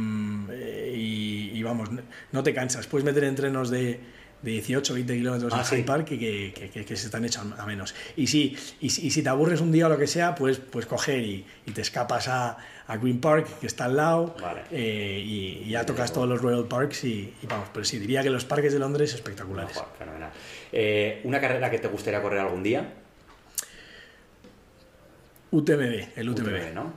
eh, 0.51 0.93
y, 0.95 1.51
y 1.53 1.61
vamos, 1.61 1.89
no 2.31 2.41
te 2.41 2.53
cansas. 2.53 2.87
Puedes 2.87 3.03
meter 3.03 3.25
entrenos 3.25 3.69
de, 3.69 3.99
de 4.43 4.51
18 4.51 4.93
20 4.93 5.13
kilómetros 5.15 5.53
Ah, 5.55 5.59
en 5.61 5.65
sí. 5.65 5.83
Park 5.83 6.05
que, 6.05 6.19
que, 6.19 6.69
que- 6.69 6.85
que 6.85 6.95
se 6.95 7.05
están 7.07 7.25
hechos 7.25 7.43
a 7.57 7.65
menos. 7.65 7.95
Y, 8.15 8.27
sí, 8.27 8.55
y, 8.81 8.89
si- 8.91 9.07
y 9.07 9.09
si 9.09 9.23
te 9.23 9.29
aburres 9.29 9.61
un 9.61 9.71
día 9.71 9.87
o 9.87 9.89
lo 9.89 9.97
que 9.97 10.05
sea, 10.05 10.35
pues, 10.35 10.59
pues 10.59 10.85
coger 10.85 11.19
y, 11.23 11.45
y 11.65 11.71
te 11.71 11.81
escapas 11.81 12.27
a, 12.27 12.57
a 12.85 12.97
Green 12.97 13.19
Park, 13.21 13.47
que 13.61 13.67
está 13.67 13.85
al 13.85 13.95
lado, 13.95 14.35
Vale. 14.41 14.61
eh, 14.71 15.19
y, 15.25 15.69
ya 15.69 15.85
tocas 15.85 16.11
todos 16.13 16.27
los 16.27 16.41
Royal 16.41 16.67
Parks 16.67 17.05
y, 17.05 17.33
vamos, 17.49 17.69
pero 17.73 17.85
sí, 17.85 17.97
diría 17.99 18.21
que 18.21 18.29
los 18.29 18.45
parques 18.45 18.73
de 18.73 18.79
Londres 18.79 19.13
espectaculares. 19.13 19.81
Fenomenal. 19.97 20.31
Eh, 20.71 21.21
¿Una 21.23 21.39
carrera 21.39 21.71
que 21.71 21.79
te 21.79 21.87
gustaría 21.87 22.21
correr 22.21 22.39
algún 22.39 22.61
día? 22.63 22.93
UTMB, 25.51 26.17
el 26.17 26.29
UTMB. 26.29 26.73
¿no? 26.73 26.93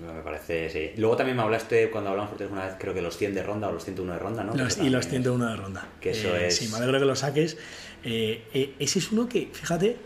Me 0.00 0.22
parece, 0.22 0.70
sí. 0.70 0.92
Luego 0.96 1.16
también 1.16 1.36
me 1.36 1.42
hablaste 1.42 1.90
cuando 1.90 2.10
hablamos 2.10 2.30
por 2.30 2.38
teléfono 2.38 2.60
una 2.62 2.70
vez, 2.70 2.76
creo 2.80 2.94
que 2.94 3.02
los 3.02 3.16
100 3.16 3.34
de 3.34 3.42
ronda 3.42 3.68
o 3.68 3.72
los 3.72 3.84
101 3.84 4.12
de 4.14 4.18
ronda, 4.18 4.44
¿no? 4.44 4.54
Los- 4.54 4.78
y 4.78 4.88
los 4.88 5.02
también- 5.06 5.22
101 5.22 5.50
de 5.50 5.56
ronda. 5.56 5.88
Que 6.00 6.10
eso 6.10 6.34
Eh, 6.36 6.46
es- 6.48 6.56
Sí, 6.56 6.68
me 6.68 6.78
alegro 6.78 6.98
que 6.98 7.04
lo 7.04 7.14
saques. 7.16 7.58
Eh, 8.02 8.44
eh, 8.54 8.74
ese 8.78 8.98
es 8.98 9.12
uno 9.12 9.28
que, 9.28 9.50
fíjate, 9.52 9.96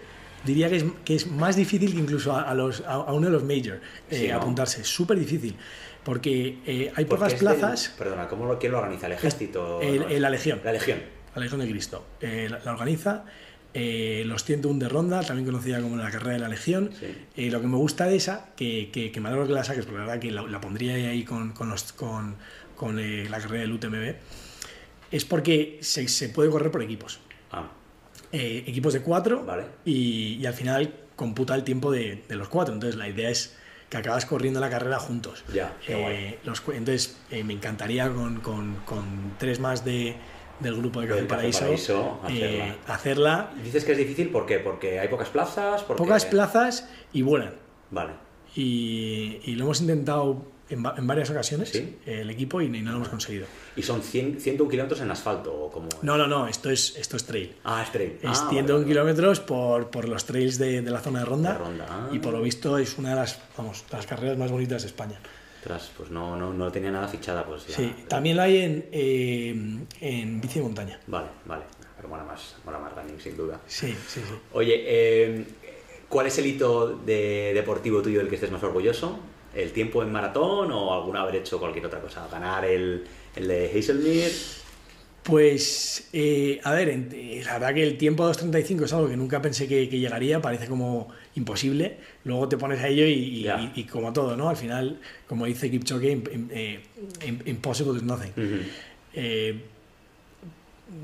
diría 0.45 0.69
que 0.69 0.77
es, 0.77 0.85
que 1.05 1.15
es 1.15 1.27
más 1.29 1.55
difícil 1.57 1.93
que 1.93 2.01
incluso 2.01 2.33
a, 2.33 2.43
a 2.43 2.55
los, 2.55 2.81
a, 2.83 2.95
a 2.95 3.13
uno 3.13 3.27
de 3.27 3.33
los 3.33 3.45
major 3.45 3.81
eh, 4.11 4.17
Sí, 4.19 4.29
¿no? 4.29 4.37
apuntarse. 4.39 4.83
Súper 4.85 5.19
difícil. 5.19 5.57
Porque 6.03 6.59
eh, 6.67 6.93
hay 6.97 7.05
Porque 7.05 7.21
pocas 7.21 7.33
es 7.35 7.41
del- 7.41 7.49
plazas. 7.57 7.95
perdona, 7.97 8.27
¿cómo 8.29 8.45
lo, 8.47 8.59
quién 8.59 8.73
lo 8.73 8.79
organiza? 8.79 9.07
¿El 9.07 9.13
ejército? 9.13 9.81
el- 9.81 10.01
No, 10.01 10.09
el- 10.09 10.21
la 10.23 10.31
Legión. 10.31 10.61
La 10.65 10.73
Legión. 10.73 10.99
La 11.35 11.43
Legión 11.43 11.61
de 11.61 11.69
Cristo. 11.69 12.05
Eh, 12.21 12.49
la, 12.51 12.59
la 12.59 12.73
organiza. 12.73 13.25
Eh, 13.75 14.23
los 14.27 14.45
101 14.45 14.79
de 14.79 14.89
ronda, 14.89 15.21
también 15.23 15.47
conocida 15.47 15.81
como 15.81 15.97
la 15.97 16.11
carrera 16.11 16.35
de 16.35 16.39
la 16.39 16.49
Legión. 16.49 16.91
Sí. 16.99 17.07
Eh, 17.37 17.51
lo 17.51 17.61
que 17.61 17.67
me 17.67 17.77
gusta 17.77 18.07
de 18.07 18.17
esa, 18.17 18.47
que, 18.57 18.91
que, 18.93 19.11
que 19.11 19.21
me 19.21 19.29
alegro 19.29 19.47
que 19.47 19.53
la 19.53 19.65
saques, 19.65 19.85
porque 19.85 19.99
la 19.99 20.07
verdad 20.07 20.21
que 20.21 20.31
la, 20.31 20.43
la 20.43 20.61
pondría 20.61 20.95
ahí 20.95 21.25
con, 21.25 21.53
con, 21.53 21.69
los- 21.71 21.93
con, 21.93 22.37
con, 22.77 22.99
eh, 22.99 23.27
la 23.29 23.39
carrera 23.41 23.63
del 23.63 23.73
UTMB, 23.73 24.15
es 25.11 25.25
porque 25.25 25.79
se, 25.83 26.09
se 26.09 26.29
puede 26.29 26.51
correr 26.51 26.71
por 26.71 26.83
equipos. 26.83 27.21
Ah, 27.53 27.71
Eh, 28.33 28.65
equipos 28.67 28.93
de 28.93 29.01
cuatro 29.01 29.45
Vale. 29.45 29.65
y, 29.85 30.39
y 30.41 30.47
al 30.47 30.55
final 30.55 30.93
computa 31.15 31.55
el 31.55 31.63
tiempo 31.63 31.93
de, 31.93 32.25
de 32.29 32.35
los 32.37 32.49
cuatro. 32.49 32.75
Entonces 32.75 32.97
la 32.99 33.09
idea 33.09 33.31
es 33.31 33.57
que 33.89 33.97
acabas 33.99 34.27
corriendo 34.27 34.59
la 34.59 34.71
carrera 34.71 34.99
juntos. 34.99 35.45
Ya, 35.55 35.77
qué 35.87 35.93
Eh, 35.93 36.01
guay. 36.03 36.39
los 36.45 36.61
cu- 36.61 36.73
entonces 36.73 37.17
eh, 37.31 37.45
me 37.45 37.53
encantaría 37.53 38.09
con- 38.11 38.41
con 38.85 39.35
tres 39.39 39.61
más 39.61 39.85
de, 39.85 40.17
del 40.61 40.77
grupo 40.77 41.01
de 41.01 41.09
Café 41.09 41.21
Del 41.21 41.29
Café 41.29 41.37
Paraíso, 41.41 41.61
Paraíso, 41.61 42.21
eh, 42.29 42.75
hacerla. 42.87 42.95
hacerla. 42.95 43.51
Dices 43.63 43.85
que 43.85 43.93
es 43.93 43.99
difícil, 43.99 44.29
¿por 44.31 44.47
qué? 44.47 44.59
Porque 44.61 44.99
hay 45.01 45.09
pocas 45.09 45.29
plazas, 45.29 45.83
porque... 45.83 46.03
Pocas 46.03 46.25
plazas 46.27 46.89
y 47.13 47.23
vuelan. 47.23 47.55
Vale. 47.91 48.13
Y, 48.57 49.41
y 49.45 49.55
lo 49.57 49.65
hemos 49.65 49.81
intentado 49.81 50.43
en, 50.71 50.85
va- 50.85 50.95
en 50.97 51.07
varias 51.07 51.29
ocasiones, 51.31 51.71
¿Sí? 51.71 51.99
el 52.07 52.31
equipo, 52.31 52.61
y, 52.61 52.69
no 52.69 52.91
lo 52.93 52.97
hemos 52.99 53.09
conseguido. 53.09 53.47
¿Y 53.77 53.83
son 53.83 54.01
100, 54.03 54.41
101 54.41 54.71
kilómetros 54.71 55.01
en 55.01 55.11
asfalto 55.11 55.53
o 55.53 55.71
como...? 55.71 55.89
No, 56.03 56.17
no, 56.17 56.27
no, 56.27 56.47
esto 56.47 56.71
es, 56.71 56.97
esto 56.97 57.17
es 57.17 57.25
trail. 57.25 57.57
Ah, 57.65 57.83
es 57.83 57.91
trail. 57.93 58.13
Es 58.23 58.41
ah, 58.41 58.47
101 58.51 58.63
vale, 58.63 58.73
vale. 58.73 58.87
kilómetros 58.87 59.41
por, 59.41 59.91
por 59.91 60.09
los 60.09 60.25
trails 60.25 60.57
de, 60.59 60.83
de 60.83 60.91
la 60.91 61.01
zona 61.01 61.19
de 61.21 61.25
ronda. 61.25 61.53
De 61.53 61.59
Ronda, 61.59 61.87
ah. 61.91 62.09
Y 62.13 62.19
por 62.21 62.33
lo 62.33 62.41
visto 62.41 62.79
es 62.79 62.97
una 62.97 63.11
de 63.11 63.17
las, 63.17 63.39
vamos, 63.59 63.85
de 63.91 63.97
las 63.97 64.07
carreras 64.07 64.39
más 64.39 64.51
bonitas 64.51 64.83
de 64.83 64.89
España. 64.89 65.19
Pues 65.97 66.11
no, 66.11 66.37
no, 66.37 66.53
no 66.53 66.71
tenía 66.71 66.91
nada 66.91 67.09
fichada, 67.09 67.45
pues 67.45 67.63
Sí, 67.63 67.95
también 68.09 68.37
la 68.37 68.45
hay 68.45 68.59
en, 68.59 68.87
eh, 68.93 69.55
en 70.01 70.41
bici 70.41 70.59
de 70.59 70.65
montaña. 70.65 71.01
Vale, 71.07 71.29
vale. 71.47 71.65
Pero 71.97 72.09
mola 72.09 72.25
más, 72.25 72.57
mola 72.65 72.79
más 72.79 72.95
running, 72.95 73.19
sin 73.21 73.37
duda. 73.37 73.61
Sí, 73.67 73.89
sí, 74.09 74.21
sí. 74.21 74.35
Oye, 74.53 74.83
eh, 74.87 75.45
¿cuál 76.09 76.27
es 76.27 76.37
el 76.39 76.47
hito 76.47 76.97
de- 76.99 77.53
deportivo 77.55 78.03
tuyo 78.03 78.19
del 78.19 78.29
que 78.29 78.35
estés 78.35 78.51
más 78.51 78.63
orgulloso? 78.63 79.19
¿El 79.55 79.73
tiempo 79.73 80.03
en 80.03 80.11
maratón 80.13 80.73
o 80.73 80.93
alguna 80.93 81.23
haber 81.23 81.37
hecho 81.37 81.59
cualquier 81.61 81.87
otra 81.87 82.01
cosa? 82.01 82.27
¿Ganar 82.31 82.65
el, 82.65 83.05
el 83.37 83.47
de 83.49 83.71
Hazelmere? 83.79 84.33
Pues, 85.25 86.07
eh, 86.13 86.61
a 86.65 86.73
ver, 86.73 86.91
eh, 86.91 87.43
la 87.47 87.55
verdad 87.55 87.75
que 87.75 87.83
el 87.83 87.97
tiempo 87.97 88.31
2.35 88.31 88.85
es 88.85 88.93
algo 88.93 89.09
que 89.09 89.17
nunca 89.17 89.41
pensé 89.41 89.67
que, 89.67 89.89
que 89.89 89.99
llegaría, 89.99 90.43
parece 90.43 90.67
como 90.67 91.09
imposible. 91.35 91.97
Luego 92.25 92.47
te 92.49 92.59
pones 92.59 92.79
a 92.81 92.89
ello 92.89 93.07
y, 93.07 93.13
y- 93.13 93.43
Ya. 93.45 93.59
y- 93.75 93.81
y 93.81 93.85
como 93.85 94.13
todo, 94.13 94.37
¿no? 94.37 94.51
Al 94.51 94.57
final, 94.59 95.01
como 95.27 95.47
dice 95.47 95.71
Kipchoge, 95.71 96.13
im- 96.13 96.31
im- 96.31 96.49
eh, 96.53 96.81
im- 97.27 97.41
impossible 97.47 97.97
is 97.97 98.03
nothing. 98.03 98.33
Eh, 99.15 99.61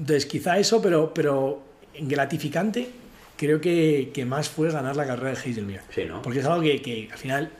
entonces, 0.00 0.26
quizá 0.26 0.58
eso, 0.58 0.82
pero, 0.82 1.14
pero 1.14 1.62
gratificante, 1.98 2.88
creo 3.38 3.58
que, 3.58 4.10
que 4.12 4.26
más 4.26 4.50
fue 4.50 4.70
ganar 4.70 4.96
la 4.96 5.06
carrera 5.06 5.30
de 5.30 5.38
Hazelmere. 5.38 5.80
Sí, 5.94 6.02
¿no? 6.06 6.20
Porque 6.20 6.40
es 6.40 6.44
algo 6.44 6.60
que, 6.62 6.82
que 6.82 7.08
al 7.10 7.18
final 7.18 7.50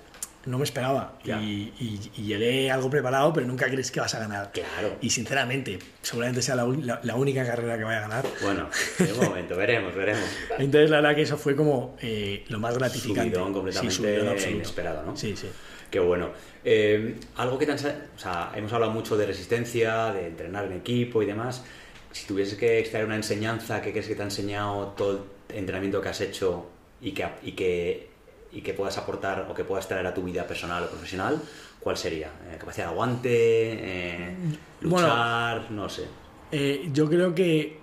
no 0.47 0.59
me 0.59 0.65
esperaba. 0.65 1.19
Y, 1.25 1.31
y- 1.31 2.11
y 2.17 2.23
llegué 2.25 2.71
algo 2.71 2.89
preparado, 2.91 3.33
pero 3.33 3.47
nunca 3.47 3.67
crees 3.67 3.91
que 3.91 4.01
vas 4.01 4.15
a 4.15 4.19
ganar. 4.21 4.51
Claro. 4.53 4.97
Y 5.01 5.11
sinceramente, 5.11 5.79
seguramente 6.03 6.43
sea 6.43 6.55
la, 6.57 6.67
la- 6.67 7.01
la 7.03 7.15
única 7.17 7.45
carrera 7.45 7.77
que 7.79 7.85
vaya 7.85 7.99
a 7.99 8.09
ganar. 8.09 8.27
Bueno, 8.43 8.69
de 8.99 9.13
momento, 9.27 9.57
veremos, 9.57 9.95
veremos. 9.95 10.25
Entonces, 10.59 10.91
la 10.91 10.97
verdad 11.01 11.15
que 11.15 11.23
eso 11.23 11.37
fue 11.37 11.55
como 11.57 11.97
eh, 12.01 12.45
lo 12.49 12.59
más 12.59 12.77
gratificante. 12.79 13.31
Subidón 13.35 13.53
completamente 13.53 13.95
Sí, 13.95 14.03
subidón 14.03 14.29
absoluto. 14.29 14.57
inesperado, 14.57 15.03
¿no? 15.05 15.17
Sí, 15.17 15.37
sí. 15.37 15.49
Qué 15.91 15.99
bueno. 15.99 16.31
Eh, 16.65 17.17
algo 17.37 17.59
que 17.59 17.67
ensa- 17.69 17.97
O 18.15 18.19
sea, 18.19 18.53
hemos 18.55 18.73
hablado 18.73 18.93
mucho 18.93 19.17
de 19.17 19.27
resistencia, 19.27 20.13
de 20.13 20.27
entrenar 20.29 20.65
en 20.67 20.73
equipo 20.75 21.23
y 21.23 21.27
demás. 21.27 21.65
Si 22.13 22.27
tuvieses 22.27 22.57
que 22.59 22.79
extraer 22.79 23.07
una 23.07 23.17
enseñanza 23.17 23.81
que 23.83 23.91
crees 23.93 24.07
que 24.07 24.15
te 24.15 24.23
ha 24.23 24.25
enseñado 24.25 24.89
todo 24.97 25.27
el 25.49 25.57
entrenamiento 25.57 26.01
que 26.01 26.09
has 26.09 26.21
hecho 26.21 26.69
y 27.01 27.13
que, 27.13 27.27
y 27.43 27.53
que, 27.53 28.10
y 28.53 28.63
que 28.63 28.75
puedas 28.75 28.99
aportar 28.99 29.47
o 29.49 29.55
que 29.55 29.65
puedas 29.65 29.87
traer 29.89 30.07
a 30.07 30.15
tu 30.15 30.23
vida 30.23 30.47
personal 30.47 30.83
o 30.85 30.89
profesional, 30.89 31.41
¿cuál 31.79 31.97
sería? 31.97 32.29
Eh, 32.51 32.57
¿Capacidad 32.59 32.87
de 32.87 32.93
aguante? 32.93 33.31
Eh, 33.33 34.35
Bueno. 34.83 35.07
¿Luchar? 35.07 35.71
no 35.71 35.89
sé. 35.89 36.05
Eh, 36.53 36.89
yo 36.93 37.09
creo 37.09 37.35
que 37.35 37.79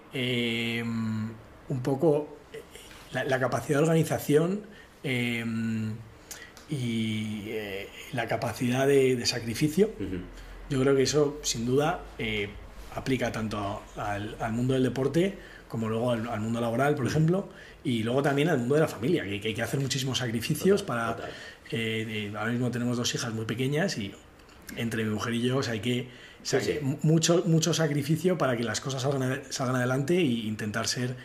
un 1.69 1.79
poco 1.83 2.37
la, 3.11 3.23
la 3.23 3.39
capacidad 3.39 3.77
de 3.79 3.83
organización 3.83 4.61
y 6.69 7.49
la 8.13 8.27
capacidad 8.27 8.87
de, 8.87 9.15
de 9.15 9.25
sacrificio, 9.25 9.89
yo 10.69 10.81
creo 10.81 10.95
que 10.95 11.03
eso 11.03 11.39
sin 11.43 11.65
duda 11.65 12.01
aplica 12.95 13.31
tanto 13.31 13.81
al, 13.95 14.35
al 14.39 14.53
mundo 14.53 14.73
del 14.73 14.83
deporte 14.83 15.37
como 15.67 15.87
luego 15.89 16.11
al, 16.11 16.27
al 16.27 16.39
mundo 16.39 16.59
laboral, 16.61 16.95
por 16.95 17.05
ejemplo, 17.05 17.49
y 17.89 18.03
luego 18.03 18.21
también 18.21 18.49
al 18.49 18.57
mundo 18.57 18.75
de 18.75 18.81
la 18.81 18.87
familia, 18.87 19.23
que, 19.23 19.39
que 19.39 19.47
hay 19.49 19.53
que 19.53 19.61
hacer 19.61 19.79
muchísimos 19.79 20.17
sacrificios 20.17 20.81
Total, 20.85 20.97
para... 20.97 21.15
total. 21.15 21.31
eh, 21.71 22.31
ahora 22.37 22.51
mismo 22.51 22.69
tenemos 22.71 22.97
dos 22.97 23.13
hijas 23.15 23.33
muy 23.33 23.45
pequeñas 23.45 23.97
y 23.97 24.13
entre 24.75 25.03
mi 25.03 25.09
mujer 25.11 25.33
y 25.33 25.41
yo 25.41 25.57
o 25.57 25.63
sea, 25.63 25.73
hay 25.73 25.79
que... 25.79 26.09
o 26.41 26.45
sea, 26.45 26.59
Sí, 26.59 26.65
sí. 26.65 26.73
que 26.73 26.81
mu- 26.81 26.97
Mucho, 27.03 27.43
mucho 27.45 27.73
sacrificio 27.73 28.37
para 28.37 28.57
que 28.57 28.63
las 28.63 28.81
cosas 28.81 29.01
salgan, 29.03 29.41
salgan 29.49 29.75
adelante 29.77 30.17
e 30.17 30.21
intentar 30.23 30.87
ser 30.87 31.15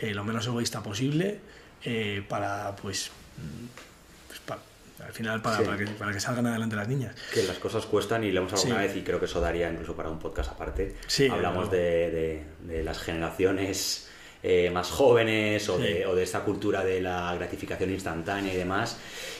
eh, 0.00 0.14
lo 0.14 0.22
menos 0.24 0.46
egoísta 0.46 0.82
posible 0.82 1.38
eh, 1.84 2.22
para, 2.28 2.76
pues, 2.76 3.10
pues, 4.46 4.60
al 5.04 5.12
final, 5.12 5.42
para, 5.42 5.58
Sí. 5.58 5.64
para 5.64 5.76
que, 5.76 5.86
para 5.86 6.12
que 6.12 6.20
salgan 6.20 6.46
adelante 6.46 6.76
las 6.76 6.86
niñas. 6.88 7.16
Que 7.34 7.42
las 7.42 7.58
cosas 7.58 7.84
cuestan 7.86 8.22
y 8.22 8.30
lo 8.30 8.40
hemos 8.42 8.52
hablado 8.52 8.66
Sí. 8.66 8.72
una 8.72 8.80
vez 8.82 8.96
y 8.96 9.02
creo 9.02 9.18
que 9.18 9.24
eso 9.26 9.40
daría 9.40 9.68
incluso 9.70 9.96
para 9.96 10.08
un 10.08 10.18
podcast 10.20 10.52
aparte. 10.52 10.94
Hablamos 11.30 11.70
de- 11.72 12.44
de 12.64 12.82
las 12.84 12.98
generaciones 13.00 14.08
eh, 14.42 14.70
más 14.70 14.90
jóvenes 14.90 15.68
o, 15.68 15.76
Sí. 15.76 15.82
de, 15.84 16.06
o 16.06 16.14
de 16.14 16.22
esta 16.22 16.40
cultura 16.40 16.84
de 16.84 17.00
la 17.00 17.34
gratificación 17.34 17.90
instantánea 17.90 18.52
y 18.52 18.56
demás. 18.56 18.98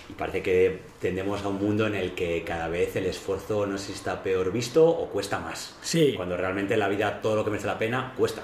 Y 0.09 0.13
parece 0.15 0.43
que 0.43 0.81
tendemos 1.01 1.43
a 1.43 1.49
un 1.49 1.57
mundo 1.59 1.87
en 1.87 1.95
el 1.95 2.13
que 2.15 2.43
cada 2.45 2.69
vez 2.69 2.95
el 2.97 3.07
esfuerzo 3.07 3.67
no 3.67 3.79
sé 3.79 3.87
si 3.87 3.93
está 3.93 4.23
peor 4.23 4.53
visto 4.53 4.87
o 4.89 5.09
cuesta 5.09 5.39
más. 5.39 5.77
Sí. 5.83 6.15
Cuando 6.17 6.37
realmente 6.37 6.75
en 6.75 6.81
la 6.81 6.89
vida 6.89 7.21
todo 7.21 7.37
lo 7.37 7.45
que 7.45 7.51
merece 7.51 7.67
la 7.67 7.79
pena 7.79 8.13
cuesta. 8.17 8.43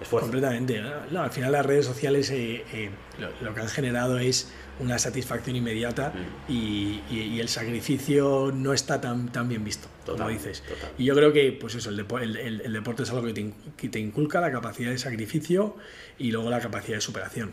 Esfuerzo. 0.00 0.26
Completamente. 0.30 0.80
No, 1.10 1.22
al 1.22 1.30
final 1.30 1.52
las 1.52 1.66
redes 1.66 1.84
sociales 1.84 2.30
eh, 2.30 2.64
eh, 2.72 2.90
lo, 3.18 3.28
lo 3.42 3.54
que 3.54 3.60
han 3.60 3.68
generado 3.68 4.18
es 4.18 4.50
una 4.80 4.98
satisfacción 4.98 5.56
inmediata 5.56 6.12
Mm. 6.14 6.52
y, 6.52 7.02
y- 7.10 7.20
y 7.34 7.40
el 7.40 7.48
sacrificio 7.48 8.50
no 8.54 8.72
está 8.72 9.00
tan, 9.00 9.30
tan 9.30 9.48
bien 9.48 9.64
visto, 9.64 9.88
como 10.04 10.18
Total, 10.18 10.32
dices. 10.32 10.62
total. 10.62 10.90
Y 10.98 11.04
yo 11.04 11.14
creo 11.14 11.32
que 11.32 11.52
pues 11.52 11.74
eso, 11.74 11.90
el, 11.90 11.98
depo- 11.98 12.20
el- 12.20 12.36
el- 12.36 12.60
el 12.62 12.72
deporte 12.72 13.02
es 13.04 13.10
algo 13.10 13.24
que 13.26 13.32
te, 13.32 13.52
que 13.76 13.88
te 13.88 13.98
inculca 13.98 14.40
la 14.40 14.50
capacidad 14.50 14.90
de 14.90 14.98
sacrificio 14.98 15.76
y 16.18 16.30
luego 16.32 16.50
la 16.50 16.60
capacidad 16.60 16.96
de 16.96 17.00
superación. 17.00 17.52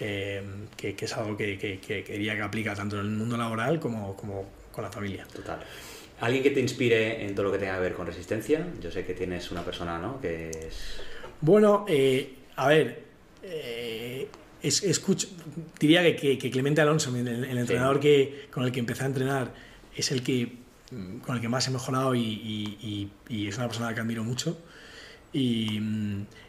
Eh, 0.00 0.42
que, 0.76 0.94
que, 0.94 1.04
es 1.06 1.16
algo 1.16 1.36
que, 1.36 1.56
que, 1.58 1.78
que 1.80 2.04
quería 2.04 2.34
que 2.36 2.42
aplica 2.42 2.74
tanto 2.74 2.96
en 3.00 3.06
el 3.06 3.12
mundo 3.12 3.36
laboral 3.36 3.80
como, 3.80 4.14
como 4.16 4.46
con 4.72 4.84
la 4.84 4.90
familia. 4.92 5.26
Total. 5.34 5.60
¿Alguien 6.20 6.42
que 6.42 6.50
te 6.50 6.60
inspire 6.60 7.24
en 7.26 7.34
todo 7.34 7.46
lo 7.46 7.52
que 7.52 7.58
tenga 7.58 7.74
que 7.76 7.80
ver 7.80 7.94
con 7.94 8.06
resistencia? 8.06 8.66
Yo 8.80 8.90
sé 8.90 9.04
que 9.06 9.14
tienes 9.14 9.50
una 9.50 9.62
persona, 9.64 9.98
¿no? 9.98 10.20
Que 10.20 10.50
es... 10.50 11.00
Bueno, 11.40 11.84
eh, 11.88 12.34
a 12.56 12.68
ver, 12.68 13.02
eh, 13.42 14.28
es, 14.62 14.82
escucho, 14.82 15.28
diría 15.78 16.02
que, 16.16 16.38
que, 16.38 16.50
Clemente 16.50 16.80
Alonso, 16.80 17.14
el, 17.16 17.26
el 17.28 17.58
entrenador 17.58 17.96
sí. 17.96 18.02
que, 18.02 18.48
con 18.50 18.64
el 18.64 18.72
que 18.72 18.80
empecé 18.80 19.04
a 19.04 19.06
entrenar, 19.06 19.54
es 19.94 20.10
el 20.10 20.22
que 20.22 20.64
con 21.22 21.34
el 21.34 21.40
que 21.42 21.48
más 21.48 21.66
he 21.66 21.70
mejorado 21.70 22.14
y, 22.14 22.20
y, 22.20 23.10
y, 23.28 23.34
y 23.44 23.48
es 23.48 23.56
una 23.56 23.66
persona 23.66 23.94
que 23.94 24.00
admiro 24.00 24.22
mucho. 24.22 24.58
Y, 25.32 25.80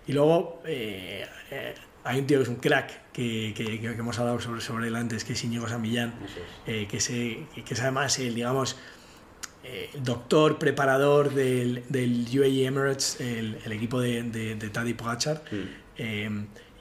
y 0.08 0.14
luego 0.14 0.62
eh, 0.66 1.26
eh, 1.52 1.74
hay 2.04 2.20
un 2.20 2.28
tío 2.28 2.38
que 2.38 2.44
es 2.44 2.50
un 2.50 2.58
crack, 2.58 3.12
que, 3.12 3.54
que, 3.56 3.80
que 3.80 3.88
hemos 3.88 4.18
hablado 4.20 4.40
sobre, 4.40 4.62
sobre 4.62 4.88
él 4.88 4.96
antes, 4.96 5.24
que 5.24 5.34
es 5.34 5.44
Íñigo 5.44 5.68
San 5.68 5.82
Millán, 5.82 6.14
es. 6.24 6.32
eh, 6.68 6.88
que, 6.90 7.00
se, 7.00 7.40
que 7.66 7.74
es 7.74 7.82
además 7.82 8.20
el, 8.20 8.36
digamos, 8.36 8.78
eh, 9.64 9.90
doctor, 10.02 10.60
preparador 10.60 11.34
del, 11.34 11.84
del 11.90 12.26
UAE 12.32 12.66
Emirates, 12.66 13.20
el, 13.20 13.58
el 13.66 13.72
equipo 13.72 14.00
de, 14.00 14.24
de, 14.24 14.56
de 14.56 14.70
Tadej 14.70 14.96
Pogacar. 14.96 15.44
Mm. 15.52 15.98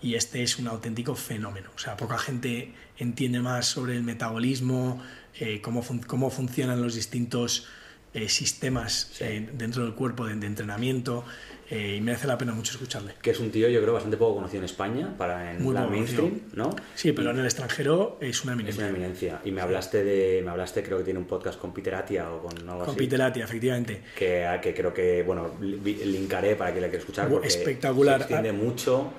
Y 0.03 0.15
este 0.15 0.43
es 0.43 0.59
un 0.59 0.69
auténtico 0.69 1.15
fenómeno. 1.15 1.71
O 1.75 1.79
sea, 1.79 1.97
poca 1.97 2.19
gente 2.19 2.73
entiende 2.99 3.41
más 3.41 3.67
sobre 3.67 3.97
el 3.97 4.03
metabolismo, 4.03 5.03
eh, 5.39 5.61
cómo, 5.61 5.83
fun 5.83 6.01
cómo, 6.01 6.31
funcionan 6.31 6.83
los 6.83 6.95
distintos 6.95 7.67
eh, 8.15 8.29
sistemas 8.29 9.11
sí. 9.13 9.25
eh, 9.25 9.49
dentro 9.53 9.85
del 9.85 9.95
cuerpo 9.95 10.27
de, 10.27 10.35
de 10.35 10.47
entrenamiento. 10.47 11.25
Eh, 11.69 11.97
y 11.97 12.01
merece 12.01 12.29
la 12.29 12.39
pena 12.39 12.53
mucho 12.53 12.73
escucharle. 12.73 13.15
Que 13.21 13.31
es 13.31 13.41
un 13.41 13.51
tío, 13.51 13.69
yo 13.69 13.81
creo, 13.81 13.93
bastante 13.93 14.17
poco 14.17 14.37
conocido 14.37 14.61
en 14.61 14.67
España, 14.67 15.17
para 15.19 15.53
en 15.53 15.63
Muy 15.65 15.75
la 15.75 15.87
mainstream, 15.89 16.43
¿no? 16.53 16.77
Sí, 16.95 17.11
pero 17.11 17.33
en 17.33 17.41
el 17.41 17.45
extranjero 17.45 18.19
es 18.21 18.45
una 18.45 18.53
eminencia. 18.53 18.85
Es 18.85 18.89
una 18.89 18.97
eminencia. 18.97 19.41
Y 19.45 19.51
me 19.51 19.61
hablaste 19.63 20.05
de, 20.05 20.43
me 20.45 20.53
hablaste, 20.53 20.85
creo 20.85 20.99
que 20.99 21.05
tiene 21.05 21.19
un 21.19 21.27
podcast 21.27 21.59
con 21.59 21.75
Peter 21.75 21.97
Atia 21.97 22.31
o 22.31 22.43
con 22.43 22.57
algo 22.69 22.85
con 22.85 22.91
así. 22.91 22.99
Peter 22.99 23.21
Atia, 23.21 23.45
efectivamente. 23.45 24.01
Que, 24.17 24.47
que 24.63 24.75
creo 24.75 24.95
que, 24.95 25.25
bueno, 25.25 25.57
linkaré 25.61 26.55
para 26.55 26.73
que 26.73 26.81
la 26.81 26.87
quiera 26.87 27.01
escuchar. 27.01 27.29
Porque 27.29 27.49
Espectacular. 27.49 28.19
Se 28.19 28.23
extiende 28.23 28.53
mucho. 28.53 29.11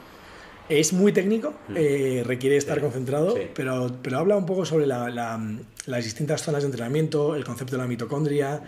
Es 0.70 0.94
muy 0.94 1.12
técnico, 1.14 1.54
mm. 1.70 1.74
eh, 1.76 2.24
requiere 2.26 2.58
estar 2.58 2.76
sí, 2.76 2.82
concentrado, 2.82 3.36
sí. 3.36 3.44
Pero, 3.54 3.98
pero 4.02 4.18
habla 4.20 4.36
un 4.36 4.46
poco 4.46 4.66
sobre 4.66 4.86
la, 4.86 5.10
la, 5.10 5.40
las 5.86 6.04
distintas 6.04 6.42
zonas 6.42 6.64
de 6.64 6.68
entrenamiento, 6.68 7.36
el 7.36 7.44
concepto 7.44 7.76
de 7.76 7.82
la 7.82 7.88
mitocondria 7.88 8.62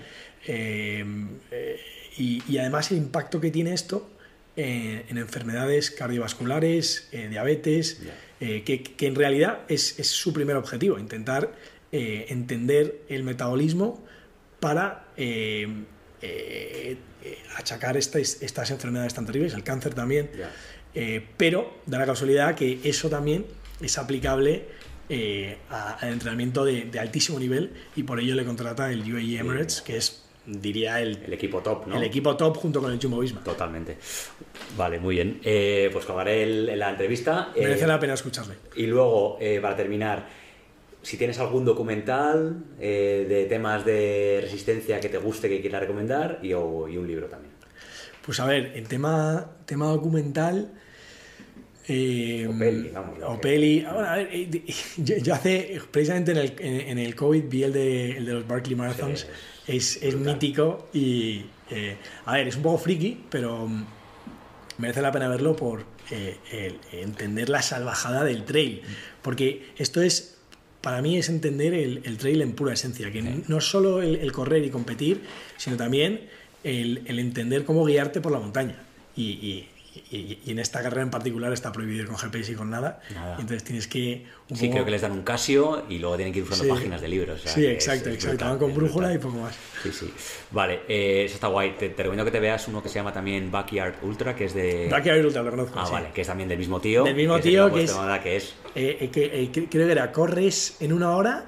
eh, 0.46 1.04
eh, 1.52 1.80
y, 2.18 2.42
y, 2.48 2.58
además 2.58 2.92
el 2.92 2.98
impacto 2.98 3.40
que 3.40 3.52
tiene 3.52 3.74
esto 3.74 4.10
en, 4.56 5.04
en 5.10 5.18
enfermedades 5.18 5.92
cardiovasculares, 5.92 7.10
eh, 7.12 7.28
diabetes, 7.30 8.02
yeah. 8.02 8.64
que, 8.64 8.84
que, 8.84 9.08
en 9.08 9.16
realidad 9.16 9.60
es, 9.68 10.00
es, 10.00 10.08
su 10.08 10.34
primer 10.34 10.56
objetivo, 10.56 10.98
intentar 11.00 11.52
eh, 11.92 12.28
entender 12.30 13.02
el 13.10 13.24
metabolismo 13.24 14.04
para 14.60 15.08
eh, 15.18 15.68
achacar 17.56 17.98
estas, 17.98 18.42
estas 18.42 18.72
enfermedades 18.72 19.14
tan 19.14 19.26
terribles, 19.26 19.54
el 19.54 19.64
cáncer 19.64 19.94
también. 19.94 20.30
Yeah. 20.36 20.52
Pero 21.38 21.76
da 21.86 22.00
la 22.00 22.06
casualidad 22.06 22.56
que 22.56 22.80
eso 22.84 23.10
también 23.10 23.46
es 23.82 23.98
aplicable 23.98 24.66
eh, 25.10 25.58
al 25.70 26.14
entrenamiento 26.14 26.64
de, 26.64 26.86
de, 26.86 27.00
altísimo 27.00 27.40
nivel 27.40 27.72
y 27.96 28.04
por 28.04 28.20
ello 28.20 28.36
le 28.36 28.46
contrata 28.46 28.92
el 28.92 29.02
UAE 29.02 29.40
Emirates, 29.40 29.82
que 29.82 29.98
es 29.98 30.24
diría 30.46 31.00
el, 31.02 31.18
el, 31.26 31.34
equipo 31.34 31.62
top, 31.62 31.88
¿no? 31.88 31.98
El 31.98 32.04
equipo 32.04 32.36
top 32.36 32.58
junto 32.58 32.82
con 32.82 32.92
el 32.92 33.00
Jumbo 33.00 33.20
Visma. 33.20 33.44
Totalmente. 33.44 33.98
Vale, 34.78 35.00
muy 35.00 35.16
bien. 35.16 35.40
Eh, 35.44 35.90
pues 35.92 36.06
colgaré 36.06 36.44
el, 36.44 36.80
la 36.80 36.92
entrevista. 36.92 37.52
Merece 37.56 37.86
eh, 37.86 37.88
la 37.88 38.00
pena 38.00 38.14
escucharle. 38.14 38.56
Y 38.76 38.88
luego, 38.88 39.38
eh, 39.40 39.60
para 39.62 39.76
terminar, 39.76 40.28
si 41.02 41.18
tienes 41.18 41.40
algún 41.40 41.66
documental 41.66 42.64
eh, 42.80 43.26
de 43.28 43.46
temas 43.46 43.86
de 43.86 44.40
resistencia 44.42 45.00
que 45.00 45.10
te 45.10 45.18
guste, 45.18 45.50
que 45.50 45.62
quieras 45.62 45.82
recomendar, 45.82 46.40
y, 46.42 46.54
o, 46.54 46.88
y 46.88 46.98
un 46.98 47.08
libro 47.08 47.28
también. 47.28 47.54
Pues 48.26 48.40
a 48.40 48.46
ver, 48.46 48.74
el 48.76 48.88
tema, 48.88 49.52
tema 49.66 49.88
documental... 49.88 50.72
Eh, 51.90 52.48
o 52.48 52.58
peli, 52.58 52.84
digamos. 52.84 53.20
O 53.26 53.42
peli. 53.42 53.82
Bueno, 53.82 54.08
a 54.08 54.16
ver, 54.16 54.30
eh, 54.32 54.64
yo, 54.98 55.18
yo, 55.24 55.34
hace, 55.34 55.82
precisamente 55.92 56.32
en 56.32 56.38
el, 56.38 56.54
en, 56.60 56.98
el 57.00 57.16
COVID 57.16 57.44
vi 57.50 57.64
el 57.64 57.74
de, 57.74 58.18
el 58.18 58.26
de 58.26 58.34
los 58.34 58.48
Barclay 58.48 58.76
Marathons. 58.76 59.22
Sí, 59.22 59.28
es, 59.70 60.02
es 60.02 60.16
mítico 60.16 60.90
y, 60.94 61.46
eh, 61.70 61.98
a 62.26 62.34
ver, 62.34 62.48
es 62.48 62.56
un 62.56 62.64
poco 62.64 62.80
friki, 62.80 63.26
pero 63.30 63.68
mm, 63.68 63.86
merece 64.80 65.02
la 65.02 65.12
pena 65.12 65.28
verlo 65.28 65.56
por 65.56 65.84
eh, 66.10 66.38
el, 66.52 66.80
entender 66.92 67.50
la 67.50 67.62
salvajada 67.62 68.24
del 68.24 68.46
trail. 68.46 68.82
Porque 69.22 69.68
esto 69.78 70.02
es, 70.02 70.38
para 70.82 71.02
mí, 71.02 71.18
es 71.18 71.30
entender 71.30 71.74
el, 71.74 72.02
el 72.06 72.18
trail 72.18 72.42
en 72.42 72.54
pura 72.54 72.74
esencia, 72.74 73.12
que 73.12 73.22
sí. 73.22 73.44
no 73.48 73.62
solo 73.62 74.02
el, 74.02 74.32
correr 74.32 74.64
y 74.64 74.70
competir, 74.70 75.22
sino 75.58 75.78
también 75.78 76.30
el, 76.64 77.04
el 77.06 77.20
entender 77.20 77.64
cómo 77.66 77.86
guiarte 77.86 78.22
por 78.22 78.32
la 78.32 78.40
montaña. 78.40 78.84
Y, 79.16 79.24
y, 79.24 79.70
y, 80.12 80.40
y, 80.46 80.52
en 80.52 80.60
esta 80.60 80.82
carrera 80.82 81.02
en 81.02 81.10
particular 81.10 81.52
está 81.54 81.72
prohibido 81.72 82.04
ir 82.04 82.08
con 82.08 82.18
GPS 82.18 82.52
y 82.52 82.56
con 82.56 82.70
nada. 82.70 83.02
nada. 83.14 83.38
Entonces 83.40 83.64
tienes 83.64 83.88
que. 83.88 84.26
Un 84.50 84.58
sí, 84.58 84.66
poco... 84.66 84.74
creo 84.74 84.86
que 84.86 84.92
les 84.92 85.02
dan 85.02 85.12
un 85.12 85.24
Casio 85.24 85.86
y 85.90 86.00
luego 86.00 86.16
tienen 86.16 86.34
que 86.34 86.40
ir 86.40 86.46
usando 86.46 86.64
sí. 86.64 86.70
páginas 86.70 87.02
de 87.02 87.08
libros. 87.08 87.40
O 87.40 87.44
sea, 87.44 87.54
sí, 87.54 87.66
exacto, 87.66 88.10
es, 88.10 88.16
exacto. 88.16 88.46
Brutal, 88.46 88.50
Van 88.50 88.60
con 88.60 88.76
brújula 88.76 89.14
y 89.14 89.18
poco 89.18 89.38
más. 89.38 89.56
Sí, 89.84 89.92
sí. 89.92 90.14
Vale, 90.52 90.82
eh, 90.88 91.24
eso 91.26 91.36
está 91.36 91.48
guay. 91.48 91.76
Te, 91.78 91.90
te, 91.90 92.04
recomiendo 92.04 92.26
que 92.26 92.32
te 92.32 92.40
veas 92.40 92.68
uno 92.68 92.82
que 92.82 92.90
se 92.90 92.96
llama 92.96 93.14
también 93.14 93.52
Backyard 93.52 94.04
Ultra, 94.04 94.36
que 94.36 94.46
es 94.46 94.54
de. 94.54 94.88
Backyard 94.90 95.26
Ultra, 95.26 95.44
lo 95.44 95.52
conozco. 95.52 95.80
Ah, 95.80 95.86
sí. 95.86 95.94
vale, 95.94 96.10
que 96.14 96.22
es 96.22 96.28
también 96.28 96.50
del 96.50 96.58
mismo 96.58 96.80
tío. 96.80 97.04
Del 97.04 97.16
mismo 97.16 97.40
tío, 97.40 97.72
que 97.74 97.84
es. 97.84 97.94
Que 98.24 98.36
es... 98.36 98.56
Eh, 98.76 98.98
eh, 99.02 99.10
que, 99.10 99.44
eh, 99.44 99.50
creo 99.52 99.86
que 99.86 99.92
era 99.92 100.12
corres 100.12 100.78
en 100.80 100.94
una 100.94 101.12
hora 101.12 101.46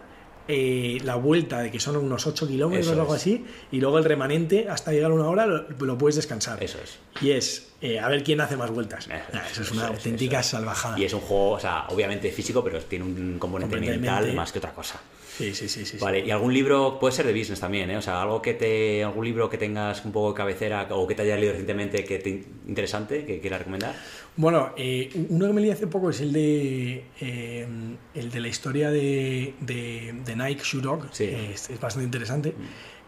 eh, 0.54 1.00
la 1.04 1.16
vuelta 1.16 1.62
de 1.62 1.72
que 1.72 1.80
son 1.80 1.96
unos 1.96 2.28
8 2.28 2.48
kilómetros 2.48 2.90
o 2.90 2.92
algo 3.00 3.16
es. 3.16 3.22
así, 3.22 3.46
y 3.72 3.80
luego 3.80 3.98
el 3.98 4.04
remanente 4.04 4.68
hasta 4.70 4.92
llegar 4.92 5.12
a 5.12 5.14
una 5.14 5.30
hora 5.30 5.46
lo, 5.46 5.66
lo 5.70 5.98
puedes 5.98 6.18
descansar. 6.18 6.62
Eso 6.62 6.78
es. 6.84 7.00
Y 7.22 7.32
es 7.32 7.72
eh, 7.82 8.00
a 8.00 8.08
ver 8.10 8.24
quién 8.24 8.40
hace 8.42 8.56
más 8.58 8.70
vueltas. 8.70 9.06
Eso, 9.06 9.14
nah, 9.34 9.46
eso 9.50 9.62
es 9.64 9.72
una 9.72 9.86
eso 9.86 9.94
auténtica 9.94 10.44
salvajada. 10.44 11.00
Y 11.00 11.06
es 11.06 11.14
un 11.14 11.22
juego, 11.22 11.52
o 11.52 11.60
sea, 11.60 11.86
obviamente 11.90 12.32
físico, 12.32 12.64
pero 12.64 12.80
tiene 12.82 13.06
un 13.06 13.40
componente 13.40 13.80
mental 13.80 14.34
más 14.34 14.52
que 14.52 14.60
otra 14.60 14.72
cosa. 14.74 15.00
Sí, 15.38 15.56
sí, 15.56 15.68
sí, 15.68 15.86
sí. 15.86 15.98
Vale, 16.00 16.20
y 16.20 16.30
algún 16.30 16.54
libro, 16.54 17.00
puede 17.00 17.16
ser 17.16 17.26
de 17.26 17.34
business 17.34 17.60
también, 17.60 17.90
¿eh? 17.90 17.98
O 17.98 18.02
sea, 18.02 18.22
algo 18.22 18.42
que 18.42 18.54
te, 18.54 19.04
algún 19.04 19.26
libro 19.26 19.50
que 19.50 19.58
tengas 19.58 20.06
un 20.06 20.12
poco 20.12 20.34
de 20.34 20.38
cabecera 20.38 20.88
o 20.92 21.08
que 21.08 21.16
te 21.16 21.24
haya 21.24 21.36
leído 21.36 21.54
recientemente 21.54 22.04
que 22.04 22.20
te, 22.20 22.44
interesante, 22.68 23.26
que 23.26 23.40
quieras 23.40 23.60
recomendar. 23.60 23.96
Bueno, 24.36 24.74
eh, 24.78 25.10
uno 25.30 25.48
que 25.48 25.54
me 25.54 25.62
leí 25.62 25.72
hace 25.72 25.88
poco 25.88 26.10
es 26.10 26.22
el 26.22 26.34
de 26.34 27.06
eh, 27.22 27.68
el 28.14 28.30
de 28.30 28.40
la 28.40 28.48
historia 28.50 28.92
de, 28.92 29.56
de, 29.62 30.14
de 30.24 30.36
Nike 30.44 30.64
Shoe 30.64 30.82
Dog. 30.82 31.08
Sí. 31.12 31.26
Es, 31.26 31.70
es, 31.70 31.80
bastante 31.80 32.06
interesante. 32.06 32.52
Mm. 32.52 32.64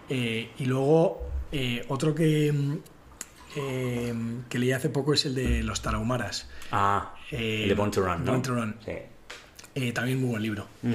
Eh, 0.10 0.50
y 0.60 0.66
luego 0.66 1.30
otro 1.88 2.16
que, 2.16 2.52
que 3.54 4.60
leí 4.60 4.72
hace 4.72 4.90
poco 4.90 5.14
es 5.14 5.26
el 5.26 5.36
de 5.36 5.64
los 5.64 5.82
Tarahumaras. 5.82 6.50
Ah, 6.72 7.16
el 7.32 7.70
de 7.70 7.76
Born 7.76 7.92
to 7.92 8.02
Run, 8.02 8.26
¿no? 8.26 8.32
Born 8.32 8.42
to 8.42 8.56
Run. 8.56 8.76
Sí. 8.84 9.92
también 9.92 10.20
muy 10.20 10.32
buen 10.32 10.44
libro. 10.44 10.68
Mm 10.82 10.92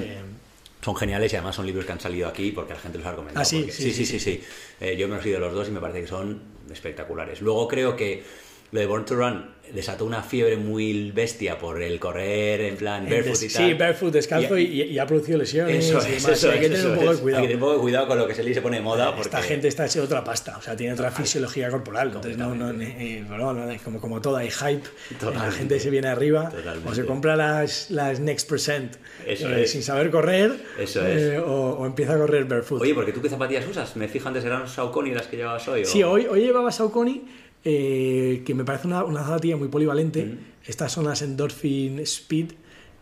son 0.80 0.96
geniales 0.96 1.32
y 1.32 1.36
además 1.36 1.56
son 1.56 1.66
libros 1.66 1.84
que 1.84 1.92
han 1.92 2.00
salido 2.00 2.28
aquí 2.28 2.52
porque 2.52 2.74
la 2.74 2.80
gente 2.80 2.98
los 2.98 3.06
ha 3.06 3.10
recomendado. 3.10 3.42
Ah, 3.42 3.44
sí, 3.44 3.58
porque, 3.60 3.72
sí, 3.72 3.92
sí, 3.92 4.06
sí, 4.06 4.18
sí, 4.18 4.20
sí. 4.20 4.44
Eh, 4.80 4.96
yo 4.96 5.08
me 5.08 5.16
los 5.16 5.24
he 5.24 5.28
leído 5.28 5.40
los 5.40 5.52
dos 5.52 5.68
y 5.68 5.70
me 5.70 5.80
parece 5.80 6.02
que 6.02 6.06
son 6.06 6.42
espectaculares. 6.70 7.40
Luego 7.40 7.66
creo 7.66 7.96
que 7.96 8.22
lo 8.70 8.80
de 8.80 8.86
Born 8.86 9.04
to 9.04 9.14
Run 9.14 9.58
desató 9.72 10.04
una 10.04 10.22
fiebre 10.22 10.56
muy 10.56 11.10
bestia 11.10 11.58
por 11.58 11.82
el 11.82 11.98
correr 12.00 12.60
en 12.62 12.76
plan 12.76 13.04
barefoot 13.04 13.42
y 13.42 13.48
tal. 13.48 13.66
Sí, 13.66 13.74
barefoot, 13.74 14.12
descalzo 14.12 14.58
y, 14.58 14.64
y, 14.64 14.82
y 14.84 14.98
ha 14.98 15.06
producido 15.06 15.38
lesiones. 15.38 15.84
Eso 15.84 15.98
es, 15.98 16.06
eso, 16.06 16.32
eso 16.32 16.50
hay 16.50 16.60
que 16.60 16.70
tener 16.70 16.86
un 16.86 16.94
poco 16.96 17.14
de 17.14 17.20
cuidado. 17.20 17.42
Hay 17.42 17.48
que 17.48 17.54
tener 17.54 17.56
un 17.56 17.60
poco 17.60 17.72
de 17.74 17.80
cuidado 17.80 18.08
con 18.08 18.18
lo 18.18 18.26
que 18.26 18.34
se 18.34 18.42
le 18.42 18.60
pone 18.60 18.78
de 18.78 18.82
moda. 18.82 19.14
Porque... 19.14 19.28
Esta 19.28 19.42
gente 19.42 19.68
está 19.68 19.86
hecha 19.86 20.02
otra 20.02 20.24
pasta, 20.24 20.56
o 20.58 20.62
sea, 20.62 20.76
tiene 20.76 20.94
otra 20.94 21.10
fisiología 21.10 21.70
corporal. 21.70 22.08
Entonces, 22.08 22.36
no, 22.36 22.54
no, 22.54 22.70
eh, 22.70 23.24
no, 23.28 23.52
no, 23.52 23.76
como, 23.84 24.00
como 24.00 24.20
todo, 24.20 24.36
hay 24.36 24.50
hype. 24.50 24.88
Totalmente. 25.18 25.46
La 25.46 25.52
gente 25.52 25.80
se 25.80 25.90
viene 25.90 26.08
arriba 26.08 26.48
Totalmente. 26.48 26.88
o 26.88 26.94
se 26.94 27.04
compra 27.04 27.36
las, 27.36 27.90
las 27.90 28.20
Next 28.20 28.48
Percent 28.48 28.96
eso 29.26 29.48
eh, 29.48 29.64
es. 29.64 29.70
sin 29.72 29.82
saber 29.82 30.10
correr 30.10 30.52
eso 30.78 31.06
es. 31.06 31.22
Eh, 31.22 31.38
o, 31.38 31.76
o, 31.78 31.86
empieza 31.86 32.14
a 32.14 32.18
correr 32.18 32.44
barefoot. 32.44 32.80
Oye, 32.80 32.94
porque 32.94 33.12
tú 33.12 33.20
qué 33.20 33.28
zapatillas 33.28 33.66
usas? 33.66 33.96
Me 33.96 34.08
fijo 34.08 34.28
antes 34.28 34.44
eran 34.44 34.66
Saucony 34.66 35.12
las 35.12 35.26
que 35.26 35.36
llevabas 35.36 35.66
hoy. 35.68 35.84
Sí, 35.84 36.02
hoy, 36.02 36.26
hoy 36.26 36.40
llevaba 36.40 36.72
Saucony 36.72 37.24
eh, 37.64 38.42
que 38.46 38.54
me 38.54 38.64
parece 38.64 38.86
una, 38.86 39.04
una 39.04 39.24
zapatilla 39.24 39.56
muy 39.56 39.68
polivalente. 39.68 40.24
Mm. 40.24 40.38
Estas 40.64 40.92
son 40.92 41.06
las 41.06 41.22
Endorphin 41.22 41.98
Speed, 42.00 42.52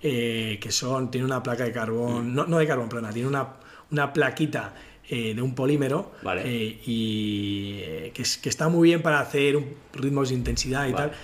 eh, 0.03 0.59
que 0.61 0.71
son, 0.71 1.11
tiene 1.11 1.27
una 1.27 1.43
placa 1.43 1.65
de 1.65 1.73
carbón, 1.73 2.31
mm. 2.31 2.35
no, 2.35 2.47
no, 2.47 2.59
de 2.59 2.67
carbón 2.67 2.89
plana, 2.89 3.13
tiene 3.13 3.29
una, 3.29 3.55
una 3.91 4.13
plaquita 4.13 4.75
eh, 5.09 5.35
de 5.35 5.43
un 5.43 5.55
polímero 5.55 6.13
vale. 6.23 6.43
Y 6.85 8.11
que, 8.13 8.23
es, 8.23 8.39
que, 8.39 8.49
está 8.49 8.69
muy 8.69 8.89
bien 8.89 9.03
para 9.03 9.21
hacer 9.21 9.63
ritmos 9.93 10.31
de 10.31 10.35
intensidad 10.35 10.87
y 10.87 10.93
vale. 10.93 11.11
tal. 11.11 11.19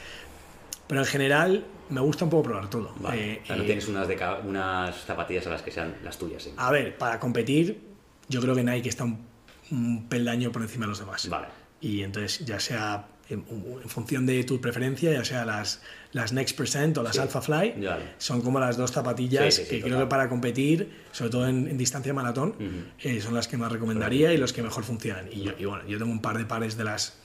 Pero 0.87 1.01
en 1.01 1.07
general 1.07 1.65
me 1.89 2.01
gusta 2.01 2.25
un 2.25 2.31
poco 2.31 2.45
probar 2.45 2.71
todo. 2.71 2.93
Vale. 3.01 3.41
o 3.43 3.47
sea, 3.47 3.57
no 3.57 3.65
tienes 3.65 3.89
unas, 3.89 4.07
de 4.09 4.19
unas 4.45 4.95
zapatillas 5.05 5.47
a 5.47 5.51
las 5.51 5.63
que 5.63 5.71
sean 5.71 5.95
las 6.05 6.19
tuyas. 6.19 6.51
A 6.57 6.71
ver, 6.71 6.99
para 6.99 7.19
competir, 7.19 7.81
yo 8.29 8.41
creo 8.41 8.55
que 8.55 8.63
Nike 8.63 8.89
está 8.89 9.05
un, 9.05 9.27
un 9.71 10.09
peldaño 10.09 10.53
por 10.53 10.63
encima 10.63 10.85
de 10.85 10.91
los 10.91 10.99
demás. 10.99 11.29
Vale. 11.29 11.49
Y 11.81 12.03
entonces, 12.03 12.47
ya 12.47 12.61
sea 12.61 13.09
en, 13.35 13.45
en 13.83 13.89
función 13.89 14.27
de 14.27 14.43
tu 14.45 14.61
preferencia, 14.61 15.13
ya 15.13 15.25
sea 15.25 15.45
las, 15.45 15.83
las 16.13 16.33
Next 16.33 16.57
Percent 16.57 16.97
o 16.99 17.03
las 17.03 17.19
Alpha 17.19 17.41
Fly, 17.43 17.75
Ya. 17.81 17.99
son 18.19 18.41
como 18.43 18.61
las 18.61 18.77
dos 18.77 18.93
zapatillas 18.93 19.55
Sí, 19.55 19.63
sí, 19.63 19.63
sí, 19.63 19.69
que 19.71 19.77
total. 19.83 19.91
creo 19.91 20.01
que 20.07 20.11
para 20.11 20.29
competir, 20.29 20.91
sobre 21.13 21.31
todo 21.31 21.49
en, 21.49 21.69
en 21.69 21.77
distancia 21.79 22.13
maratón, 22.15 22.55
eh, 23.01 23.21
son 23.21 23.35
las 23.35 23.49
que 23.49 23.57
más 23.57 23.71
recomendaría 23.73 24.33
y 24.33 24.37
los 24.37 24.53
que 24.53 24.63
mejor 24.63 24.85
funcionan. 24.85 25.27
Y, 25.33 25.43
yo, 25.43 25.53
y 25.59 25.65
bueno, 25.65 25.87
yo 25.89 25.99
tengo 25.99 26.11
un 26.13 26.23
par 26.23 26.39
de 26.39 26.45
pares 26.45 26.77
de 26.77 26.85
las, 26.85 27.17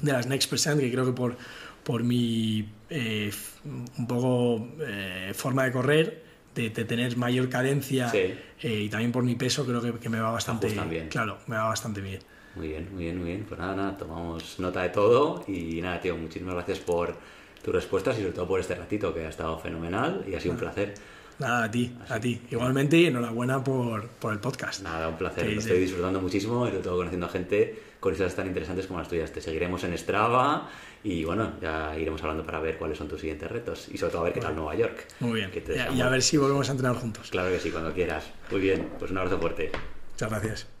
de 0.00 0.12
las 0.12 0.26
Next 0.26 0.48
Percent 0.50 0.80
que 0.80 0.90
creo 0.90 1.04
que 1.06 1.12
por, 1.12 1.36
por 1.82 2.02
mi 2.02 2.68
eh, 2.90 3.30
un 3.64 4.06
poco 4.06 4.68
eh, 4.80 5.32
forma 5.34 5.64
de 5.64 5.72
correr, 5.72 6.24
de, 6.54 6.70
de 6.70 6.84
tener 6.84 7.16
mayor 7.16 7.48
cadencia 7.48 8.08
Sí. 8.10 8.18
eh, 8.62 8.80
y 8.84 8.88
también 8.88 9.10
por 9.10 9.24
mi 9.24 9.34
peso, 9.34 9.66
creo 9.66 9.80
que, 9.82 9.92
que 9.98 10.08
me 10.08 10.20
va 10.20 10.30
bastante 10.30 10.68
bien. 10.88 11.08
Claro, 11.08 11.38
me 11.48 11.56
va 11.56 11.64
bastante 11.68 12.00
bien. 12.00 12.20
Muy 12.56 12.68
bien, 12.68 12.88
muy 12.92 13.04
bien, 13.04 13.18
muy 13.18 13.26
bien. 13.26 13.44
Pues 13.48 13.58
nada, 13.58 13.74
nada, 13.74 13.96
tomamos 13.96 14.58
nota 14.60 14.82
de 14.82 14.90
todo 14.90 15.44
y 15.48 15.80
nada, 15.82 16.00
tío, 16.00 16.16
muchísimas 16.16 16.54
gracias 16.54 16.78
por 16.78 17.14
tus 17.62 17.74
respuestas 17.74 18.16
y 18.18 18.20
sobre 18.20 18.32
todo 18.34 18.46
por 18.46 18.60
este 18.60 18.74
ratito 18.74 19.12
que 19.14 19.24
ha 19.26 19.28
estado 19.28 19.58
fenomenal 19.58 20.24
y 20.28 20.34
ha 20.34 20.40
sido 20.40 20.52
un 20.54 20.60
placer. 20.60 20.94
Nada, 21.38 21.64
a 21.64 21.70
ti, 21.70 21.92
a 22.08 22.20
ti. 22.20 22.40
Igualmente, 22.50 22.96
y 22.96 23.06
enhorabuena 23.06 23.64
por, 23.64 24.06
por 24.06 24.32
el 24.32 24.38
podcast. 24.38 24.82
Nada, 24.84 25.08
un 25.08 25.16
placer. 25.16 25.44
Que 25.44 25.50
Lo 25.50 25.58
es 25.58 25.64
estoy 25.64 25.78
de- 25.78 25.82
disfrutando 25.82 26.20
muchísimo 26.20 26.64
y 26.66 26.70
sobre 26.70 26.82
todo 26.84 26.96
conociendo 26.96 27.26
a 27.26 27.28
gente 27.28 27.82
con 27.98 28.12
historias 28.12 28.36
tan 28.36 28.46
interesantes 28.46 28.86
como 28.86 29.00
las 29.00 29.08
tuyas. 29.08 29.32
Te 29.32 29.40
seguiremos 29.40 29.82
en 29.82 29.98
Strava 29.98 30.68
y 31.02 31.24
bueno, 31.24 31.54
ya 31.60 31.98
iremos 31.98 32.22
hablando 32.22 32.44
para 32.46 32.60
ver 32.60 32.76
cuáles 32.78 32.98
son 32.98 33.08
tus 33.08 33.20
siguientes 33.20 33.50
retos 33.50 33.88
y 33.92 33.98
sobre 33.98 34.12
todo 34.12 34.20
a 34.20 34.24
ver 34.26 34.32
qué 34.34 34.40
tal 34.40 34.54
Nueva 34.54 34.76
York. 34.76 35.08
Muy 35.18 35.40
bien. 35.40 35.50
Y 35.92 36.00
a 36.00 36.08
ver 36.08 36.22
si 36.22 36.36
volvemos 36.36 36.68
a 36.68 36.72
entrenar 36.72 36.94
juntos. 36.96 37.30
Claro 37.30 37.50
que 37.50 37.58
sí, 37.58 37.70
cuando 37.72 37.92
quieras. 37.92 38.26
Muy 38.52 38.60
bien, 38.60 38.90
pues 39.00 39.10
un 39.10 39.18
abrazo 39.18 39.40
fuerte. 39.40 39.72
Muchas 40.12 40.30
gracias. 40.30 40.73